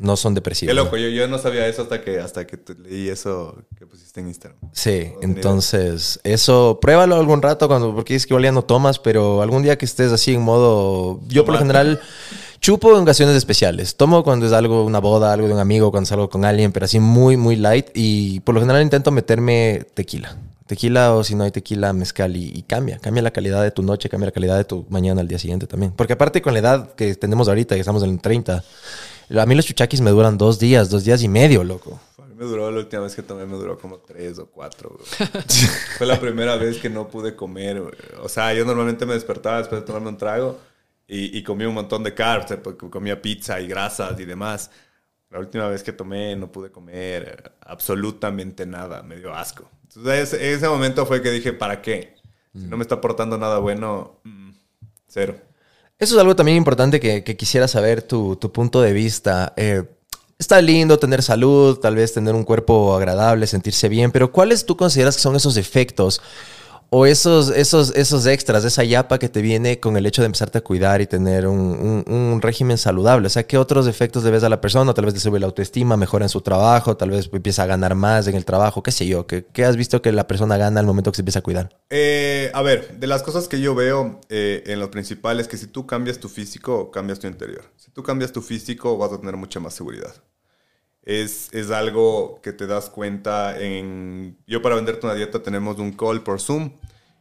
no 0.00 0.16
son 0.16 0.34
depresivos. 0.34 0.70
Qué 0.70 0.74
loco, 0.74 0.96
yo, 0.96 1.08
yo 1.08 1.28
no 1.28 1.38
sabía 1.38 1.66
eso 1.66 1.82
hasta 1.82 2.02
que, 2.02 2.18
hasta 2.18 2.46
que 2.46 2.58
leí 2.82 3.08
eso 3.08 3.56
que 3.78 3.86
pusiste 3.86 4.20
en 4.20 4.28
Instagram. 4.28 4.58
Sí, 4.72 5.12
entonces 5.20 6.20
eso 6.24 6.78
pruébalo 6.80 7.16
algún 7.16 7.42
rato 7.42 7.68
cuando 7.68 7.94
porque 7.94 8.14
es 8.14 8.26
que 8.26 8.32
igual 8.32 8.44
ya 8.44 8.52
no 8.52 8.62
tomas, 8.62 8.98
pero 8.98 9.42
algún 9.42 9.62
día 9.62 9.76
que 9.78 9.84
estés 9.84 10.12
así 10.12 10.34
en 10.34 10.42
modo 10.42 11.20
yo 11.28 11.44
por 11.44 11.54
lo 11.54 11.60
general 11.60 12.00
chupo 12.60 12.96
en 12.96 13.02
ocasiones 13.02 13.36
especiales. 13.36 13.96
Tomo 13.96 14.22
cuando 14.22 14.46
es 14.46 14.52
algo 14.52 14.84
una 14.84 14.98
boda, 15.00 15.32
algo 15.32 15.46
de 15.46 15.54
un 15.54 15.60
amigo, 15.60 15.90
cuando 15.90 16.06
salgo 16.06 16.28
con 16.28 16.44
alguien, 16.44 16.72
pero 16.72 16.84
así 16.84 16.98
muy 17.00 17.36
muy 17.36 17.56
light 17.56 17.88
y 17.94 18.40
por 18.40 18.54
lo 18.54 18.60
general 18.60 18.82
intento 18.82 19.10
meterme 19.10 19.86
tequila. 19.94 20.36
Tequila 20.66 21.14
o 21.14 21.24
si 21.24 21.34
no 21.34 21.42
hay 21.42 21.50
tequila, 21.50 21.92
mezcal 21.92 22.36
y, 22.36 22.52
y 22.54 22.62
cambia. 22.62 22.98
Cambia 22.98 23.24
la 23.24 23.32
calidad 23.32 23.60
de 23.62 23.72
tu 23.72 23.82
noche, 23.82 24.08
cambia 24.08 24.26
la 24.26 24.32
calidad 24.32 24.56
de 24.56 24.64
tu 24.64 24.86
mañana 24.88 25.20
al 25.20 25.26
día 25.26 25.38
siguiente 25.38 25.66
también. 25.66 25.92
Porque 25.96 26.12
aparte 26.12 26.40
con 26.40 26.52
la 26.52 26.60
edad 26.60 26.94
que 26.94 27.16
tenemos 27.16 27.48
ahorita, 27.48 27.74
que 27.74 27.80
estamos 27.80 28.04
en 28.04 28.10
el 28.10 28.20
30, 28.20 28.62
a 29.38 29.46
mí 29.46 29.54
los 29.54 29.66
chuchaquis 29.66 30.00
me 30.00 30.10
duran 30.10 30.36
dos 30.36 30.58
días, 30.58 30.90
dos 30.90 31.04
días 31.04 31.22
y 31.22 31.28
medio, 31.28 31.62
loco. 31.62 32.00
A 32.18 32.26
mí 32.26 32.34
me 32.34 32.44
duró, 32.44 32.70
la 32.70 32.78
última 32.78 33.02
vez 33.02 33.14
que 33.14 33.22
tomé 33.22 33.46
me 33.46 33.56
duró 33.56 33.78
como 33.78 33.98
tres 33.98 34.38
o 34.38 34.46
cuatro. 34.46 34.90
bro. 34.90 35.04
Fue 35.98 36.06
la 36.06 36.18
primera 36.18 36.56
vez 36.56 36.78
que 36.78 36.90
no 36.90 37.08
pude 37.08 37.36
comer. 37.36 37.82
O 38.22 38.28
sea, 38.28 38.52
yo 38.54 38.64
normalmente 38.64 39.06
me 39.06 39.14
despertaba 39.14 39.58
después 39.58 39.80
de 39.80 39.86
tomarme 39.86 40.08
un 40.08 40.16
trago 40.16 40.58
y, 41.06 41.36
y 41.36 41.42
comía 41.42 41.68
un 41.68 41.74
montón 41.74 42.02
de 42.02 42.14
carbs, 42.14 42.50
eh, 42.52 42.60
comía 42.90 43.20
pizza 43.20 43.60
y 43.60 43.68
grasas 43.68 44.18
y 44.18 44.24
demás. 44.24 44.70
La 45.30 45.38
última 45.38 45.68
vez 45.68 45.82
que 45.84 45.92
tomé 45.92 46.34
no 46.34 46.50
pude 46.50 46.72
comer 46.72 47.52
absolutamente 47.60 48.66
nada, 48.66 49.02
me 49.02 49.16
dio 49.16 49.32
asco. 49.32 49.70
Entonces, 49.84 50.32
ese, 50.32 50.52
ese 50.52 50.68
momento 50.68 51.06
fue 51.06 51.22
que 51.22 51.30
dije, 51.30 51.52
¿para 51.52 51.80
qué? 51.80 52.16
Si 52.52 52.66
no 52.66 52.76
me 52.76 52.82
está 52.82 52.96
aportando 52.96 53.38
nada 53.38 53.58
bueno, 53.58 54.20
mm, 54.24 54.50
cero. 55.06 55.36
Eso 56.00 56.14
es 56.14 56.20
algo 56.20 56.34
también 56.34 56.56
importante 56.56 56.98
que, 56.98 57.36
quisiera 57.36 57.68
saber 57.68 58.00
tu, 58.00 58.34
tu 58.36 58.50
punto 58.50 58.80
de 58.80 58.94
vista. 58.94 59.52
Eh, 59.58 59.84
está 60.38 60.60
lindo 60.62 60.98
tener 60.98 61.22
salud, 61.22 61.78
tal 61.78 61.94
vez 61.94 62.14
tener 62.14 62.34
un 62.34 62.44
cuerpo 62.44 62.96
agradable, 62.96 63.46
sentirse 63.46 63.90
bien, 63.90 64.10
pero 64.10 64.32
¿cuáles 64.32 64.64
tú 64.64 64.78
consideras 64.78 65.16
que 65.16 65.22
son 65.22 65.36
esos 65.36 65.58
efectos 65.58 66.22
o 66.90 67.06
esos, 67.06 67.50
esos, 67.50 67.94
esos 67.96 68.26
extras, 68.26 68.64
esa 68.64 68.84
yapa 68.84 69.18
que 69.18 69.28
te 69.28 69.42
viene 69.42 69.78
con 69.80 69.96
el 69.96 70.06
hecho 70.06 70.22
de 70.22 70.26
empezarte 70.26 70.58
a 70.58 70.60
cuidar 70.62 71.00
y 71.00 71.06
tener 71.06 71.46
un, 71.46 72.04
un- 72.06 72.40
régimen 72.42 72.78
saludable? 72.78 73.26
O 73.26 73.30
sea, 73.30 73.46
¿qué 73.46 73.58
otros 73.58 73.86
efectos 73.86 74.24
le 74.24 74.30
ves 74.30 74.42
a 74.44 74.48
la 74.48 74.60
persona? 74.60 74.92
Tal 74.94 75.04
vez 75.04 75.14
le 75.14 75.20
sube 75.20 75.38
la 75.40 75.46
autoestima, 75.46 75.96
mejora 75.96 76.24
en 76.24 76.28
su 76.30 76.40
trabajo, 76.40 76.96
tal 76.96 77.10
vez 77.10 77.28
empieza 77.32 77.62
a 77.64 77.66
ganar 77.66 77.94
más 77.94 78.26
en 78.26 78.34
el 78.34 78.44
trabajo, 78.44 78.82
qué 78.82 78.92
sé 78.92 79.06
yo. 79.06 79.26
¿Qué, 79.26 79.44
qué 79.52 79.64
has 79.64 79.76
visto 79.76 80.02
que 80.02 80.12
la 80.12 80.26
persona 80.26 80.56
gana 80.56 80.80
al 80.80 80.86
momento 80.86 81.12
que 81.12 81.16
se 81.16 81.22
empieza 81.22 81.40
a 81.40 81.42
cuidar? 81.42 81.70
Eh, 81.90 82.50
a 82.54 82.62
ver, 82.62 82.98
de 83.00 83.06
las 83.06 83.22
cosas 83.22 83.48
que 83.48 83.60
yo 83.60 83.74
veo 83.74 84.20
eh, 84.28 84.62
en 84.66 84.78
lo 84.80 84.90
principal 84.90 85.40
es 85.40 85.48
que 85.48 85.56
si 85.56 85.66
tú 85.66 85.86
cambias 85.86 86.18
tu 86.20 86.28
físico, 86.28 86.90
cambias 86.90 87.18
tu 87.18 87.26
interior. 87.26 87.64
Si 87.76 87.90
tú 87.90 88.02
cambias 88.02 88.32
tu 88.32 88.42
físico, 88.42 88.96
vas 88.96 89.12
a 89.12 89.18
tener 89.18 89.36
mucha 89.36 89.58
más 89.60 89.74
seguridad. 89.74 90.14
Es, 91.02 91.48
es 91.52 91.70
algo 91.70 92.40
que 92.42 92.52
te 92.52 92.66
das 92.66 92.90
cuenta 92.90 93.58
en... 93.58 94.38
Yo 94.46 94.62
para 94.62 94.74
venderte 94.74 95.06
una 95.06 95.14
dieta 95.14 95.42
tenemos 95.42 95.78
un 95.78 95.92
call 95.92 96.22
por 96.22 96.40
Zoom 96.40 96.72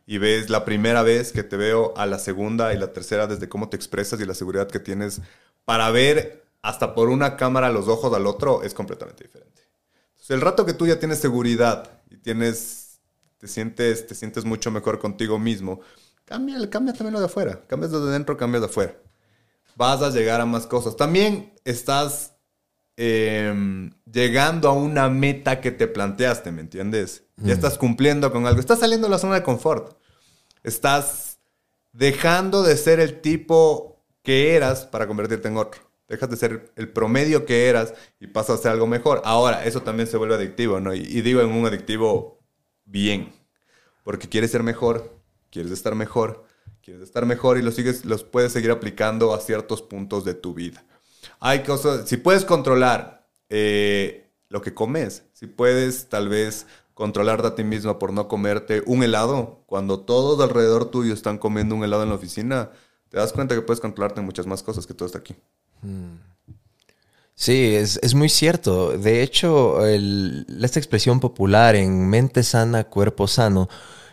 y 0.06 0.18
ves 0.18 0.50
la 0.50 0.66
primera 0.66 1.04
vez 1.04 1.32
que 1.32 1.44
te 1.44 1.56
veo 1.56 1.94
a 1.96 2.06
la 2.06 2.20
segunda 2.20 2.74
y 2.74 2.78
la 2.78 2.94
tercera 2.94 3.28
desde 3.28 3.48
cómo 3.48 3.70
te 3.70 3.78
expresas 3.78 4.20
y 4.20 4.26
la 4.26 4.34
seguridad 4.34 4.68
que 4.68 4.80
tienes 4.80 5.22
para 5.66 5.92
ver 5.92 6.46
hasta 6.62 6.96
por 6.96 7.10
una 7.10 7.38
cámara 7.38 7.70
los 7.70 7.88
ojos 7.88 8.14
al 8.14 8.28
otro 8.28 8.64
es 8.64 8.74
completamente 8.74 9.24
diferente. 9.24 9.62
Entonces, 10.12 10.32
el 10.32 10.42
rato 10.42 10.66
que 10.66 10.74
tú 10.74 10.88
ya 10.88 11.00
tienes 11.00 11.20
seguridad 11.20 12.02
y 12.10 12.18
tienes, 12.18 13.00
te 13.38 13.48
sientes, 13.48 14.08
te 14.08 14.16
sientes 14.16 14.46
mucho 14.46 14.72
mejor 14.72 15.00
contigo 15.00 15.40
mismo, 15.40 15.80
cambia, 16.26 16.70
cambia 16.70 16.94
también 16.94 17.14
lo 17.14 17.20
de 17.20 17.28
afuera. 17.28 17.64
Cambias 17.68 17.92
lo 17.92 18.06
de 18.06 18.12
dentro, 18.12 18.36
cambias 18.36 18.62
de 18.62 18.68
afuera. 18.68 18.96
Vas 19.76 20.02
a 20.02 20.10
llegar 20.10 20.42
a 20.42 20.46
más 20.46 20.68
cosas. 20.68 20.98
También 20.98 21.54
estás 21.64 22.34
eh, 23.02 23.90
llegando 24.12 24.68
a 24.68 24.74
una 24.74 25.08
meta 25.08 25.62
que 25.62 25.72
te 25.72 25.88
planteaste, 25.88 26.52
¿me 26.52 26.60
entiendes? 26.60 27.24
Ya 27.38 27.54
estás 27.54 27.78
cumpliendo 27.78 28.30
con 28.30 28.46
algo. 28.46 28.60
Estás 28.60 28.80
saliendo 28.80 29.08
de 29.08 29.12
la 29.12 29.20
zona 29.20 29.36
de 29.36 29.44
confort. 29.44 29.98
Estás 30.64 31.40
dejando 31.94 32.62
de 32.62 32.76
ser 32.76 33.00
el 33.00 33.22
tipo 33.22 34.04
que 34.22 34.54
eras 34.54 34.86
para 34.86 35.08
convertirte 35.08 35.48
en 35.48 35.56
otro. 35.56 35.80
Dejas 36.10 36.30
de 36.30 36.36
ser 36.36 36.74
el 36.76 36.90
promedio 36.90 37.46
que 37.46 37.70
eras 37.70 37.94
y 38.20 38.28
pasas 38.28 38.60
a 38.60 38.64
ser 38.64 38.72
algo 38.74 38.86
mejor. 38.86 39.22
Ahora, 39.24 39.64
eso 39.64 39.82
también 39.82 40.08
se 40.08 40.18
vuelve 40.18 40.36
adictivo, 40.36 40.82
¿no? 40.82 40.94
Y, 40.94 41.00
y 41.00 41.22
digo 41.22 41.40
en 41.40 41.52
un 41.52 41.66
adictivo 41.66 42.42
bien. 42.84 43.32
Porque 44.04 44.28
quieres 44.28 44.52
ser 44.52 44.64
mejor, 44.64 45.18
quieres 45.50 45.72
estar 45.72 45.96
mejor, 45.96 46.44
quieres 46.84 47.02
estar 47.02 47.26
mejor 47.26 47.58
y 47.58 47.62
los, 47.62 47.76
sigues, 47.76 48.04
los 48.04 48.26
puedes 48.26 48.52
seguir 48.52 48.72
aplicando 48.72 49.34
a 49.34 49.40
ciertos 49.40 49.82
puntos 49.82 50.26
de 50.26 50.34
tu 50.34 50.54
vida. 50.54 50.84
Hay 51.40 51.64
cosas, 51.64 52.08
si 52.10 52.18
puedes 52.18 52.46
controlar 52.46 53.28
eh, 53.50 54.30
lo 54.50 54.62
que 54.62 54.74
comes, 54.74 55.24
si 55.34 55.48
puedes 55.48 56.10
tal 56.10 56.28
vez 56.28 56.68
controlarte 56.94 57.48
a 57.48 57.56
ti 57.56 57.64
misma 57.64 57.98
por 57.98 58.12
no 58.12 58.28
comerte 58.28 58.84
un 58.86 59.04
helado, 59.04 59.64
cuando 59.66 60.02
todos 60.02 60.42
alrededor 60.42 60.92
tuyo 60.92 61.14
están 61.14 61.38
comiendo 61.38 61.76
un 61.76 61.84
helado 61.84 62.04
en 62.04 62.10
la 62.10 62.16
oficina, 62.16 62.72
te 63.10 63.18
das 63.18 63.32
cuenta 63.32 63.56
que 63.56 63.62
puedes 63.62 63.80
controlarte 63.80 64.22
muchas 64.22 64.48
más 64.48 64.64
cosas 64.64 64.86
que 64.86 64.94
todo 64.94 65.06
está 65.06 65.20
aquí. 65.20 65.36
Sí, 67.36 67.74
es, 67.74 68.00
es 68.04 68.14
muy 68.16 68.28
cierto. 68.28 68.98
De 68.98 69.24
hecho, 69.24 69.86
esta 69.88 70.80
expresión 70.80 71.22
popular 71.22 71.76
en 71.76 72.10
mente 72.10 72.44
sana, 72.44 72.84
cuerpo 72.84 73.28
sano, 73.30 73.70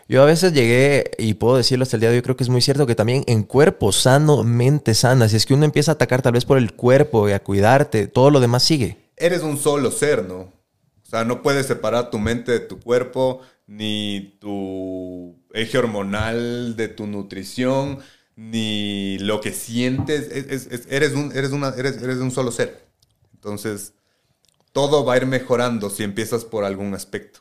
yo 0.09 0.21
a 0.23 0.25
veces 0.25 0.53
llegué, 0.53 1.11
y 1.17 1.33
puedo 1.35 1.57
decirlo 1.57 1.83
hasta 1.83 1.97
el 1.97 2.01
día 2.01 2.09
de 2.09 2.17
hoy, 2.17 2.21
creo 2.21 2.37
que 2.37 2.43
es 2.43 2.49
muy 2.49 2.61
cierto 2.61 2.85
que 2.87 2.95
también 2.95 3.23
en 3.27 3.43
cuerpo 3.43 3.91
sano, 3.91 4.43
mente 4.43 4.93
sana, 4.93 5.27
si 5.29 5.35
es 5.35 5.45
que 5.45 5.53
uno 5.53 5.65
empieza 5.65 5.91
a 5.91 5.95
atacar 5.95 6.21
tal 6.21 6.33
vez 6.33 6.45
por 6.45 6.57
el 6.57 6.73
cuerpo 6.73 7.27
y 7.29 7.33
a 7.33 7.43
cuidarte, 7.43 8.07
todo 8.07 8.29
lo 8.31 8.39
demás 8.39 8.63
sigue. 8.63 8.97
Eres 9.17 9.43
un 9.43 9.57
solo 9.57 9.91
ser, 9.91 10.23
¿no? 10.25 10.39
O 10.39 11.09
sea, 11.09 11.23
no 11.23 11.41
puedes 11.41 11.65
separar 11.67 12.09
tu 12.09 12.19
mente 12.19 12.51
de 12.51 12.59
tu 12.59 12.79
cuerpo, 12.79 13.41
ni 13.65 14.37
tu 14.39 15.35
eje 15.53 15.77
hormonal 15.77 16.75
de 16.75 16.87
tu 16.87 17.07
nutrición. 17.07 17.99
ni 18.39 19.17
lo 19.17 19.41
que 19.41 19.51
sientes. 19.51 20.29
Es- 20.31 20.45
es- 20.51 20.67
es- 20.71 20.87
eres, 20.91 21.13
un, 21.13 21.31
eres, 21.35 21.51
una, 21.51 21.69
eres, 21.69 21.99
eres 22.03 22.17
un 22.17 22.29
solo 22.29 22.51
ser. 22.51 22.85
Entonces, 23.33 23.93
todo 24.73 25.05
va 25.05 25.15
a 25.15 25.17
ir 25.17 25.25
mejorando 25.25 25.89
si 25.89 26.03
empiezas 26.03 26.45
por 26.45 26.63
algún 26.63 26.93
aspecto. 26.93 27.39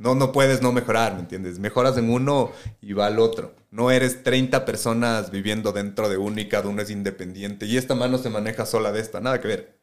No, 0.00 0.14
no 0.14 0.32
puedes 0.32 0.62
no 0.62 0.72
mejorar, 0.72 1.12
¿me 1.14 1.20
entiendes? 1.20 1.58
Mejoras 1.58 1.98
en 1.98 2.08
uno 2.10 2.52
y 2.80 2.94
va 2.94 3.06
al 3.06 3.18
otro. 3.18 3.54
No 3.70 3.90
eres 3.90 4.22
30 4.22 4.64
personas 4.64 5.30
viviendo 5.30 5.72
dentro 5.72 6.08
de 6.08 6.16
uno 6.16 6.40
y 6.40 6.48
cada 6.48 6.68
uno 6.70 6.80
es 6.80 6.88
independiente. 6.88 7.66
Y 7.66 7.76
esta 7.76 7.94
mano 7.94 8.16
se 8.16 8.30
maneja 8.30 8.64
sola 8.64 8.92
de 8.92 9.00
esta. 9.00 9.20
Nada 9.20 9.40
que 9.42 9.48
ver. 9.48 9.78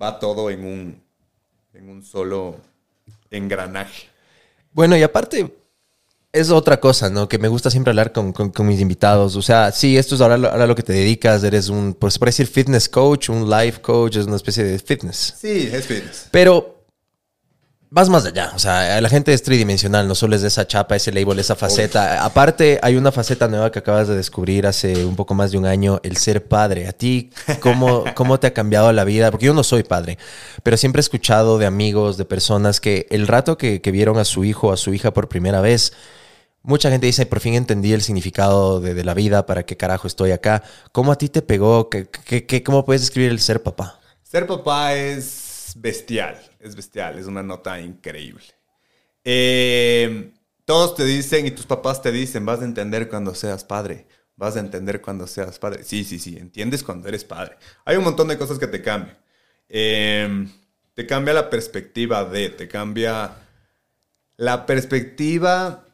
Va 0.00 0.20
todo 0.20 0.50
en 0.50 0.64
un, 0.64 1.02
en 1.74 1.88
un 1.90 2.04
solo 2.04 2.56
engranaje. 3.32 4.06
Bueno, 4.72 4.96
y 4.96 5.02
aparte, 5.02 5.52
es 6.32 6.50
otra 6.50 6.78
cosa, 6.78 7.10
¿no? 7.10 7.28
Que 7.28 7.38
me 7.38 7.48
gusta 7.48 7.70
siempre 7.70 7.90
hablar 7.90 8.12
con, 8.12 8.32
con- 8.32 8.50
con 8.50 8.66
mis 8.68 8.80
invitados. 8.80 9.34
O 9.36 9.42
sea, 9.42 9.72
sí, 9.72 9.96
esto 9.96 10.14
es 10.14 10.20
ahora, 10.20 10.38
lo- 10.38 10.48
ahora 10.50 10.66
lo 10.68 10.76
que 10.76 10.82
te 10.84 10.92
dedicas. 10.92 11.42
Eres 11.44 11.68
un, 11.68 11.94
pues, 11.94 12.18
puede 12.20 12.28
decir 12.30 12.46
fitness 12.46 12.88
coach, 12.88 13.28
un 13.30 13.50
life 13.50 13.80
coach, 13.80 14.16
es 14.16 14.26
una 14.26 14.36
especie 14.36 14.62
de 14.62 14.78
fitness. 14.78 15.34
Sí, 15.38 15.68
es 15.72 15.86
fitness. 15.86 16.28
Pero 16.30 16.73
vas 17.94 18.08
más 18.08 18.26
allá. 18.26 18.50
O 18.56 18.58
sea, 18.58 19.00
la 19.00 19.08
gente 19.08 19.32
es 19.32 19.42
tridimensional, 19.44 20.08
no 20.08 20.16
solo 20.16 20.34
es 20.34 20.42
de 20.42 20.48
esa 20.48 20.66
chapa, 20.66 20.96
ese 20.96 21.12
label, 21.12 21.38
esa 21.38 21.54
faceta. 21.54 22.24
Aparte, 22.24 22.80
hay 22.82 22.96
una 22.96 23.12
faceta 23.12 23.46
nueva 23.46 23.70
que 23.70 23.78
acabas 23.78 24.08
de 24.08 24.16
descubrir 24.16 24.66
hace 24.66 25.04
un 25.04 25.14
poco 25.14 25.34
más 25.34 25.52
de 25.52 25.58
un 25.58 25.64
año, 25.64 26.00
el 26.02 26.16
ser 26.16 26.44
padre. 26.48 26.88
¿A 26.88 26.92
ti 26.92 27.30
cómo, 27.60 28.04
cómo 28.16 28.40
te 28.40 28.48
ha 28.48 28.52
cambiado 28.52 28.92
la 28.92 29.04
vida? 29.04 29.30
Porque 29.30 29.46
yo 29.46 29.54
no 29.54 29.62
soy 29.62 29.84
padre, 29.84 30.18
pero 30.64 30.76
siempre 30.76 30.98
he 30.98 31.02
escuchado 31.02 31.56
de 31.56 31.66
amigos, 31.66 32.16
de 32.16 32.24
personas 32.24 32.80
que 32.80 33.06
el 33.10 33.28
rato 33.28 33.56
que, 33.56 33.80
que 33.80 33.92
vieron 33.92 34.18
a 34.18 34.24
su 34.24 34.44
hijo 34.44 34.68
o 34.68 34.72
a 34.72 34.76
su 34.76 34.92
hija 34.92 35.12
por 35.14 35.28
primera 35.28 35.60
vez, 35.60 35.92
Mucha 36.66 36.88
gente 36.90 37.04
dice, 37.04 37.26
por 37.26 37.40
fin 37.40 37.52
entendí 37.52 37.92
el 37.92 38.00
significado 38.00 38.80
de, 38.80 38.94
de 38.94 39.04
la 39.04 39.12
vida, 39.12 39.44
para 39.44 39.64
qué 39.64 39.76
carajo 39.76 40.06
estoy 40.06 40.30
acá. 40.30 40.62
¿Cómo 40.92 41.12
a 41.12 41.18
ti 41.18 41.28
te 41.28 41.42
pegó? 41.42 41.90
¿Qué, 41.90 42.08
qué- 42.24 42.46
qué- 42.46 42.62
cómo 42.62 42.86
puedes 42.86 43.02
describir 43.02 43.30
el 43.32 43.38
ser 43.40 43.62
papá? 43.62 44.00
Ser 44.22 44.46
papá 44.46 44.94
es 44.94 45.74
bestial, 45.76 46.40
es 46.64 46.74
bestial, 46.74 47.18
es 47.18 47.26
una 47.26 47.42
nota 47.42 47.78
increíble. 47.80 48.44
Eh, 49.22 50.32
todos 50.64 50.94
te 50.94 51.04
dicen 51.04 51.46
y 51.46 51.50
tus 51.50 51.66
papás 51.66 52.02
te 52.02 52.10
dicen, 52.10 52.46
vas 52.46 52.60
a 52.60 52.64
entender 52.64 53.08
cuando 53.08 53.34
seas 53.34 53.64
padre, 53.64 54.06
vas 54.36 54.56
a 54.56 54.60
entender 54.60 55.00
cuando 55.00 55.26
seas 55.26 55.58
padre. 55.58 55.84
Sí, 55.84 56.04
sí, 56.04 56.18
sí, 56.18 56.36
entiendes 56.38 56.82
cuando 56.82 57.08
eres 57.08 57.24
padre. 57.24 57.56
Hay 57.84 57.96
un 57.96 58.04
montón 58.04 58.28
de 58.28 58.38
cosas 58.38 58.58
que 58.58 58.66
te 58.66 58.82
cambian. 58.82 59.18
Eh, 59.68 60.48
te 60.94 61.06
cambia 61.06 61.34
la 61.34 61.50
perspectiva 61.50 62.24
de, 62.24 62.50
te 62.50 62.66
cambia 62.68 63.36
la 64.36 64.64
perspectiva 64.66 65.84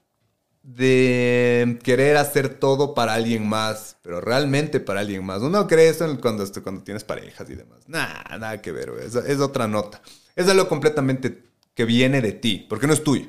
de 0.62 1.78
querer 1.82 2.16
hacer 2.16 2.60
todo 2.60 2.94
para 2.94 3.14
alguien 3.14 3.48
más, 3.48 3.96
pero 4.02 4.20
realmente 4.20 4.78
para 4.78 5.00
alguien 5.00 5.24
más. 5.24 5.42
Uno 5.42 5.66
cree 5.66 5.88
eso 5.88 6.06
cuando, 6.20 6.44
cuando 6.62 6.84
tienes 6.84 7.02
parejas 7.02 7.48
y 7.50 7.54
demás. 7.54 7.88
Nada, 7.88 8.22
nada 8.38 8.62
que 8.62 8.70
ver, 8.70 8.92
es 9.00 9.40
otra 9.40 9.66
nota. 9.66 10.00
Es 10.40 10.48
algo 10.48 10.68
completamente 10.68 11.44
que 11.74 11.84
viene 11.84 12.20
de 12.20 12.32
ti, 12.32 12.66
porque 12.68 12.86
no 12.86 12.92
es 12.92 13.02
tuyo, 13.04 13.26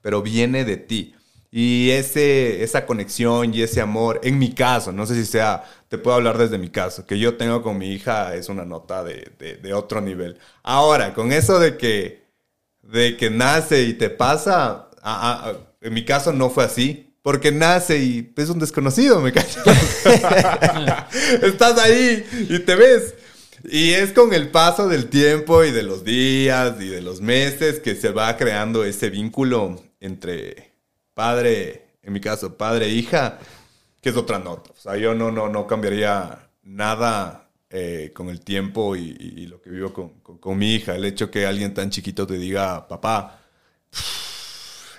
pero 0.00 0.22
viene 0.22 0.64
de 0.64 0.76
ti. 0.76 1.14
Y 1.50 1.90
ese, 1.90 2.62
esa 2.62 2.86
conexión 2.86 3.54
y 3.54 3.62
ese 3.62 3.80
amor, 3.82 4.20
en 4.24 4.38
mi 4.38 4.52
caso, 4.54 4.90
no 4.92 5.04
sé 5.06 5.14
si 5.14 5.26
sea, 5.26 5.64
te 5.88 5.98
puedo 5.98 6.16
hablar 6.16 6.38
desde 6.38 6.58
mi 6.58 6.70
caso, 6.70 7.04
que 7.06 7.18
yo 7.18 7.36
tengo 7.36 7.62
con 7.62 7.76
mi 7.78 7.92
hija 7.92 8.34
es 8.34 8.48
una 8.48 8.64
nota 8.64 9.04
de, 9.04 9.30
de- 9.62 9.74
otro 9.74 10.00
nivel. 10.00 10.38
Ahora, 10.62 11.12
con 11.14 11.30
eso 11.32 11.58
de 11.60 11.76
que, 11.76 12.22
de 12.82 13.16
que 13.18 13.30
nace 13.30 13.82
y 13.82 13.94
te 13.94 14.10
pasa, 14.10 14.88
ah, 15.02 15.44
ah, 15.44 15.52
en 15.82 15.94
mi 15.94 16.04
caso 16.04 16.32
no 16.32 16.50
fue 16.50 16.64
así. 16.64 17.08
Porque 17.22 17.52
nace 17.52 17.98
y 17.98 18.32
es 18.36 18.48
un 18.50 18.58
desconocido, 18.58 19.20
me 19.20 19.32
cachas. 19.32 19.64
Estás 21.42 21.78
ahí 21.78 22.24
y 22.48 22.58
te 22.60 22.74
ves. 22.74 23.14
Y 23.64 23.90
es 23.92 24.12
con 24.12 24.32
el 24.34 24.50
paso 24.50 24.88
del 24.88 25.08
tiempo 25.08 25.62
y 25.64 25.70
de 25.70 25.82
los 25.82 26.04
días 26.04 26.80
y 26.80 26.88
de 26.88 27.00
los 27.00 27.20
meses 27.20 27.80
que 27.80 27.94
se 27.94 28.10
va 28.10 28.36
creando 28.36 28.84
ese 28.84 29.08
vínculo 29.10 29.80
entre 30.00 30.72
padre, 31.14 31.86
en 32.02 32.12
mi 32.12 32.20
caso, 32.20 32.56
padre 32.56 32.86
e 32.86 32.90
hija, 32.90 33.38
que 34.00 34.08
es 34.10 34.16
otra 34.16 34.38
nota. 34.38 34.70
O 34.72 34.80
sea, 34.80 34.96
yo 34.96 35.14
no, 35.14 35.30
no, 35.30 35.48
no 35.48 35.66
cambiaría 35.66 36.48
nada 36.64 37.50
eh, 37.70 38.10
con 38.14 38.28
el 38.30 38.40
tiempo 38.40 38.96
y, 38.96 39.46
lo 39.46 39.60
que 39.62 39.70
vivo 39.70 39.92
con, 39.92 40.08
con- 40.20 40.38
con 40.38 40.58
mi 40.58 40.74
hija. 40.74 40.96
El 40.96 41.04
hecho 41.04 41.30
que 41.30 41.46
alguien 41.46 41.72
tan 41.72 41.90
chiquito 41.90 42.26
te 42.26 42.38
diga, 42.38 42.88
papá, 42.88 43.40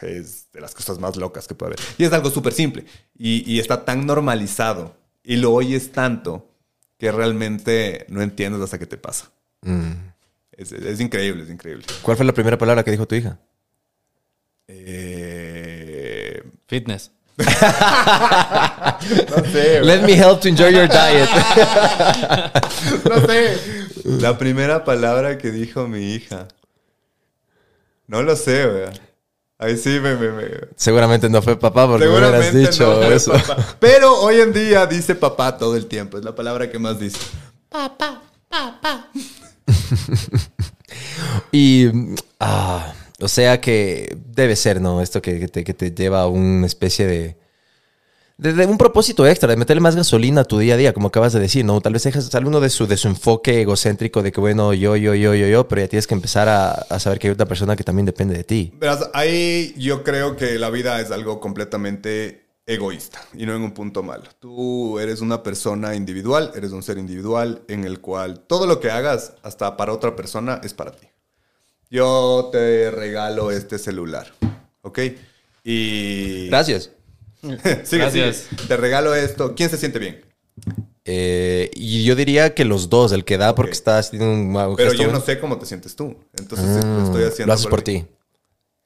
es 0.01 0.51
de 0.51 0.61
las 0.61 0.74
cosas 0.74 0.99
más 0.99 1.16
locas 1.18 1.47
que 1.47 1.55
puede 1.55 1.74
haber. 1.74 1.86
Y 1.97 2.03
es 2.05 2.14
algo 2.14 2.30
súper 2.30 2.53
simple. 2.53 2.86
Y, 3.18 3.49
y 3.51 3.59
está 3.59 3.84
tan 3.86 4.05
normalizado 4.05 4.95
y 5.24 5.38
lo 5.38 5.51
oyes 5.53 5.91
tanto 5.91 6.49
que 7.04 7.12
realmente 7.12 8.06
no 8.08 8.22
entiendes 8.22 8.62
hasta 8.62 8.80
que 8.80 8.86
te 8.86 8.95
pasa. 8.95 9.30
Es, 10.54 10.72
es 10.72 11.01
increíble, 11.01 11.43
es 11.43 11.49
increíble. 11.49 11.84
¿Cuál 12.01 12.16
fue 12.16 12.26
la 12.26 12.32
primera 12.32 12.58
palabra 12.58 12.82
que 12.82 12.91
dijo 12.91 13.06
tu 13.06 13.16
hija? 13.16 13.39
Eh, 14.70 16.41
Fitness. 16.66 17.12
no 17.38 17.45
sé, 19.51 19.82
güey. 19.82 19.86
Let 19.86 20.04
me 20.04 20.14
help 20.14 20.39
to 20.39 20.47
enjoy 20.47 20.72
your 20.72 20.88
diet. 20.88 21.28
no 23.10 23.28
sé. 23.28 23.58
La 24.06 24.38
primera 24.38 24.86
palabra 24.86 25.38
que 25.38 25.51
dijo 25.51 25.89
mi 25.89 26.14
hija. 26.14 26.47
No 28.08 28.22
lo 28.22 28.38
sé, 28.38 28.66
güey. 28.66 28.86
Ahí 29.64 29.78
sí 29.78 29.99
me... 30.01 30.16
me, 30.16 30.30
me- 30.32 30.49
Seguramente 30.76 31.30
no 31.30 31.41
fue 31.41 31.57
papá 31.57 31.88
porque 31.88 32.05
me 32.05 32.11
hubieras 32.11 32.53
dicho 32.53 32.99
no 32.99 33.03
eso. 33.03 33.32
papá. 33.32 33.78
Pero 33.80 34.20
hoy 34.22 34.41
en 34.41 34.51
día 34.53 34.86
dice 34.86 35.16
papá 35.16 35.57
todo 35.57 35.76
el 35.78 35.86
tiempo. 35.86 36.18
Es 36.18 36.24
la 36.26 36.36
palabra 36.36 36.70
que 36.70 36.80
más 36.80 36.99
dice. 36.99 37.18
Y, 41.51 41.88
mm, 41.91 42.16
ah, 42.39 42.93
o 43.20 43.28
sea 43.28 43.59
que 43.61 44.18
debe 44.28 44.55
ser, 44.55 44.82
¿no? 44.82 45.01
Esto 45.01 45.22
que, 45.22 45.39
que 45.39 45.47
te, 45.47 45.64
que 45.64 45.74
te 45.74 45.91
lleva 45.91 46.22
a 46.22 46.28
una 46.28 46.66
especie 46.68 47.05
de, 47.07 47.38
de, 48.38 48.53
de 48.53 48.65
un 48.65 48.77
propósito 48.77 49.27
extra, 49.27 49.49
de 49.49 49.57
meterle 49.57 49.81
más 49.81 49.95
gasolina 49.95 50.41
a 50.41 50.43
tu 50.43 50.59
día 50.59 50.73
a 50.73 50.77
día, 50.77 50.93
como 50.93 51.07
acabas 51.07 51.34
de 51.34 51.39
decir, 51.39 51.63
¿no? 51.65 51.79
Tal 51.81 51.93
vez 51.93 52.03
dejas 52.03 52.25
sale 52.25 52.47
uno 52.47 52.59
de 52.59 52.69
su, 52.69 52.88
de 52.88 52.97
su 52.97 53.07
enfoque 53.07 53.61
egocéntrico 53.61 54.23
de 54.23 54.31
que, 54.31 54.41
bueno, 54.41 54.73
yo, 54.73 54.95
yo, 54.95 55.13
yo, 55.13 55.34
yo, 55.36 55.47
yo, 55.47 55.67
pero 55.67 55.81
ya 55.81 55.88
tienes 55.88 56.07
que 56.07 56.13
empezar 56.13 56.49
a, 56.49 56.71
a 56.71 56.99
saber 56.99 57.19
que 57.19 57.27
hay 57.27 57.34
otra 57.34 57.45
persona 57.45 57.75
que 57.75 57.84
también 57.84 58.05
depende 58.05 58.36
de 58.36 58.43
ti. 58.43 58.73
Verás, 58.79 59.09
ahí 59.13 59.73
yo 59.77 60.03
creo 60.03 60.36
que 60.36 60.57
la 60.59 60.69
vida 60.69 60.99
es 60.99 61.11
algo 61.11 61.39
completamente 61.39 62.43
egoísta 62.65 63.21
y 63.34 63.45
no 63.45 63.55
en 63.55 63.61
un 63.61 63.73
punto 63.73 64.03
malo. 64.03 64.23
Tú 64.39 64.99
eres 64.99 65.21
una 65.21 65.43
persona 65.43 65.95
individual, 65.95 66.51
eres 66.55 66.71
un 66.71 66.84
ser 66.84 66.97
individual 66.97 67.61
en 67.67 67.84
el 67.84 67.99
cual 67.99 68.39
todo 68.39 68.67
lo 68.67 68.79
que 68.79 68.89
hagas, 68.89 69.34
hasta 69.43 69.75
para 69.77 69.93
otra 69.93 70.15
persona, 70.15 70.61
es 70.63 70.73
para 70.73 70.91
ti. 70.91 71.07
Yo 71.89 72.49
te 72.51 72.89
regalo 72.89 73.51
este 73.51 73.77
celular, 73.77 74.34
¿ok? 74.81 74.99
Y... 75.63 76.47
Gracias. 76.47 76.89
Sigue, 77.83 78.01
Gracias. 78.03 78.47
sigue. 78.49 78.67
Te 78.67 78.77
regalo 78.77 79.13
esto. 79.15 79.53
¿Quién 79.55 79.69
se 79.69 79.77
siente 79.77 79.99
bien? 79.99 80.21
Eh, 81.05 81.69
y 81.73 82.03
yo 82.05 82.15
diría 82.15 82.53
que 82.53 82.63
los 82.65 82.89
dos, 82.89 83.11
el 83.11 83.25
que 83.25 83.37
da 83.37 83.55
porque 83.55 83.71
Ok. 83.71 83.75
está 83.75 83.97
haciendo 83.99 84.31
un, 84.31 84.55
un 84.55 84.75
Pero 84.75 84.89
gesto 84.91 85.03
yo 85.03 85.11
no 85.11 85.19
sé 85.19 85.39
cómo 85.39 85.57
te 85.59 85.65
sientes 85.65 85.95
tú. 85.95 86.15
Entonces 86.37 86.67
Mm, 86.85 86.97
lo 86.97 87.03
estoy 87.03 87.23
haciendo 87.23 87.47
Lo 87.47 87.53
haces 87.53 87.67
por 87.67 87.81
ti. 87.81 88.05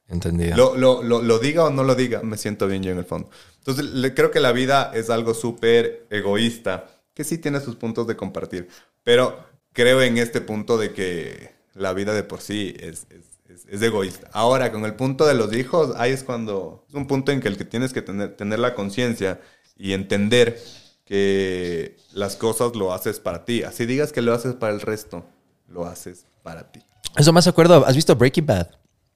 Entendido. 0.09 0.55
Lo, 0.55 0.75
lo- 0.77 1.03
lo- 1.03 1.21
lo 1.21 1.37
diga 1.39 1.65
o 1.65 1.69
no 1.69 1.83
lo 1.83 1.93
diga, 1.93 2.23
me 2.23 2.37
siento 2.37 2.65
bien 2.67 2.81
yo 2.81 2.91
en 2.91 2.97
el 2.97 3.05
fondo. 3.05 3.29
Entonces, 3.59 3.85
le- 3.85 4.13
creo 4.13 4.31
que 4.31 4.39
la 4.39 4.53
vida 4.53 4.91
es 4.95 5.09
algo 5.09 5.33
súper 5.33 6.07
egoísta, 6.09 6.85
que 7.13 7.25
sí 7.25 7.37
tiene 7.37 7.59
sus 7.59 7.75
puntos 7.75 8.07
de 8.07 8.15
compartir, 8.15 8.69
pero 9.03 9.37
creo 9.73 10.01
en 10.01 10.17
este 10.17 10.39
punto 10.39 10.77
de 10.77 10.93
que 10.93 11.51
la 11.75 11.91
vida 11.93 12.13
de 12.13 12.23
por 12.23 12.39
sí 12.39 12.73
es, 12.79 13.05
es- 13.09 13.36
es- 13.57 13.65
es 13.73 13.81
egoísta. 13.81 14.29
Ahora, 14.33 14.71
con 14.71 14.85
el 14.85 14.93
punto 14.95 15.25
de 15.25 15.33
los 15.33 15.53
hijos, 15.53 15.93
ahí 15.97 16.11
es 16.11 16.23
cuando 16.23 16.85
es 16.87 16.93
un 16.95 17.07
punto 17.07 17.31
en 17.31 17.39
que 17.41 17.47
el 17.47 17.57
que 17.57 17.65
tienes 17.65 17.91
que 17.93 18.01
tener, 18.01 18.35
tener 18.37 18.59
la 18.59 18.73
conciencia 18.75 19.39
y 19.77 19.93
entender 19.93 20.59
que 21.05 21.97
las 22.13 22.35
cosas 22.35 22.75
lo 22.75 22.93
haces 22.93 23.19
para 23.19 23.45
ti. 23.45 23.63
Así 23.63 23.85
digas 23.85 24.11
que 24.11 24.21
lo 24.21 24.33
haces 24.33 24.53
para 24.55 24.73
el 24.73 24.81
resto, 24.81 25.25
lo 25.67 25.85
haces 25.85 26.25
para 26.43 26.71
ti. 26.71 26.81
Eso 27.15 27.33
más 27.33 27.47
acuerdo, 27.47 27.85
¿has 27.85 27.95
visto 27.95 28.15
Breaking 28.15 28.45
Bad? 28.45 28.67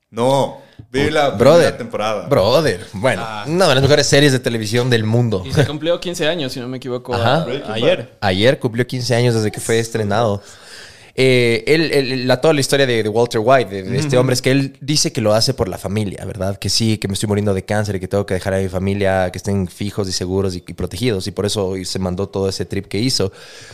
No, 0.09 0.61
vi 0.91 1.09
la 1.09 1.29
Brother. 1.29 1.59
primera 1.59 1.77
temporada. 1.77 2.27
Brother. 2.27 2.85
Bueno, 2.93 3.25
una 3.47 3.67
de 3.69 3.75
las 3.75 3.81
mejores 3.81 4.07
series 4.07 4.31
de 4.33 4.39
televisión 4.39 4.89
del 4.89 5.05
mundo. 5.05 5.43
Y 5.45 5.53
se 5.53 5.65
cumplió 5.65 5.99
15 6.01 6.27
años, 6.27 6.51
si 6.51 6.59
no 6.59 6.67
me 6.67 6.77
equivoco, 6.77 7.13
Ajá. 7.13 7.45
ayer. 7.71 8.17
Ayer 8.19 8.59
cumplió 8.59 8.85
15 8.85 9.15
años 9.15 9.35
desde 9.35 9.51
que 9.51 9.61
fue 9.61 9.79
estrenado. 9.79 10.41
Eh, 11.16 11.64
él, 11.68 11.91
él- 11.91 12.28
la, 12.28 12.39
toda 12.39 12.53
la 12.53 12.62
historia 12.62 12.86
de, 12.86 13.03
de 13.03 13.09
Walter 13.09 13.41
White, 13.43 13.70
de, 13.70 13.84
de 13.84 13.97
este 13.99 14.18
hombre, 14.18 14.34
es 14.34 14.41
que 14.41 14.51
él 14.51 14.78
dice 14.82 15.12
que 15.12 15.22
lo 15.22 15.34
hace 15.34 15.53
por 15.53 15.68
la 15.68 15.78
familia, 15.78 16.24
¿verdad? 16.26 16.57
Que 16.57 16.70
sí, 16.70 16.97
que 16.97 17.07
me 17.07 17.14
estoy 17.16 17.28
muriendo 17.28 17.53
de 17.53 17.64
cáncer 17.66 17.95
y 17.95 17.99
que 17.99 18.07
tengo 18.07 18.26
que 18.26 18.34
dejar 18.36 18.53
a 18.53 18.59
mi 18.59 18.70
familia 18.70 19.30
que 19.32 19.38
estén 19.38 19.68
fijos 19.68 20.07
y 20.07 20.12
seguros 20.14 20.55
y, 20.55 20.64
y 20.66 20.74
protegidos. 20.74 21.28
Y 21.28 21.32
por 21.32 21.45
eso 21.45 21.74
se 21.84 21.99
mandó 21.99 22.30
todo 22.30 22.47
ese 22.49 22.66
trip 22.66 22.86
que 22.88 22.99
hizo. 22.99 23.32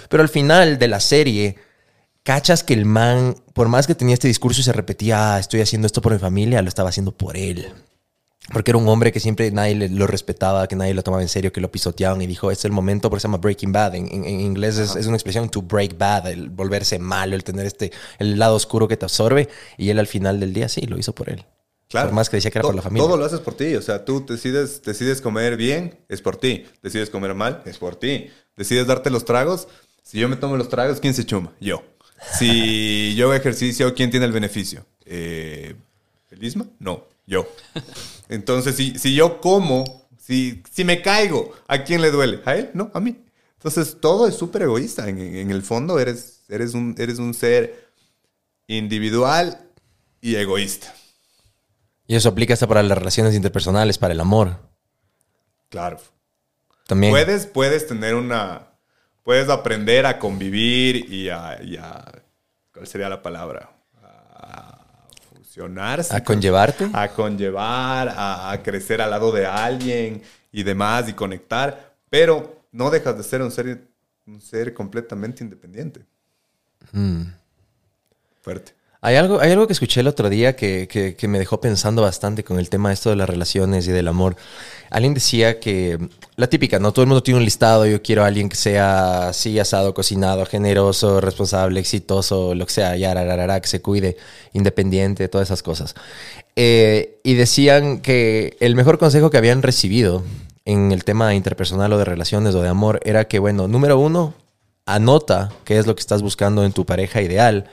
Pero 0.10 0.24
al 0.24 0.30
final 0.30 0.80
de 0.80 0.88
la 0.88 1.00
serie, 1.00 1.56
cachas 2.24 2.64
que 2.64 2.74
el 2.74 2.86
man, 2.86 3.36
por 3.54 3.68
más 3.68 3.88
que 3.88 3.96
tenía 3.96 4.14
este 4.16 4.28
discurso 4.28 4.62
y 4.62 4.64
se 4.64 4.74
repetía, 4.74 5.36
"Ah, 5.36 5.40
estoy 5.40 5.62
haciendo 5.62 5.86
esto 5.86 6.02
por 6.02 6.12
mi 6.14 6.20
familia, 6.20 6.62
lo 6.62 6.70
estaba 6.70 6.90
haciendo 6.90 7.12
por 7.12 7.38
él. 7.38 7.68
Porque 8.54 8.72
era 8.72 8.78
un 8.78 8.88
hombre 8.88 9.12
que 9.12 9.20
siempre 9.20 9.52
nadie 9.52 9.90
lo 9.90 10.08
respetaba, 10.08 10.68
que 10.68 10.76
nadie 10.76 10.94
lo 10.94 11.04
tomaba 11.04 11.22
en 11.22 11.28
serio, 11.30 11.52
que 11.52 11.60
lo 11.60 11.70
pisoteaban 11.70 12.22
y 12.22 12.28
dijo, 12.28 12.50
es 12.50 12.64
el 12.66 12.72
momento, 12.72 13.10
porque 13.10 13.22
se 13.22 13.28
llama 13.28 13.38
Breaking 13.40 13.72
Bad. 13.74 13.96
En, 13.96 14.08
en- 14.08 14.24
en 14.26 14.40
inglés 14.40 14.78
es, 14.78 14.96
es 14.96 15.06
una 15.08 15.18
expresión 15.18 15.50
to 15.50 15.62
break 15.62 15.98
bad, 15.98 16.28
el 16.32 16.50
volverse 16.50 16.98
malo, 17.00 17.36
el 17.36 17.44
tener 17.44 17.66
este, 17.66 17.92
el 18.20 18.40
lado 18.40 18.56
oscuro 18.56 18.88
que 18.88 18.96
te 18.96 19.06
absorbe. 19.06 19.50
Y 19.78 19.90
él 19.90 20.00
al 20.00 20.08
final 20.08 20.40
del 20.40 20.54
día 20.54 20.70
sí, 20.70 20.82
lo 20.88 20.98
hizo 20.98 21.14
por 21.14 21.30
él. 21.30 21.46
Por 21.92 22.12
más 22.12 22.30
que 22.30 22.38
decía 22.38 22.52
que 22.52 22.58
era 22.58 22.64
To- 22.64 22.68
por 22.70 22.76
la 22.76 22.82
familia. 22.82 23.06
Todo 23.08 23.18
lo 23.18 23.26
haces 23.26 23.40
por 23.40 23.54
ti. 23.56 23.76
O 23.76 23.82
sea, 23.82 24.04
tú 24.04 24.26
decides, 24.26 24.82
decides 24.82 25.22
comer 25.22 25.56
bien, 25.58 26.00
es 26.10 26.22
por 26.22 26.38
ti. 26.38 26.66
Decides 26.82 27.10
comer 27.10 27.34
mal, 27.34 27.62
es 27.66 27.78
por 27.78 27.96
ti. 27.96 28.30
Decides 28.56 28.88
darte 28.88 29.10
los 29.10 29.24
tragos. 29.26 29.68
Si 30.04 30.20
yo 30.20 30.28
me 30.30 30.36
tomo 30.38 30.56
los 30.58 30.70
tragos, 30.70 31.00
¿quién 31.02 31.14
se 31.14 31.26
chuma? 31.26 31.52
Yo. 31.60 31.84
Si 32.40 33.14
yo 33.16 33.26
hago 33.26 33.34
ejercicio, 33.36 33.94
¿quién 33.94 34.10
tiene 34.10 34.26
el 34.26 34.32
beneficio? 34.32 34.86
Eh, 35.06 35.76
¿El 36.32 36.44
Isma? 36.44 36.66
No, 36.80 37.04
yo. 37.26 37.48
Entonces, 38.30 38.76
si, 38.76 38.98
si 39.00 39.16
yo 39.16 39.40
como, 39.42 40.08
si, 40.18 40.64
si 40.72 40.84
me 40.84 41.02
caigo, 41.02 41.54
¿a 41.68 41.84
quién 41.84 42.02
le 42.02 42.12
duele? 42.12 42.42
¿A 42.46 42.56
él? 42.56 42.72
No, 42.74 42.92
a 42.94 43.00
mí. 43.00 43.24
Entonces, 43.54 43.98
todo 44.00 44.28
es 44.28 44.36
súper 44.36 44.64
egoísta. 44.64 45.08
En, 45.10 45.20
en 45.20 45.52
el 45.52 45.62
fondo, 45.64 46.00
eres, 46.00 46.42
eres, 46.50 46.74
un, 46.74 46.96
eres 46.98 47.20
un 47.20 47.34
ser 47.34 47.88
individual 48.68 49.70
y 50.22 50.36
egoísta. 50.36 50.94
Y 52.08 52.16
eso 52.16 52.30
aplica 52.30 52.54
hasta 52.54 52.68
para 52.68 52.84
las 52.84 52.98
relaciones 52.98 53.36
interpersonales, 53.36 53.98
para 53.98 54.14
el 54.14 54.20
amor. 54.22 54.60
Claro. 55.70 56.00
También. 56.88 57.12
Puedes, 57.12 57.46
puedes 57.46 57.88
tener 57.88 58.16
una. 58.16 58.68
Puedes 59.24 59.50
aprender 59.50 60.06
a 60.06 60.20
convivir 60.20 61.12
y 61.12 61.30
a. 61.30 61.62
y 61.62 61.76
a- 61.78 62.24
¿Cuál 62.74 62.88
sería 62.88 63.10
la 63.10 63.22
palabra? 63.22 63.72
A 64.02 64.77
A 66.12 66.24
conllevarte. 66.24 66.90
A 66.94 67.10
conllevar, 67.10 68.10
a, 68.10 68.52
a 68.52 68.64
crecer 68.64 69.02
al 69.02 69.10
lado 69.10 69.32
de 69.32 69.46
alguien 69.46 70.22
y 70.52 70.64
demás 70.64 71.10
y 71.10 71.14
conectar. 71.14 71.96
Pero 72.10 72.62
no 72.72 72.90
dejas 72.90 73.18
de 73.18 73.24
ser 73.24 73.42
un 73.42 73.52
ser, 73.52 73.88
un 74.26 74.40
ser 74.40 74.74
completamente 74.74 75.44
independiente. 75.44 76.06
Mm. 76.92 77.24
Fuerte. 78.42 78.77
Hay 79.08 79.16
algo, 79.16 79.40
hay 79.40 79.52
algo 79.54 79.68
que 79.68 79.72
escuché 79.72 80.02
el 80.02 80.08
otro 80.10 80.28
día 80.30 80.58
que, 80.58 80.90
que- 80.90 81.28
me 81.30 81.40
dejó 81.40 81.62
pensando 81.62 82.02
bastante 82.02 82.44
con 82.44 82.60
el 82.60 82.70
tema 82.70 82.92
esto 82.92 83.10
de 83.10 83.16
las 83.16 83.30
relaciones 83.30 83.88
y 83.88 83.92
del 83.94 84.10
amor. 84.10 84.36
Alguien 84.90 85.14
decía 85.14 85.62
que 85.62 85.98
la 86.36 86.48
típica, 86.48 86.78
¿no? 86.80 86.92
Todo 86.92 87.04
el 87.04 87.08
mundo 87.08 87.24
tiene 87.24 87.38
un 87.38 87.46
listado. 87.46 87.86
Yo 87.86 88.02
quiero 88.02 88.26
a 88.26 88.28
alguien 88.28 88.50
que 88.50 88.58
sea 88.58 89.30
así, 89.30 89.60
asado, 89.60 89.94
cocinado, 89.94 90.46
generoso, 90.46 91.22
responsable, 91.22 91.80
exitoso, 91.80 92.54
lo 92.54 92.66
que 92.66 92.74
sea, 92.74 92.98
ya, 92.98 93.14
rararara, 93.14 93.62
que 93.62 93.70
se 93.70 93.82
cuide, 93.82 94.18
independiente, 94.52 95.30
todas 95.30 95.48
esas 95.48 95.64
cosas. 95.64 95.96
Eh, 96.58 97.22
y 97.24 97.36
decían 97.36 98.02
que 98.02 98.58
el 98.60 98.76
mejor 98.76 98.98
consejo 98.98 99.30
que 99.30 99.38
habían 99.38 99.62
recibido 99.62 100.22
en 100.66 100.92
el 100.92 101.06
tema 101.06 101.34
interpersonal 101.34 101.94
o 101.94 101.98
de 101.98 102.04
relaciones 102.04 102.56
o 102.56 102.62
de 102.62 102.68
amor 102.68 103.00
era 103.06 103.26
que, 103.30 103.40
bueno, 103.40 103.70
número 103.70 103.98
uno, 104.00 104.34
anota 104.86 105.50
qué 105.64 105.78
es 105.78 105.88
lo 105.88 105.96
que 105.96 106.02
estás 106.02 106.22
buscando 106.22 106.66
en 106.66 106.74
tu 106.74 106.86
pareja 106.86 107.22
ideal 107.22 107.70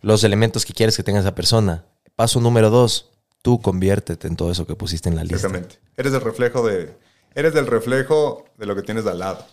los 0.00 0.24
elementos 0.24 0.64
que 0.64 0.72
quieres 0.72 0.96
que 0.96 1.02
tenga 1.02 1.20
esa 1.20 1.34
persona. 1.34 1.84
Paso 2.16 2.40
número 2.40 2.70
dos, 2.70 3.10
tú 3.42 3.60
conviértete 3.60 4.28
en 4.28 4.36
todo 4.36 4.50
eso 4.50 4.66
que 4.66 4.74
pusiste 4.74 5.08
en 5.08 5.16
la 5.16 5.22
lista. 5.22 5.36
Exactamente. 5.36 5.78
Eres 5.96 6.12
el 6.12 6.20
reflejo 6.20 6.66
de. 6.66 6.96
Eres 7.34 7.54
el 7.54 7.66
reflejo 7.66 8.44
de 8.56 8.66
lo 8.66 8.74
que 8.74 8.82
tienes 8.82 9.06
al 9.06 9.18
lado. 9.20 9.46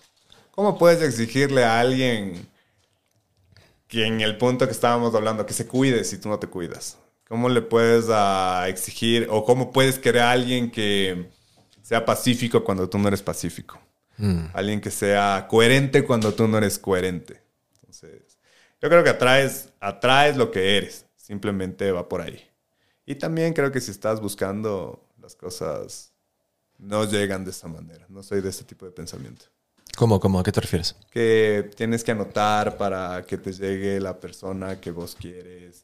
¿Cómo 0.52 0.78
puedes 0.78 1.02
exigirle 1.02 1.64
a 1.64 1.80
alguien 1.80 2.48
que 3.88 4.06
en 4.06 4.22
el 4.22 4.38
punto 4.38 4.66
que 4.66 4.72
estábamos 4.72 5.14
hablando, 5.14 5.46
que 5.46 5.54
se 5.54 5.68
cuide 5.68 6.04
si 6.04 6.18
tú 6.18 6.30
no 6.30 6.40
te 6.40 6.48
cuidas? 6.48 6.98
¿Cómo 7.28 7.50
le 7.50 7.62
puedes 7.62 8.06
ah, 8.10 8.66
exigir 8.68 9.28
o 9.30 9.46
cómo 9.46 9.72
puedes 9.72 10.00
querer 10.00 10.22
a 10.22 10.32
alguien 10.32 10.72
que 10.72 11.30
sea 11.82 12.06
pacífico 12.06 12.64
cuando 12.64 12.90
tú 12.90 12.98
no 12.98 13.08
eres 13.08 13.22
pacífico? 13.22 13.80
Mm. 14.18 14.46
Alguien 14.54 14.82
que 14.82 14.92
sea 14.92 15.48
coherente 15.50 16.04
cuando 16.06 16.34
tú 16.34 16.48
no 16.48 16.58
eres 16.58 16.80
coherente. 16.80 17.45
Yo 18.86 18.90
creo 18.90 19.04
que 19.04 19.10
atraes, 19.10 19.70
atraes 19.80 20.38
lo 20.38 20.52
que 20.52 20.78
eres. 20.78 21.08
Simplemente 21.16 21.92
va 21.92 22.08
por 22.08 22.22
ahí. 22.22 22.40
Y 23.04 23.16
también 23.16 23.52
creo 23.52 23.72
que 23.72 23.82
si 23.82 23.90
estás 23.90 24.22
buscando 24.22 25.04
las 25.20 25.34
cosas 25.34 26.14
no 26.78 27.04
llegan 27.06 27.44
de 27.44 27.50
esa 27.50 27.68
manera. 27.68 28.06
No 28.10 28.22
soy 28.22 28.42
de 28.42 28.50
ese 28.50 28.64
tipo 28.64 28.86
de 28.86 28.92
pensamiento. 28.92 29.46
¿Cómo, 29.98 30.20
cómo? 30.20 30.40
¿A 30.40 30.44
qué 30.44 30.52
te 30.52 30.62
refieres? 30.62 30.96
Que 31.10 31.72
tienes 31.76 32.04
que 32.04 32.12
anotar 32.12 32.78
para 32.78 33.26
que 33.26 33.40
te 33.40 33.54
llegue 33.54 34.00
la 34.00 34.20
persona 34.20 34.80
que 34.80 34.92
vos 34.92 35.18
quieres. 35.20 35.84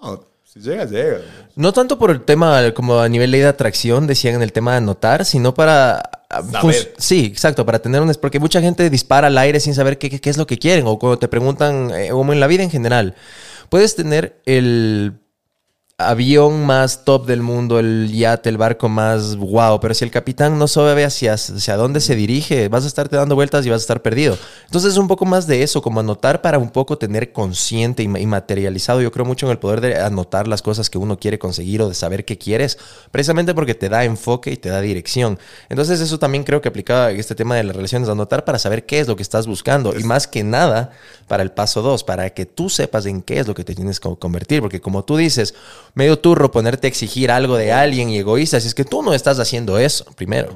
No, 0.00 0.24
si 0.44 0.60
llega, 0.60 0.84
llega. 0.84 1.22
No 1.56 1.72
tanto 1.72 1.98
por 1.98 2.12
el 2.12 2.24
tema 2.24 2.72
como 2.72 3.00
a 3.00 3.08
nivel 3.08 3.32
ley 3.32 3.40
de 3.40 3.48
atracción, 3.48 4.06
decían 4.06 4.36
en 4.36 4.42
el 4.42 4.52
tema 4.52 4.70
de 4.70 4.76
anotar, 4.76 5.24
sino 5.24 5.54
para... 5.54 6.17
Saber. 6.30 6.60
fun- 6.60 6.74
Sí, 6.98 7.24
exacto, 7.26 7.64
para 7.64 7.78
tener 7.80 8.00
un... 8.02 8.12
Porque 8.20 8.38
mucha 8.38 8.60
gente 8.60 8.90
dispara 8.90 9.28
al 9.28 9.38
aire 9.38 9.60
sin 9.60 9.74
saber 9.74 9.98
qué, 9.98 10.10
qué- 10.10 10.20
qué 10.20 10.30
es 10.30 10.36
lo 10.36 10.46
que 10.46 10.58
quieren, 10.58 10.86
o 10.86 10.98
cuando 10.98 11.18
te 11.18 11.28
preguntan, 11.28 11.90
eh, 11.94 12.08
como 12.10 12.32
en 12.32 12.40
la 12.40 12.46
vida 12.46 12.62
en 12.62 12.70
general, 12.70 13.14
puedes 13.70 13.96
tener 13.96 14.40
el 14.44 15.14
avión 16.00 16.64
más 16.64 17.04
top 17.04 17.26
del 17.26 17.42
mundo, 17.42 17.80
el 17.80 18.12
yate, 18.12 18.48
el 18.48 18.56
barco 18.56 18.88
más 18.88 19.34
wow, 19.34 19.80
pero 19.80 19.94
si 19.94 20.04
el 20.04 20.12
capitán 20.12 20.56
no 20.56 20.68
sabe 20.68 21.04
hacia, 21.04 21.34
hacia 21.34 21.76
dónde 21.76 22.00
se 22.00 22.14
dirige, 22.14 22.68
vas 22.68 22.84
a 22.84 22.86
estarte 22.86 23.16
dando 23.16 23.34
vueltas 23.34 23.66
y 23.66 23.70
vas 23.70 23.80
a 23.80 23.82
estar 23.82 24.00
perdido. 24.00 24.38
Entonces 24.66 24.92
es 24.92 24.96
un 24.96 25.08
poco 25.08 25.24
más 25.24 25.48
de 25.48 25.64
eso, 25.64 25.82
como 25.82 25.98
anotar 25.98 26.40
para 26.40 26.58
un 26.58 26.70
poco 26.70 26.98
tener 26.98 27.32
consciente 27.32 28.04
y, 28.04 28.08
ma- 28.08 28.20
y 28.20 28.26
materializado. 28.26 29.02
Yo 29.02 29.10
creo 29.10 29.24
mucho 29.24 29.46
en 29.46 29.50
el 29.50 29.58
poder 29.58 29.80
de 29.80 29.96
anotar 29.96 30.46
las 30.46 30.62
cosas 30.62 30.88
que 30.88 30.98
uno 30.98 31.18
quiere 31.18 31.40
conseguir 31.40 31.82
o 31.82 31.88
de 31.88 31.96
saber 31.96 32.24
qué 32.24 32.38
quieres, 32.38 32.78
precisamente 33.10 33.52
porque 33.52 33.74
te 33.74 33.88
da 33.88 34.04
enfoque 34.04 34.52
y 34.52 34.56
te 34.56 34.68
da 34.68 34.80
dirección. 34.80 35.36
Entonces 35.68 35.98
eso 35.98 36.16
también 36.20 36.44
creo 36.44 36.60
que 36.60 36.68
aplicaba 36.68 37.10
este 37.10 37.34
tema 37.34 37.56
de 37.56 37.64
las 37.64 37.74
relaciones, 37.74 38.08
anotar 38.08 38.44
para 38.44 38.60
saber 38.60 38.86
qué 38.86 39.00
es 39.00 39.08
lo 39.08 39.16
que 39.16 39.22
estás 39.24 39.48
buscando 39.48 39.98
y 39.98 40.04
más 40.04 40.28
que 40.28 40.44
nada 40.44 40.92
para 41.26 41.42
el 41.42 41.50
paso 41.50 41.82
dos, 41.82 42.04
para 42.04 42.30
que 42.30 42.46
tú 42.46 42.70
sepas 42.70 43.04
en 43.06 43.20
qué 43.20 43.40
es 43.40 43.48
lo 43.48 43.54
que 43.54 43.64
te 43.64 43.74
tienes 43.74 43.98
que 43.98 44.14
convertir, 44.16 44.60
porque 44.60 44.80
como 44.80 45.04
tú 45.04 45.16
dices, 45.16 45.54
medio 45.94 46.18
turro 46.18 46.50
ponerte 46.50 46.86
a 46.86 46.90
exigir 46.90 47.30
algo 47.30 47.56
de 47.56 47.72
alguien 47.72 48.08
y 48.10 48.18
egoísta, 48.18 48.60
si 48.60 48.68
es 48.68 48.74
que 48.74 48.84
tú 48.84 49.02
no 49.02 49.14
estás 49.14 49.38
haciendo 49.38 49.78
eso 49.78 50.04
primero. 50.16 50.48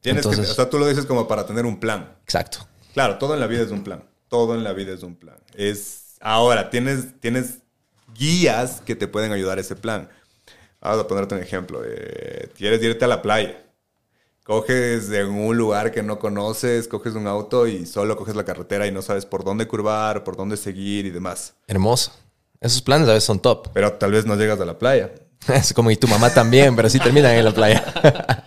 Tienes 0.00 0.22
que, 0.22 0.28
Entonces- 0.30 0.50
o 0.50 0.54
sea, 0.54 0.70
tú 0.70 0.78
lo 0.78 0.86
dices 0.86 1.06
como 1.06 1.26
para 1.28 1.44
tener 1.46 1.66
un 1.66 1.80
plan. 1.80 2.16
Exacto. 2.24 2.66
Claro, 2.94 3.18
todo 3.18 3.34
en 3.34 3.40
la 3.40 3.46
vida 3.46 3.62
es 3.62 3.70
un 3.70 3.82
plan. 3.84 4.04
Todo 4.28 4.54
en 4.54 4.62
la 4.64 4.72
vida 4.72 4.92
es 4.92 5.02
un 5.02 5.14
plan. 5.16 5.36
Es 5.54 6.16
ahora 6.20 6.70
tienes 6.70 7.18
tienes 7.20 7.58
guías 8.14 8.80
que 8.84 8.94
te 8.96 9.06
pueden 9.08 9.32
ayudar 9.32 9.58
a 9.58 9.60
ese 9.60 9.76
plan. 9.76 10.08
Vamos 10.80 11.00
a 11.00 11.06
ponerte 11.08 11.34
un 11.34 11.42
ejemplo. 11.42 11.82
eh, 11.84 12.48
quieres 12.56 12.82
irte 12.82 13.04
a 13.04 13.08
la 13.08 13.22
playa. 13.22 13.64
Coges 14.44 15.10
en 15.10 15.26
un 15.28 15.56
lugar 15.58 15.92
que 15.92 16.02
no 16.02 16.18
conoces, 16.18 16.88
coges 16.88 17.14
un 17.14 17.26
auto 17.26 17.66
y 17.66 17.84
solo 17.84 18.16
coges 18.16 18.34
la 18.34 18.44
carretera 18.44 18.86
y 18.86 18.92
no 18.92 19.02
sabes 19.02 19.26
por 19.26 19.44
dónde 19.44 19.68
curvar, 19.68 20.24
por 20.24 20.36
dónde 20.36 20.56
seguir 20.56 21.04
y 21.04 21.10
demás. 21.10 21.54
Hermoso. 21.66 22.12
Esos 22.60 22.82
planes 22.82 23.08
a 23.08 23.12
veces 23.12 23.24
son 23.24 23.40
top. 23.40 23.68
Pero 23.72 23.92
tal 23.92 24.12
vez 24.12 24.26
no 24.26 24.36
llegas 24.36 24.60
a 24.60 24.64
la 24.64 24.78
playa. 24.78 25.12
Es 25.48 25.72
como 25.72 25.90
y 25.90 25.96
tu 25.96 26.08
mamá 26.08 26.34
también, 26.34 26.76
pero 26.76 26.90
sí 26.90 26.98
terminan 26.98 27.32
en 27.32 27.44
la 27.44 27.54
playa. 27.54 27.82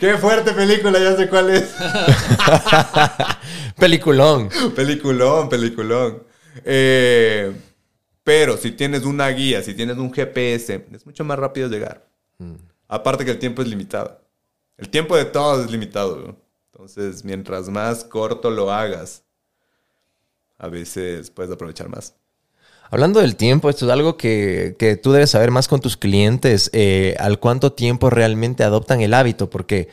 ¡Qué 0.00 0.16
fuerte 0.16 0.52
película! 0.52 0.98
Ya 0.98 1.16
sé 1.16 1.28
cuál 1.28 1.50
es. 1.50 1.72
Peliculón. 3.78 4.48
Peliculón, 4.74 5.48
peliculón. 5.48 6.22
Eh, 6.64 7.52
pero 8.24 8.56
si 8.56 8.72
tienes 8.72 9.04
una 9.04 9.28
guía, 9.28 9.62
si 9.62 9.74
tienes 9.74 9.98
un 9.98 10.12
GPS, 10.12 10.86
es 10.92 11.06
mucho 11.06 11.22
más 11.24 11.38
rápido 11.38 11.68
llegar. 11.68 12.06
Aparte 12.88 13.24
que 13.24 13.32
el 13.32 13.38
tiempo 13.38 13.62
es 13.62 13.68
limitado. 13.68 14.20
El 14.76 14.88
tiempo 14.88 15.16
de 15.16 15.26
todos 15.26 15.66
es 15.66 15.70
limitado. 15.70 16.16
¿no? 16.16 16.36
Entonces, 16.72 17.24
mientras 17.24 17.68
más 17.68 18.04
corto 18.04 18.50
lo 18.50 18.72
hagas, 18.72 19.24
a 20.58 20.68
veces 20.68 21.30
puedes 21.30 21.52
aprovechar 21.52 21.88
más. 21.88 22.14
Hablando 22.94 23.18
del 23.18 23.34
tiempo, 23.34 23.70
esto 23.70 23.86
es 23.86 23.90
algo 23.90 24.16
que, 24.16 24.76
que 24.78 24.94
tú 24.94 25.10
debes 25.10 25.30
saber 25.30 25.50
más 25.50 25.66
con 25.66 25.80
tus 25.80 25.96
clientes, 25.96 26.70
eh, 26.72 27.16
al 27.18 27.40
cuánto 27.40 27.72
tiempo 27.72 28.08
realmente 28.08 28.62
adoptan 28.62 29.00
el 29.00 29.14
hábito, 29.14 29.50
porque 29.50 29.88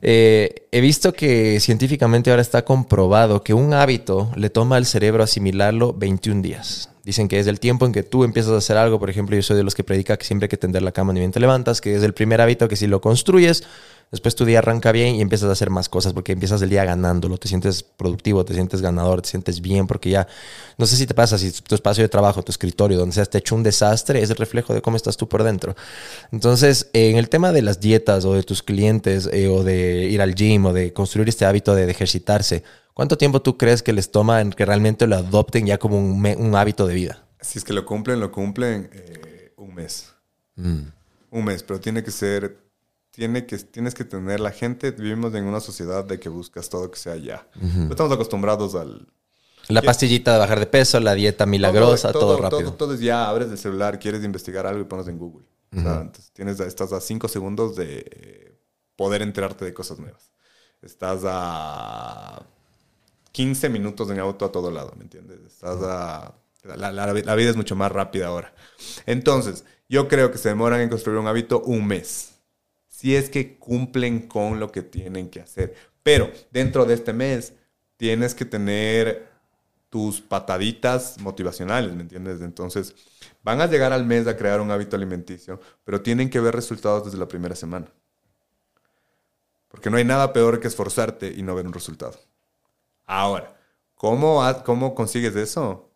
eh, 0.00 0.66
he 0.72 0.80
visto 0.80 1.12
que 1.12 1.60
científicamente 1.60 2.30
ahora 2.30 2.40
está 2.40 2.64
comprobado 2.64 3.42
que 3.42 3.52
un 3.52 3.74
hábito 3.74 4.32
le 4.34 4.48
toma 4.48 4.76
al 4.76 4.86
cerebro 4.86 5.22
asimilarlo 5.22 5.92
21 5.92 6.40
días. 6.40 6.88
Dicen 7.04 7.28
que 7.28 7.38
es 7.38 7.46
el 7.48 7.60
tiempo 7.60 7.84
en 7.84 7.92
que 7.92 8.02
tú 8.02 8.24
empiezas 8.24 8.52
a 8.52 8.56
hacer 8.56 8.78
algo, 8.78 8.98
por 8.98 9.10
ejemplo, 9.10 9.36
yo 9.36 9.42
soy 9.42 9.58
de 9.58 9.62
los 9.62 9.74
que 9.74 9.84
predica 9.84 10.16
que 10.16 10.24
siempre 10.24 10.46
hay 10.46 10.48
que 10.48 10.56
tender 10.56 10.80
la 10.80 10.92
cama 10.92 11.12
ni 11.12 11.20
bien 11.20 11.32
te 11.32 11.40
levantas, 11.40 11.82
que 11.82 11.96
es 11.96 12.02
el 12.02 12.14
primer 12.14 12.40
hábito 12.40 12.66
que 12.66 12.76
si 12.76 12.86
lo 12.86 13.02
construyes, 13.02 13.64
después 14.10 14.34
tu 14.34 14.44
día 14.44 14.58
arranca 14.60 14.92
bien 14.92 15.14
y 15.16 15.20
empiezas 15.20 15.48
a 15.48 15.52
hacer 15.52 15.70
más 15.70 15.88
cosas 15.88 16.12
porque 16.12 16.32
empiezas 16.32 16.62
el 16.62 16.70
día 16.70 16.84
ganándolo, 16.84 17.38
te 17.38 17.48
sientes 17.48 17.82
productivo, 17.82 18.44
te 18.44 18.54
sientes 18.54 18.80
ganador, 18.80 19.22
te 19.22 19.28
sientes 19.28 19.60
bien 19.60 19.86
porque 19.86 20.10
ya, 20.10 20.26
no 20.78 20.86
sé 20.86 20.96
si 20.96 21.06
te 21.06 21.14
pasa, 21.14 21.38
si 21.38 21.50
tu 21.52 21.74
espacio 21.74 22.02
de 22.02 22.08
trabajo, 22.08 22.42
tu 22.42 22.52
escritorio, 22.52 22.98
donde 22.98 23.14
seas 23.14 23.30
te 23.30 23.38
hecho 23.38 23.54
un 23.54 23.62
desastre, 23.62 24.22
es 24.22 24.30
el 24.30 24.36
reflejo 24.36 24.74
de 24.74 24.82
cómo 24.82 24.96
estás 24.96 25.16
tú 25.16 25.28
por 25.28 25.42
dentro. 25.42 25.74
Entonces, 26.32 26.90
eh, 26.92 27.10
en 27.10 27.16
el 27.16 27.28
tema 27.28 27.52
de 27.52 27.62
las 27.62 27.80
dietas 27.80 28.24
o 28.24 28.34
de 28.34 28.42
tus 28.42 28.62
clientes 28.62 29.28
eh, 29.32 29.48
o 29.48 29.64
de 29.64 30.04
ir 30.06 30.20
al 30.22 30.34
gym 30.34 30.66
o 30.66 30.72
de 30.72 30.92
construir 30.92 31.28
este 31.28 31.44
hábito 31.44 31.74
de, 31.74 31.86
de 31.86 31.92
ejercitarse, 31.92 32.62
¿cuánto 32.94 33.18
tiempo 33.18 33.42
tú 33.42 33.56
crees 33.56 33.82
que 33.82 33.92
les 33.92 34.10
toma 34.10 34.40
en 34.40 34.50
que 34.50 34.64
realmente 34.64 35.06
lo 35.06 35.16
adopten 35.16 35.66
ya 35.66 35.78
como 35.78 35.98
un, 35.98 36.20
me- 36.20 36.36
un 36.36 36.54
hábito 36.54 36.86
de 36.86 36.94
vida? 36.94 37.24
Si 37.40 37.58
es 37.58 37.64
que 37.64 37.72
lo 37.72 37.84
cumplen, 37.84 38.20
lo 38.20 38.32
cumplen 38.32 38.90
eh, 38.92 39.52
un 39.56 39.74
mes. 39.74 40.12
Mm. 40.56 40.80
Un 41.30 41.44
mes, 41.44 41.62
pero 41.62 41.78
tiene 41.78 42.02
que 42.02 42.10
ser, 42.10 42.58
tiene 43.18 43.46
que, 43.46 43.58
tienes 43.58 43.94
que 43.94 44.04
tener 44.04 44.38
la 44.38 44.52
gente, 44.52 44.92
vivimos 44.92 45.34
en 45.34 45.42
una 45.44 45.58
sociedad 45.58 46.04
de 46.04 46.20
que 46.20 46.28
buscas 46.28 46.68
todo 46.68 46.88
que 46.88 46.98
sea 47.00 47.16
ya. 47.16 47.48
Estamos 47.90 48.12
acostumbrados 48.12 48.76
al... 48.76 49.08
La 49.68 49.82
pastillita 49.82 50.32
de 50.34 50.38
bajar 50.38 50.60
de 50.60 50.66
peso, 50.66 51.00
la 51.00 51.14
dieta 51.14 51.44
milagrosa, 51.44 52.12
todo, 52.12 52.36
rápido. 52.40 52.60
Todo, 52.70 52.74
todo 52.74 52.94
es 52.94 53.00
ya, 53.00 53.28
abres 53.28 53.50
el 53.50 53.58
celular, 53.58 53.98
quieres 53.98 54.22
investigar 54.22 54.66
algo 54.68 54.80
y 54.80 54.84
pones 54.84 55.08
en 55.08 55.18
Google. 55.18 55.46
O 55.76 55.80
sea, 55.80 56.00
entonces 56.02 56.30
tienes, 56.32 56.60
estás 56.60 56.92
a 56.92 57.00
cinco 57.00 57.26
segundos 57.26 57.74
de 57.74 57.98
eh, 58.08 58.58
poder 58.94 59.20
enterarte 59.22 59.64
de 59.64 59.74
cosas 59.74 59.98
nuevas. 59.98 60.30
Estás 60.80 61.22
a 61.24 62.46
15 63.32 63.68
minutos 63.68 64.08
en 64.10 64.20
auto 64.20 64.44
a 64.44 64.52
todo 64.52 64.70
lado, 64.70 64.92
¿me 64.96 65.02
entiendes? 65.02 65.40
Estás 65.44 65.78
a... 65.82 66.34
La, 66.62 66.92
la- 66.92 67.12
la 67.12 67.34
vida 67.34 67.50
es 67.50 67.56
mucho 67.56 67.74
más 67.76 67.90
rápida 67.90 68.28
ahora. 68.28 68.54
Entonces, 69.06 69.64
yo 69.88 70.06
creo 70.08 70.30
que 70.30 70.38
se 70.38 70.48
demoran 70.50 70.80
en 70.80 70.88
construir 70.88 71.18
un 71.18 71.26
hábito 71.26 71.60
un 71.62 71.86
mes. 71.86 72.37
Si 72.98 73.14
es 73.14 73.30
que 73.30 73.56
cumplen 73.58 74.26
con 74.26 74.58
lo 74.58 74.72
que 74.72 74.82
tienen 74.82 75.30
que 75.30 75.40
hacer. 75.40 75.72
Pero 76.02 76.32
dentro 76.50 76.84
de 76.84 76.94
este 76.94 77.12
mes 77.12 77.52
tienes 77.96 78.34
que 78.34 78.44
tener 78.44 79.28
tus 79.88 80.20
pataditas 80.20 81.20
motivacionales, 81.20 81.94
¿me 81.94 82.02
entiendes? 82.02 82.40
Entonces, 82.40 82.96
van 83.44 83.60
a 83.60 83.68
llegar 83.68 83.92
al 83.92 84.04
mes 84.04 84.26
a 84.26 84.36
crear 84.36 84.60
un 84.60 84.72
hábito 84.72 84.96
alimenticio, 84.96 85.60
pero 85.84 86.02
tienen 86.02 86.28
que 86.28 86.40
ver 86.40 86.56
resultados 86.56 87.04
desde 87.04 87.18
la 87.18 87.28
primera 87.28 87.54
semana. 87.54 87.86
Porque 89.68 89.90
no 89.90 89.96
hay 89.96 90.04
nada 90.04 90.32
peor 90.32 90.58
que 90.58 90.66
esforzarte 90.66 91.32
y 91.32 91.42
no 91.44 91.54
ver 91.54 91.68
un 91.68 91.74
resultado. 91.74 92.18
Ahora, 93.06 93.56
¿cómo, 93.94 94.42
cómo 94.64 94.96
consigues 94.96 95.36
eso? 95.36 95.88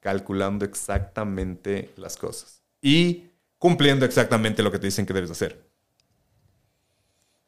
Calculando 0.00 0.64
exactamente 0.64 1.92
las 1.94 2.16
cosas 2.16 2.64
y 2.82 3.30
cumpliendo 3.58 4.04
exactamente 4.04 4.64
lo 4.64 4.72
que 4.72 4.80
te 4.80 4.88
dicen 4.88 5.06
que 5.06 5.14
debes 5.14 5.30
hacer. 5.30 5.65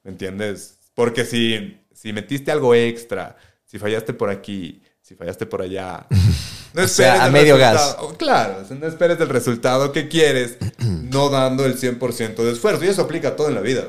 ¿Me 0.08 0.12
entiendes? 0.12 0.78
Porque 0.94 1.26
si, 1.26 1.82
si 1.92 2.14
metiste 2.14 2.50
algo 2.50 2.74
extra, 2.74 3.36
si 3.66 3.78
fallaste 3.78 4.14
por 4.14 4.30
aquí, 4.30 4.80
si 5.02 5.14
fallaste 5.14 5.44
por 5.44 5.60
allá, 5.60 6.06
no 6.72 6.82
O 6.84 6.88
sea, 6.88 7.12
esperes 7.12 7.20
a 7.20 7.30
medio 7.30 7.56
resultado. 7.58 8.16
Claro, 8.16 8.64
sea, 8.66 8.76
no 8.78 8.86
esperes 8.86 9.20
el 9.20 9.28
resultado 9.28 9.92
que 9.92 10.08
quieres, 10.08 10.56
no 10.78 11.28
dando 11.28 11.66
el 11.66 11.78
100% 11.78 12.36
de 12.36 12.52
esfuerzo. 12.52 12.82
Y 12.86 12.88
eso 12.88 13.02
aplica 13.02 13.28
a 13.28 13.36
todo 13.36 13.48
en 13.48 13.54
la 13.56 13.60
vida. 13.60 13.84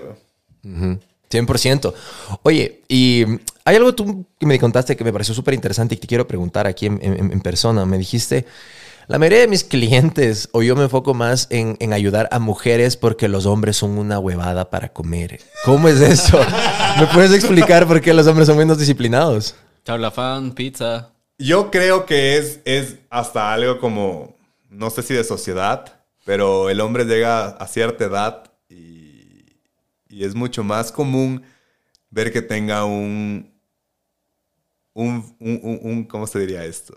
Ujú, 0.66 1.00
100%. 1.32 1.94
Oye, 2.44 2.82
y 2.90 3.24
hay 3.64 3.78
algo 3.78 3.96
tú 3.96 4.26
que 4.38 4.46
me 4.46 4.60
contaste 4.60 4.98
que 4.98 5.06
me 5.06 5.14
pareció 5.14 5.34
súper 5.34 5.54
interesante 5.54 5.96
y 5.96 6.00
que 6.00 6.02
te 6.02 6.08
quiero 6.08 6.28
preguntar 6.28 6.68
aquí 6.68 6.88
en, 6.88 7.00
en- 7.02 7.32
en 7.32 7.40
persona. 7.40 7.86
Me 7.86 7.98
dijiste, 7.98 8.46
la 9.10 9.18
mayoría 9.18 9.40
de 9.40 9.48
mis 9.48 9.64
clientes, 9.64 10.50
o 10.54 10.62
yo 10.62 10.76
me 10.76 10.84
enfoco 10.84 11.14
más 11.16 11.48
en, 11.50 11.76
en 11.80 11.94
ayudar 11.94 12.30
a 12.32 12.38
mujeres 12.40 12.96
porque 12.96 13.28
los 13.28 13.46
hombres 13.48 13.76
son 13.76 13.98
una 13.98 14.20
huevada 14.20 14.70
para 14.70 14.90
comer. 14.94 15.42
¿Cómo 15.66 15.88
es 15.90 16.00
eso? 16.00 16.40
¿Me 17.00 17.08
puedes 17.08 17.34
explicar 17.34 17.88
por 17.88 18.00
qué 18.02 18.14
los 18.14 18.28
hombres 18.28 18.48
son 18.48 18.58
menos 18.58 18.78
disciplinados? 18.78 19.56
Charlafán, 19.84 20.52
pizza. 20.54 21.10
Yo 21.40 21.72
creo 21.72 22.06
que 22.06 22.38
es, 22.38 22.60
es 22.66 22.98
hasta 23.10 23.52
algo 23.52 23.80
como, 23.80 24.36
no 24.70 24.90
sé 24.92 25.02
si 25.02 25.16
de 25.16 25.24
sociedad, 25.24 26.02
pero 26.26 26.70
el 26.70 26.80
hombre 26.80 27.04
llega 27.06 27.48
a 27.48 27.68
cierta 27.68 28.06
edad 28.06 28.44
y, 28.70 29.58
y 30.08 30.24
es 30.24 30.36
mucho 30.36 30.64
más 30.64 30.92
común 30.92 31.42
ver 32.12 32.32
que 32.32 32.44
tenga 32.44 32.86
un, 32.86 33.52
un, 34.94 35.36
un, 35.40 35.60
un- 35.64 35.80
un- 35.82 36.04
¿cómo 36.04 36.28
se 36.28 36.40
diría 36.40 36.64
esto? 36.66 36.96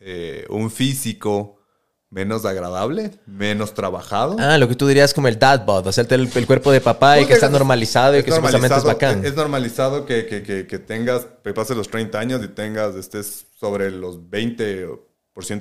Eh, 0.00 0.46
un 0.48 0.70
físico 0.70 1.56
menos 2.08 2.44
agradable, 2.44 3.12
menos 3.26 3.72
trabajado. 3.74 4.34
Ah, 4.40 4.58
lo 4.58 4.66
que 4.66 4.74
tú 4.74 4.86
dirías 4.88 5.14
como 5.14 5.28
el 5.28 5.38
dad 5.38 5.64
bod, 5.64 5.86
hacerte 5.86 6.16
el, 6.16 6.28
el 6.34 6.46
cuerpo 6.46 6.72
de 6.72 6.80
papá 6.80 7.20
y 7.20 7.26
que 7.26 7.34
está 7.34 7.46
es- 7.46 7.52
normalizado 7.52 8.18
y 8.18 8.22
que 8.24 8.30
supuestamente 8.32 8.74
es 8.76 8.82
bacán. 8.84 9.24
Es 9.24 9.36
normalizado 9.36 10.06
que, 10.06 10.26
que, 10.26 10.42
que, 10.42 10.66
que 10.66 10.78
tengas, 10.80 11.26
que 11.44 11.52
pases 11.52 11.76
los 11.76 11.88
30 11.88 12.18
años 12.18 12.42
y 12.42 12.48
tengas, 12.48 12.96
estés 12.96 13.46
sobre 13.54 13.90
los 13.92 14.18
20% 14.18 14.98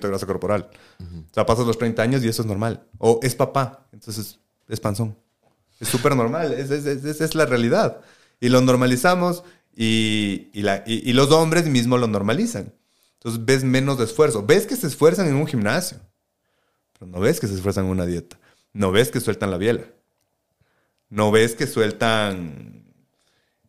de 0.02 0.08
grasa 0.08 0.26
corporal. 0.26 0.70
O 1.00 1.34
sea, 1.34 1.46
pasas 1.46 1.68
los 1.68 1.78
30 1.78 2.02
años 2.02 2.24
y 2.24 2.28
eso 2.30 2.42
es 2.42 2.48
normal. 2.48 2.84
O 2.98 3.20
es 3.22 3.36
papá, 3.36 3.86
entonces 3.92 4.40
es 4.68 4.80
panzón. 4.80 5.16
Es 5.80 5.88
súper 5.88 6.16
normal, 6.16 6.54
es, 6.54 6.72
es, 6.72 6.86
es- 6.86 7.06
es- 7.06 7.22
es 7.22 7.36
la 7.36 7.46
realidad. 7.46 8.02
Y 8.40 8.50
lo 8.50 8.60
normalizamos 8.62 9.44
y, 9.76 10.50
y, 10.54 10.62
la- 10.64 10.84
y- 10.88 11.08
y 11.10 11.14
los 11.14 11.30
hombres 11.32 11.66
mismos 11.68 12.00
lo 12.00 12.08
normalizan. 12.08 12.74
Entonces 13.20 13.44
ves 13.46 13.64
menos 13.64 13.98
de 13.98 14.06
esfuerzo. 14.06 14.46
Ves 14.46 14.66
que 14.66 14.76
se 14.76 14.88
esfuerzan 14.88 15.28
en 15.28 15.36
un 15.36 15.46
gimnasio, 15.48 16.00
pero 16.98 17.12
no 17.12 17.20
ves 17.20 17.40
que 17.40 17.48
se 17.48 17.56
esfuerzan 17.56 17.86
en 17.86 17.92
una 17.92 18.06
dieta. 18.06 18.40
No 18.74 18.92
ves 18.92 19.12
que 19.12 19.20
sueltan 19.20 19.52
la 19.52 19.58
biela. 19.58 19.84
No 21.10 21.32
ves 21.32 21.56
que 21.56 21.68
sueltan 21.68 22.86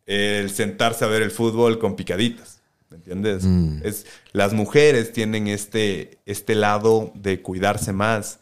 el 0.06 0.50
sentarse 0.50 1.04
a 1.04 1.08
ver 1.08 1.22
el 1.22 1.30
fútbol 1.30 1.78
con 1.78 1.96
picaditas. 1.96 2.60
¿Me 2.90 2.96
entiendes? 2.96 3.44
Es, 3.84 4.06
las 4.32 4.52
mujeres 4.52 5.12
tienen 5.12 5.46
este, 5.46 6.18
este 6.26 6.54
lado 6.56 7.12
de 7.14 7.40
cuidarse 7.40 7.92
más 7.92 8.40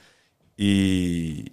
y 0.56 1.52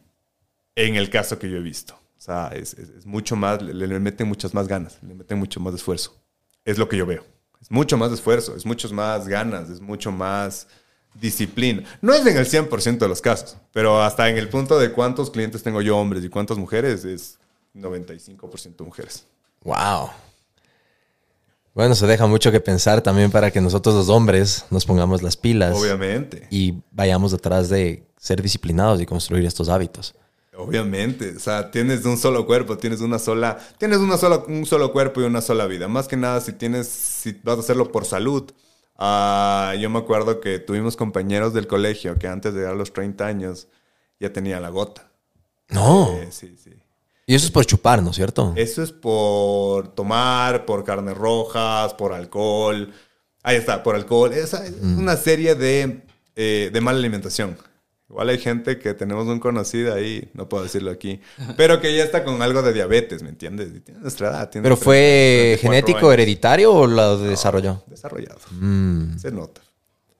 en 0.76 0.96
el 0.96 1.10
caso 1.10 1.38
que 1.38 1.50
yo 1.50 1.58
he 1.58 1.62
visto. 1.62 1.94
O 2.18 2.22
sea, 2.22 2.48
es, 2.54 2.74
es- 2.74 2.90
es 2.90 3.06
mucho 3.06 3.36
más, 3.36 3.62
le, 3.62 3.74
le 3.88 4.00
meten 4.00 4.28
muchas 4.28 4.54
más 4.54 4.68
ganas, 4.68 4.98
le 5.04 5.14
meten 5.14 5.38
mucho 5.38 5.60
más 5.60 5.74
esfuerzo. 5.76 6.18
Es 6.64 6.78
lo 6.78 6.90
que 6.90 6.98
yo 6.98 7.06
veo. 7.06 7.24
Es 7.66 7.72
mucho 7.72 7.98
más 7.98 8.12
esfuerzo, 8.12 8.56
es 8.56 8.64
mucho 8.64 8.88
más 8.94 9.28
ganas, 9.28 9.72
es 9.72 9.82
mucho 9.82 10.12
más 10.12 10.68
disciplina. 11.20 11.84
No 12.00 12.14
es 12.14 12.24
en 12.24 12.38
el 12.38 12.46
100% 12.46 13.00
de 13.00 13.08
los 13.08 13.22
casos, 13.22 13.58
pero 13.74 14.04
hasta 14.04 14.30
en 14.30 14.38
el 14.38 14.50
punto 14.50 14.78
de 14.78 14.92
cuántos 14.92 15.32
clientes 15.32 15.64
tengo 15.64 15.82
yo 15.82 15.98
hombres 15.98 16.24
y 16.24 16.30
cuántas 16.30 16.60
mujeres 16.60 17.04
es 17.06 17.40
95% 17.74 18.86
mujeres. 18.86 19.26
Wow. 19.64 20.12
Bueno, 21.74 21.96
se 21.96 22.06
deja 22.06 22.28
mucho 22.28 22.52
que 22.52 22.60
pensar 22.60 23.02
también 23.02 23.32
para 23.32 23.50
que 23.50 23.62
nosotros 23.62 23.96
los 23.96 24.10
hombres 24.10 24.66
nos 24.70 24.86
pongamos 24.86 25.24
las 25.24 25.36
pilas 25.36 25.76
Obviamente. 25.76 26.48
y 26.52 26.76
vayamos 26.92 27.32
detrás 27.32 27.68
de 27.70 28.06
ser 28.16 28.44
disciplinados 28.44 29.02
y 29.02 29.08
construir 29.08 29.44
estos 29.44 29.70
hábitos. 29.70 30.14
Obviamente, 30.58 31.36
o 31.36 31.40
sea, 31.40 31.72
tienes 31.72 32.06
un 32.06 32.18
solo 32.18 32.46
cuerpo, 32.46 32.78
tienes 32.78 33.02
una 33.02 33.20
sola, 33.20 33.58
tienes 33.78 34.00
una 34.00 34.18
sola, 34.18 34.44
un 34.48 34.66
solo 34.66 34.92
cuerpo 34.92 35.22
y 35.22 35.26
una 35.26 35.42
sola 35.42 35.66
vida. 35.66 35.88
Más 35.88 36.08
que 36.08 36.18
nada, 36.18 36.42
si 36.42 36.54
tienes, 36.54 36.88
si 36.88 37.40
vas 37.44 37.58
a 37.58 37.60
hacerlo 37.62 37.92
por 37.92 38.06
salud. 38.06 38.52
Ah, 38.98 39.74
yo 39.80 39.90
me 39.90 40.00
acuerdo 40.00 40.40
que 40.40 40.60
tuvimos 40.60 40.96
compañeros 40.96 41.54
del 41.54 41.68
colegio 41.68 42.18
que 42.18 42.28
antes 42.28 42.54
de 42.54 42.60
llegar 42.60 42.74
a 42.74 42.78
los 42.78 42.94
30 42.94 43.26
años 43.26 43.68
ya 44.20 44.32
tenía 44.32 44.60
la 44.60 44.70
gota. 44.70 45.12
No. 45.70 46.14
Eh, 46.14 46.30
sí, 46.32 46.56
sí. 46.62 46.72
Y 47.28 47.36
eso 47.36 47.46
es 47.46 47.52
por 47.52 47.66
chupar, 47.66 48.04
¿no 48.04 48.12
es 48.12 48.16
cierto? 48.16 48.54
Eso 48.56 48.84
es 48.84 48.92
por 48.92 49.90
tomar, 49.90 50.66
por 50.66 50.84
carnes 50.84 51.18
rojas, 51.18 51.94
por 51.96 52.14
alcohol. 52.14 52.94
Ahí 53.44 53.58
está, 53.58 53.82
por 53.84 53.96
alcohol. 53.96 54.32
Es, 54.32 54.54
es 54.54 54.74
una 54.82 55.18
serie 55.18 55.56
de, 55.56 56.04
eh, 56.36 56.70
de 56.72 56.82
mala 56.82 57.00
alimentación. 57.00 57.58
Igual 58.10 58.30
hay 58.30 58.38
gente 58.38 58.78
que 58.78 58.94
tenemos 58.94 59.26
un 59.28 59.40
conocido 59.40 59.94
ahí, 59.94 60.30
no 60.34 60.48
puedo 60.48 60.64
decirlo 60.64 60.92
aquí, 60.92 61.20
pero 61.58 61.82
que 61.82 61.96
ya 61.96 62.04
está 62.04 62.24
con 62.24 62.42
algo 62.44 62.62
de 62.62 62.72
diabetes, 62.72 63.24
¿me 63.24 63.30
entiendes? 63.30 63.70
Y 63.76 63.80
tiene 63.80 64.00
nuestra 64.02 64.30
edad. 64.30 64.50
tiene 64.50 64.64
¿Pero 64.64 64.78
fue 64.78 65.58
34 65.60 65.62
genético, 65.62 65.98
años. 65.98 66.14
hereditario 66.14 66.72
o 66.74 66.86
lo 66.88 67.18
desarrolló? 67.18 67.84
Desarrollado. 67.88 68.40
Mm. 68.52 69.18
Se 69.18 69.32
nota. 69.32 69.62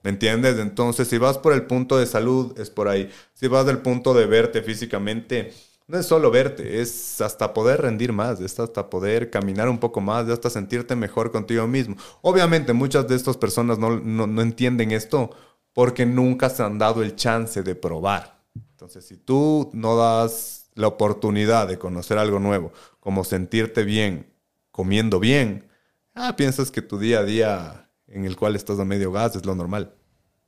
¿Me 0.02 0.10
entiendes? 0.10 0.58
Entonces, 0.58 1.06
si 1.08 1.18
vas 1.18 1.38
por 1.38 1.52
el 1.52 1.62
punto 1.66 1.96
de 1.98 2.06
salud, 2.06 2.58
es 2.58 2.70
por 2.70 2.88
ahí. 2.88 3.08
Si 3.34 3.46
vas 3.48 3.66
del 3.66 3.78
punto 3.78 4.14
de 4.14 4.26
verte 4.26 4.62
físicamente, 4.62 5.52
no 5.88 5.98
es 5.98 6.06
solo 6.06 6.32
verte, 6.32 6.80
es 6.80 7.20
hasta 7.20 7.54
poder 7.54 7.82
rendir 7.82 8.12
más, 8.12 8.40
es 8.40 8.58
hasta 8.58 8.90
poder 8.90 9.30
caminar 9.30 9.68
un 9.68 9.78
poco 9.78 10.00
más, 10.00 10.26
es 10.26 10.32
hasta 10.32 10.50
sentirte 10.50 10.96
mejor 10.96 11.30
contigo 11.30 11.66
mismo. 11.68 11.96
Obviamente, 12.22 12.72
muchas 12.72 13.06
de 13.06 13.14
estas 13.14 13.36
personas 13.36 13.78
no, 13.78 13.98
no- 14.00 14.26
no 14.26 14.42
entienden 14.42 14.90
esto 14.90 15.30
porque 15.76 16.06
nunca 16.06 16.48
se 16.48 16.62
han 16.62 16.78
dado 16.78 17.02
el 17.02 17.16
chance 17.16 17.62
de 17.62 17.74
probar. 17.74 18.40
Entonces, 18.54 19.04
si 19.04 19.18
tú 19.18 19.68
no 19.74 19.94
das 19.94 20.70
la 20.74 20.86
oportunidad 20.86 21.68
de 21.68 21.78
conocer 21.78 22.16
algo 22.16 22.40
nuevo, 22.40 22.72
como 22.98 23.24
sentirte 23.24 23.84
bien 23.84 24.32
comiendo 24.70 25.20
bien, 25.20 25.68
ah, 26.14 26.34
piensas 26.34 26.70
que 26.70 26.80
tu 26.80 26.98
día 26.98 27.18
a 27.18 27.24
día 27.24 27.90
en 28.06 28.24
el 28.24 28.38
cual 28.38 28.56
estás 28.56 28.78
a 28.78 28.86
medio 28.86 29.12
gas 29.12 29.36
es 29.36 29.44
lo 29.44 29.54
normal. 29.54 29.92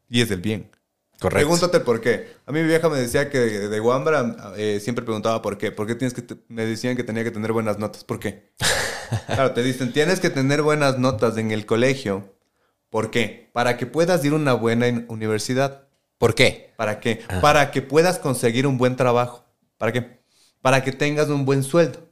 Y 0.08 0.22
es 0.22 0.30
el 0.30 0.40
bien. 0.40 0.70
Correcto. 1.20 1.28
Pregúntate 1.28 1.80
por 1.80 2.00
qué. 2.00 2.28
A 2.46 2.52
mí 2.52 2.62
mi 2.62 2.66
vieja 2.66 2.88
me 2.88 2.96
decía 2.96 3.28
que 3.28 3.38
de, 3.38 3.80
Wambra 3.82 4.54
eh, 4.56 4.80
siempre 4.80 5.04
preguntaba 5.04 5.42
por 5.42 5.58
qué. 5.58 5.72
¿Por 5.72 5.86
qué 5.86 5.94
tienes 5.94 6.14
que 6.14 6.24
me 6.48 6.64
decían 6.64 6.96
que 6.96 7.04
tenía 7.04 7.22
que 7.22 7.30
tener 7.30 7.52
buenas 7.52 7.78
notas? 7.78 8.02
¿Por 8.02 8.18
qué? 8.18 8.54
claro, 9.26 9.52
te 9.52 9.62
dicen, 9.62 9.92
tienes 9.92 10.20
que 10.20 10.30
tener 10.30 10.62
buenas 10.62 10.98
notas 10.98 11.36
en 11.36 11.50
el 11.50 11.66
colegio. 11.66 12.37
¿Por 12.90 13.10
qué? 13.10 13.50
Para 13.52 13.76
que 13.76 13.86
puedas 13.86 14.24
ir 14.24 14.32
a 14.32 14.36
una 14.36 14.54
buena 14.54 15.04
universidad. 15.08 15.88
¿Por 16.16 16.34
qué? 16.34 16.72
¿Para 16.76 17.00
qué? 17.00 17.20
Para 17.40 17.70
que 17.70 17.82
puedas 17.82 18.18
conseguir 18.18 18.66
un 18.66 18.78
buen 18.78 18.96
trabajo. 18.96 19.44
¿Para 19.76 19.92
qué? 19.92 20.20
Para 20.60 20.82
que 20.82 20.92
tengas 20.92 21.28
un 21.28 21.44
buen 21.44 21.62
sueldo. 21.62 22.08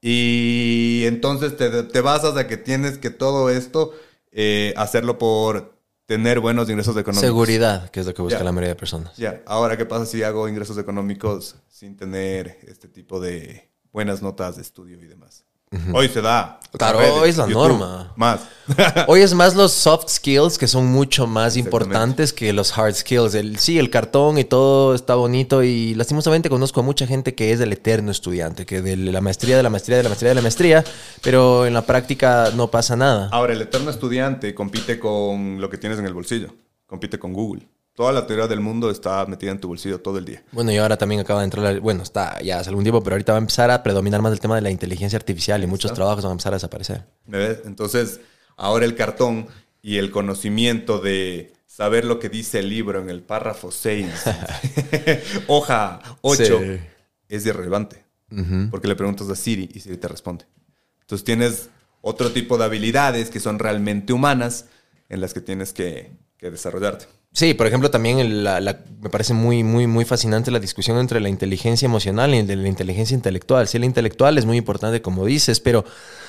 Y 0.00 1.04
entonces 1.06 1.56
te, 1.56 1.82
te 1.84 2.00
basas 2.00 2.36
a 2.36 2.46
que 2.46 2.56
tienes 2.56 2.98
que 2.98 3.10
todo 3.10 3.48
esto 3.50 3.92
eh, 4.32 4.74
hacerlo 4.76 5.16
por 5.16 5.78
tener 6.06 6.40
buenos 6.40 6.68
ingresos 6.68 6.96
económicos. 6.96 7.26
Seguridad, 7.26 7.88
que 7.90 8.00
es 8.00 8.06
lo 8.06 8.14
que 8.14 8.22
busca 8.22 8.42
la 8.42 8.52
mayoría 8.52 8.70
de 8.70 8.76
personas. 8.76 9.16
Ya, 9.16 9.42
ahora, 9.46 9.76
¿qué 9.76 9.86
pasa 9.86 10.06
si 10.06 10.22
hago 10.22 10.48
ingresos 10.48 10.76
económicos 10.76 11.56
sin 11.68 11.96
tener 11.96 12.58
este 12.66 12.88
tipo 12.88 13.20
de 13.20 13.70
buenas 13.92 14.22
notas 14.22 14.56
de 14.56 14.62
estudio 14.62 15.00
y 15.00 15.06
demás? 15.06 15.46
Hoy 15.92 16.08
se 16.08 16.20
da. 16.20 16.60
Claro, 16.76 16.98
Redes, 16.98 17.14
hoy 17.14 17.30
es 17.30 17.36
la 17.36 17.46
YouTube, 17.46 17.68
norma. 17.68 18.12
Más. 18.16 18.40
Hoy 19.06 19.20
es 19.20 19.32
más 19.34 19.54
los 19.54 19.72
soft 19.72 20.08
skills 20.08 20.58
que 20.58 20.66
son 20.66 20.86
mucho 20.86 21.26
más 21.26 21.56
importantes 21.56 22.32
que 22.32 22.52
los 22.52 22.76
hard 22.76 22.94
skills. 22.94 23.34
El, 23.34 23.58
sí, 23.58 23.78
el 23.78 23.90
cartón 23.90 24.38
y 24.38 24.44
todo 24.44 24.94
está 24.94 25.14
bonito 25.14 25.62
y 25.62 25.94
lastimosamente 25.94 26.48
conozco 26.48 26.80
a 26.80 26.82
mucha 26.82 27.06
gente 27.06 27.34
que 27.34 27.52
es 27.52 27.60
el 27.60 27.72
eterno 27.72 28.10
estudiante, 28.10 28.66
que 28.66 28.82
de 28.82 28.96
la 28.96 29.20
maestría, 29.20 29.56
de 29.56 29.62
la 29.62 29.70
maestría, 29.70 29.98
de 29.98 30.02
la 30.02 30.08
maestría, 30.08 30.30
de 30.30 30.34
la 30.34 30.42
maestría, 30.42 30.84
pero 31.22 31.66
en 31.66 31.74
la 31.74 31.82
práctica 31.82 32.50
no 32.56 32.70
pasa 32.70 32.96
nada. 32.96 33.28
Ahora, 33.30 33.52
el 33.52 33.62
eterno 33.62 33.90
estudiante 33.90 34.52
compite 34.54 34.98
con 34.98 35.60
lo 35.60 35.70
que 35.70 35.78
tienes 35.78 35.98
en 36.00 36.06
el 36.06 36.14
bolsillo. 36.14 36.48
Compite 36.86 37.18
con 37.18 37.32
Google. 37.32 37.68
Toda 37.94 38.12
la 38.12 38.26
teoría 38.26 38.46
del 38.48 38.60
mundo 38.60 38.90
está 38.90 39.24
metida 39.26 39.52
en 39.52 39.60
tu 39.60 39.68
bolsillo 39.68 40.00
todo 40.00 40.18
el 40.18 40.24
día. 40.24 40.42
Bueno, 40.50 40.72
y 40.72 40.76
ahora 40.78 40.96
también 40.96 41.20
acaba 41.20 41.40
de 41.40 41.44
entrar, 41.44 41.78
bueno, 41.80 42.02
está 42.02 42.40
ya 42.42 42.58
hace 42.58 42.68
algún 42.70 42.82
tiempo, 42.84 43.02
pero 43.04 43.14
ahorita 43.14 43.32
va 43.32 43.38
a 43.38 43.40
empezar 43.40 43.70
a 43.70 43.82
predominar 43.84 44.20
más 44.20 44.32
el 44.32 44.40
tema 44.40 44.56
de 44.56 44.62
la 44.62 44.70
inteligencia 44.70 45.16
artificial 45.16 45.62
y 45.62 45.66
muchos 45.68 45.92
trabajos 45.94 46.24
van 46.24 46.30
a 46.30 46.32
empezar 46.32 46.52
a 46.52 46.56
desaparecer. 46.56 47.04
¿Me 47.26 47.38
ves? 47.38 47.58
Entonces, 47.64 48.20
ahora 48.56 48.84
el 48.84 48.96
cartón 48.96 49.46
y 49.80 49.98
el 49.98 50.10
conocimiento 50.10 50.98
de 50.98 51.52
saber 51.66 52.04
lo 52.04 52.18
que 52.18 52.28
dice 52.28 52.58
el 52.60 52.68
libro 52.68 53.00
en 53.00 53.10
el 53.10 53.22
párrafo 53.22 53.70
6, 53.70 54.06
hoja 55.46 56.00
8, 56.22 56.44
Sí. 56.44 56.80
es 57.28 57.46
irrelevante. 57.46 58.02
Porque 58.72 58.88
le 58.88 58.96
preguntas 58.96 59.28
a 59.30 59.36
Siri 59.36 59.70
y 59.72 59.78
Siri 59.78 59.96
te 59.96 60.08
responde. 60.08 60.44
Entonces 61.02 61.24
tienes 61.24 61.68
otro 62.00 62.32
tipo 62.32 62.58
de 62.58 62.64
habilidades 62.64 63.30
que 63.30 63.38
son 63.38 63.60
realmente 63.60 64.12
humanas 64.12 64.64
en 65.08 65.20
las 65.20 65.32
que 65.34 65.40
tienes 65.40 65.72
que, 65.72 66.10
que 66.36 66.50
desarrollarte. 66.50 67.06
Sí, 67.36 67.52
por 67.52 67.66
ejemplo, 67.66 67.90
también 67.90 68.20
el- 68.20 68.44
la- 68.44 68.60
la- 68.60 68.78
me 69.02 69.10
parece 69.10 69.34
muy, 69.34 69.64
muy, 69.64 69.88
muy 69.88 70.04
fascinante 70.04 70.52
la 70.52 70.60
discusión 70.60 70.98
entre 70.98 71.18
la 71.20 71.28
inteligencia 71.28 71.84
emocional 71.84 72.32
y 72.32 72.40
la 72.46 72.68
inteligencia 72.68 73.12
intelectual. 73.14 73.66
Sí, 73.66 73.76
la 73.80 73.86
intelectual 73.86 74.38
es 74.38 74.46
muy 74.46 74.56
importante, 74.56 75.02
como 75.02 75.26
dices, 75.26 75.58
pero 75.58 75.84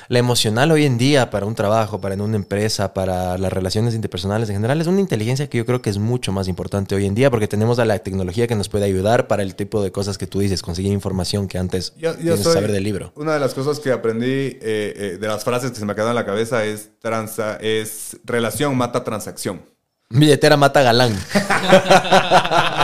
la 0.08 0.18
emocional 0.18 0.72
hoy 0.72 0.84
en 0.84 0.98
día 0.98 1.30
para 1.30 1.46
un 1.46 1.54
trabajo, 1.54 2.02
para 2.02 2.16
en 2.16 2.22
una 2.22 2.36
empresa, 2.38 2.96
para 2.96 3.38
las 3.38 3.54
relaciones 3.54 3.94
interpersonales 3.94 4.50
en 4.50 4.56
general, 4.56 4.82
es 4.82 4.88
una 4.88 5.00
inteligencia 5.00 5.48
que 5.48 5.60
yo 5.60 5.66
creo 5.68 5.80
que 5.84 5.92
es 5.92 6.00
mucho 6.00 6.32
más 6.32 6.48
importante 6.48 6.96
hoy 6.96 7.06
en 7.06 7.14
día 7.14 7.30
porque 7.30 7.48
tenemos 7.48 7.78
a 7.78 7.86
la 7.86 8.00
tecnología 8.00 8.48
que 8.48 8.56
nos 8.56 8.68
puede 8.68 8.86
ayudar 8.86 9.28
para 9.28 9.44
el 9.44 9.54
tipo 9.54 9.84
de 9.84 9.92
cosas 9.92 10.18
que 10.18 10.26
tú 10.26 10.40
dices, 10.40 10.64
conseguir 10.64 10.92
información 10.92 11.48
que 11.48 11.60
antes 11.60 11.94
Yo, 11.98 12.20
yo 12.20 12.36
soy- 12.36 12.54
saber 12.56 12.72
del 12.72 12.84
libro. 12.84 13.14
Una 13.16 13.36
de 13.36 13.40
las 13.40 13.54
cosas 13.54 13.80
que 13.80 13.92
aprendí 13.92 14.26
eh, 14.28 14.60
eh, 14.62 15.18
de 15.22 15.28
las 15.28 15.44
frases 15.44 15.70
que 15.70 15.78
se 15.78 15.86
me 15.86 15.94
quedan 15.94 16.10
en 16.10 16.16
la 16.16 16.26
cabeza 16.26 16.66
es, 16.66 16.90
transa, 17.00 17.58
es 17.62 18.18
relación 18.26 18.76
mata 18.76 19.04
transacción. 19.04 19.62
Billetera 20.10 20.58
mata 20.58 20.82
galán. 20.82 21.14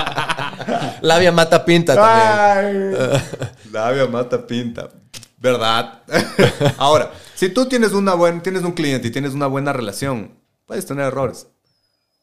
Labia 1.02 1.31
mata 1.31 1.65
pinta 1.65 1.95
también. 1.95 2.95
Ay, 2.95 3.22
labia 3.72 4.07
mata 4.07 4.45
pinta. 4.45 4.89
¿Verdad? 5.38 6.03
Ahora, 6.77 7.11
si 7.34 7.49
tú 7.49 7.65
tienes, 7.65 7.93
una 7.93 8.14
buen, 8.14 8.41
tienes 8.41 8.64
un 8.64 8.73
cliente 8.73 9.07
y 9.07 9.11
tienes 9.11 9.34
una 9.34 9.48
buena 9.48 9.73
relación, 9.73 10.38
puedes 10.68 10.85
tener 10.85 11.06
errores. 11.06 11.48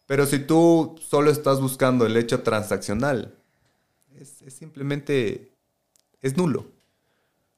Pero 0.06 0.24
si 0.26 0.38
tú 0.38 0.98
solo 1.06 1.30
estás 1.30 1.60
buscando 1.60 2.06
el 2.06 2.16
hecho 2.16 2.42
transaccional, 2.42 3.34
es, 4.14 4.40
es 4.42 4.54
simplemente, 4.54 5.52
es 6.22 6.36
nulo. 6.36 6.66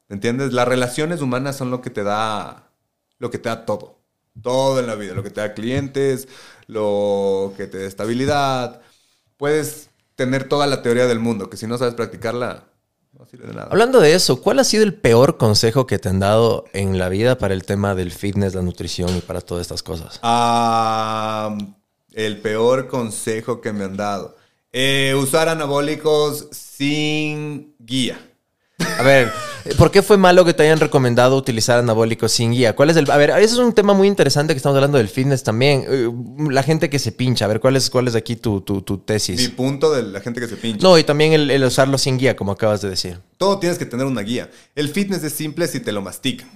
¿Me 0.08 0.14
entiendes? 0.14 0.52
Las 0.54 0.66
relaciones 0.66 1.20
humanas 1.20 1.56
son 1.56 1.70
lo 1.70 1.82
que 1.82 1.90
te 1.90 2.02
da, 2.02 2.70
lo 3.18 3.30
que 3.30 3.38
te 3.38 3.50
da 3.50 3.66
todo. 3.66 3.99
Todo 4.42 4.80
en 4.80 4.86
la 4.86 4.94
vida. 4.94 5.14
Lo 5.14 5.22
que 5.22 5.30
te 5.30 5.40
da 5.40 5.54
clientes, 5.54 6.28
lo 6.66 7.52
que 7.56 7.66
te 7.66 7.78
da 7.78 7.86
estabilidad. 7.86 8.80
Puedes 9.36 9.90
tener 10.14 10.48
toda 10.48 10.66
la 10.66 10.82
teoría 10.82 11.06
del 11.06 11.18
mundo, 11.18 11.48
que 11.48 11.56
si 11.56 11.66
no 11.66 11.78
sabes 11.78 11.94
practicarla, 11.94 12.64
no 13.18 13.24
sirve 13.26 13.48
de 13.48 13.54
nada. 13.54 13.68
Hablando 13.70 14.00
de 14.00 14.14
eso, 14.14 14.40
¿cuál 14.42 14.58
ha 14.58 14.64
sido 14.64 14.84
el 14.84 14.94
peor 14.94 15.36
consejo 15.36 15.86
que 15.86 15.98
te 15.98 16.08
han 16.08 16.20
dado 16.20 16.64
en 16.72 16.98
la 16.98 17.08
vida 17.08 17.38
para 17.38 17.54
el 17.54 17.64
tema 17.64 17.94
del 17.94 18.12
fitness, 18.12 18.54
la 18.54 18.62
nutrición 18.62 19.16
y 19.16 19.20
para 19.20 19.40
todas 19.40 19.62
estas 19.62 19.82
cosas? 19.82 20.20
Ah, 20.22 21.56
el 22.12 22.40
peor 22.40 22.86
consejo 22.86 23.60
que 23.60 23.72
me 23.72 23.84
han 23.84 23.96
dado. 23.96 24.36
Eh, 24.72 25.14
usar 25.18 25.48
anabólicos 25.48 26.48
sin 26.52 27.74
guía. 27.78 28.29
A 29.00 29.02
ver, 29.02 29.32
¿por 29.78 29.90
qué 29.90 30.02
fue 30.02 30.18
malo 30.18 30.44
que 30.44 30.52
te 30.52 30.62
hayan 30.62 30.78
recomendado 30.78 31.34
utilizar 31.36 31.78
anabólicos 31.78 32.32
sin 32.32 32.52
guía? 32.52 32.76
¿Cuál 32.76 32.90
es 32.90 32.96
el...? 32.98 33.10
A 33.10 33.16
ver, 33.16 33.30
eso 33.30 33.54
es 33.54 33.58
un 33.66 33.72
tema 33.72 33.94
muy 33.94 34.06
interesante 34.08 34.52
que 34.52 34.58
estamos 34.58 34.76
hablando 34.76 34.98
del 34.98 35.08
fitness 35.08 35.42
también. 35.42 35.84
Eh, 35.88 36.10
La 36.50 36.62
gente 36.62 36.90
que 36.90 36.98
se 36.98 37.10
pincha. 37.12 37.46
A 37.46 37.48
ver, 37.48 37.60
¿cuál 37.60 37.76
es, 37.76 37.88
cuál 37.88 38.08
es 38.08 38.14
aquí 38.14 38.36
tu, 38.36 38.60
tu, 38.60 38.82
tu 38.82 38.94
Mi 38.94 39.00
tesis? 39.00 39.48
punto 39.50 39.90
de 39.92 40.02
la 40.02 40.20
gente 40.20 40.38
que 40.40 40.48
se 40.48 40.56
pincha. 40.56 40.86
No, 40.86 40.98
y 40.98 41.04
también 41.04 41.32
el, 41.32 41.50
el 41.50 41.64
usarlo 41.64 41.96
sin 41.96 42.18
guía, 42.18 42.36
como 42.36 42.52
acabas 42.52 42.82
de 42.82 42.90
decir. 42.90 43.18
Todo 43.38 43.58
tienes 43.58 43.78
que 43.78 43.86
tener 43.86 44.04
una 44.04 44.20
guía. 44.20 44.50
El 44.74 44.90
fitness 44.90 45.24
es 45.24 45.32
simple 45.32 45.66
si 45.66 45.80
te 45.80 45.92
lo 45.92 46.02
mastican, 46.02 46.48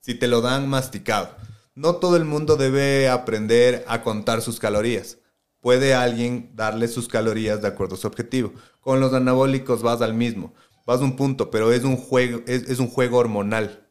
si 0.00 0.14
te 0.14 0.26
lo 0.26 0.40
dan 0.40 0.68
masticado. 0.68 1.30
No 1.76 1.96
todo 1.96 2.16
el 2.16 2.24
mundo 2.24 2.56
debe 2.56 3.08
aprender 3.08 3.84
a 3.86 4.02
contar 4.02 4.42
sus 4.42 4.58
calorías. 4.58 5.18
Puede 5.60 5.94
alguien 5.94 6.50
darle 6.54 6.88
sus 6.88 7.08
calorías 7.08 7.62
de 7.62 7.68
acuerdo 7.68 7.94
a 7.94 7.98
su 7.98 8.06
objetivo. 8.06 8.52
Con 8.80 9.00
los 9.00 9.14
anabólicos 9.14 9.80
vas 9.80 10.02
al 10.02 10.12
mismo. 10.12 10.52
Vas 10.86 11.00
a 11.00 11.04
un 11.04 11.16
punto, 11.16 11.50
pero 11.50 11.72
es 11.72 11.84
un 11.84 11.96
juego, 11.96 12.42
es, 12.46 12.68
es 12.68 12.78
un 12.78 12.88
juego 12.88 13.18
hormonal 13.18 13.88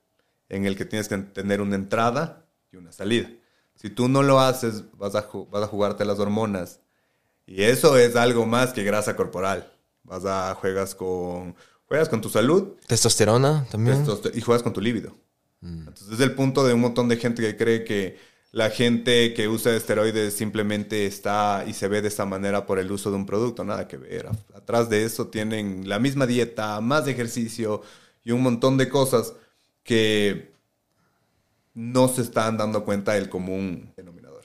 en 0.49 0.65
el 0.65 0.76
que 0.78 0.86
tienes 0.86 1.07
que 1.07 1.18
tener 1.18 1.61
una 1.61 1.76
entrada 1.76 2.45
y 2.72 2.78
una 2.78 2.91
salida. 2.91 3.30
Si 3.76 3.90
tú 3.90 4.07
no 4.07 4.22
lo 4.22 4.40
haces, 4.40 4.84
vas 4.98 5.15
a, 5.15 5.28
vas 5.49 5.64
a 5.64 5.68
jugarte 5.68 6.06
las 6.06 6.20
hormonas. 6.20 6.80
Y 7.45 7.64
eso 7.64 7.98
es 7.98 8.15
algo 8.15 8.45
más 8.45 8.74
que 8.74 8.84
grasa 8.84 9.15
corporal. 9.15 9.72
Vas 10.03 10.26
a 10.26 10.53
juegas 10.56 10.95
con 10.95 11.56
juegas 11.86 12.10
con 12.10 12.22
tu 12.22 12.30
salud 12.30 12.74
¿Testosterona 12.88 13.65
también? 13.70 14.06
testoster- 14.06 14.32
y 14.36 14.41
juegas 14.41 14.64
con 14.64 14.74
tu 14.74 14.82
líbido. 14.82 15.15
Entonces 15.61 16.10
es 16.11 16.20
el 16.20 16.36
punto 16.36 16.65
de 16.65 16.74
un 16.74 16.82
montón 16.82 17.07
de 17.07 17.15
gente 17.18 17.41
que 17.41 17.56
cree 17.56 17.84
que 17.86 18.18
la 18.53 18.69
gente 18.69 19.34
que 19.34 19.47
usa 19.47 19.75
esteroides 19.75 20.35
simplemente 20.35 21.07
está 21.07 21.65
y 21.67 21.73
se 21.73 21.88
ve 21.88 22.03
de 22.03 22.07
esta 22.07 22.23
manera 22.23 22.67
por 22.67 22.77
el 22.77 22.91
uso 22.91 23.09
de 23.09 23.17
un 23.17 23.25
producto. 23.25 23.63
Nada 23.63 23.88
que 23.88 23.97
ver. 23.97 24.30
Atrás 24.53 24.89
de 24.89 25.03
eso 25.03 25.27
tienen 25.27 25.89
la 25.89 25.97
misma 25.97 26.27
dieta, 26.27 26.80
más 26.80 27.07
ejercicio 27.07 27.81
y 28.23 28.31
un 28.31 28.43
montón 28.43 28.77
de 28.77 28.89
cosas 28.89 29.34
que 29.84 30.53
no 31.73 32.07
se 32.07 32.21
están 32.21 32.55
dando 32.55 32.85
cuenta 32.85 33.13
del 33.13 33.27
común 33.27 33.91
denominador. 33.97 34.43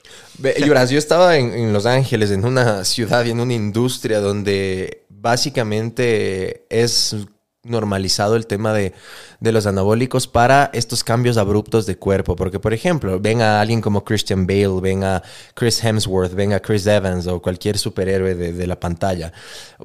Yuras, 0.65 0.89
yo 0.89 0.97
estaba 0.97 1.37
en, 1.37 1.53
en 1.53 1.71
Los 1.71 1.85
Ángeles, 1.85 2.31
en 2.31 2.45
una 2.45 2.83
ciudad 2.85 3.23
y 3.25 3.29
en 3.29 3.39
una 3.39 3.53
industria 3.53 4.21
donde 4.21 5.05
básicamente 5.09 6.65
es 6.69 7.15
normalizado 7.63 8.37
el 8.37 8.47
tema 8.47 8.71
de, 8.71 8.93
de 9.41 9.51
los 9.51 9.65
anabólicos 9.65 10.27
para 10.27 10.69
estos 10.73 11.03
cambios 11.03 11.35
abruptos 11.35 11.85
de 11.85 11.97
cuerpo. 11.97 12.35
Porque, 12.35 12.59
por 12.59 12.73
ejemplo, 12.73 13.19
ven 13.19 13.41
a 13.41 13.59
alguien 13.59 13.81
como 13.81 14.05
Christian 14.05 14.47
Bale, 14.47 14.79
ven 14.81 15.03
a 15.03 15.21
Chris 15.55 15.83
Hemsworth, 15.83 16.33
ven 16.33 16.53
a 16.53 16.61
Chris 16.61 16.87
Evans 16.87 17.27
o 17.27 17.41
cualquier 17.41 17.77
superhéroe 17.77 18.33
de, 18.33 18.53
de 18.53 18.67
la 18.67 18.79
pantalla. 18.79 19.33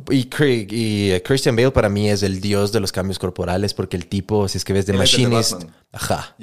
Y, 0.08 0.28
y, 0.40 1.20
Christian 1.20 1.56
Bale 1.56 1.72
para 1.72 1.88
mí 1.88 2.08
es 2.08 2.22
el 2.22 2.40
dios 2.40 2.70
de 2.70 2.78
los 2.78 2.92
cambios 2.92 3.18
corporales 3.18 3.74
porque 3.74 3.96
el 3.96 4.06
tipo, 4.06 4.46
si 4.46 4.58
es 4.58 4.64
que 4.64 4.72
ves 4.72 4.86
de 4.86 4.92
Machinist, 4.92 5.64
ajá. 5.90 6.36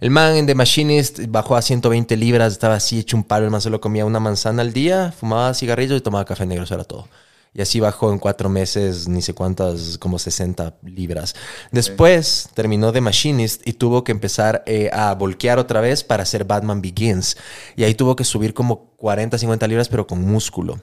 El 0.00 0.10
man 0.10 0.36
en 0.36 0.46
The 0.46 0.54
Machinist 0.54 1.20
bajó 1.28 1.54
a 1.54 1.62
120 1.62 2.16
libras, 2.16 2.52
estaba 2.52 2.76
así 2.76 2.98
hecho 2.98 3.16
un 3.16 3.24
palo. 3.24 3.44
El 3.44 3.50
man 3.50 3.60
solo 3.60 3.80
comía 3.80 4.06
una 4.06 4.20
manzana 4.20 4.62
al 4.62 4.72
día, 4.72 5.12
fumaba 5.12 5.52
cigarrillos 5.52 5.98
y 5.98 6.00
tomaba 6.00 6.24
café 6.24 6.46
negro, 6.46 6.64
eso 6.64 6.74
era 6.74 6.84
todo. 6.84 7.08
Y 7.54 7.60
así 7.60 7.80
bajó 7.80 8.12
en 8.12 8.18
cuatro 8.18 8.48
meses, 8.48 9.08
ni 9.08 9.20
sé 9.20 9.34
cuántas, 9.34 9.98
como 9.98 10.18
60 10.18 10.78
libras. 10.84 11.34
Después 11.70 12.48
terminó 12.54 12.92
The 12.92 13.02
Machinist 13.02 13.66
y 13.68 13.74
tuvo 13.74 14.04
que 14.04 14.12
empezar 14.12 14.62
eh, 14.66 14.88
a 14.92 15.14
volquear 15.14 15.58
otra 15.58 15.82
vez 15.82 16.02
para 16.02 16.22
hacer 16.22 16.44
Batman 16.44 16.80
Begins. 16.80 17.36
Y 17.76 17.84
ahí 17.84 17.94
tuvo 17.94 18.16
que 18.16 18.24
subir 18.24 18.54
como 18.54 18.94
40, 18.96 19.36
50 19.36 19.68
libras, 19.68 19.88
pero 19.90 20.06
con 20.06 20.22
músculo. 20.22 20.80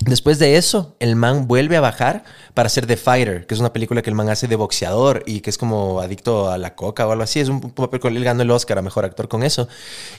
Después 0.00 0.40
de 0.40 0.56
eso, 0.56 0.96
el 0.98 1.14
man 1.14 1.46
vuelve 1.46 1.76
a 1.76 1.80
bajar 1.80 2.24
para 2.52 2.66
hacer 2.66 2.84
The 2.84 2.96
Fighter, 2.96 3.46
que 3.46 3.54
es 3.54 3.60
una 3.60 3.72
película 3.72 4.02
que 4.02 4.10
el 4.10 4.16
man 4.16 4.28
hace 4.28 4.48
de 4.48 4.56
boxeador 4.56 5.22
y 5.24 5.40
que 5.40 5.50
es 5.50 5.56
como 5.56 6.00
adicto 6.00 6.50
a 6.50 6.58
la 6.58 6.74
coca 6.74 7.06
o 7.06 7.12
algo 7.12 7.22
así. 7.22 7.38
Es 7.38 7.48
un 7.48 7.60
papel 7.60 8.00
con 8.00 8.16
él 8.16 8.24
ganó 8.24 8.42
el 8.42 8.50
Oscar 8.50 8.76
a 8.78 8.82
mejor 8.82 9.04
actor 9.04 9.28
con 9.28 9.44
eso. 9.44 9.68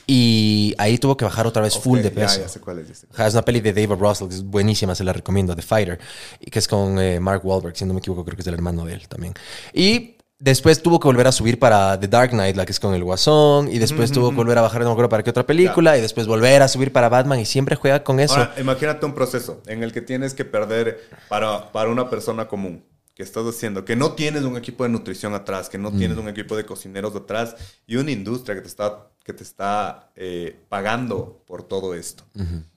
Y 0.07 0.73
ahí 0.77 0.97
tuvo 0.97 1.17
que 1.17 1.25
bajar 1.25 1.45
otra 1.45 1.61
vez 1.61 1.77
full 1.77 1.99
de 1.99 2.09
peso. 2.09 2.39
Ya, 2.39 2.47
sé 2.47 2.61
cuál 2.61 2.79
es. 2.79 3.33
una 3.33 3.41
peli 3.43 3.59
de 3.59 3.73
David 3.73 3.99
Russell, 3.99 4.29
que 4.29 4.35
es 4.35 4.43
buenísima, 4.43 4.95
se 4.95 5.03
la 5.03 5.11
recomiendo, 5.11 5.53
The 5.53 5.61
Fighter, 5.61 5.99
y 6.39 6.49
que 6.49 6.59
es 6.59 6.69
con 6.69 6.97
eh, 6.97 7.19
Mark 7.19 7.45
Wahlberg, 7.45 7.75
si 7.75 7.83
no 7.83 7.93
me 7.93 7.99
equivoco, 7.99 8.23
creo 8.23 8.37
que 8.37 8.43
es 8.43 8.47
el 8.47 8.53
hermano 8.53 8.85
de 8.85 8.93
él 8.93 9.07
también. 9.09 9.33
Y 9.73 10.14
después 10.39 10.81
tuvo 10.81 10.99
que 10.99 11.07
volver 11.07 11.27
a 11.27 11.31
subir 11.31 11.59
para 11.59 11.99
The 11.99 12.07
Dark 12.07 12.31
Knight, 12.31 12.55
la 12.55 12.65
que 12.65 12.71
es 12.71 12.79
con 12.79 12.93
el 12.93 13.03
Guasón, 13.03 13.69
y 13.71 13.79
después 13.79 14.11
tuvo 14.11 14.29
que 14.29 14.35
volver 14.35 14.57
a 14.57 14.61
bajar, 14.61 14.81
no 14.81 14.87
me 14.87 14.91
acuerdo 14.93 15.09
para 15.09 15.23
qué 15.23 15.29
otra 15.29 15.45
película, 15.45 15.97
y 15.97 16.01
después 16.01 16.27
volver 16.27 16.61
a 16.61 16.67
subir 16.67 16.91
para 16.91 17.09
Batman, 17.09 17.39
y 17.39 17.45
siempre 17.45 17.75
juega 17.75 18.03
con 18.03 18.19
eso. 18.19 18.35
Ahora, 18.35 18.53
imagínate 18.59 19.05
un 19.05 19.13
proceso 19.13 19.61
en 19.67 19.83
el 19.83 19.91
que 19.91 20.01
tienes 20.01 20.33
que 20.33 20.45
perder 20.45 21.09
para, 21.29 21.71
para 21.71 21.89
una 21.89 22.09
persona 22.09 22.47
común. 22.47 22.83
Que 23.15 23.23
estás 23.23 23.45
haciendo, 23.45 23.85
que 23.85 23.95
no 23.95 24.11
tienes 24.11 24.43
un 24.43 24.57
equipo 24.57 24.83
de 24.83 24.89
nutrición 24.89 25.33
atrás, 25.35 25.69
que 25.69 25.77
no 25.77 25.89
tienes 25.93 26.17
un 26.17 26.27
equipo 26.27 26.57
de 26.57 26.65
cocineros 26.65 27.15
atrás 27.15 27.55
y 27.87 27.95
una 27.95 28.11
industria 28.11 28.55
que 28.55 28.61
te 28.61 28.67
está, 28.67 29.07
que 29.23 29.31
te 29.31 29.41
está 29.41 30.11
eh, 30.17 30.59
pagando 30.67 31.41
por 31.47 31.63
todo 31.63 31.95
esto. 31.95 32.25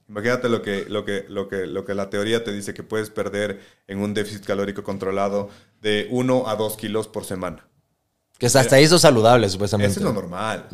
Imagínate 0.09 0.49
lo 0.49 0.63
que, 0.63 0.87
lo, 0.89 1.05
que, 1.05 1.27
lo, 1.29 1.49
que, 1.49 1.67
lo 1.67 1.85
que 1.85 1.95
la 1.95 2.09
teoría 2.09 2.43
te 2.43 2.53
dice 2.53 2.73
que 2.73 2.83
puedes 2.83 3.11
perder 3.11 3.61
en 3.87 3.99
un 3.99 4.15
déficit 4.15 4.45
calórico 4.45 4.83
controlado 4.83 5.51
de 5.83 6.09
1 6.11 6.49
a 6.49 6.57
2 6.57 6.77
kilos 6.79 7.09
por 7.09 7.27
semana. 7.27 7.69
Que 8.39 8.47
hasta 8.47 8.77
ahí 8.77 8.85
eso 8.85 8.97
es 8.97 9.03
saludable, 9.03 9.49
supuestamente. 9.49 9.91
Eso 9.91 10.01
es 10.01 10.05
lo 10.07 10.13
normal. 10.13 10.67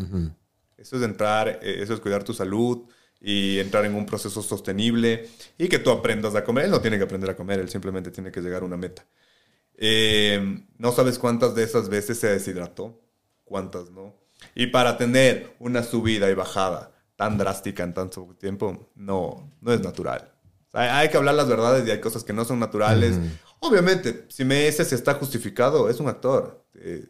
Eso 0.77 0.97
es 0.97 1.03
entrar, 1.03 1.49
eh, 1.63 1.83
eso 1.83 1.95
es 1.95 2.01
cuidar 2.01 2.23
tu 2.23 2.33
salud 2.33 2.85
y 3.21 3.59
entrar 3.59 3.85
en 3.87 3.95
un 3.95 4.07
proceso 4.07 4.43
sostenible 4.43 5.29
y 5.59 5.69
que 5.69 5.79
tú 5.79 5.91
aprendas 5.91 6.35
a 6.37 6.45
comer. 6.45 6.67
Él 6.67 6.71
no 6.71 6.81
tiene 6.81 6.99
que 6.99 7.05
aprender 7.05 7.31
a 7.31 7.37
comer, 7.37 7.59
él 7.59 7.69
simplemente 7.69 8.11
tiene 8.11 8.31
que 8.31 8.41
llegar 8.41 8.63
a 8.63 8.67
una 8.67 8.77
meta. 8.77 9.05
Eh, 9.77 10.63
no 10.79 10.93
sabes 10.93 11.19
cuántas 11.19 11.55
de 11.57 11.65
esas 11.65 11.89
veces 11.89 12.21
se 12.21 12.29
deshidrató, 12.29 13.01
cuántas 13.45 13.91
no. 13.91 14.15
Y 14.55 14.69
para 14.69 14.97
tener 14.97 15.55
una 15.59 15.83
subida 15.83 16.31
y 16.31 16.35
bajada 16.35 16.94
tan 17.25 17.39
drástica 17.39 17.83
en 17.83 17.95
tanto 17.95 18.37
tiempo, 18.39 18.91
no, 18.95 19.51
no 19.63 19.73
es 19.73 19.81
natural. 19.81 20.31
O 20.69 20.71
sea, 20.71 20.99
hay 20.99 21.09
que 21.09 21.17
hablar 21.17 21.35
las 21.35 21.49
verdades 21.49 21.87
y 21.89 21.91
hay 21.91 21.99
cosas 22.01 22.23
que 22.23 22.35
no 22.35 22.45
son 22.45 22.59
naturales. 22.59 23.19
Obviamente, 23.61 24.27
si 24.29 24.45
me 24.45 24.67
dices 24.67 24.89
si 24.89 24.95
está 24.95 25.15
justificado, 25.15 25.89
es 25.89 26.01
un 26.01 26.09
actor. 26.09 26.67
Eh, 26.75 27.07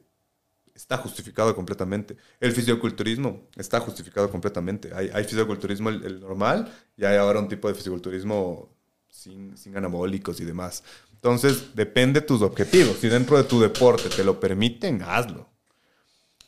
está 0.73 0.99
justificado 0.99 1.53
completamente. 1.57 2.16
El 2.39 2.53
fisioculturismo 2.53 3.49
está 3.57 3.81
justificado 3.81 4.31
completamente. 4.31 4.93
Hay, 4.95 5.11
hay 5.12 5.24
fisioculturismo 5.24 5.89
el, 5.89 6.05
el 6.05 6.20
normal 6.20 6.73
y 6.97 7.05
hay 7.05 7.16
ahora 7.16 7.41
un 7.41 7.49
tipo 7.49 7.66
de 7.66 7.74
fisioculturismo 7.74 8.69
sin, 9.09 9.57
sin 9.57 9.77
anabólicos 9.77 10.39
y 10.39 10.45
demás. 10.45 10.85
Entonces, 11.12 11.74
depende 11.74 12.20
de 12.20 12.27
tus 12.27 12.41
objetivos. 12.43 12.99
Si 12.99 13.09
dentro 13.09 13.36
de 13.36 13.45
tu 13.45 13.61
deporte 13.61 14.09
te 14.11 14.23
lo 14.23 14.39
permiten, 14.39 15.03
hazlo. 15.03 15.49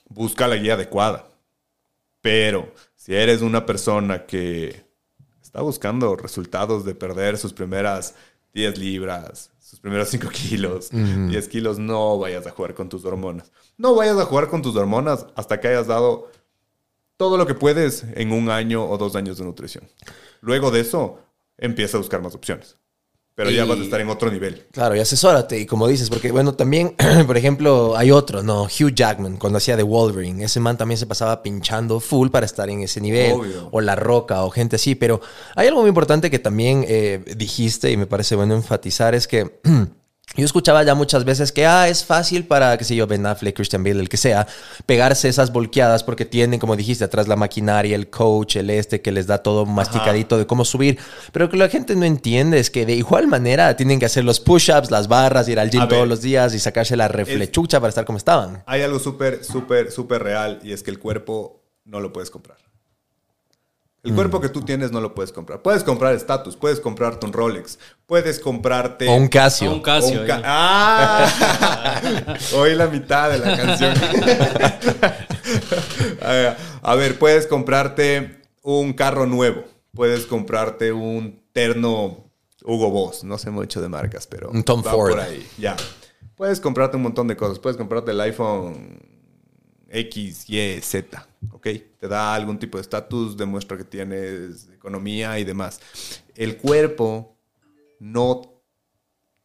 Busca 0.09 0.47
la 0.47 0.55
guía 0.55 0.75
adecuada. 0.75 1.27
Pero 2.21 2.73
si 3.07 3.15
eres 3.15 3.41
una 3.41 3.65
persona 3.65 4.27
que 4.27 4.85
está 5.41 5.61
buscando 5.63 6.17
resultados 6.17 6.85
de 6.85 6.97
perder 6.97 7.39
sus 7.39 7.53
primeras 7.53 8.17
10 8.53 8.79
libras, 8.79 9.53
sus 9.61 9.79
primeros 9.79 10.09
5 10.09 10.29
kilos, 10.33 10.91
10 10.91 11.47
kilos, 11.47 11.79
no 11.79 12.19
vayas 12.19 12.49
a 12.49 12.51
jugar 12.51 12.75
con 12.75 12.89
tus 12.89 13.05
hormonas. 13.05 13.53
No 13.77 13.95
vayas 13.95 14.19
a 14.19 14.25
jugar 14.25 14.49
con 14.49 14.61
tus 14.61 14.75
hormonas 14.75 15.25
hasta 15.37 15.61
que 15.61 15.69
hayas 15.69 15.87
dado 15.87 16.33
todo 17.17 17.39
lo 17.39 17.47
que 17.47 17.55
puedes 17.55 18.03
en 18.17 18.33
un 18.33 18.51
año 18.51 18.85
o 18.85 18.99
dos 18.99 19.15
años 19.15 19.39
de 19.39 19.45
nutrición. 19.45 19.85
Luego 20.41 20.73
de 20.73 20.81
eso, 20.81 21.21
empieza 21.59 21.99
a 21.99 22.01
buscar 22.01 22.23
más 22.23 22.35
opciones. 22.35 22.77
Pero 23.37 23.51
ya 23.51 23.67
vas 23.67 23.79
a 23.79 23.83
estar 23.83 24.01
en 24.01 24.09
otro 24.09 24.31
nivel. 24.31 24.67
Claro, 24.73 24.97
y 24.97 24.99
asesórate, 24.99 25.61
y 25.61 25.67
como 25.67 25.87
dices, 25.87 26.09
porque 26.09 26.33
bueno, 26.33 26.55
también, 26.55 26.97
por 27.27 27.37
ejemplo, 27.37 27.95
hay 27.95 28.11
otro, 28.11 28.43
¿no? 28.43 28.63
Hugh 28.63 28.95
Jackman, 28.95 29.37
cuando 29.37 29.59
hacía 29.59 29.77
de 29.77 29.83
Wolverine, 29.83 30.43
ese 30.43 30.59
man 30.59 30.79
también 30.79 30.97
se 30.97 31.07
pasaba 31.07 31.43
pinchando 31.43 32.01
full 32.01 32.31
para 32.31 32.47
estar 32.47 32.71
en 32.71 32.81
ese 32.81 32.99
nivel, 32.99 33.33
Obvio. 33.33 33.69
o 33.71 33.81
La 33.83 33.95
Roca, 33.95 34.43
o 34.43 34.51
gente 34.51 34.77
así, 34.77 34.95
pero 34.95 35.21
hay 35.55 35.69
algo 35.69 35.83
muy 35.83 35.91
importante 35.91 36.31
que 36.31 36.39
también 36.39 36.87
eh, 36.89 37.23
dijiste, 37.37 37.91
y 37.91 37.99
me 37.99 38.07
parece 38.07 38.37
bueno 38.37 38.55
enfatizar, 38.55 39.15
es 39.15 39.29
que... 39.29 39.61
Yo 40.35 40.45
escuchaba 40.45 40.83
ya 40.83 40.95
muchas 40.95 41.25
veces 41.25 41.51
que, 41.51 41.65
ah, 41.65 41.89
es 41.89 42.05
fácil 42.05 42.45
para, 42.45 42.77
qué 42.77 42.85
sé 42.85 42.95
yo, 42.95 43.07
Ben 43.07 43.25
Affleck, 43.25 43.57
Christian 43.57 43.83
Bale, 43.83 44.01
el 44.01 44.09
que 44.11 44.19
sea, 44.19 44.47
pegarse 44.85 45.29
esas 45.29 45.51
volqueadas 45.51 46.05
porque 46.05 46.27
tienen, 46.27 46.61
como 46.61 46.77
dijiste, 46.77 47.05
atrás 47.05 47.27
la 47.27 47.37
maquinaria, 47.37 47.97
el 47.97 48.11
coach, 48.11 48.57
el 48.57 48.69
este, 48.69 49.01
que 49.01 49.13
les 49.13 49.27
da 49.27 49.39
todo 49.39 49.65
masticadito 49.65 50.37
de 50.37 50.47
cómo 50.47 50.67
subir. 50.67 50.99
Pero 51.33 51.49
que 51.49 51.57
la 51.57 51.71
gente 51.71 51.97
no 51.97 52.05
entiende 52.05 52.59
es 52.59 52.71
que 52.71 52.85
de 52.85 52.95
igual 52.95 53.29
manera 53.29 53.77
tienen 53.77 53.99
que 53.99 54.05
hacer 54.07 54.25
los 54.25 54.41
push-ups, 54.41 54.91
las 54.91 55.09
barras, 55.09 55.49
ir 55.49 55.59
al 55.59 55.71
gym 55.71 55.81
A 55.81 55.87
ver. 55.87 55.95
todos 55.95 56.09
los 56.09 56.21
días 56.21 56.53
y 56.53 56.59
sacarse 56.59 56.97
la 56.97 57.09
reflechucha 57.09 57.81
para 57.81 57.89
estar 57.89 58.05
como 58.05 58.19
estaban. 58.19 58.63
Hay 58.67 58.83
algo 58.83 58.99
súper, 58.99 59.43
súper, 59.43 59.91
súper 59.91 60.23
real 60.23 60.61
y 60.63 60.73
es 60.73 60.83
que 60.83 60.91
el 60.91 60.99
cuerpo 60.99 61.63
no 61.85 62.01
lo 62.01 62.13
puedes 62.13 62.31
comprar. 62.31 62.59
El 64.07 64.15
cuerpo 64.15 64.41
que 64.41 64.49
tú 64.49 64.63
tienes 64.63 64.93
no 64.93 65.01
lo 65.01 65.15
puedes 65.15 65.33
comprar. 65.33 65.63
Puedes 65.63 65.83
comprar 65.85 66.15
estatus, 66.15 66.57
puedes 66.57 66.81
comprarte 66.81 67.27
un 67.27 67.33
Rolex, 67.33 67.79
puedes 68.07 68.39
comprarte... 68.41 69.09
O 69.09 69.15
un 69.15 69.29
Casio. 69.29 69.73
Un 69.73 69.81
Casio. 69.81 70.21
un 70.21 70.27
ca- 70.27 70.41
ya. 70.41 70.43
¡Ah! 70.45 72.01
Oí 72.57 72.75
la 72.75 72.87
mitad 72.87 73.31
de 73.31 73.39
la 73.39 73.57
canción. 73.57 73.95
a 76.23 76.57
a 76.83 76.95
ver, 76.95 77.19
puedes 77.19 77.47
comprarte 77.47 78.43
un 78.63 78.93
carro 78.93 79.27
nuevo. 79.27 79.65
Puedes 79.93 80.27
comprarte 80.27 80.93
un 80.93 81.41
terno 81.53 82.31
Hugo 82.65 82.91
Boss. 82.91 83.25
No 83.25 83.39
sé 83.39 83.51
mucho 83.51 83.81
de 83.81 83.89
marcas, 83.89 84.27
pero... 84.27 84.51
Un 84.51 84.63
Tom 84.63 84.83
va 84.87 84.91
Ford. 84.93 85.11
por 85.13 85.21
ahí. 85.21 85.47
Ya. 85.59 85.77
Puedes 86.37 86.61
comprarte 86.61 86.97
un 86.97 87.03
montón 87.05 87.29
de 87.29 87.37
cosas. 87.37 87.59
Puedes 87.59 87.77
comprarte 87.77 88.11
el 88.11 88.21
iPhone 88.21 89.01
X, 89.89 90.49
Y, 90.49 90.81
Z. 90.81 91.29
¿Ok? 91.53 91.69
Te 91.99 92.09
da 92.09 92.35
algún 92.35 92.59
tipo 92.59 92.79
de 92.79 92.83
estatus, 92.83 93.37
demuestra 93.37 93.77
que 93.77 93.85
tienes 93.85 94.69
economía 94.75 95.39
y 95.39 95.45
demás. 95.45 95.81
El 96.35 96.57
cuerpo 96.57 97.37
no, 97.99 98.63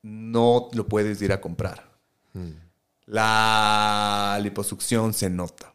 no 0.01 0.69
lo 0.73 0.88
puedes 0.88 1.22
ir 1.22 1.31
a 1.31 1.41
comprar. 1.41 1.91
La 3.05 4.39
liposucción 4.41 5.13
se 5.13 5.30
nota. 5.30 5.73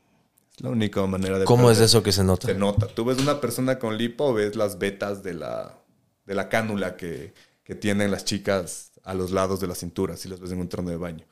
Es 0.54 0.62
la 0.62 0.70
única 0.70 1.04
manera 1.06 1.38
de... 1.38 1.44
¿Cómo 1.44 1.70
es 1.70 1.78
eso 1.80 2.02
que 2.02 2.12
se 2.12 2.24
nota? 2.24 2.46
Se 2.46 2.54
nota. 2.54 2.86
Tú 2.86 3.04
ves 3.04 3.18
una 3.18 3.40
persona 3.40 3.78
con 3.78 3.98
lipo, 3.98 4.32
ves 4.32 4.56
las 4.56 4.78
vetas 4.78 5.22
de 5.22 5.34
la, 5.34 5.78
de 6.24 6.34
la 6.34 6.48
cánula 6.48 6.96
que, 6.96 7.34
que 7.62 7.74
tienen 7.74 8.10
las 8.10 8.24
chicas 8.24 8.92
a 9.04 9.12
los 9.12 9.32
lados 9.32 9.60
de 9.60 9.66
la 9.66 9.74
cintura, 9.74 10.16
si 10.16 10.28
las 10.28 10.40
ves 10.40 10.50
en 10.52 10.60
un 10.60 10.68
trono 10.68 10.88
de 10.88 10.96
baño. 10.96 11.26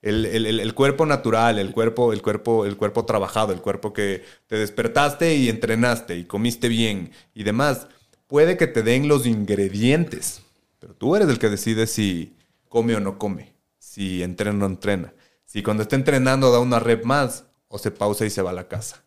El, 0.00 0.26
el- 0.26 0.46
el- 0.60 0.74
cuerpo 0.74 1.06
natural, 1.06 1.58
el 1.58 1.72
cuerpo, 1.72 2.12
el, 2.12 2.22
cuerpo, 2.22 2.64
el 2.64 2.76
cuerpo 2.76 3.04
trabajado, 3.04 3.52
el 3.52 3.60
cuerpo 3.60 3.92
que 3.92 4.22
te 4.46 4.56
despertaste 4.56 5.34
y 5.34 5.48
entrenaste 5.48 6.16
y 6.16 6.24
comiste 6.24 6.68
bien 6.68 7.10
y 7.34 7.42
demás, 7.42 7.88
puede 8.28 8.56
que 8.56 8.68
te 8.68 8.82
den 8.84 9.08
los 9.08 9.26
ingredientes, 9.26 10.42
pero 10.78 10.94
tú 10.94 11.16
eres 11.16 11.28
el 11.28 11.40
que 11.40 11.48
decide 11.48 11.88
si 11.88 12.36
come 12.68 12.94
o 12.94 13.00
no 13.00 13.18
come, 13.18 13.52
si 13.80 14.22
entrena 14.22 14.54
o 14.56 14.58
no 14.60 14.66
entrena, 14.66 15.12
si 15.44 15.64
cuando 15.64 15.82
está 15.82 15.96
entrenando 15.96 16.52
da 16.52 16.60
una 16.60 16.78
rep 16.78 17.04
más 17.04 17.44
o 17.66 17.76
se 17.78 17.90
pausa 17.90 18.24
y 18.24 18.30
se 18.30 18.40
va 18.42 18.50
a 18.50 18.54
la 18.54 18.68
casa, 18.68 19.02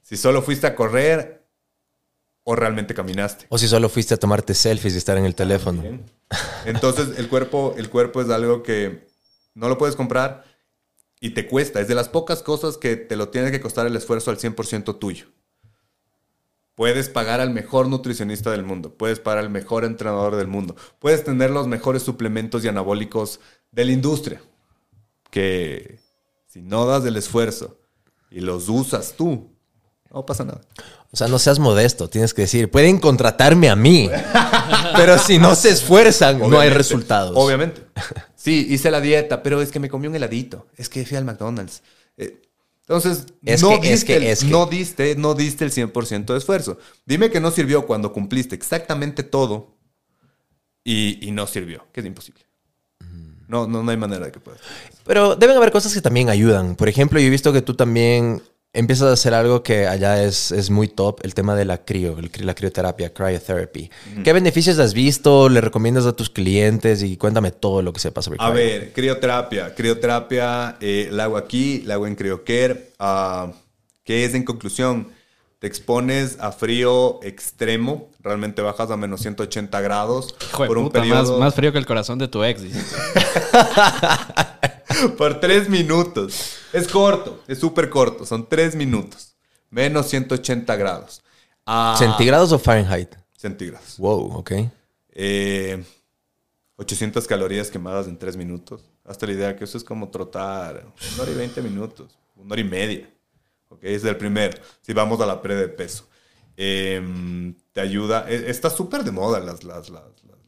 si 0.00 0.16
solo 0.16 0.40
fuiste 0.40 0.66
a 0.66 0.74
correr 0.74 1.46
o 2.44 2.56
realmente 2.56 2.94
caminaste. 2.94 3.44
O 3.50 3.58
si 3.58 3.68
solo 3.68 3.88
fuiste 3.90 4.14
a 4.14 4.16
tomarte 4.16 4.54
selfies 4.54 4.94
y 4.94 4.96
estar 4.98 5.18
en 5.18 5.26
el 5.26 5.34
teléfono. 5.34 5.82
Entonces, 6.64 7.18
el 7.18 7.28
cuerpo, 7.28 7.74
el 7.76 7.88
cuerpo 7.90 8.20
es 8.22 8.30
algo 8.30 8.62
que 8.62 9.11
no 9.54 9.68
lo 9.68 9.78
puedes 9.78 9.96
comprar 9.96 10.44
y 11.20 11.30
te 11.30 11.46
cuesta. 11.46 11.80
Es 11.80 11.88
de 11.88 11.94
las 11.94 12.08
pocas 12.08 12.42
cosas 12.42 12.76
que 12.76 12.96
te 12.96 13.16
lo 13.16 13.28
tiene 13.28 13.50
que 13.50 13.60
costar 13.60 13.86
el 13.86 13.96
esfuerzo 13.96 14.30
al 14.30 14.38
100% 14.38 14.98
tuyo. 14.98 15.26
Puedes 16.74 17.08
pagar 17.08 17.40
al 17.40 17.50
mejor 17.50 17.86
nutricionista 17.88 18.50
del 18.50 18.64
mundo, 18.64 18.94
puedes 18.94 19.20
pagar 19.20 19.44
al 19.44 19.50
mejor 19.50 19.84
entrenador 19.84 20.36
del 20.36 20.48
mundo, 20.48 20.74
puedes 20.98 21.22
tener 21.22 21.50
los 21.50 21.66
mejores 21.66 22.02
suplementos 22.02 22.64
y 22.64 22.68
anabólicos 22.68 23.40
de 23.70 23.84
la 23.84 23.92
industria, 23.92 24.40
que 25.30 26.00
si 26.46 26.62
no 26.62 26.86
das 26.86 27.04
el 27.04 27.16
esfuerzo 27.16 27.78
y 28.30 28.40
los 28.40 28.70
usas 28.70 29.12
tú, 29.16 29.50
no 30.10 30.24
pasa 30.24 30.46
nada. 30.46 30.62
O 31.12 31.16
sea, 31.16 31.28
no 31.28 31.38
seas 31.38 31.58
modesto, 31.58 32.08
tienes 32.08 32.32
que 32.32 32.42
decir, 32.42 32.70
pueden 32.70 32.98
contratarme 32.98 33.68
a 33.68 33.76
mí, 33.76 34.10
pero 34.96 35.18
si 35.18 35.38
no 35.38 35.54
se 35.54 35.68
esfuerzan, 35.68 36.38
no 36.38 36.58
hay 36.58 36.70
resultados. 36.70 37.34
Obviamente. 37.36 37.82
Sí, 38.42 38.66
hice 38.70 38.90
la 38.90 39.00
dieta, 39.00 39.40
pero 39.44 39.62
es 39.62 39.70
que 39.70 39.78
me 39.78 39.88
comí 39.88 40.08
un 40.08 40.16
heladito. 40.16 40.66
Es 40.76 40.88
que 40.88 41.06
fui 41.06 41.16
al 41.16 41.24
McDonald's. 41.24 41.80
Eh, 42.16 42.42
entonces, 42.80 43.26
Es 43.44 43.62
no, 43.62 43.68
que- 43.80 43.86
es 43.86 44.00
diste 44.00 44.06
que- 44.06 44.16
el, 44.16 44.22
es 44.24 44.40
que- 44.42 44.50
no 44.50 44.66
diste, 44.66 45.14
no 45.14 45.34
diste 45.34 45.64
el 45.64 45.70
100% 45.70 46.32
de 46.32 46.38
esfuerzo. 46.40 46.76
Dime 47.06 47.30
que 47.30 47.38
no 47.40 47.52
sirvió 47.52 47.86
cuando 47.86 48.12
cumpliste 48.12 48.56
exactamente 48.56 49.22
todo 49.22 49.76
y, 50.82 51.24
y 51.24 51.30
no 51.30 51.46
sirvió, 51.46 51.86
que 51.92 52.00
es 52.00 52.06
imposible. 52.06 52.42
No, 53.46 53.68
no, 53.68 53.82
no 53.84 53.90
hay 53.92 53.96
manera 53.96 54.26
de 54.26 54.32
que 54.32 54.40
puedas. 54.40 54.60
Pero 55.06 55.36
deben 55.36 55.56
haber 55.56 55.70
cosas 55.70 55.94
que 55.94 56.00
también 56.00 56.28
ayudan. 56.28 56.74
Por 56.74 56.88
ejemplo, 56.88 57.20
yo 57.20 57.26
he 57.26 57.30
visto 57.30 57.52
que 57.52 57.62
tú 57.62 57.74
también 57.74 58.42
empiezas 58.74 59.08
a 59.08 59.12
hacer 59.12 59.34
algo 59.34 59.62
que 59.62 59.86
allá 59.86 60.22
es, 60.24 60.50
es 60.50 60.70
muy 60.70 60.88
top, 60.88 61.20
el 61.24 61.34
tema 61.34 61.54
de 61.54 61.64
la 61.66 61.84
crio, 61.84 62.18
el 62.18 62.32
cri- 62.32 62.42
la 62.44 62.54
crioterapia, 62.54 63.12
cryotherapy. 63.12 63.90
¿Qué 64.24 64.32
beneficios 64.32 64.78
has 64.78 64.94
visto? 64.94 65.48
¿Le 65.48 65.60
recomiendas 65.60 66.06
a 66.06 66.14
tus 66.14 66.30
clientes? 66.30 67.02
Y 67.02 67.16
cuéntame 67.16 67.50
todo 67.50 67.82
lo 67.82 67.92
que 67.92 68.00
sepas 68.00 68.24
sobre 68.24 68.38
A 68.40 68.50
cryo. 68.50 68.54
ver, 68.54 68.92
crioterapia. 68.92 69.74
Crioterapia 69.74 70.76
eh, 70.80 71.08
la 71.12 71.24
hago 71.24 71.36
aquí, 71.36 71.82
la 71.84 71.94
hago 71.94 72.06
en 72.06 72.14
CrioCare. 72.16 72.92
ah, 72.98 73.50
que 74.04 74.24
es 74.24 74.34
en 74.34 74.44
conclusión? 74.44 75.08
Te 75.60 75.68
expones 75.68 76.38
a 76.40 76.50
frío 76.50 77.20
extremo, 77.22 78.10
realmente 78.20 78.62
bajas 78.62 78.90
a 78.90 78.96
menos 78.96 79.20
180 79.20 79.80
grados 79.80 80.34
Hijo 80.50 80.62
de 80.64 80.68
por 80.68 80.76
un 80.78 80.84
puta, 80.86 80.98
más, 80.98 81.08
periodo 81.08 81.38
más 81.38 81.54
frío 81.54 81.70
que 81.70 81.78
el 81.78 81.86
corazón 81.86 82.18
de 82.18 82.26
tu 82.26 82.42
ex. 82.42 82.62
por 85.18 85.40
tres 85.40 85.68
minutos. 85.68 86.56
Es 86.72 86.88
corto, 86.88 87.42
es 87.46 87.58
súper 87.58 87.88
corto, 87.90 88.24
son 88.26 88.48
tres 88.48 88.74
minutos, 88.74 89.34
menos 89.70 90.08
180 90.08 90.76
grados. 90.76 91.22
Ah, 91.66 91.94
¿Centígrados 91.98 92.52
o 92.52 92.58
Fahrenheit? 92.58 93.14
Centígrados. 93.36 93.96
Wow, 93.98 94.36
ok. 94.38 94.52
Eh, 95.14 95.84
800 96.76 97.26
calorías 97.26 97.70
quemadas 97.70 98.06
en 98.08 98.18
3 98.18 98.36
minutos. 98.36 98.82
Hasta 99.04 99.26
la 99.26 99.32
idea 99.32 99.56
que 99.56 99.64
eso 99.64 99.76
es 99.76 99.84
como 99.84 100.08
trotar 100.10 100.86
una 101.14 101.22
hora 101.22 101.30
y 101.30 101.34
20 101.34 101.60
minutos, 101.62 102.16
una 102.36 102.52
hora 102.52 102.60
y 102.60 102.64
media. 102.64 103.10
¿Ok? 103.68 103.80
Es 103.82 104.04
el 104.04 104.16
primero. 104.16 104.58
Si 104.80 104.92
vamos 104.92 105.20
a 105.20 105.26
la 105.26 105.40
pre 105.42 105.54
de 105.54 105.68
peso. 105.68 106.06
Em, 106.56 107.54
te 107.72 107.80
ayuda. 107.80 108.26
e- 108.28 108.50
Está 108.50 108.70
súper 108.70 109.04
de 109.04 109.10
moda 109.10 109.40
las, 109.40 109.64
las, 109.64 109.88
las- 109.90 110.02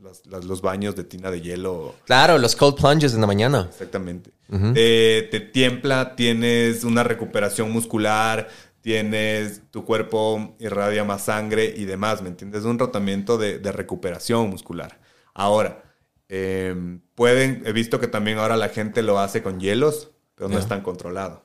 las- 0.05 0.25
las- 0.27 0.45
los 0.45 0.61
baños 0.61 0.95
de 0.95 1.03
tina 1.05 1.31
de 1.31 1.41
hielo. 1.41 1.95
Claro, 2.05 2.39
los 2.39 2.55
cold 2.55 2.77
plunges 2.77 3.15
en 3.15 3.21
la 3.23 3.27
mañana. 3.27 3.67
Exactamente. 3.71 4.31
te, 4.75 5.27
te 5.31 5.41
tiempla, 5.41 6.15
tienes 6.15 6.85
una 6.85 7.03
recuperación 7.03 7.71
muscular, 7.73 8.49
tienes 8.83 9.63
tu 9.71 9.85
cuerpo 9.85 10.55
irradia 10.61 11.03
más 11.05 11.25
sangre 11.25 11.73
y 11.77 11.87
demás, 11.87 12.21
¿me 12.23 12.29
entiendes? 12.29 12.61
Es 12.61 12.67
un 12.67 12.77
tratamiento 12.77 13.39
de, 13.39 13.59
de 13.59 13.73
recuperación 13.73 14.51
muscular. 14.51 15.01
Ahora, 15.33 15.83
eh, 16.29 16.99
pueden, 17.15 17.63
he 17.65 17.73
visto 17.73 17.99
que 17.99 18.07
también 18.07 18.39
ahora 18.39 18.57
la 18.59 18.69
gente 18.69 19.03
lo 19.03 19.19
hace 19.19 19.43
con 19.43 19.59
hielos, 19.59 20.11
pero 20.35 20.49
no 20.51 20.59
es 20.59 20.69
tan 20.69 20.83
controlado. 20.83 21.45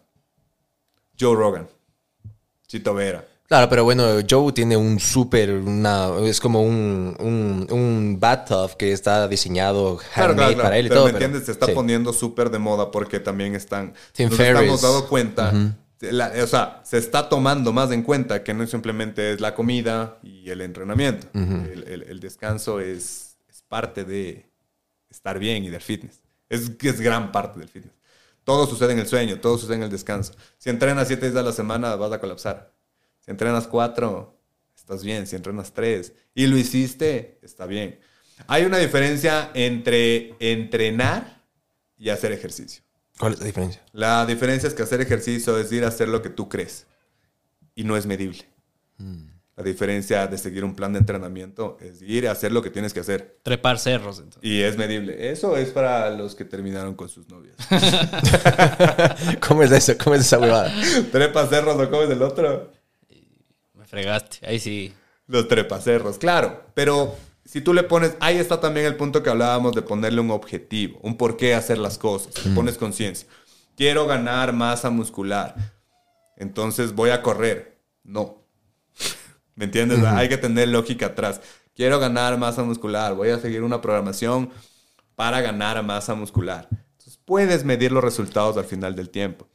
Joe 1.19 1.36
Rogan, 1.36 1.68
Chito 2.68 2.94
Vera. 2.94 3.26
Claro, 3.49 3.67
pero 3.67 3.84
bueno, 3.84 4.03
Joe 4.30 4.53
tiene 4.53 4.77
un 4.77 4.99
súper, 4.99 5.49
una, 5.51 6.09
es 6.23 6.39
como 6.39 6.61
un, 6.61 7.15
un, 7.19 7.67
un 7.71 8.17
bathtub 8.19 8.77
que 8.77 8.91
está 8.91 9.27
diseñado 9.27 9.97
Claro, 10.13 10.35
claro, 10.35 10.53
claro. 10.53 10.61
para 10.61 10.77
él 10.77 10.85
y 10.85 10.89
pero 10.89 11.01
todo. 11.01 11.05
¿me 11.07 11.13
entiendes? 11.13 11.45
Se 11.45 11.51
está 11.51 11.65
sí. 11.65 11.71
poniendo 11.73 12.13
súper 12.13 12.51
de 12.51 12.59
moda 12.59 12.91
porque 12.91 13.19
también 13.19 13.55
están... 13.55 13.93
Tim 14.13 14.30
nos 14.30 14.39
estamos 14.39 14.81
dando 14.84 15.07
cuenta... 15.09 15.51
la- 16.01 16.31
o 16.43 16.45
sea, 16.47 16.80
se 16.85 16.99
está 16.99 17.27
tomando 17.27 17.73
más 17.73 17.89
en 17.91 18.03
cuenta 18.03 18.43
que 18.43 18.53
no 18.53 18.67
simplemente 18.67 19.34
es 19.34 19.41
la 19.41 19.55
comida 19.55 20.19
y 20.21 20.47
el 20.51 20.61
entrenamiento. 20.61 21.26
el, 21.34 21.85
el- 21.88 22.03
el 22.03 22.19
descanso 22.19 22.80
es, 22.80 23.38
es 23.49 23.63
parte 23.67 24.03
de 24.05 24.45
estar 25.09 25.39
bien 25.39 25.63
y 25.63 25.69
del 25.69 25.81
fitness. 25.81 26.21
Es, 26.49 26.69
es 26.84 27.01
gran 27.01 27.31
parte 27.31 27.57
del 27.59 27.67
fitness. 27.67 27.95
Todo 28.43 28.67
sucede 28.67 28.93
en 28.93 28.99
el 28.99 29.07
sueño, 29.07 29.39
todo 29.39 29.57
sucede 29.57 29.77
en 29.77 29.84
el 29.84 29.89
descanso. 29.89 30.34
Si 30.59 30.69
entrenas 30.69 31.07
siete 31.07 31.26
días 31.31 31.39
a 31.39 31.43
la 31.43 31.51
semana, 31.51 31.95
vas 31.95 32.11
a 32.11 32.19
colapsar. 32.19 32.77
Si 33.30 33.31
entrenas 33.31 33.68
cuatro, 33.68 34.41
estás 34.76 35.03
bien. 35.03 35.27
Si 35.27 35.35
entrenas 35.35 35.72
tres 35.72 36.14
y 36.34 36.47
lo 36.47 36.57
hiciste, 36.57 37.38
está 37.43 37.68
bien. 37.68 37.99
Hay 38.47 38.65
una 38.65 38.80
diferencia 38.80 39.51
entre 39.53 40.34
entrenar 40.39 41.43
y 41.95 42.10
hacer 42.10 42.31
ejercicio. 42.31 42.81
¿Cuál 43.19 43.34
es 43.34 43.39
la 43.39 43.45
diferencia? 43.45 43.84
La 43.93 44.26
diferencia 44.26 44.68
es 44.68 44.73
que 44.73 44.81
hacer 44.81 44.99
ejercicio 45.01 45.60
es 45.60 45.72
ir 45.72 45.85
a 45.85 45.89
hacer 45.89 46.07
lo 46.07 46.23
que 46.23 46.31
tú 46.31 46.49
crees 46.49 46.88
y 47.76 47.84
no 47.84 47.95
es 47.95 48.07
medible. 48.07 48.47
La 49.56 49.64
diferencia 49.64 50.26
de 50.26 50.38
seguir 50.39 50.64
un 50.64 50.73
plan 50.73 50.93
de 50.93 50.97
entrenamiento 50.97 51.77
es 51.81 52.01
ir 52.01 52.27
a 52.27 52.31
hacer 52.31 52.51
lo 52.51 52.64
que 52.64 52.72
tienes 52.72 52.95
que 52.95 53.01
hacer 53.01 53.38
Trepar 53.43 53.77
cerros, 53.77 54.18
entonces. 54.18 54.41
y 54.41 54.64
es 54.64 54.76
medible. 54.76 55.30
Eso 55.30 55.56
es 55.56 55.69
para 55.69 56.10
los 56.10 56.34
que 56.34 56.45
terminaron 56.45 56.95
con 56.95 57.10
sus 57.10 57.30
novias. 57.30 57.56
¿Cómo 59.47 59.61
es 59.61 59.72
eso? 59.72 59.93
¿Cómo 60.03 60.15
es 60.15 60.22
esa 60.22 60.39
huevada? 60.39 60.73
trepacerros, 61.11 61.77
¿no 61.77 61.91
comes 61.91 62.10
el 62.10 62.23
otro? 62.23 62.78
Fregaste. 63.90 64.45
Ahí 64.48 64.60
sí. 64.60 64.94
Los 65.26 65.48
trepacerros, 65.48 66.18
claro. 66.18 66.64
Pero 66.76 67.16
si 67.44 67.61
tú 67.61 67.74
le 67.74 67.82
pones, 67.82 68.16
ahí 68.20 68.38
está 68.38 68.60
también 68.60 68.86
el 68.86 68.95
punto 68.95 69.24
que 69.24 69.30
hablábamos 69.32 69.74
de 69.74 69.82
ponerle 69.82 70.22
un 70.22 70.30
objetivo, 70.30 70.99
un 71.02 71.18
por 71.18 71.36
qué 71.36 71.56
hacer 71.56 71.80
las 71.80 71.98
cosas. 71.98 72.45
Le 72.45 72.53
pones 72.53 72.78
conciencia. 72.78 73.28
Quiero 73.76 74.06
ganar 74.06 74.53
masa 74.53 74.91
muscular. 74.91 75.56
Entonces 76.38 76.94
voy 76.94 77.10
a 77.10 77.24
correr. 77.24 77.80
No. 78.03 78.44
¿Me 79.56 79.66
entiendes? 79.66 80.03
Hay 80.03 80.30
que 80.30 80.38
tener 80.38 80.68
lógica 80.68 81.07
atrás. 81.07 81.41
Quiero 81.76 81.99
ganar 81.99 82.38
masa 82.38 82.64
muscular. 82.64 83.16
Voy 83.16 83.30
a 83.30 83.40
seguir 83.40 83.64
una 83.64 83.82
programación 83.82 84.52
para 85.16 85.41
ganar 85.41 85.82
masa 85.84 86.14
muscular. 86.14 86.68
Entonces 86.70 87.20
puedes 87.26 87.64
medir 87.64 87.91
los 87.91 88.03
resultados 88.03 88.57
al 88.57 88.66
final 88.66 88.95
del 88.95 89.10
tiempo. 89.10 89.48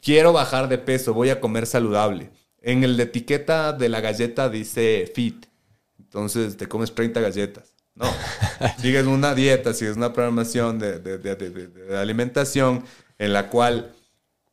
Quiero 0.00 0.32
bajar 0.32 0.68
de 0.68 0.78
peso. 0.78 1.12
Voy 1.12 1.30
a 1.30 1.40
comer 1.40 1.66
saludable. 1.66 2.30
En 2.62 2.84
el 2.84 2.96
de 2.96 3.04
etiqueta 3.04 3.72
de 3.72 3.88
la 3.88 4.00
galleta 4.00 4.48
dice 4.48 5.10
fit. 5.14 5.46
Entonces 5.98 6.56
te 6.56 6.66
comes 6.68 6.94
30 6.94 7.20
galletas. 7.20 7.72
No. 7.94 8.06
sigues 8.80 9.06
una 9.06 9.34
dieta, 9.34 9.72
sigues 9.74 9.96
una 9.96 10.12
programación 10.12 10.78
de, 10.78 10.98
de- 10.98 11.18
de- 11.18 11.34
de- 11.36 11.98
alimentación 11.98 12.84
en 13.18 13.32
la 13.32 13.48
cual 13.48 13.94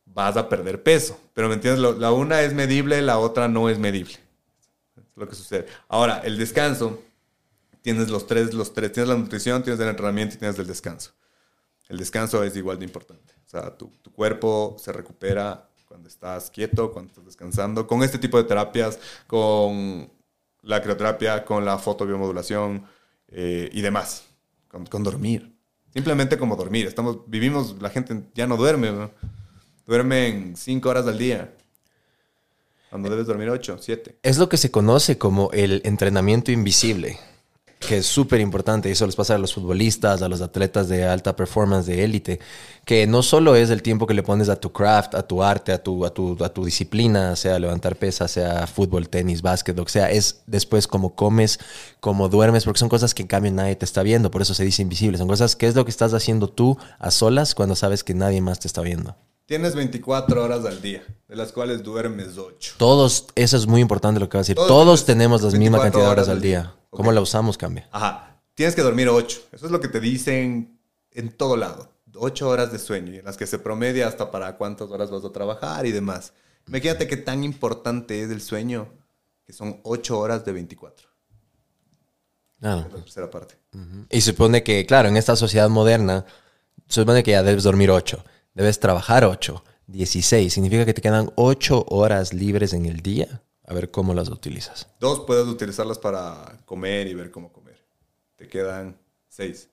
vas 0.06 0.36
a 0.36 0.48
perder 0.48 0.82
peso. 0.82 1.18
Pero 1.34 1.48
me 1.48 1.54
entiendes, 1.54 1.80
Lo- 1.80 1.98
la 1.98 2.12
una 2.12 2.42
es 2.42 2.52
medible, 2.54 3.00
la 3.02 3.18
otra 3.18 3.48
no 3.48 3.68
es 3.68 3.78
medible. 3.78 4.14
Es 4.96 5.04
lo 5.16 5.28
que 5.28 5.34
sucede. 5.34 5.66
Ahora, 5.88 6.18
el 6.24 6.36
descanso, 6.38 7.02
tienes 7.82 8.08
los 8.10 8.26
tres, 8.26 8.54
los 8.54 8.72
tres, 8.74 8.92
tienes 8.92 9.08
la 9.08 9.16
nutrición, 9.16 9.62
tienes 9.62 9.80
el 9.80 9.88
entrenamiento 9.88 10.34
y 10.34 10.38
tienes 10.38 10.58
el 10.58 10.66
descanso. 10.66 11.12
El 11.88 11.98
descanso 11.98 12.42
es 12.44 12.54
igual 12.56 12.78
de 12.78 12.84
importante. 12.84 13.34
O 13.46 13.48
sea, 13.48 13.76
tu, 13.76 13.86
tu 14.02 14.12
cuerpo 14.12 14.76
se 14.78 14.92
recupera 14.92 15.67
cuando 15.88 16.08
estás 16.08 16.50
quieto, 16.50 16.92
cuando 16.92 17.08
estás 17.08 17.24
descansando, 17.24 17.86
con 17.86 18.02
este 18.02 18.18
tipo 18.18 18.36
de 18.36 18.44
terapias, 18.44 18.98
con 19.26 20.10
la 20.62 20.82
crioterapia, 20.82 21.44
con 21.44 21.64
la 21.64 21.78
fotobiomodulación 21.78 22.84
eh, 23.28 23.70
y 23.72 23.80
demás, 23.80 24.24
con, 24.68 24.84
con 24.84 25.02
dormir. 25.02 25.56
Simplemente 25.92 26.36
como 26.36 26.56
dormir. 26.56 26.86
Estamos, 26.86 27.18
vivimos, 27.26 27.80
la 27.80 27.88
gente 27.88 28.22
ya 28.34 28.46
no 28.46 28.58
duerme, 28.58 28.92
¿no? 28.92 29.10
Duermen 29.86 30.54
cinco 30.56 30.90
horas 30.90 31.06
al 31.06 31.16
día. 31.16 31.54
Cuando 32.90 33.08
debes 33.08 33.26
dormir 33.26 33.48
ocho, 33.48 33.78
siete. 33.80 34.18
Es 34.22 34.36
lo 34.36 34.50
que 34.50 34.58
se 34.58 34.70
conoce 34.70 35.16
como 35.16 35.50
el 35.52 35.80
entrenamiento 35.84 36.52
invisible, 36.52 37.18
que 37.78 37.98
es 37.98 38.06
súper 38.06 38.40
importante. 38.40 38.88
y 38.88 38.92
Eso 38.92 39.06
les 39.06 39.16
pasa 39.16 39.34
a 39.34 39.38
los 39.38 39.54
futbolistas, 39.54 40.22
a 40.22 40.28
los 40.28 40.40
atletas 40.40 40.88
de 40.88 41.04
alta 41.04 41.36
performance, 41.36 41.86
de 41.86 42.04
élite, 42.04 42.40
que 42.84 43.06
no 43.06 43.22
solo 43.22 43.54
es 43.54 43.70
el 43.70 43.82
tiempo 43.82 44.06
que 44.06 44.14
le 44.14 44.22
pones 44.22 44.48
a 44.48 44.56
tu 44.56 44.72
craft, 44.72 45.14
a 45.14 45.22
tu 45.22 45.42
arte, 45.42 45.72
a 45.72 45.82
tu, 45.82 46.04
a 46.04 46.10
tu, 46.10 46.36
a 46.42 46.48
tu 46.48 46.64
disciplina, 46.64 47.36
sea 47.36 47.58
levantar 47.58 47.96
pesas, 47.96 48.30
sea 48.30 48.66
fútbol, 48.66 49.08
tenis, 49.08 49.42
básquet, 49.42 49.76
lo 49.76 49.84
que 49.84 49.92
sea, 49.92 50.10
es 50.10 50.42
después 50.46 50.86
cómo 50.86 51.14
comes, 51.14 51.60
cómo 52.00 52.28
duermes, 52.28 52.64
porque 52.64 52.80
son 52.80 52.88
cosas 52.88 53.14
que 53.14 53.22
en 53.22 53.28
cambio 53.28 53.52
nadie 53.52 53.76
te 53.76 53.84
está 53.84 54.02
viendo, 54.02 54.30
por 54.30 54.42
eso 54.42 54.54
se 54.54 54.64
dice 54.64 54.82
invisible. 54.82 55.18
Son 55.18 55.28
cosas 55.28 55.54
que 55.54 55.66
es 55.66 55.74
lo 55.74 55.84
que 55.84 55.90
estás 55.90 56.14
haciendo 56.14 56.48
tú 56.48 56.78
a 56.98 57.10
solas 57.10 57.54
cuando 57.54 57.76
sabes 57.76 58.02
que 58.02 58.14
nadie 58.14 58.40
más 58.40 58.58
te 58.58 58.66
está 58.66 58.82
viendo. 58.82 59.16
Tienes 59.46 59.74
24 59.74 60.44
horas 60.44 60.66
al 60.66 60.82
día, 60.82 61.02
de 61.26 61.34
las 61.34 61.52
cuales 61.52 61.82
duermes 61.82 62.36
8. 62.36 62.74
Todos, 62.76 63.28
eso 63.34 63.56
es 63.56 63.66
muy 63.66 63.80
importante 63.80 64.20
lo 64.20 64.28
que 64.28 64.36
va 64.36 64.40
a 64.40 64.42
decir. 64.42 64.56
Todos 64.56 64.68
Todos, 64.68 65.06
tenemos 65.06 65.40
la 65.40 65.48
misma 65.52 65.78
24 65.78 65.82
cantidad 65.82 66.02
de 66.02 66.10
horas 66.10 66.24
horas 66.24 66.28
al 66.28 66.36
al 66.36 66.42
día. 66.42 66.74
¿Cómo 66.90 67.12
la 67.12 67.20
usamos 67.20 67.58
cambia? 67.58 67.88
Ajá. 67.92 68.40
Tienes 68.54 68.74
que 68.74 68.82
dormir 68.82 69.08
8. 69.08 69.48
Eso 69.52 69.66
es 69.66 69.72
lo 69.72 69.80
que 69.80 69.88
te 69.88 70.00
dicen 70.00 70.80
en 71.12 71.30
todo 71.30 71.56
lado. 71.56 71.92
8 72.14 72.48
horas 72.48 72.72
de 72.72 72.78
sueño, 72.78 73.12
y 73.12 73.18
en 73.18 73.24
las 73.24 73.36
que 73.36 73.46
se 73.46 73.58
promedia 73.58 74.08
hasta 74.08 74.30
para 74.30 74.56
cuántas 74.56 74.90
horas 74.90 75.10
vas 75.10 75.24
a 75.24 75.30
trabajar 75.30 75.86
y 75.86 75.92
demás. 75.92 76.32
Imagínate 76.66 77.06
qué 77.06 77.16
tan 77.16 77.44
importante 77.44 78.22
es 78.22 78.30
el 78.30 78.40
sueño, 78.40 78.88
que 79.46 79.52
son 79.52 79.80
8 79.84 80.18
horas 80.18 80.44
de 80.44 80.52
24. 80.52 81.08
Claro. 82.60 82.88
La 82.90 82.96
tercera 83.02 83.30
parte. 83.30 83.54
Y 84.10 84.20
supone 84.20 84.62
que, 84.62 84.84
claro, 84.84 85.08
en 85.08 85.16
esta 85.16 85.36
sociedad 85.36 85.68
moderna, 85.68 86.24
supone 86.88 87.22
que 87.22 87.30
ya 87.30 87.42
debes 87.42 87.62
dormir 87.62 87.90
8, 87.90 88.24
debes 88.54 88.80
trabajar 88.80 89.24
8, 89.24 89.62
16. 89.86 90.52
Significa 90.52 90.84
que 90.84 90.94
te 90.94 91.02
quedan 91.02 91.30
8 91.36 91.86
horas 91.88 92.34
libres 92.34 92.72
en 92.72 92.86
el 92.86 93.00
día. 93.00 93.42
A 93.68 93.74
ver 93.74 93.90
cómo 93.90 94.14
las 94.14 94.28
utilizas. 94.30 94.88
Dos, 94.98 95.20
puedes 95.26 95.46
utilizarlas 95.46 95.98
para 95.98 96.58
comer 96.64 97.06
y 97.06 97.14
ver 97.14 97.30
cómo 97.30 97.52
comer. 97.52 97.84
Te 98.36 98.48
quedan 98.48 98.96
6. 99.28 99.68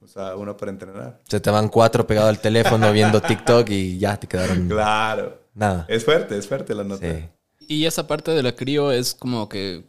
O 0.00 0.06
sea, 0.06 0.36
una 0.36 0.56
para 0.56 0.70
entrenar. 0.70 1.20
Se 1.26 1.40
te 1.40 1.50
van 1.50 1.68
4 1.68 2.06
pegado 2.06 2.28
al 2.28 2.40
teléfono 2.40 2.92
viendo 2.92 3.20
TikTok 3.22 3.68
y 3.70 3.98
ya 3.98 4.16
te 4.18 4.26
quedaron 4.26 4.68
Claro. 4.68 5.40
nada. 5.54 5.86
Es 5.88 6.04
fuerte, 6.04 6.36
es 6.36 6.46
fuerte 6.46 6.74
la 6.74 6.84
nota. 6.84 7.06
Sí. 7.10 7.28
Y 7.68 7.86
esa 7.86 8.06
parte 8.06 8.30
de 8.32 8.42
la 8.42 8.54
crío 8.54 8.92
es 8.92 9.14
como 9.14 9.48
que 9.48 9.84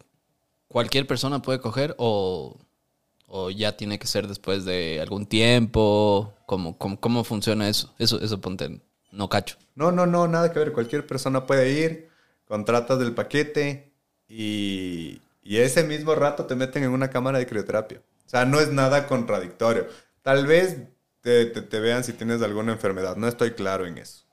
cualquier 0.67 1.05
persona 1.05 1.41
puede 1.41 1.59
coger 1.59 1.93
o, 1.97 2.57
o 3.27 3.49
ya 3.51 3.75
tiene 3.77 3.99
que 3.99 4.07
ser 4.07 4.27
después 4.27 4.63
de 4.65 4.99
algún 5.01 5.25
tiempo. 5.27 6.33
¿Cómo, 6.45 6.77
cómo, 6.77 6.99
cómo 6.99 7.23
funciona 7.23 7.67
eso? 7.69 7.93
Eso, 7.99 8.19
eso 8.21 8.39
ponte, 8.41 8.81
no 9.11 9.27
cacho. 9.29 9.57
No, 9.75 9.91
no, 9.91 10.05
no, 10.05 10.27
nada 10.27 10.51
que 10.51 10.59
ver. 10.59 10.71
Cualquier 10.73 11.05
persona 11.05 11.45
puede 11.45 11.71
ir, 11.71 12.09
contratas 12.47 12.99
del 12.99 13.13
paquete 13.13 13.91
y, 14.27 15.21
y 15.43 15.57
ese 15.57 15.83
mismo 15.83 16.15
rato 16.15 16.45
te 16.45 16.55
meten 16.55 16.83
en 16.83 16.91
una 16.91 17.09
cámara 17.09 17.37
de 17.39 17.47
crioterapia. 17.47 18.01
O 18.25 18.29
sea, 18.29 18.45
no 18.45 18.59
es 18.59 18.71
nada 18.71 19.07
contradictorio. 19.07 19.87
Tal 20.21 20.45
vez 20.47 20.77
te, 21.21 21.45
te- 21.45 21.61
te 21.61 21.79
vean 21.79 22.03
si 22.03 22.13
tienes 22.13 22.41
alguna 22.41 22.73
enfermedad. 22.73 23.15
No 23.15 23.27
estoy 23.27 23.51
claro 23.51 23.85
en 23.85 23.97
eso. 23.97 24.23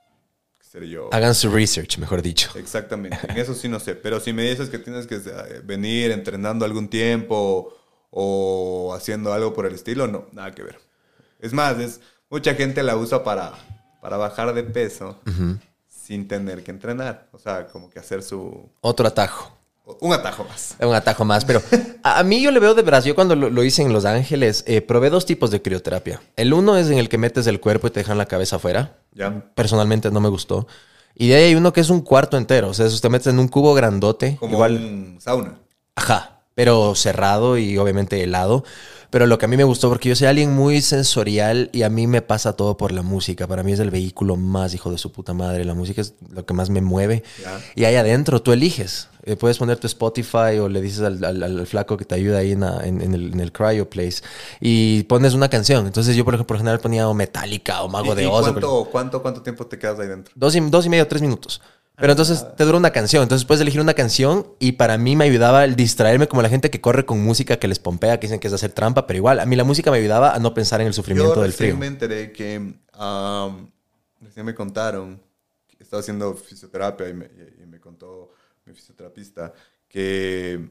Yo. 0.91 1.09
Hagan 1.13 1.37
su 1.37 1.53
research, 1.53 1.99
mejor 1.99 2.21
dicho. 2.21 2.51
Exactamente. 2.57 3.17
En 3.29 3.37
eso 3.39 3.55
sí 3.55 3.69
no 3.69 3.79
sé. 3.79 3.95
Pero 3.95 4.19
si 4.19 4.33
me 4.33 4.43
dices 4.51 4.71
que 4.71 4.81
tienes 4.81 5.07
que 5.07 5.15
eh, 5.25 5.61
venir 5.63 6.11
entrenando 6.11 6.65
algún 6.65 6.89
tiempo 6.89 7.77
o 8.11 8.93
haciendo 8.93 9.33
algo 9.33 9.53
por 9.55 9.67
el 9.67 9.75
estilo, 9.77 10.09
no, 10.09 10.27
nada 10.33 10.51
que 10.51 10.65
ver. 10.65 10.81
Es 11.39 11.53
más, 11.53 11.79
es, 11.79 12.01
mucha 12.29 12.55
gente 12.57 12.83
la 12.83 12.97
usa 12.97 13.23
para, 13.23 13.53
para 14.03 14.17
bajar 14.17 14.53
de 14.53 14.65
peso 14.65 15.21
sin 16.05 16.29
tener 16.29 16.63
que 16.63 16.71
entrenar. 16.71 17.29
O 17.33 17.39
sea, 17.39 17.67
como 17.67 17.89
que 17.89 17.99
hacer 17.99 18.23
su... 18.23 18.69
Otro 18.81 19.07
atajo. 19.07 19.57
Un 20.01 20.13
atajo 20.13 20.45
más. 20.45 20.77
Un 20.81 20.95
atajo 20.95 21.25
más, 21.25 21.45
pero 21.45 21.63
a, 22.03 22.23
mí 22.23 22.41
yo 22.41 22.51
le 22.51 22.59
veo 22.59 22.75
de 22.75 22.83
veras, 22.83 23.05
yo 23.05 23.15
cuando 23.15 23.37
lo, 23.37 23.51
lo 23.51 23.65
hice 23.65 23.83
en 23.83 23.93
Los 23.93 24.07
Ángeles, 24.07 24.65
eh, 24.67 24.81
probé 24.81 25.11
dos 25.11 25.27
tipos 25.27 25.51
de 25.51 25.61
crioterapia. 25.61 26.23
El 26.37 26.55
uno 26.55 26.77
es 26.77 26.89
en 26.89 26.99
el 26.99 27.09
que 27.09 27.19
metes 27.19 27.47
el 27.47 27.61
cuerpo 27.61 27.87
y 27.87 27.91
te 27.91 28.01
dejan 28.01 28.17
la 28.17 28.27
cabeza 28.27 28.57
afuera. 28.57 28.97
Ya. 29.13 29.53
Personalmente 29.55 30.11
no 30.11 30.21
me 30.21 30.31
gustó. 30.31 30.67
Y 31.15 31.29
de 31.29 31.35
ahí 31.37 31.43
hay 31.45 31.55
uno 31.55 31.73
que 31.73 31.81
es 31.81 31.91
un 31.91 32.01
cuarto 32.01 32.37
entero, 32.37 32.71
o 32.71 32.75
sea, 32.75 32.87
eso 32.87 32.99
te 32.99 33.09
metes 33.09 33.29
en 33.29 33.39
un 33.39 33.49
cubo 33.49 33.75
grandote, 33.75 34.37
Como 34.41 34.55
igual, 34.55 34.77
un 34.77 35.21
sauna. 35.21 35.59
ajá, 35.95 36.34
pero 36.55 36.95
cerrado 36.95 37.59
y 37.59 37.77
obviamente 37.79 38.23
helado. 38.23 38.65
Pero 39.11 39.27
lo 39.29 39.39
que 39.39 39.45
a 39.45 39.49
mí 39.49 39.57
me 39.57 39.63
gustó, 39.63 39.89
porque 39.89 40.09
yo 40.09 40.17
soy 40.17 40.27
alguien 40.27 40.53
muy 40.53 40.83
sensorial 40.83 41.71
y 41.73 41.83
a 41.83 41.89
mí 41.89 42.09
me 42.09 42.21
pasa 42.21 42.55
todo 42.55 42.77
por 42.77 42.91
la 42.91 43.03
música. 43.03 43.47
Para 43.47 43.63
mí 43.63 43.73
es 43.73 43.79
el 43.79 43.91
vehículo 43.93 44.35
más 44.35 44.75
hijo 44.75 44.91
de 44.91 44.99
su 44.99 45.13
puta 45.13 45.33
madre. 45.33 45.65
La 45.65 45.75
música 45.75 46.01
es 46.01 46.15
lo 46.33 46.45
que 46.45 46.53
más 46.53 46.69
me 46.69 46.81
mueve. 46.81 47.23
Y 47.77 47.85
ahí 47.85 47.95
adentro 47.95 48.43
tú 48.43 48.51
eliges. 48.53 49.09
Eh, 49.23 49.37
puedes 49.37 49.57
poner 49.57 49.79
tu 49.79 49.87
Spotify 49.87 50.59
o 50.61 50.69
le 50.69 50.81
dices 50.81 51.01
al, 51.03 51.25
al- 51.25 51.43
al 51.45 51.67
flaco 51.69 51.97
que 51.97 52.05
te 52.05 52.17
ayuda 52.17 52.39
ahí 52.39 52.53
en, 52.53 52.61
la- 52.61 52.81
en- 52.85 53.01
en 53.01 53.15
el, 53.15 53.33
en 53.35 53.41
el 53.41 53.53
Cryo 53.53 53.89
Place 53.89 54.21
y 54.61 55.05
pones 55.05 55.33
una 55.35 55.49
canción. 55.49 55.87
Entonces 55.87 56.17
yo, 56.17 56.25
por 56.25 56.35
ejemplo, 56.35 56.49
por 56.49 56.57
general 56.59 56.81
ponía 56.81 57.09
o 57.09 57.15
Metallica 57.15 57.83
o 57.85 57.89
Mago 57.89 58.15
¿Y- 58.15 58.17
de 58.17 58.27
Oz. 58.27 58.41
o 58.49 58.53
cuánto, 58.53 58.89
cuánto, 58.91 59.23
cuánto 59.23 59.43
tiempo 59.43 59.65
te 59.67 59.79
quedas 59.79 60.01
ahí 60.01 60.09
dentro? 60.09 60.33
Dos 60.37 60.57
y, 60.57 60.61
dos 60.61 60.87
y 60.87 60.89
medio, 60.89 61.07
tres 61.07 61.23
minutos. 61.23 61.61
Pero 61.97 62.13
entonces 62.13 62.45
te 62.57 62.65
dura 62.65 62.77
una 62.77 62.91
canción. 62.91 63.23
Entonces 63.23 63.47
puedes 63.47 63.61
elegir 63.61 63.81
una 63.81 63.95
canción 63.95 64.49
y 64.59 64.73
para 64.73 64.99
mí 64.99 65.15
me 65.15 65.25
ayudaba 65.25 65.65
el 65.65 65.77
distraerme 65.77 66.27
como 66.27 66.43
la 66.43 66.49
gente 66.49 66.69
que 66.71 66.81
corre 66.81 67.07
con 67.07 67.23
música 67.23 67.59
que 67.59 67.69
les 67.69 67.79
pompea, 67.79 68.19
que 68.19 68.27
dicen 68.27 68.41
que 68.41 68.49
es 68.49 68.53
hacer 68.53 68.73
trampa, 68.73 69.07
pero 69.07 69.17
igual 69.19 69.39
a 69.39 69.47
mí 69.47 69.55
la 69.55 69.63
música 69.65 69.91
me 69.93 69.99
ayudaba 69.99 70.35
a 70.35 70.39
no 70.41 70.55
pensar 70.55 70.81
en 70.81 70.89
el 70.89 70.95
sufrimiento 70.95 71.37
Yo 71.37 71.43
del 71.43 71.53
frío. 71.53 71.77
me 71.77 71.87
enteré 71.87 72.33
que 72.33 72.75
am, 72.95 73.71
recién 74.21 74.45
me 74.45 74.55
contaron, 74.55 75.23
que 75.69 75.83
estaba 75.85 76.01
haciendo 76.01 76.35
fisioterapia 76.35 77.09
y 77.09 77.15
me, 77.15 77.27
y- 77.27 77.67
me 77.67 77.79
contó 77.79 78.31
mi 78.67 78.73
fisioterapista 78.75 79.53
que 79.89 80.69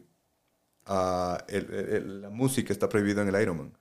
ah, 0.85 1.37
el- 1.47 1.73
el- 1.73 1.89
el- 1.95 2.21
la 2.23 2.29
música 2.29 2.73
está 2.73 2.89
prohibida 2.89 3.21
en 3.21 3.33
el 3.33 3.41
Ironman. 3.41 3.71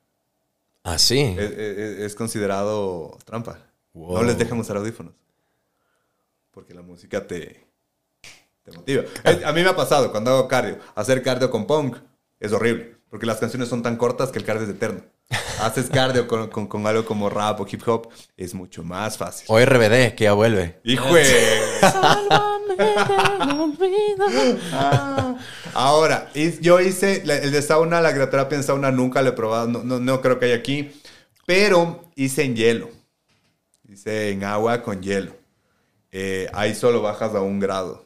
Ah, 0.85 0.98
sí. 0.98 1.35
Es, 1.39 1.51
es- 1.51 1.98
es 2.01 2.14
considerado 2.14 3.19
trampa. 3.24 3.59
No 3.94 4.23
les 4.23 4.39
dejan 4.39 4.59
usar 4.60 4.77
audífonos. 4.77 5.12
Porque 6.53 6.74
la 6.74 6.83
música 6.83 7.27
te, 7.27 7.66
te 8.62 8.73
motiva. 8.73 9.03
A 9.45 9.53
mí 9.53 9.62
me 9.62 9.69
ha 9.70 9.77
pasado 9.77 10.11
cuando 10.12 10.31
hago 10.31 10.49
cardio. 10.49 10.79
Hacer 10.95 11.23
cardio 11.23 11.51
con 11.51 11.66
punk 11.66 11.97
es 12.39 12.53
horrible. 12.53 12.97
Porque 13.11 13.27
las 13.27 13.39
canciones 13.39 13.69
son 13.69 13.83
tan 13.83 13.97
cortas 13.97 14.31
que 14.31 14.39
el 14.39 14.45
cardio 14.45 14.65
es 14.65 14.70
eterno. 14.70 15.03
Haces 15.61 15.89
cardio 15.91 16.27
con, 16.29 16.49
con- 16.49 16.66
con 16.66 16.87
algo 16.87 17.05
como 17.05 17.29
rap 17.31 17.61
o 17.61 17.66
hip 17.70 17.83
hop, 17.87 18.09
es 18.37 18.55
mucho 18.55 18.83
más 18.83 19.16
fácil. 19.16 19.47
O 19.49 19.59
RBD, 19.59 20.15
que 20.15 20.24
ya 20.24 20.33
vuelve. 20.35 20.81
¡Hijo! 20.85 21.15
de- 21.15 21.81
Ahora, 25.74 26.31
yo 26.61 26.81
hice 26.81 27.23
el 27.24 27.53
de 27.53 27.62
sauna, 27.62 28.01
la 28.01 28.12
crioterapia 28.12 28.57
en 28.57 28.65
sauna 28.65 28.91
nunca 28.91 29.23
lo 29.23 29.31
he 29.31 29.33
probado, 29.33 29.69
no, 29.69 29.83
no, 29.83 29.99
no 30.01 30.20
creo 30.20 30.39
que 30.39 30.47
haya 30.47 30.57
aquí, 30.57 30.93
pero 31.47 32.11
hice 32.15 32.45
en 32.45 32.57
hielo. 32.57 32.91
Hice 33.89 34.31
en 34.31 34.45
agua 34.45 34.83
con 34.83 35.03
hielo. 35.03 35.35
Eh, 36.13 36.49
ahí 36.53 36.75
solo 36.75 37.03
bajas 37.03 37.35
a 37.35 37.41
un 37.43 37.59
grado, 37.59 38.05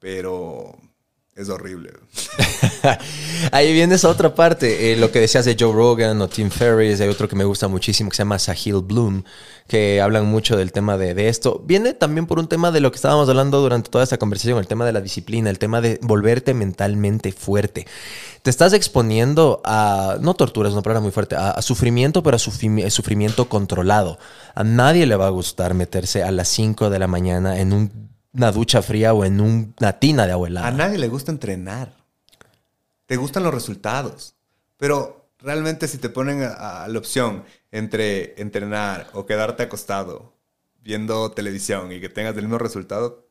pero 0.00 0.74
es 1.40 1.48
horrible. 1.48 1.90
Ahí 3.52 3.72
viene 3.72 3.94
esa 3.94 4.08
otra 4.08 4.34
parte, 4.34 4.92
eh, 4.92 4.96
lo 4.96 5.10
que 5.10 5.20
decías 5.20 5.44
de 5.44 5.56
Joe 5.58 5.72
Rogan 5.72 6.20
o 6.20 6.28
Tim 6.28 6.50
Ferriss, 6.50 7.00
hay 7.00 7.08
otro 7.08 7.28
que 7.28 7.36
me 7.36 7.44
gusta 7.44 7.68
muchísimo 7.68 8.10
que 8.10 8.16
se 8.16 8.22
llama 8.22 8.38
Sahil 8.38 8.80
Bloom, 8.82 9.22
que 9.66 10.00
hablan 10.00 10.26
mucho 10.26 10.56
del 10.56 10.72
tema 10.72 10.96
de, 10.98 11.14
de 11.14 11.28
esto. 11.28 11.62
Viene 11.64 11.94
también 11.94 12.26
por 12.26 12.38
un 12.38 12.48
tema 12.48 12.70
de 12.70 12.80
lo 12.80 12.90
que 12.90 12.96
estábamos 12.96 13.28
hablando 13.28 13.60
durante 13.60 13.90
toda 13.90 14.04
esta 14.04 14.18
conversación, 14.18 14.58
el 14.58 14.66
tema 14.66 14.84
de 14.84 14.92
la 14.92 15.00
disciplina, 15.00 15.50
el 15.50 15.58
tema 15.58 15.80
de 15.80 15.98
volverte 16.02 16.52
mentalmente 16.54 17.32
fuerte. 17.32 17.86
Te 18.42 18.50
estás 18.50 18.72
exponiendo 18.72 19.60
a, 19.64 20.16
no 20.20 20.34
tortura, 20.34 20.68
es 20.68 20.72
una 20.72 20.82
palabra 20.82 21.00
muy 21.00 21.10
fuerte, 21.12 21.36
a, 21.36 21.60
sufrimiento, 21.62 22.22
pero 22.22 22.36
a 22.36 22.40
sufrimi- 22.40 22.88
sufrimiento 22.90 23.48
controlado. 23.48 24.18
A 24.54 24.64
nadie 24.64 25.06
le 25.06 25.16
va 25.16 25.26
a 25.26 25.30
gustar 25.30 25.74
meterse 25.74 26.22
a 26.22 26.30
las 26.30 26.48
5 26.48 26.90
de 26.90 26.98
la 26.98 27.06
mañana 27.06 27.60
en 27.60 27.72
un- 27.72 28.09
una 28.32 28.52
ducha 28.52 28.82
fría 28.82 29.12
o 29.14 29.24
en 29.24 29.40
un- 29.40 29.74
una 29.80 29.92
tina 29.98 30.26
de 30.26 30.32
abuela. 30.32 30.66
A 30.66 30.70
nadie 30.70 30.98
le 30.98 31.08
gusta 31.08 31.32
entrenar. 31.32 31.92
Te 33.06 33.16
gustan 33.16 33.42
los 33.42 33.52
resultados. 33.54 34.34
Pero 34.76 35.28
realmente 35.38 35.88
si 35.88 35.98
te 35.98 36.08
ponen 36.08 36.42
a, 36.42 36.84
a 36.84 36.88
la 36.88 36.98
opción 36.98 37.44
entre 37.72 38.40
entrenar 38.40 39.08
o 39.12 39.26
quedarte 39.26 39.64
acostado 39.64 40.32
viendo 40.82 41.30
televisión 41.32 41.92
y 41.92 42.00
que 42.00 42.08
tengas 42.08 42.34
el 42.36 42.42
mismo 42.42 42.58
resultado, 42.58 43.26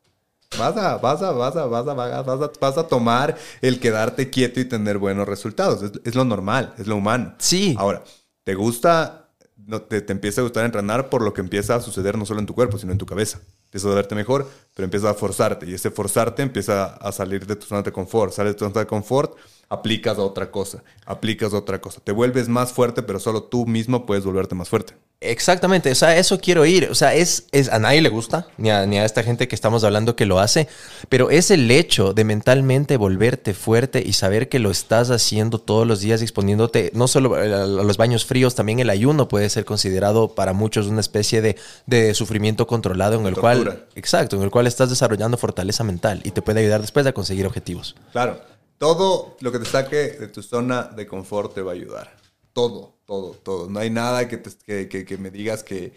vas 0.57 0.75
a, 0.77 0.97
vas 0.97 1.21
a, 1.21 1.31
vas 1.31 1.55
a, 1.55 1.65
vas 1.65 1.87
a, 1.87 1.93
vas 1.93 2.11
a, 2.13 2.21
vas 2.21 2.41
a, 2.41 2.51
vas 2.59 2.77
a 2.77 2.87
tomar 2.87 3.37
el 3.61 3.79
quedarte 3.79 4.29
quieto 4.29 4.59
y 4.59 4.65
tener 4.65 4.97
buenos 4.97 5.27
resultados. 5.27 5.81
Es, 5.81 5.91
es 6.03 6.15
lo 6.15 6.25
normal, 6.25 6.73
es 6.77 6.85
lo 6.87 6.95
humano. 6.97 7.35
Sí. 7.39 7.75
Ahora, 7.79 8.03
¿te 8.43 8.53
gusta, 8.55 9.28
no, 9.69 9.83
te, 9.83 10.01
te 10.01 10.11
empieza 10.11 10.41
a 10.41 10.43
gustar 10.43 10.65
entrenar 10.65 11.09
por 11.09 11.21
lo 11.21 11.31
que 11.31 11.41
empieza 11.41 11.75
a 11.75 11.81
suceder 11.81 12.17
no 12.17 12.25
solo 12.25 12.39
en 12.39 12.47
tu 12.47 12.55
cuerpo, 12.55 12.79
sino 12.79 12.91
en 12.91 12.97
tu 12.97 13.05
cabeza? 13.05 13.39
Empiezas 13.65 13.91
a 13.91 13.95
verte 13.95 14.15
mejor, 14.15 14.49
pero 14.73 14.85
empiezas 14.85 15.11
a 15.11 15.13
forzarte. 15.13 15.67
Y 15.67 15.75
ese 15.75 15.91
forzarte 15.91 16.41
empieza 16.41 16.85
a 16.95 17.11
salir 17.11 17.45
de 17.45 17.55
tu 17.55 17.67
zona 17.67 17.83
de 17.83 17.91
confort. 17.91 18.33
Sales 18.33 18.53
de 18.53 18.57
tu 18.57 18.65
zona 18.65 18.79
de 18.79 18.87
confort, 18.87 19.37
aplicas 19.69 20.17
a 20.17 20.21
otra 20.21 20.51
cosa, 20.51 20.83
aplicas 21.05 21.53
a 21.53 21.57
otra 21.57 21.79
cosa. 21.79 22.01
Te 22.03 22.11
vuelves 22.11 22.49
más 22.49 22.73
fuerte, 22.73 23.03
pero 23.03 23.19
solo 23.19 23.43
tú 23.43 23.65
mismo 23.65 24.05
puedes 24.05 24.25
volverte 24.25 24.55
más 24.55 24.67
fuerte. 24.67 24.93
Exactamente, 25.21 25.91
o 25.91 25.95
sea, 25.95 26.17
eso 26.17 26.39
quiero 26.39 26.65
ir. 26.65 26.87
O 26.89 26.95
sea, 26.95 27.13
es, 27.13 27.47
es 27.51 27.69
a 27.69 27.77
nadie 27.77 28.01
le 28.01 28.07
gusta, 28.07 28.47
ni 28.57 28.69
a, 28.71 28.85
ni 28.85 28.97
a 28.97 29.05
esta 29.05 29.21
gente 29.21 29.49
que 29.49 29.55
estamos 29.55 29.83
hablando 29.83 30.15
que 30.15 30.25
lo 30.25 30.39
hace, 30.39 30.69
pero 31.09 31.29
es 31.29 31.51
el 31.51 31.69
hecho 31.71 32.13
de 32.13 32.23
mentalmente 32.23 32.95
volverte 32.95 33.53
fuerte 33.53 34.01
y 34.03 34.13
saber 34.13 34.47
que 34.47 34.59
lo 34.59 34.71
estás 34.71 35.11
haciendo 35.11 35.59
todos 35.59 35.85
los 35.85 35.99
días, 35.99 36.21
exponiéndote 36.21 36.91
no 36.93 37.09
solo 37.09 37.35
a 37.35 37.65
los 37.65 37.97
baños 37.97 38.25
fríos, 38.25 38.55
también 38.55 38.79
el 38.79 38.89
ayuno 38.89 39.27
puede 39.27 39.49
ser 39.49 39.65
considerado 39.65 40.35
para 40.35 40.53
muchos 40.53 40.87
una 40.87 41.01
especie 41.01 41.41
de, 41.41 41.57
de 41.85 42.13
sufrimiento 42.13 42.65
controlado 42.65 43.19
en 43.19 43.27
el 43.27 43.35
Tortura. 43.35 43.63
cual, 43.63 43.85
exacto, 43.95 44.37
en 44.37 44.43
el 44.43 44.51
cual 44.51 44.67
estás 44.67 44.89
desarrollando 44.89 45.37
fortaleza 45.37 45.83
mental 45.83 46.21
y 46.23 46.31
te 46.31 46.41
puede 46.41 46.61
ayudar 46.61 46.79
después 46.79 47.05
a 47.05 47.11
conseguir 47.11 47.45
objetivos. 47.45 47.95
Claro, 48.13 48.39
todo 48.79 49.37
lo 49.41 49.51
que 49.51 49.59
te 49.59 49.65
saque 49.65 49.95
de 50.13 50.27
tu 50.27 50.41
zona 50.41 50.83
de 50.83 51.05
confort 51.05 51.53
te 51.53 51.61
va 51.61 51.73
a 51.73 51.75
ayudar. 51.75 52.15
Todo, 52.53 52.95
todo, 53.05 53.31
todo. 53.43 53.69
No 53.69 53.79
hay 53.79 53.91
nada 53.91 54.27
que, 54.27 54.37
te- 54.37 54.49
que, 54.65 54.89
que- 54.89 55.05
que 55.05 55.17
me 55.19 55.29
digas 55.29 55.61
que, 55.63 55.93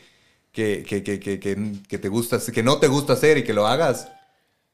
que, 0.53 0.85
que, 0.87 1.03
que, 1.03 1.19
que, 1.89 1.99
te 1.99 2.09
gusta, 2.09 2.39
que 2.53 2.63
no 2.63 2.79
te 2.79 2.89
gusta 2.89 3.15
hacer 3.15 3.39
y 3.39 3.45
que 3.45 3.55
lo 3.55 3.67
hagas 3.67 4.09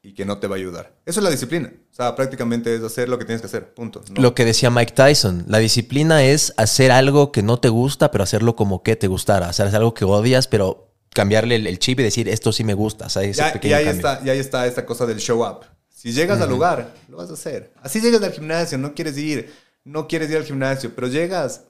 y 0.02 0.14
que 0.14 0.24
no 0.24 0.38
te 0.38 0.46
va 0.48 0.56
a 0.56 0.58
ayudar. 0.58 0.92
Eso 1.06 1.20
es 1.20 1.24
la 1.24 1.30
disciplina. 1.30 1.72
O 1.92 1.94
sea, 1.94 2.14
prácticamente 2.16 2.74
es 2.74 2.82
hacer 2.82 3.08
lo 3.08 3.18
que 3.18 3.24
tienes 3.24 3.40
que 3.42 3.46
hacer. 3.46 3.74
Punto. 3.74 4.02
¿no? 4.10 4.22
Lo 4.22 4.34
que 4.34 4.44
decía 4.44 4.70
Mike 4.70 4.92
Tyson, 4.92 5.44
la 5.48 5.58
disciplina 5.58 6.24
es 6.24 6.54
hacer 6.56 6.90
algo 6.92 7.30
que 7.30 7.42
no 7.42 7.58
te 7.60 7.68
gusta, 7.68 8.10
pero 8.10 8.24
hacerlo 8.24 8.56
como 8.56 8.82
que 8.82 8.96
te 8.96 9.06
gustara. 9.06 9.48
Hacer 9.48 9.66
algo 9.74 9.94
que 9.94 10.04
odias, 10.04 10.48
pero 10.48 10.88
cambiarle 11.10 11.56
el, 11.56 11.66
el 11.66 11.78
chip 11.78 12.00
y 12.00 12.04
decir, 12.04 12.28
esto 12.28 12.52
sí 12.52 12.64
me 12.64 12.74
gusta. 12.74 13.06
O 13.06 13.08
sea, 13.10 13.22
ese 13.22 13.40
Ya- 13.40 13.50
y 13.50 13.52
pequeño 13.52 13.76
ahí 13.76 13.84
cambio. 13.86 14.08
está, 14.08 14.24
y 14.24 14.30
ahí 14.30 14.38
está 14.38 14.66
esta 14.66 14.86
cosa 14.86 15.04
del 15.06 15.18
show 15.18 15.42
up. 15.44 15.64
Si 15.98 16.12
llegas 16.12 16.40
al 16.40 16.48
lugar, 16.48 16.94
lo 17.08 17.16
vas 17.16 17.28
a 17.28 17.32
hacer. 17.32 17.72
Así 17.82 18.00
llegas 18.00 18.22
al 18.22 18.32
gimnasio, 18.32 18.78
no 18.78 18.94
quieres 18.94 19.18
ir, 19.18 19.52
no 19.82 20.06
quieres 20.06 20.30
ir 20.30 20.36
al 20.36 20.44
gimnasio, 20.44 20.94
pero 20.94 21.08
llegas, 21.08 21.64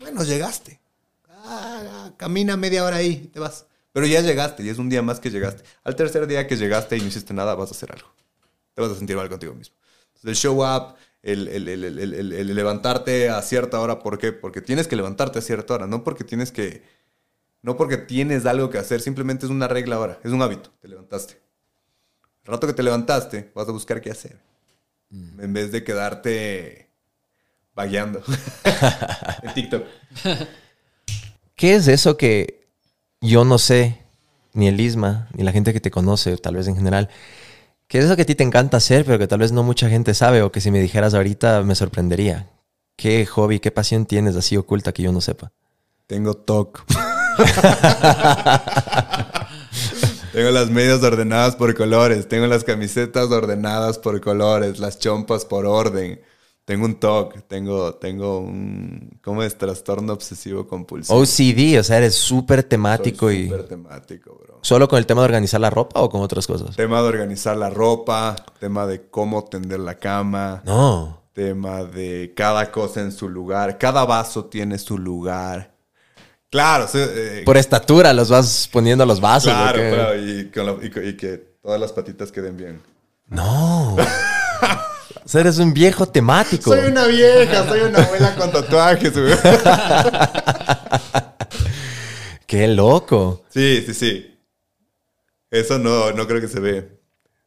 bueno, 0.00 0.22
llegaste. 0.22 0.80
Ah, 1.30 2.12
camina 2.18 2.58
media 2.58 2.84
hora 2.84 2.96
ahí 2.96 3.22
y 3.24 3.28
te 3.28 3.40
vas. 3.40 3.64
Pero 3.92 4.04
ya 4.06 4.20
llegaste 4.20 4.62
y 4.62 4.68
es 4.68 4.76
un 4.76 4.90
día 4.90 5.00
más 5.00 5.18
que 5.18 5.30
llegaste. 5.30 5.62
Al 5.82 5.96
tercer 5.96 6.26
día 6.26 6.46
que 6.46 6.56
llegaste 6.58 6.98
y 6.98 7.00
no 7.00 7.06
hiciste 7.06 7.32
nada, 7.32 7.54
vas 7.54 7.70
a 7.70 7.72
hacer 7.74 7.90
algo. 7.90 8.08
Te 8.74 8.82
vas 8.82 8.90
a 8.90 8.96
sentir 8.96 9.16
mal 9.16 9.30
contigo 9.30 9.54
mismo. 9.54 9.74
Entonces, 10.08 10.28
el 10.30 10.36
show 10.36 10.62
up, 10.62 10.96
el- 11.22 11.48
el 11.48 12.54
levantarte 12.54 13.30
a 13.30 13.40
cierta 13.40 13.80
hora, 13.80 14.00
¿por 14.00 14.18
qué? 14.18 14.32
Porque 14.32 14.60
tienes 14.60 14.88
que 14.88 14.96
levantarte 14.96 15.38
a 15.38 15.42
cierta 15.42 15.72
hora, 15.72 15.86
no 15.86 16.04
porque 16.04 16.24
tienes 16.24 16.52
que, 16.52 16.82
no 17.62 17.78
porque 17.78 17.96
tienes 17.96 18.44
algo 18.44 18.68
que 18.68 18.76
hacer, 18.76 19.00
simplemente 19.00 19.46
es 19.46 19.50
una 19.50 19.68
regla 19.68 19.96
ahora, 19.96 20.20
es 20.22 20.32
un 20.32 20.42
hábito, 20.42 20.70
te 20.82 20.88
levantaste. 20.88 21.43
El 22.44 22.52
rato 22.52 22.66
que 22.66 22.74
te 22.74 22.82
levantaste, 22.82 23.50
vas 23.54 23.68
a 23.68 23.72
buscar 23.72 24.00
qué 24.00 24.10
hacer. 24.10 24.38
En 25.10 25.52
vez 25.52 25.72
de 25.72 25.84
quedarte 25.84 26.88
vagueando 27.74 28.22
en 29.42 29.54
TikTok. 29.54 29.84
¿Qué 31.54 31.74
es 31.74 31.88
eso 31.88 32.16
que 32.16 32.66
yo 33.20 33.44
no 33.44 33.58
sé, 33.58 34.02
ni 34.52 34.68
el 34.68 34.80
Isma, 34.80 35.28
ni 35.34 35.44
la 35.44 35.52
gente 35.52 35.72
que 35.72 35.80
te 35.80 35.90
conoce, 35.90 36.36
tal 36.36 36.56
vez 36.56 36.68
en 36.68 36.76
general? 36.76 37.08
¿Qué 37.86 37.98
es 37.98 38.06
eso 38.06 38.16
que 38.16 38.22
a 38.22 38.26
ti 38.26 38.34
te 38.34 38.44
encanta 38.44 38.76
hacer, 38.76 39.04
pero 39.04 39.18
que 39.18 39.26
tal 39.26 39.38
vez 39.38 39.52
no 39.52 39.62
mucha 39.62 39.88
gente 39.88 40.14
sabe 40.14 40.42
o 40.42 40.52
que 40.52 40.60
si 40.60 40.70
me 40.70 40.80
dijeras 40.80 41.14
ahorita 41.14 41.62
me 41.62 41.74
sorprendería? 41.74 42.50
¿Qué 42.96 43.26
hobby, 43.26 43.60
qué 43.60 43.70
pasión 43.70 44.06
tienes 44.06 44.36
así 44.36 44.56
oculta 44.56 44.92
que 44.92 45.02
yo 45.02 45.12
no 45.12 45.20
sepa? 45.20 45.52
Tengo 46.06 46.34
TOC. 46.34 46.84
tengo 50.34 50.50
las 50.50 50.68
medias 50.70 51.02
ordenadas 51.02 51.56
por 51.56 51.74
colores. 51.74 52.28
Tengo 52.28 52.46
las 52.46 52.64
camisetas 52.64 53.30
ordenadas 53.30 53.98
por 53.98 54.20
colores. 54.20 54.78
Las 54.78 54.98
chompas 54.98 55.44
por 55.44 55.64
orden. 55.64 56.20
Tengo 56.64 56.86
un 56.86 56.94
TOC, 56.98 57.42
tengo, 57.46 57.94
tengo 57.96 58.38
un, 58.38 59.20
¿cómo 59.22 59.42
es? 59.42 59.58
Trastorno 59.58 60.14
obsesivo 60.14 60.66
compulsivo. 60.66 61.18
OCD, 61.18 61.78
o 61.78 61.82
sea, 61.82 61.98
eres 61.98 62.14
súper 62.14 62.62
temático 62.62 63.26
Soy 63.26 63.36
y... 63.36 63.44
súper 63.50 63.68
temático, 63.68 64.40
bro. 64.42 64.58
¿Solo 64.62 64.88
con 64.88 64.98
el 64.98 65.04
tema 65.04 65.20
de 65.20 65.26
organizar 65.26 65.60
la 65.60 65.68
ropa 65.68 66.00
o 66.00 66.08
con 66.08 66.22
otras 66.22 66.46
cosas? 66.46 66.74
Tema 66.74 67.02
de 67.02 67.08
organizar 67.08 67.54
la 67.58 67.68
ropa, 67.68 68.34
tema 68.58 68.86
de 68.86 69.10
cómo 69.10 69.44
tender 69.44 69.78
la 69.80 69.96
cama, 69.98 70.62
No. 70.64 71.20
tema 71.34 71.84
de 71.84 72.32
cada 72.34 72.72
cosa 72.72 73.02
en 73.02 73.12
su 73.12 73.28
lugar, 73.28 73.76
cada 73.76 74.06
vaso 74.06 74.46
tiene 74.46 74.78
su 74.78 74.96
lugar. 74.96 75.73
Claro, 76.54 76.86
sí, 76.86 76.98
eh, 77.00 77.42
Por 77.44 77.56
estatura 77.56 78.12
los 78.12 78.28
vas 78.30 78.68
poniendo 78.72 79.02
a 79.02 79.06
los 79.08 79.20
vasos. 79.20 79.52
¿o 79.52 79.56
claro, 79.56 79.76
pero 79.76 80.14
y, 80.16 80.52
con 80.52 80.66
la- 80.66 80.76
y 80.86 80.88
co- 80.88 81.02
y 81.02 81.16
que 81.16 81.36
todas 81.60 81.80
las 81.80 81.92
patitas 81.92 82.30
queden 82.30 82.56
bien. 82.56 82.80
No. 83.26 83.96
o 83.96 85.28
sea, 85.28 85.40
eres 85.40 85.58
un 85.58 85.74
viejo 85.74 86.06
temático. 86.06 86.70
Soy 86.72 86.86
una 86.92 87.08
vieja, 87.08 87.66
soy 87.66 87.80
una 87.80 88.04
abuela 88.04 88.36
con 88.36 88.52
tatuajes. 88.52 89.12
Qué 92.46 92.68
loco. 92.68 93.42
Sí, 93.50 93.82
sí, 93.86 93.92
sí. 93.94 94.38
Eso 95.50 95.80
no, 95.80 96.12
no 96.12 96.28
creo 96.28 96.40
que 96.40 96.46
se 96.46 96.60
ve. 96.60 97.00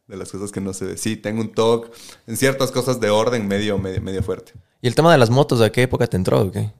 De 0.06 0.18
las 0.18 0.30
cosas 0.30 0.52
que 0.52 0.60
no 0.60 0.74
se 0.74 0.84
ve. 0.84 0.98
Sí, 0.98 1.16
tengo 1.16 1.40
un 1.40 1.54
TOC 1.54 1.90
en 2.26 2.36
ciertas 2.36 2.70
cosas 2.72 3.00
de 3.00 3.08
orden 3.08 3.48
medio, 3.48 3.78
medio, 3.78 4.02
medio 4.02 4.22
fuerte. 4.22 4.52
¿Y 4.82 4.88
el 4.88 4.94
tema 4.94 5.10
de 5.12 5.16
las 5.18 5.30
motos, 5.30 5.62
a 5.62 5.72
qué 5.72 5.80
época 5.82 6.06
te 6.06 6.18
entró? 6.18 6.40
o 6.42 6.52
qué? 6.52 6.72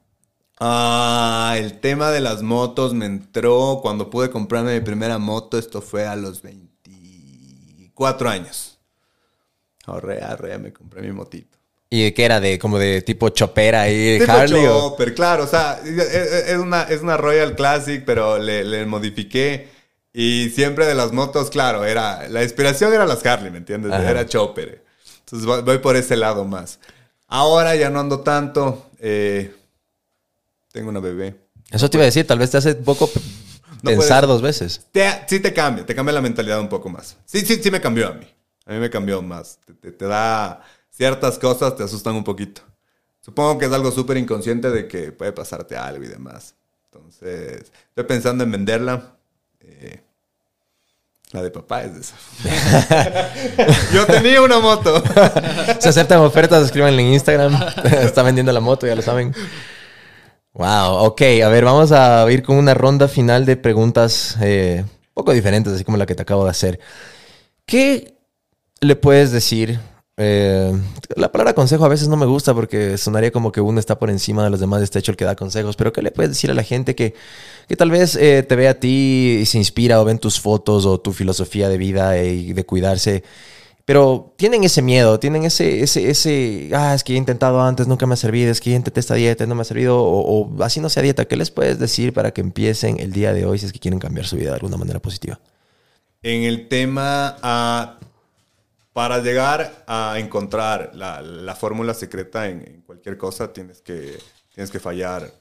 Ah, 0.61 1.55
el 1.59 1.81
tema 1.81 2.11
de 2.11 2.21
las 2.21 2.43
motos 2.43 2.93
me 2.95 3.07
entró 3.07 3.79
cuando 3.83 4.11
pude 4.11 4.31
comprarme 4.31 4.75
mi 4.75 4.81
primera 4.85 5.19
moto. 5.19 5.57
Esto 5.59 5.81
fue 5.83 6.07
a 6.07 6.17
los 6.17 6.43
24 6.43 8.29
años. 8.29 8.79
Ahorré, 9.87 10.23
ahorré, 10.23 10.59
me 10.59 10.73
compré 10.73 11.03
mi 11.03 11.13
motito. 11.13 11.57
¿Y 11.91 12.13
qué 12.13 12.25
era? 12.27 12.41
de 12.41 12.59
¿Como 12.59 12.79
de 12.79 13.01
tipo 13.01 13.31
chopera 13.31 13.87
Tipo 13.87 14.31
Harley? 14.33 14.67
o- 14.67 14.91
chopper, 14.91 15.15
claro. 15.15 15.45
O 15.45 15.47
sea, 15.47 15.81
es, 15.85 15.89
es- 15.99 16.49
es 16.51 16.59
una, 16.59 16.83
es 16.83 17.01
una 17.03 17.17
Royal 17.17 17.55
Classic, 17.57 18.05
pero 18.05 18.39
le, 18.39 18.65
le 18.65 18.85
modifiqué. 18.85 19.69
Y 20.13 20.51
siempre 20.51 20.85
de 20.87 20.95
las 20.95 21.13
motos, 21.13 21.49
claro, 21.51 21.85
era 21.85 22.29
la 22.29 22.43
inspiración 22.43 22.93
era 22.93 23.07
las 23.07 23.25
Harley, 23.25 23.51
¿me 23.51 23.59
entiendes? 23.59 23.93
Ajá. 23.93 24.11
Era 24.11 24.27
chopper. 24.27 24.85
Entonces 25.21 25.47
voy, 25.47 25.63
voy 25.63 25.79
por 25.79 25.97
ese 25.97 26.17
lado 26.17 26.45
más. 26.45 26.81
Ahora 27.29 27.77
ya 27.77 27.89
no 27.91 28.01
ando 28.01 28.21
tanto. 28.21 28.91
eh, 28.99 29.55
tengo 30.79 30.91
una 30.91 31.01
bebé. 31.01 31.35
Eso 31.73 31.91
te 31.91 31.97
iba 31.97 32.03
a 32.05 32.07
decir, 32.07 32.25
tal 32.25 32.39
vez 32.39 32.51
te 32.53 32.57
hace 32.59 32.75
poco 32.77 33.11
No 33.83 33.91
pensar 33.91 34.25
puedes- 34.25 34.29
dos 34.29 34.43
veces. 34.43 34.87
Te- 34.93 35.25
sí 35.27 35.41
te 35.41 35.53
cambia, 35.53 35.85
te 35.85 35.93
cambia 35.95 36.13
la 36.13 36.21
mentalidad 36.21 36.61
un 36.61 36.69
poco 36.69 36.89
más. 36.89 37.17
Sí, 37.27 37.41
sí, 37.41 37.61
sí 37.63 37.71
me 37.71 37.81
cambió 37.81 38.07
a 38.09 38.13
mí. 38.13 38.27
A 38.65 38.73
mí 38.73 38.79
me 38.79 38.89
cambió 38.91 39.21
más. 39.23 39.59
Te, 39.67 39.73
te- 39.75 39.91
te 39.93 40.05
da 40.07 40.63
ciertas 40.91 41.37
cosas, 41.39 41.75
te 41.77 41.83
asustan 41.83 42.15
un 42.15 42.23
poquito. 42.25 42.63
Supongo 43.21 43.59
que 43.59 43.67
es 43.67 43.73
algo 43.73 43.91
súper 43.91 44.17
inconsciente 44.19 44.71
de 44.71 44.87
que 44.87 45.11
puede 45.13 45.33
pasarte 45.33 45.77
algo 45.77 46.05
y 46.05 46.09
demás. 46.09 46.55
Entonces, 46.93 47.71
estoy 47.89 48.05
pensando 48.05 48.45
en 48.45 48.53
venderla. 48.53 49.17
Eh, 49.61 50.01
la 51.33 51.43
de 51.43 51.51
papá 51.51 51.83
es 51.83 51.95
de 51.95 52.01
esa. 52.01 52.15
Yo 53.93 54.07
tenía 54.07 54.41
una 54.43 54.61
moto. 54.61 55.03
Se 55.81 55.89
aceptan 55.89 56.21
ofertas, 56.21 56.65
escríbanle 56.65 57.03
en 57.03 57.13
Instagram. 57.15 57.55
Está 57.85 58.23
vendiendo 58.23 58.53
la 58.53 58.61
moto, 58.61 58.87
ya 58.87 58.95
lo 58.95 59.03
saben. 59.03 59.35
Wow, 60.59 61.05
ok. 61.07 61.23
A 61.45 61.49
ver, 61.49 61.65
vamos 61.65 61.93
a 61.93 62.27
ir 62.33 62.43
con 62.43 62.57
una 62.57 62.75
ronda 62.75 63.07
final 63.07 63.47
de 63.47 63.57
preguntas 63.57 64.37
eh, 64.43 64.83
un 64.85 65.15
poco 65.15 65.33
diferentes, 65.33 65.73
así 65.73 65.85
como 65.85 65.97
la 65.97 66.05
que 66.05 66.17
te 66.17 66.23
acabo 66.23 66.43
de 66.43 66.51
hacer. 66.51 66.81
¿Qué 67.65 68.17
le 68.81 68.97
puedes 68.97 69.31
decir? 69.31 69.79
Eh, 70.17 70.73
la 71.15 71.31
palabra 71.31 71.55
consejo 71.55 71.85
a 71.85 71.89
veces 71.89 72.09
no 72.09 72.17
me 72.17 72.27
gusta 72.27 72.55
porque 72.55 72.99
sonaría 72.99 73.31
como 73.31 73.53
que 73.53 73.61
uno 73.61 73.79
está 73.79 74.01
por 74.01 74.11
encima 74.11 74.43
de 74.43 74.51
los 74.51 74.59
demás, 74.59 74.83
está 74.83 74.99
hecho 74.99 75.13
el 75.13 75.17
que 75.17 75.25
da 75.25 75.37
consejos, 75.37 75.77
pero 75.77 75.93
¿qué 75.93 76.03
le 76.03 76.11
puedes 76.11 76.31
decir 76.31 76.51
a 76.51 76.55
la 76.55 76.65
gente 76.65 76.97
que, 76.97 77.15
que 77.69 77.77
tal 77.77 77.93
vez 77.93 78.17
eh, 78.17 78.43
te 78.43 78.57
ve 78.57 78.67
a 78.67 78.81
ti 78.81 79.39
y 79.43 79.47
se 79.47 79.59
inspira 79.59 80.01
o 80.01 80.05
ven 80.05 80.19
tus 80.19 80.41
fotos 80.41 80.87
o 80.87 80.99
tu 80.99 81.13
filosofía 81.13 81.69
de 81.69 81.79
vida 81.79 82.21
y 82.21 82.53
de 82.53 82.67
cuidarse? 82.67 83.23
Pero 83.89 84.35
tienen 84.37 84.65
ese 84.65 84.83
miedo, 84.83 85.19
tienen 85.19 85.45
ese, 85.45 85.81
ese, 85.83 86.11
ese, 86.11 86.69
ah, 86.75 86.95
es 86.95 87.03
que 87.03 87.15
he 87.15 87.17
intentado 87.17 87.63
antes, 87.63 87.87
nunca 87.87 88.05
me 88.05 88.13
ha 88.13 88.17
servido, 88.19 88.53
es 88.53 88.61
que 88.61 88.69
intenté 88.69 89.01
esta 89.01 89.15
dieta, 89.15 89.47
no 89.47 89.55
me 89.55 89.63
ha 89.63 89.65
servido, 89.65 89.99
o, 90.03 90.63
así 90.63 90.79
no 90.79 90.91
sea 90.91 91.03
dieta. 91.03 91.25
¿Qué 91.25 91.39
les 91.39 91.51
puedes 91.51 91.79
decir 91.79 92.13
para 92.13 92.33
que 92.33 92.43
empiecen 92.43 93.01
el 93.01 93.13
día 93.13 93.33
de 93.33 93.47
hoy 93.47 93.59
si 93.59 93.65
es 93.65 93.73
que 93.73 93.79
quieren 93.79 93.99
cambiar 93.99 94.27
su 94.27 94.37
vida 94.37 94.51
de 94.51 94.57
alguna 94.57 94.77
manera 94.77 95.01
positiva? 95.01 95.41
En 96.23 96.43
el 96.43 96.69
tema, 96.69 97.39
ah, 97.41 97.99
para 98.93 99.23
llegar 99.23 99.85
a 99.87 100.17
encontrar 100.19 100.91
la, 100.93 101.23
la 101.23 101.57
fórmula 101.57 101.95
secreta 101.95 102.47
en, 102.51 102.69
en 102.69 102.83
cualquier 102.83 103.17
cosa, 103.17 103.55
tienes 103.55 103.81
que, 103.81 104.19
tienes 104.55 104.71
que 104.71 104.81
fallar 104.81 105.33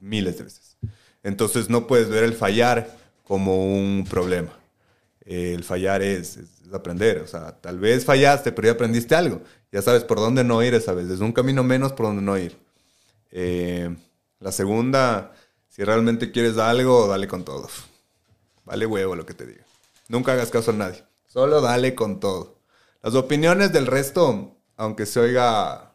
miles 0.00 0.38
de 0.38 0.42
veces. 0.42 0.76
Entonces 1.22 1.70
no 1.70 1.86
puedes 1.86 2.08
ver 2.08 2.24
el 2.24 2.32
fallar 2.32 2.90
como 3.22 3.64
un 3.64 4.04
problema. 4.10 4.50
Eh, 5.26 5.54
el 5.54 5.64
fallar 5.64 6.02
es, 6.02 6.38
es- 6.38 6.62
es 6.66 6.72
aprender. 6.74 7.18
O 7.20 7.26
sea, 7.28 7.52
tal 7.60 7.78
vez 7.80 8.04
fallaste, 8.06 8.52
pero 8.52 8.66
ya 8.68 8.72
aprendiste 8.74 9.14
algo. 9.16 9.42
Ya 9.72 9.82
sabes 9.82 10.04
por 10.04 10.18
dónde 10.18 10.44
no 10.44 10.62
ir 10.62 10.74
esa 10.74 10.94
vez. 10.94 11.10
Es 11.10 11.20
un 11.20 11.32
camino 11.32 11.64
menos 11.64 11.92
por 11.92 12.06
donde 12.06 12.22
no 12.22 12.38
ir. 12.38 12.56
Eh, 13.32 13.94
la 14.40 14.52
segunda, 14.52 15.32
si 15.68 15.84
realmente 15.84 16.30
quieres 16.32 16.58
algo, 16.58 17.08
dale 17.08 17.28
con 17.28 17.44
todo. 17.44 17.68
Vale 18.64 18.86
huevo 18.86 19.16
lo 19.16 19.26
que 19.26 19.34
te 19.34 19.46
diga. 19.46 19.64
Nunca 20.08 20.32
hagas 20.32 20.50
caso 20.50 20.70
a 20.72 20.74
nadie. 20.74 21.04
Solo 21.26 21.60
dale 21.60 21.94
con 21.94 22.20
todo. 22.20 22.58
Las 23.02 23.14
opiniones 23.14 23.72
del 23.72 23.86
resto, 23.86 24.56
aunque 24.76 25.06
se 25.06 25.20
oiga 25.20 25.94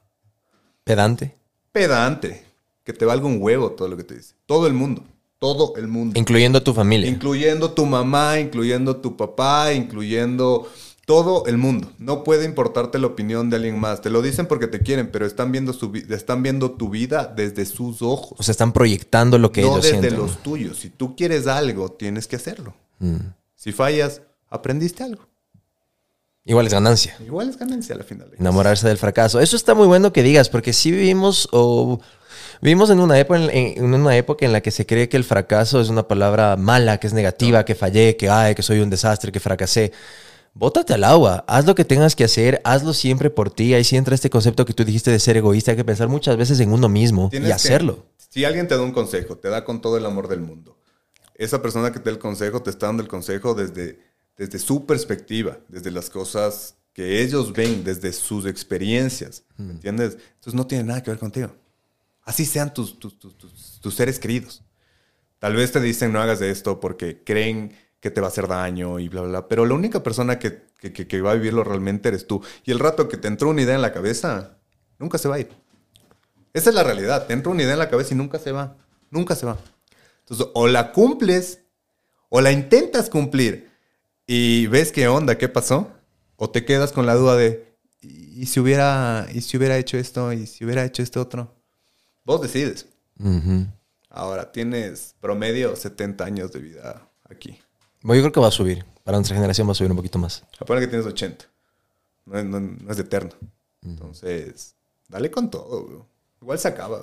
Pedante. 0.83 1.35
pedante, 1.71 2.45
que 2.83 2.93
te 2.93 3.05
valga 3.05 3.25
un 3.27 3.41
huevo 3.41 3.71
todo 3.71 3.87
lo 3.87 3.97
que 3.97 4.03
te 4.03 4.15
dice. 4.15 4.35
Todo 4.45 4.67
el 4.67 4.73
mundo. 4.73 5.03
Todo 5.41 5.73
el 5.75 5.87
mundo. 5.87 6.19
Incluyendo 6.19 6.59
a 6.59 6.63
tu 6.63 6.71
familia. 6.71 7.09
Incluyendo 7.09 7.71
tu 7.71 7.87
mamá, 7.87 8.39
incluyendo 8.39 8.97
tu 8.97 9.17
papá, 9.17 9.73
incluyendo 9.73 10.69
todo 11.07 11.47
el 11.47 11.57
mundo. 11.57 11.91
No 11.97 12.23
puede 12.23 12.45
importarte 12.45 12.99
la 12.99 13.07
opinión 13.07 13.49
de 13.49 13.55
alguien 13.55 13.79
más. 13.79 14.03
Te 14.03 14.11
lo 14.11 14.21
dicen 14.21 14.45
porque 14.45 14.67
te 14.67 14.81
quieren, 14.81 15.09
pero 15.11 15.25
están 15.25 15.51
viendo, 15.51 15.73
su 15.73 15.91
están 16.11 16.43
viendo 16.43 16.69
tu 16.73 16.89
vida 16.89 17.25
desde 17.25 17.65
sus 17.65 18.03
ojos. 18.03 18.39
o 18.39 18.43
sea, 18.43 18.51
están 18.51 18.71
proyectando 18.71 19.39
lo 19.39 19.51
que 19.51 19.63
no 19.63 19.69
ellos 19.69 19.83
desde 19.83 19.99
sienten. 19.99 20.19
los 20.19 20.43
tuyos. 20.43 20.77
Si 20.77 20.91
tú 20.91 21.15
quieres 21.15 21.47
algo, 21.47 21.91
tienes 21.91 22.27
que 22.27 22.35
hacerlo. 22.35 22.75
Mm. 22.99 23.15
Si 23.55 23.71
fallas, 23.71 24.21
aprendiste 24.47 25.03
algo. 25.03 25.27
Igual 26.45 26.67
es 26.67 26.73
ganancia. 26.73 27.17
Igual 27.25 27.49
es 27.49 27.57
ganancia 27.57 27.95
a 27.95 27.97
la 27.97 28.03
final. 28.03 28.29
Enamorarse 28.37 28.87
del 28.87 28.99
fracaso. 28.99 29.39
Eso 29.39 29.55
está 29.55 29.73
muy 29.73 29.87
bueno 29.87 30.13
que 30.13 30.21
digas, 30.21 30.49
porque 30.49 30.71
sí 30.71 30.91
vivimos 30.91 31.49
o 31.51 31.99
vivimos 32.61 32.89
en 32.89 32.99
una 32.99 33.17
época 33.19 33.39
en, 33.39 33.49
en 33.77 33.93
una 33.93 34.15
época 34.17 34.45
en 34.45 34.51
la 34.53 34.61
que 34.61 34.71
se 34.71 34.85
cree 34.85 35.07
que 35.09 35.17
el 35.17 35.23
fracaso 35.23 35.79
es 35.79 35.89
una 35.89 36.07
palabra 36.07 36.57
mala, 36.57 36.97
que 36.99 37.07
es 37.07 37.13
negativa, 37.13 37.63
que 37.65 37.75
fallé, 37.75 38.17
que 38.17 38.29
ay, 38.29 38.55
que 38.55 38.63
soy 38.63 38.79
un 38.79 38.89
desastre, 38.89 39.31
que 39.31 39.39
fracasé. 39.39 39.91
Bótate 40.53 40.93
al 40.93 41.03
agua, 41.05 41.45
haz 41.47 41.65
lo 41.65 41.75
que 41.75 41.85
tengas 41.85 42.15
que 42.15 42.25
hacer, 42.25 42.59
hazlo 42.65 42.93
siempre 42.93 43.29
por 43.29 43.49
ti. 43.51 43.73
Ahí 43.73 43.85
sí 43.85 43.95
entra 43.95 44.15
este 44.15 44.29
concepto 44.29 44.65
que 44.65 44.73
tú 44.73 44.83
dijiste 44.83 45.09
de 45.09 45.19
ser 45.19 45.37
egoísta, 45.37 45.71
hay 45.71 45.77
que 45.77 45.85
pensar 45.85 46.09
muchas 46.09 46.35
veces 46.35 46.59
en 46.59 46.73
uno 46.73 46.89
mismo 46.89 47.29
Tienes 47.29 47.47
y 47.47 47.51
que- 47.51 47.55
hacerlo. 47.55 48.05
si 48.29 48.43
alguien 48.43 48.67
te 48.67 48.75
da 48.75 48.81
un 48.81 48.91
consejo, 48.91 49.37
te 49.37 49.47
da 49.49 49.63
con 49.63 49.79
todo 49.81 49.97
el 49.97 50.05
amor 50.05 50.27
del 50.27 50.41
mundo. 50.41 50.77
Esa 51.35 51.61
persona 51.61 51.91
que 51.93 51.99
te 51.99 52.05
da 52.05 52.11
el 52.11 52.19
consejo 52.19 52.61
te 52.61 52.69
está 52.69 52.87
dando 52.87 53.01
el 53.01 53.07
consejo 53.07 53.53
desde, 53.53 53.99
desde 54.37 54.59
su 54.59 54.85
perspectiva, 54.85 55.57
desde 55.69 55.89
las 55.89 56.09
cosas 56.09 56.75
que 56.93 57.21
ellos 57.23 57.53
ven, 57.53 57.85
desde 57.85 58.11
sus 58.11 58.45
experiencias. 58.45 59.43
¿Me 59.55 59.71
entiendes? 59.71 60.17
Entonces 60.35 60.53
no 60.53 60.67
tiene 60.67 60.83
nada 60.83 61.01
que 61.01 61.11
ver 61.11 61.19
contigo. 61.19 61.49
Así 62.23 62.45
sean 62.45 62.73
tus, 62.73 62.99
tus, 62.99 63.17
tus- 63.19 63.79
tus- 63.81 63.95
seres 63.95 64.19
queridos. 64.19 64.63
Tal 65.39 65.55
vez 65.55 65.71
te 65.71 65.81
dicen 65.81 66.13
no 66.13 66.21
hagas 66.21 66.39
de 66.39 66.51
esto 66.51 66.79
porque 66.79 67.23
creen 67.23 67.75
que 67.99 68.11
te 68.11 68.21
va 68.21 68.27
a 68.27 68.29
hacer 68.29 68.47
daño 68.47 68.99
y 68.99 69.09
bla, 69.09 69.21
bla, 69.21 69.29
bla. 69.29 69.47
Pero 69.47 69.65
la 69.65 69.73
única 69.73 70.03
persona 70.03 70.39
que, 70.39 70.63
que- 70.79 70.93
que- 70.93 71.21
va 71.21 71.31
a 71.31 71.35
vivirlo 71.35 71.63
realmente 71.63 72.09
eres 72.09 72.27
tú. 72.27 72.41
Y 72.63 72.71
el 72.71 72.79
rato 72.79 73.07
que 73.07 73.17
te 73.17 73.27
entró 73.27 73.49
una 73.49 73.61
idea 73.61 73.75
en 73.75 73.81
la 73.81 73.91
cabeza, 73.93 74.57
nunca 74.99 75.17
se 75.17 75.27
va 75.27 75.35
a 75.35 75.39
ir. 75.39 75.49
Esa 76.53 76.69
es 76.69 76.75
la 76.75 76.83
realidad. 76.83 77.27
Te 77.27 77.33
entra 77.33 77.51
una 77.51 77.63
idea 77.63 77.73
en 77.73 77.79
la 77.79 77.89
cabeza 77.89 78.13
y 78.13 78.17
nunca 78.17 78.37
se 78.39 78.51
va. 78.51 78.77
Nunca 79.09 79.35
se 79.35 79.45
va. 79.45 79.57
Entonces, 80.19 80.47
o 80.53 80.67
la 80.67 80.91
cumples 80.91 81.59
o 82.29 82.41
la 82.41 82.51
intentas 82.51 83.09
cumplir 83.09 83.69
y 84.25 84.67
ves 84.67 84.91
qué 84.91 85.07
onda, 85.07 85.37
qué 85.37 85.49
pasó, 85.49 85.91
o 86.37 86.49
te 86.49 86.63
quedas 86.65 86.91
con 86.93 87.05
la 87.05 87.15
duda 87.15 87.35
de, 87.35 87.75
¿y 88.01 88.45
si 88.45 88.59
hubiera, 88.61 89.27
y 89.33 89.41
si 89.41 89.57
hubiera 89.57 89.77
hecho 89.77 89.97
esto, 89.97 90.31
y 90.31 90.47
si 90.47 90.63
hubiera 90.63 90.85
hecho 90.85 91.03
esto 91.03 91.19
otro? 91.21 91.53
Vos 92.23 92.41
decides. 92.41 92.85
Ahora, 94.09 94.51
tienes 94.51 95.15
promedio 95.21 95.75
70 95.75 96.23
años 96.25 96.51
de 96.51 96.59
vida 96.59 97.07
aquí. 97.29 97.57
Bueno, 98.01 98.17
yo 98.21 98.23
creo 98.25 98.33
que 98.33 98.39
va 98.41 98.47
a 98.47 98.51
subir. 98.51 98.83
Para 99.03 99.17
nuestra 99.17 99.35
generación 99.35 99.67
va 99.67 99.71
a 99.71 99.75
subir 99.75 99.91
un 99.91 99.97
poquito 99.97 100.19
más. 100.19 100.43
Aparte 100.59 100.81
que 100.85 100.87
tienes 100.87 101.05
80. 101.07 101.45
No, 102.25 102.37
es- 102.39 102.45
no- 102.45 102.59
no 102.59 102.91
es 102.91 102.99
eterno. 102.99 103.31
Entonces, 103.83 104.75
dale 105.07 105.31
con 105.31 105.49
todo. 105.49 105.83
güey. 105.85 105.99
Igual 106.41 106.59
se 106.59 106.67
acaba. 106.67 107.01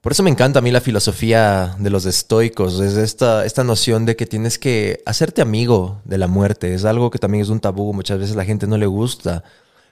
Por 0.00 0.12
eso 0.12 0.22
me 0.22 0.30
encanta 0.30 0.58
a 0.60 0.62
mí 0.62 0.70
la 0.70 0.80
filosofía 0.80 1.76
de 1.78 1.90
los 1.90 2.06
estoicos, 2.06 2.80
es 2.80 2.96
esta, 2.96 3.44
esta 3.44 3.64
noción 3.64 4.06
de 4.06 4.16
que 4.16 4.26
tienes 4.26 4.58
que 4.58 5.02
hacerte 5.06 5.42
amigo 5.42 6.00
de 6.04 6.16
la 6.18 6.26
muerte. 6.26 6.74
Es 6.74 6.84
algo 6.86 7.10
que 7.10 7.18
también 7.18 7.42
es 7.42 7.50
un 7.50 7.60
tabú, 7.60 7.92
muchas 7.92 8.18
veces 8.18 8.34
la 8.34 8.44
gente 8.46 8.66
no 8.66 8.78
le 8.78 8.86
gusta, 8.86 9.44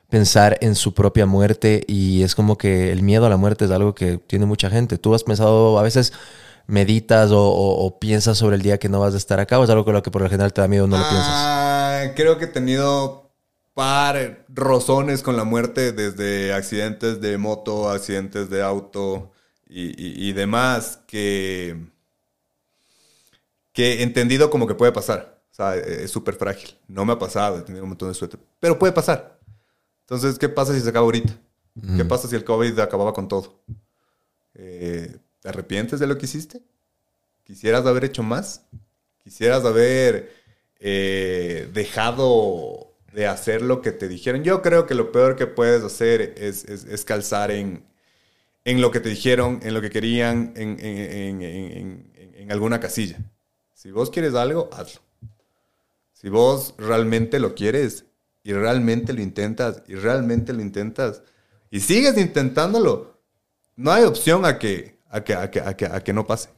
pensar 0.09 0.57
en 0.61 0.75
su 0.75 0.95
propia 0.95 1.27
muerte 1.27 1.85
y 1.87 2.23
es 2.23 2.35
como 2.35 2.57
que 2.57 2.93
el 2.93 3.03
miedo 3.03 3.27
a 3.27 3.29
la 3.29 3.37
muerte 3.37 3.67
es 3.67 3.71
algo 3.71 3.95
que 3.95 4.19
tiene 4.19 4.47
mucha 4.47 4.71
gente. 4.71 4.99
¿Tú 4.99 5.15
has 5.15 5.23
pensado, 5.23 5.79
a 5.79 5.83
veces 5.83 6.13
meditas 6.67 7.31
o, 7.33 7.99
piensas 8.01 8.39
sobre 8.39 8.57
el 8.57 8.63
día 8.63 8.79
que 8.79 8.89
no 8.89 9.01
vas 9.01 9.15
a 9.15 9.17
estar 9.17 9.41
acá 9.41 9.59
o 9.59 9.65
es 9.65 9.71
algo 9.71 9.85
con 9.85 9.95
lo 9.95 10.03
que 10.03 10.11
por 10.11 10.23
lo 10.23 10.29
general 10.29 10.53
te 10.53 10.61
da 10.61 10.69
miedo 10.69 10.85
o 10.85 10.87
no 10.87 10.97
lo 10.97 11.09
piensas? 11.09 11.29
Ah, 11.31 12.05
creo 12.15 12.39
que 12.39 12.47
he 12.47 12.49
tenido 12.49 13.31
par 13.75 14.45
rozones 14.49 15.23
con 15.23 15.37
la 15.37 15.45
muerte 15.45 15.93
desde 15.93 16.53
accidentes 16.53 17.21
de 17.21 17.39
moto, 17.39 17.91
accidentes 17.91 18.51
de 18.51 18.63
auto 18.63 19.33
y, 19.71 20.33
demás 20.33 21.01
que, 21.07 21.77
que 23.73 23.95
he 23.95 24.03
entendido 24.03 24.51
como 24.51 24.67
que 24.67 24.75
puede 24.75 24.93
pasar. 24.93 25.43
O 25.51 25.55
sea, 25.55 25.75
es 25.77 26.11
súper 26.11 26.35
frágil. 26.35 26.77
No 26.89 27.05
me 27.05 27.13
ha 27.13 27.19
pasado, 27.19 27.59
he 27.59 27.63
tenido 27.63 27.85
un 27.85 27.91
montón 27.91 28.09
de 28.09 28.15
suerte, 28.15 28.39
pero 28.59 28.79
puede 28.79 28.93
pasar. 28.93 29.38
Entonces, 30.09 30.39
¿qué 30.39 30.49
pasa 30.49 30.73
si 30.75 30.81
se 30.81 30.89
acaba 30.89 31.05
ahorita? 31.05 31.35
¿Qué 31.97 32.05
pasa 32.05 32.27
si 32.29 32.35
el 32.35 32.43
COVID 32.45 32.79
acababa 32.81 33.13
con 33.13 33.29
todo? 33.29 33.61
Eh, 34.55 35.17
¿Te 35.41 35.49
arrepientes 35.49 36.01
de 36.01 36.07
lo 36.07 36.19
que 36.19 36.27
hiciste? 36.27 36.63
¿Quisieras 37.45 37.87
haber 37.87 38.05
hecho 38.05 38.23
más? 38.23 38.63
¿Quisieras 39.23 39.65
haber 39.65 40.33
eh, 40.81 41.69
dejado 41.73 42.95
de 43.13 43.27
hacer 43.27 43.63
lo 43.63 43.83
que 43.83 43.93
te 43.93 44.09
dijeron? 44.09 44.43
Yo 44.45 44.63
creo 44.63 44.87
que 44.87 44.95
lo 44.95 45.13
peor 45.13 45.37
que 45.37 45.47
puedes 45.47 45.85
hacer 45.85 46.35
es, 46.39 46.65
es- 46.65 46.85
es 46.85 47.05
calzar 47.05 47.51
en, 47.51 47.85
en 48.65 48.81
lo 48.81 48.91
que 48.91 49.01
te 49.01 49.11
dijeron, 49.11 49.61
en 49.63 49.75
lo 49.75 49.81
que 49.81 49.91
querían, 49.91 50.53
en- 50.57 50.79
en- 50.81 52.13
en 52.35 52.53
alguna 52.53 52.81
casilla. 52.81 53.19
Si 53.75 53.91
vos 53.93 54.11
quieres 54.11 54.35
algo, 54.35 54.69
hazlo. 54.73 55.01
Si 56.13 56.29
vos 56.29 56.75
realmente 56.79 57.39
lo 57.39 57.55
quieres 57.55 58.05
y 58.43 58.53
realmente 58.53 59.13
lo 59.13 59.21
intentas 59.21 59.83
y 59.87 59.95
realmente 59.95 60.53
lo 60.53 60.63
intentas 60.63 61.23
y 61.71 61.81
sigues 61.81 62.17
intentándolo, 62.17 63.19
no 63.77 63.93
hay 63.93 64.05
opción 64.05 64.45
a 64.45 64.59
que, 64.59 64.99
a 65.11 65.23
que, 65.23 65.35
a 65.35 65.51
que, 65.51 65.61
a 65.61 65.77
que, 65.77 65.87
a 65.87 66.01
que 66.03 66.13
no 66.13 66.27
pase. 66.27 66.49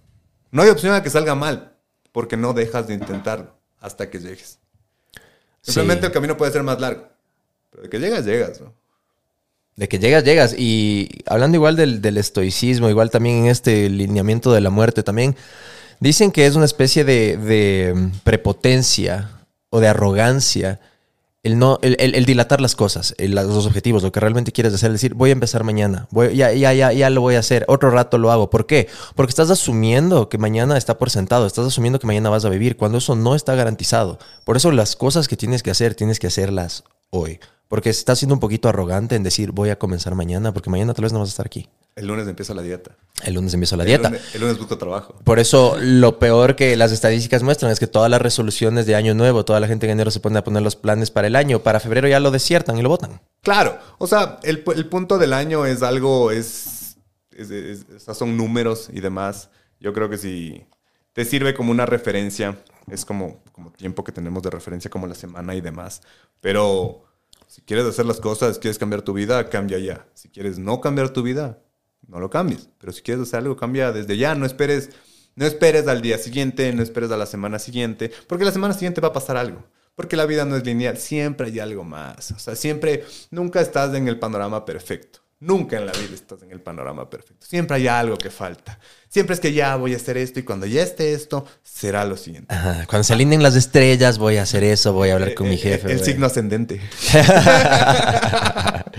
No 0.51 0.63
hay 0.63 0.71
opción 0.71 0.95
a 0.95 1.03
que 1.03 1.11
salga 1.11 1.35
mal 1.35 1.77
porque 2.13 2.37
no 2.37 2.53
dejas 2.53 2.87
de 2.89 2.95
intentarlo 2.95 3.55
hasta 3.81 4.11
que 4.11 4.19
llegues. 4.19 4.59
Simplemente 5.63 6.03
Sí. 6.03 6.07
el 6.07 6.13
camino 6.13 6.37
puede 6.37 6.53
ser 6.53 6.63
más 6.63 6.81
largo, 6.81 7.09
pero 7.71 7.83
de 7.85 7.91
que 7.91 7.99
llegas, 7.99 8.25
llegas. 8.25 8.61
¿no? 8.61 8.73
De 9.77 9.89
que 9.89 9.99
llegas, 9.99 10.25
llegas. 10.25 10.55
Y 10.57 11.23
hablando 11.27 11.57
igual 11.57 11.77
del, 11.77 12.01
del 12.01 12.19
estoicismo, 12.19 12.89
igual 12.89 13.11
también 13.11 13.45
en 13.45 13.47
este 13.47 13.89
lineamiento 13.89 14.53
de 14.53 14.61
la 14.61 14.71
muerte, 14.71 15.03
también 15.03 15.37
dicen 16.01 16.33
que 16.33 16.47
es 16.47 16.55
una 16.57 16.65
especie 16.65 17.05
de, 17.05 17.37
de, 17.37 18.11
prepotencia 18.25 19.31
o 19.69 19.81
de 19.81 19.89
arrogancia 19.89 20.81
el, 21.43 21.59
no, 21.59 21.79
el, 21.83 21.97
el- 21.99 22.25
dilatar 22.27 22.61
las 22.61 22.77
cosas, 22.77 23.15
el- 23.19 23.35
los 23.35 23.67
objetivos, 23.67 24.03
lo 24.03 24.13
que 24.13 24.21
realmente 24.21 24.53
quieres 24.53 24.75
hacer, 24.75 24.93
decir, 24.93 25.15
voy 25.15 25.31
a 25.31 25.33
empezar 25.33 25.65
mañana, 25.65 26.07
voy, 26.11 26.37
ya, 26.37 26.53
ya, 26.53 26.73
ya, 26.75 26.93
ya 26.93 27.09
lo 27.11 27.23
voy 27.23 27.37
a 27.37 27.39
hacer, 27.39 27.65
otro 27.69 27.91
rato 27.91 28.19
lo 28.19 28.31
hago. 28.31 28.51
¿Por 28.51 28.67
qué? 28.67 28.89
Porque 29.15 29.31
estás 29.31 29.51
asumiendo 29.51 30.29
que 30.29 30.37
mañana 30.39 30.77
está 30.77 30.99
por 30.99 31.09
sentado, 31.11 31.47
estás 31.47 31.67
asumiendo 31.67 31.99
que 31.99 32.07
mañana 32.07 32.29
vas 32.31 32.45
a 32.45 32.51
vivir, 32.51 32.77
cuando 32.77 32.99
eso 32.99 33.17
no 33.17 33.35
está 33.35 33.55
garantizado. 33.55 34.19
Por 34.45 34.57
eso 34.57 34.71
las 34.71 34.97
cosas 34.97 35.29
que 35.29 35.37
tienes 35.37 35.63
que 35.63 35.71
hacer, 35.71 35.95
tienes 35.95 36.19
que 36.19 36.27
hacerlas 36.27 36.85
hoy. 37.11 37.39
Porque 37.69 37.89
estás 37.91 38.19
siendo 38.19 38.35
un 38.35 38.41
poquito 38.41 38.69
arrogante 38.69 39.15
en 39.15 39.23
decir, 39.23 39.53
voy 39.53 39.71
a 39.71 39.79
comenzar 39.79 40.17
mañana, 40.17 40.53
porque 40.53 40.71
mañana 40.71 40.93
tal 40.93 41.05
vez 41.05 41.13
no 41.13 41.21
vas 41.21 41.29
a 41.29 41.31
estar 41.31 41.47
aquí. 41.47 41.69
El 41.95 42.07
lunes 42.09 42.27
empieza 42.27 42.53
la 42.53 42.63
dieta. 42.63 42.97
El 43.23 43.35
lunes 43.35 43.55
empiezo 43.55 43.77
la 43.77 43.85
dieta. 43.85 44.09
El 44.09 44.15
lunes, 44.15 44.35
el 44.35 44.41
lunes 44.41 44.59
busco 44.59 44.77
trabajo. 44.79 45.15
Por 45.23 45.39
eso 45.39 45.77
lo 45.81 46.19
peor 46.19 46.57
que 46.57 46.75
las 46.77 46.91
estadísticas 46.91 47.45
muestran 47.45 47.71
es 47.71 47.79
que 47.79 47.87
todas 47.87 48.11
las 48.11 48.21
resoluciones 48.21 48.87
de 48.87 48.97
año 48.97 49.15
nuevo, 49.15 49.45
toda 49.45 49.61
la 49.61 49.69
gente 49.69 49.87
en 49.87 49.93
enero 49.93 50.11
se 50.11 50.19
pone 50.19 50.39
a 50.39 50.43
poner 50.45 50.63
los 50.63 50.75
planes 50.75 51.13
para 51.13 51.29
el 51.29 51.37
año, 51.37 51.61
para 51.61 51.79
febrero 51.79 52.09
ya 52.09 52.19
lo 52.19 52.33
desiertan 52.33 52.77
y 52.77 52.83
lo 52.83 52.89
votan. 52.89 53.21
Claro, 53.43 53.79
o 53.99 54.07
sea, 54.09 54.41
el, 54.43 54.65
el 54.75 54.87
punto 54.89 55.19
del 55.19 55.33
año 55.33 55.65
es 55.67 55.83
algo, 55.83 56.33
es, 56.33 56.97
es- 57.37 57.85
son 58.17 58.37
números 58.37 58.89
y 58.93 59.01
demás. 59.01 59.49
Yo 59.79 59.93
creo 59.93 60.09
que 60.11 60.19
si 60.19 60.65
te 61.13 61.25
sirve 61.25 61.55
como 61.55 61.71
una 61.71 61.87
referencia, 61.87 62.59
es 62.91 63.05
como, 63.05 63.43
como 63.53 63.73
tiempo 63.73 64.05
que 64.05 64.13
tenemos 64.13 64.43
de 64.43 64.51
referencia, 64.51 64.91
como 64.91 65.07
la 65.07 65.15
semana 65.15 65.55
y 65.55 65.61
demás. 65.61 66.03
Pero 66.41 67.05
si 67.47 67.63
quieres 67.63 67.87
hacer 67.87 68.07
las 68.07 68.21
cosas, 68.21 68.59
quieres 68.59 68.79
cambiar 68.79 69.03
tu 69.03 69.13
vida, 69.13 69.49
cambia 69.49 69.79
ya. 69.79 70.07
Si 70.15 70.29
quieres 70.29 70.59
no 70.59 70.81
cambiar 70.81 71.11
tu 71.11 71.23
vida, 71.23 71.59
no 72.07 72.21
lo 72.21 72.31
cambies. 72.31 72.69
Pero 72.79 72.93
si 72.93 73.03
quieres 73.03 73.23
hacer 73.23 73.41
algo, 73.41 73.57
cambia 73.57 73.93
desde 73.93 74.17
ya. 74.17 74.35
No 74.35 74.47
esperes, 74.47 74.91
no 75.35 75.47
esperes 75.47 75.89
al 75.89 76.03
día 76.03 76.19
siguiente, 76.19 76.73
no 76.73 76.83
esperes 76.83 77.11
a 77.11 77.17
la 77.17 77.27
semana 77.27 77.59
siguiente, 77.59 78.11
porque 78.27 78.45
la 78.45 78.53
semana 78.53 78.75
siguiente 78.75 79.01
va 79.01 79.09
a 79.09 79.13
pasar 79.13 79.37
algo. 79.37 79.65
Porque 79.95 80.17
la 80.17 80.27
vida 80.27 80.45
no 80.45 80.57
es 80.57 80.65
lineal, 80.65 80.97
siempre 80.97 81.49
hay 81.49 81.59
algo 81.59 81.85
más. 81.85 82.31
O 82.33 82.39
sea, 82.39 82.57
siempre, 82.57 83.05
nunca 83.31 83.61
estás 83.61 83.95
en 83.95 84.09
el 84.09 84.19
panorama 84.19 84.65
perfecto. 84.65 85.21
Nunca 85.43 85.79
en 85.79 85.87
la 85.87 85.93
vida 85.93 86.13
estás 86.13 86.43
en 86.43 86.51
el 86.51 86.61
panorama 86.61 87.09
perfecto. 87.09 87.47
Siempre 87.49 87.77
hay 87.77 87.89
algo 87.89 88.19
que 88.19 88.29
falta. 88.29 88.79
Siempre 89.09 89.33
es 89.35 89.41
que 89.41 89.55
ya 89.55 89.75
voy 89.77 89.95
a 89.95 89.97
hacer 89.97 90.19
esto 90.19 90.39
y 90.39 90.43
cuando 90.43 90.67
ya 90.67 90.83
esté 90.83 91.15
esto, 91.15 91.47
será 91.63 92.05
lo 92.05 92.19
siguiente. 92.19 92.55
Ajá, 92.55 92.85
Cuando 92.87 93.05
se 93.05 93.15
alineen 93.15 93.43
las 93.43 93.57
estrellas, 93.57 94.19
voy 94.19 94.37
a 94.37 94.43
hacer 94.43 94.63
eso, 94.65 94.93
voy 94.93 95.09
a 95.09 95.15
hablar 95.15 95.33
con 95.35 95.47
Eh, 95.47 95.51
mi 95.51 95.55
eh, 95.57 95.59
jefe. 95.59 95.93
El 95.93 96.05
signo 96.05 96.27
ascendente. 96.27 96.83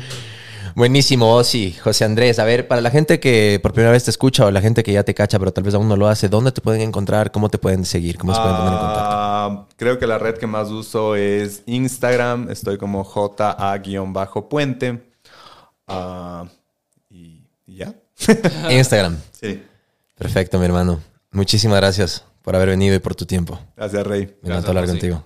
Buenísimo, 0.76 1.36
Osi, 1.36 1.74
José 1.74 2.06
Andrés. 2.06 2.40
A 2.40 2.46
ver, 2.46 2.68
para 2.68 2.82
la 2.82 2.90
gente 2.90 3.20
que 3.20 3.60
por 3.62 3.74
primera 3.74 3.92
vez 3.92 4.06
te 4.06 4.10
escucha 4.10 4.46
o 4.46 4.52
la 4.52 4.62
gente 4.62 4.82
que 4.84 4.94
ya 4.94 5.04
te 5.04 5.14
cacha, 5.14 5.38
pero 5.38 5.52
tal 5.52 5.64
vez 5.64 5.76
aún 5.76 5.88
no 5.88 5.96
lo 5.98 6.08
hace, 6.08 6.28
¿dónde 6.28 6.52
te 6.52 6.62
pueden 6.62 6.82
encontrar? 6.82 7.32
¿Cómo 7.32 7.50
te 7.50 7.60
pueden 7.60 7.86
seguir? 7.86 8.18
¿Cómo 8.18 8.34
se 8.34 8.42
pueden 8.42 8.56
poner 8.58 8.74
en 8.74 8.80
contacto? 8.80 9.10
Ah, 9.12 9.68
creo 9.76 10.00
que 10.00 10.08
la 10.08 10.18
red 10.18 10.38
que 10.38 10.48
más 10.48 10.70
uso 10.70 11.16
es 11.16 11.62
Instagram. 11.68 12.50
Estoy 12.50 12.78
como 12.80 13.04
JA-puente. 13.04 15.11
Ah, 15.92 16.46
y, 17.10 17.44
y 17.66 17.76
ya. 17.78 17.94
Instagram. 18.70 19.18
Sí. 19.42 19.64
Perfecto, 20.16 20.60
mi 20.60 20.66
hermano. 20.66 21.00
Muchísimas 21.32 21.78
gracias 21.78 22.24
por 22.44 22.56
haber 22.56 22.70
venido 22.70 22.96
y 22.96 23.00
por 23.00 23.16
tu 23.16 23.26
tiempo. 23.26 23.60
Gracias, 23.76 24.06
Rey. 24.06 24.38
Me 24.44 24.50
encantó 24.50 24.70
hablar 24.70 24.84
José. 24.84 24.94
contigo. 24.94 25.24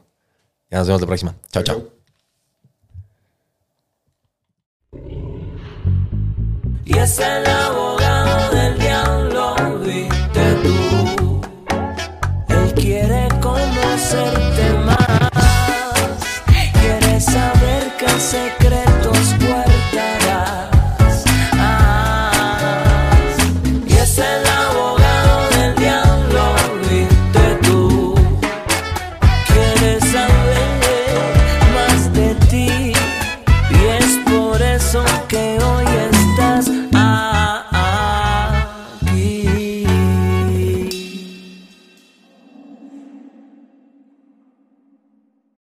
Ya 0.71 0.77
nos 0.77 0.87
vemos 0.87 1.01
la 1.01 1.07
próxima. 1.07 1.35
Chao, 1.51 1.63
chao. 1.63 1.89
Y 6.85 6.97
es 6.97 7.19
el 7.19 7.45
abogado 7.47 8.55
del 8.55 8.79
diablo, 8.79 9.55
viste 9.79 10.55
tú. 10.63 11.41
Él 12.49 12.73
quiere 12.75 13.27
conocerte 13.41 14.73
más. 14.85 15.31
Quiere 16.79 17.19
saber 17.19 17.91
qué 17.97 18.09
secretos 18.19 18.64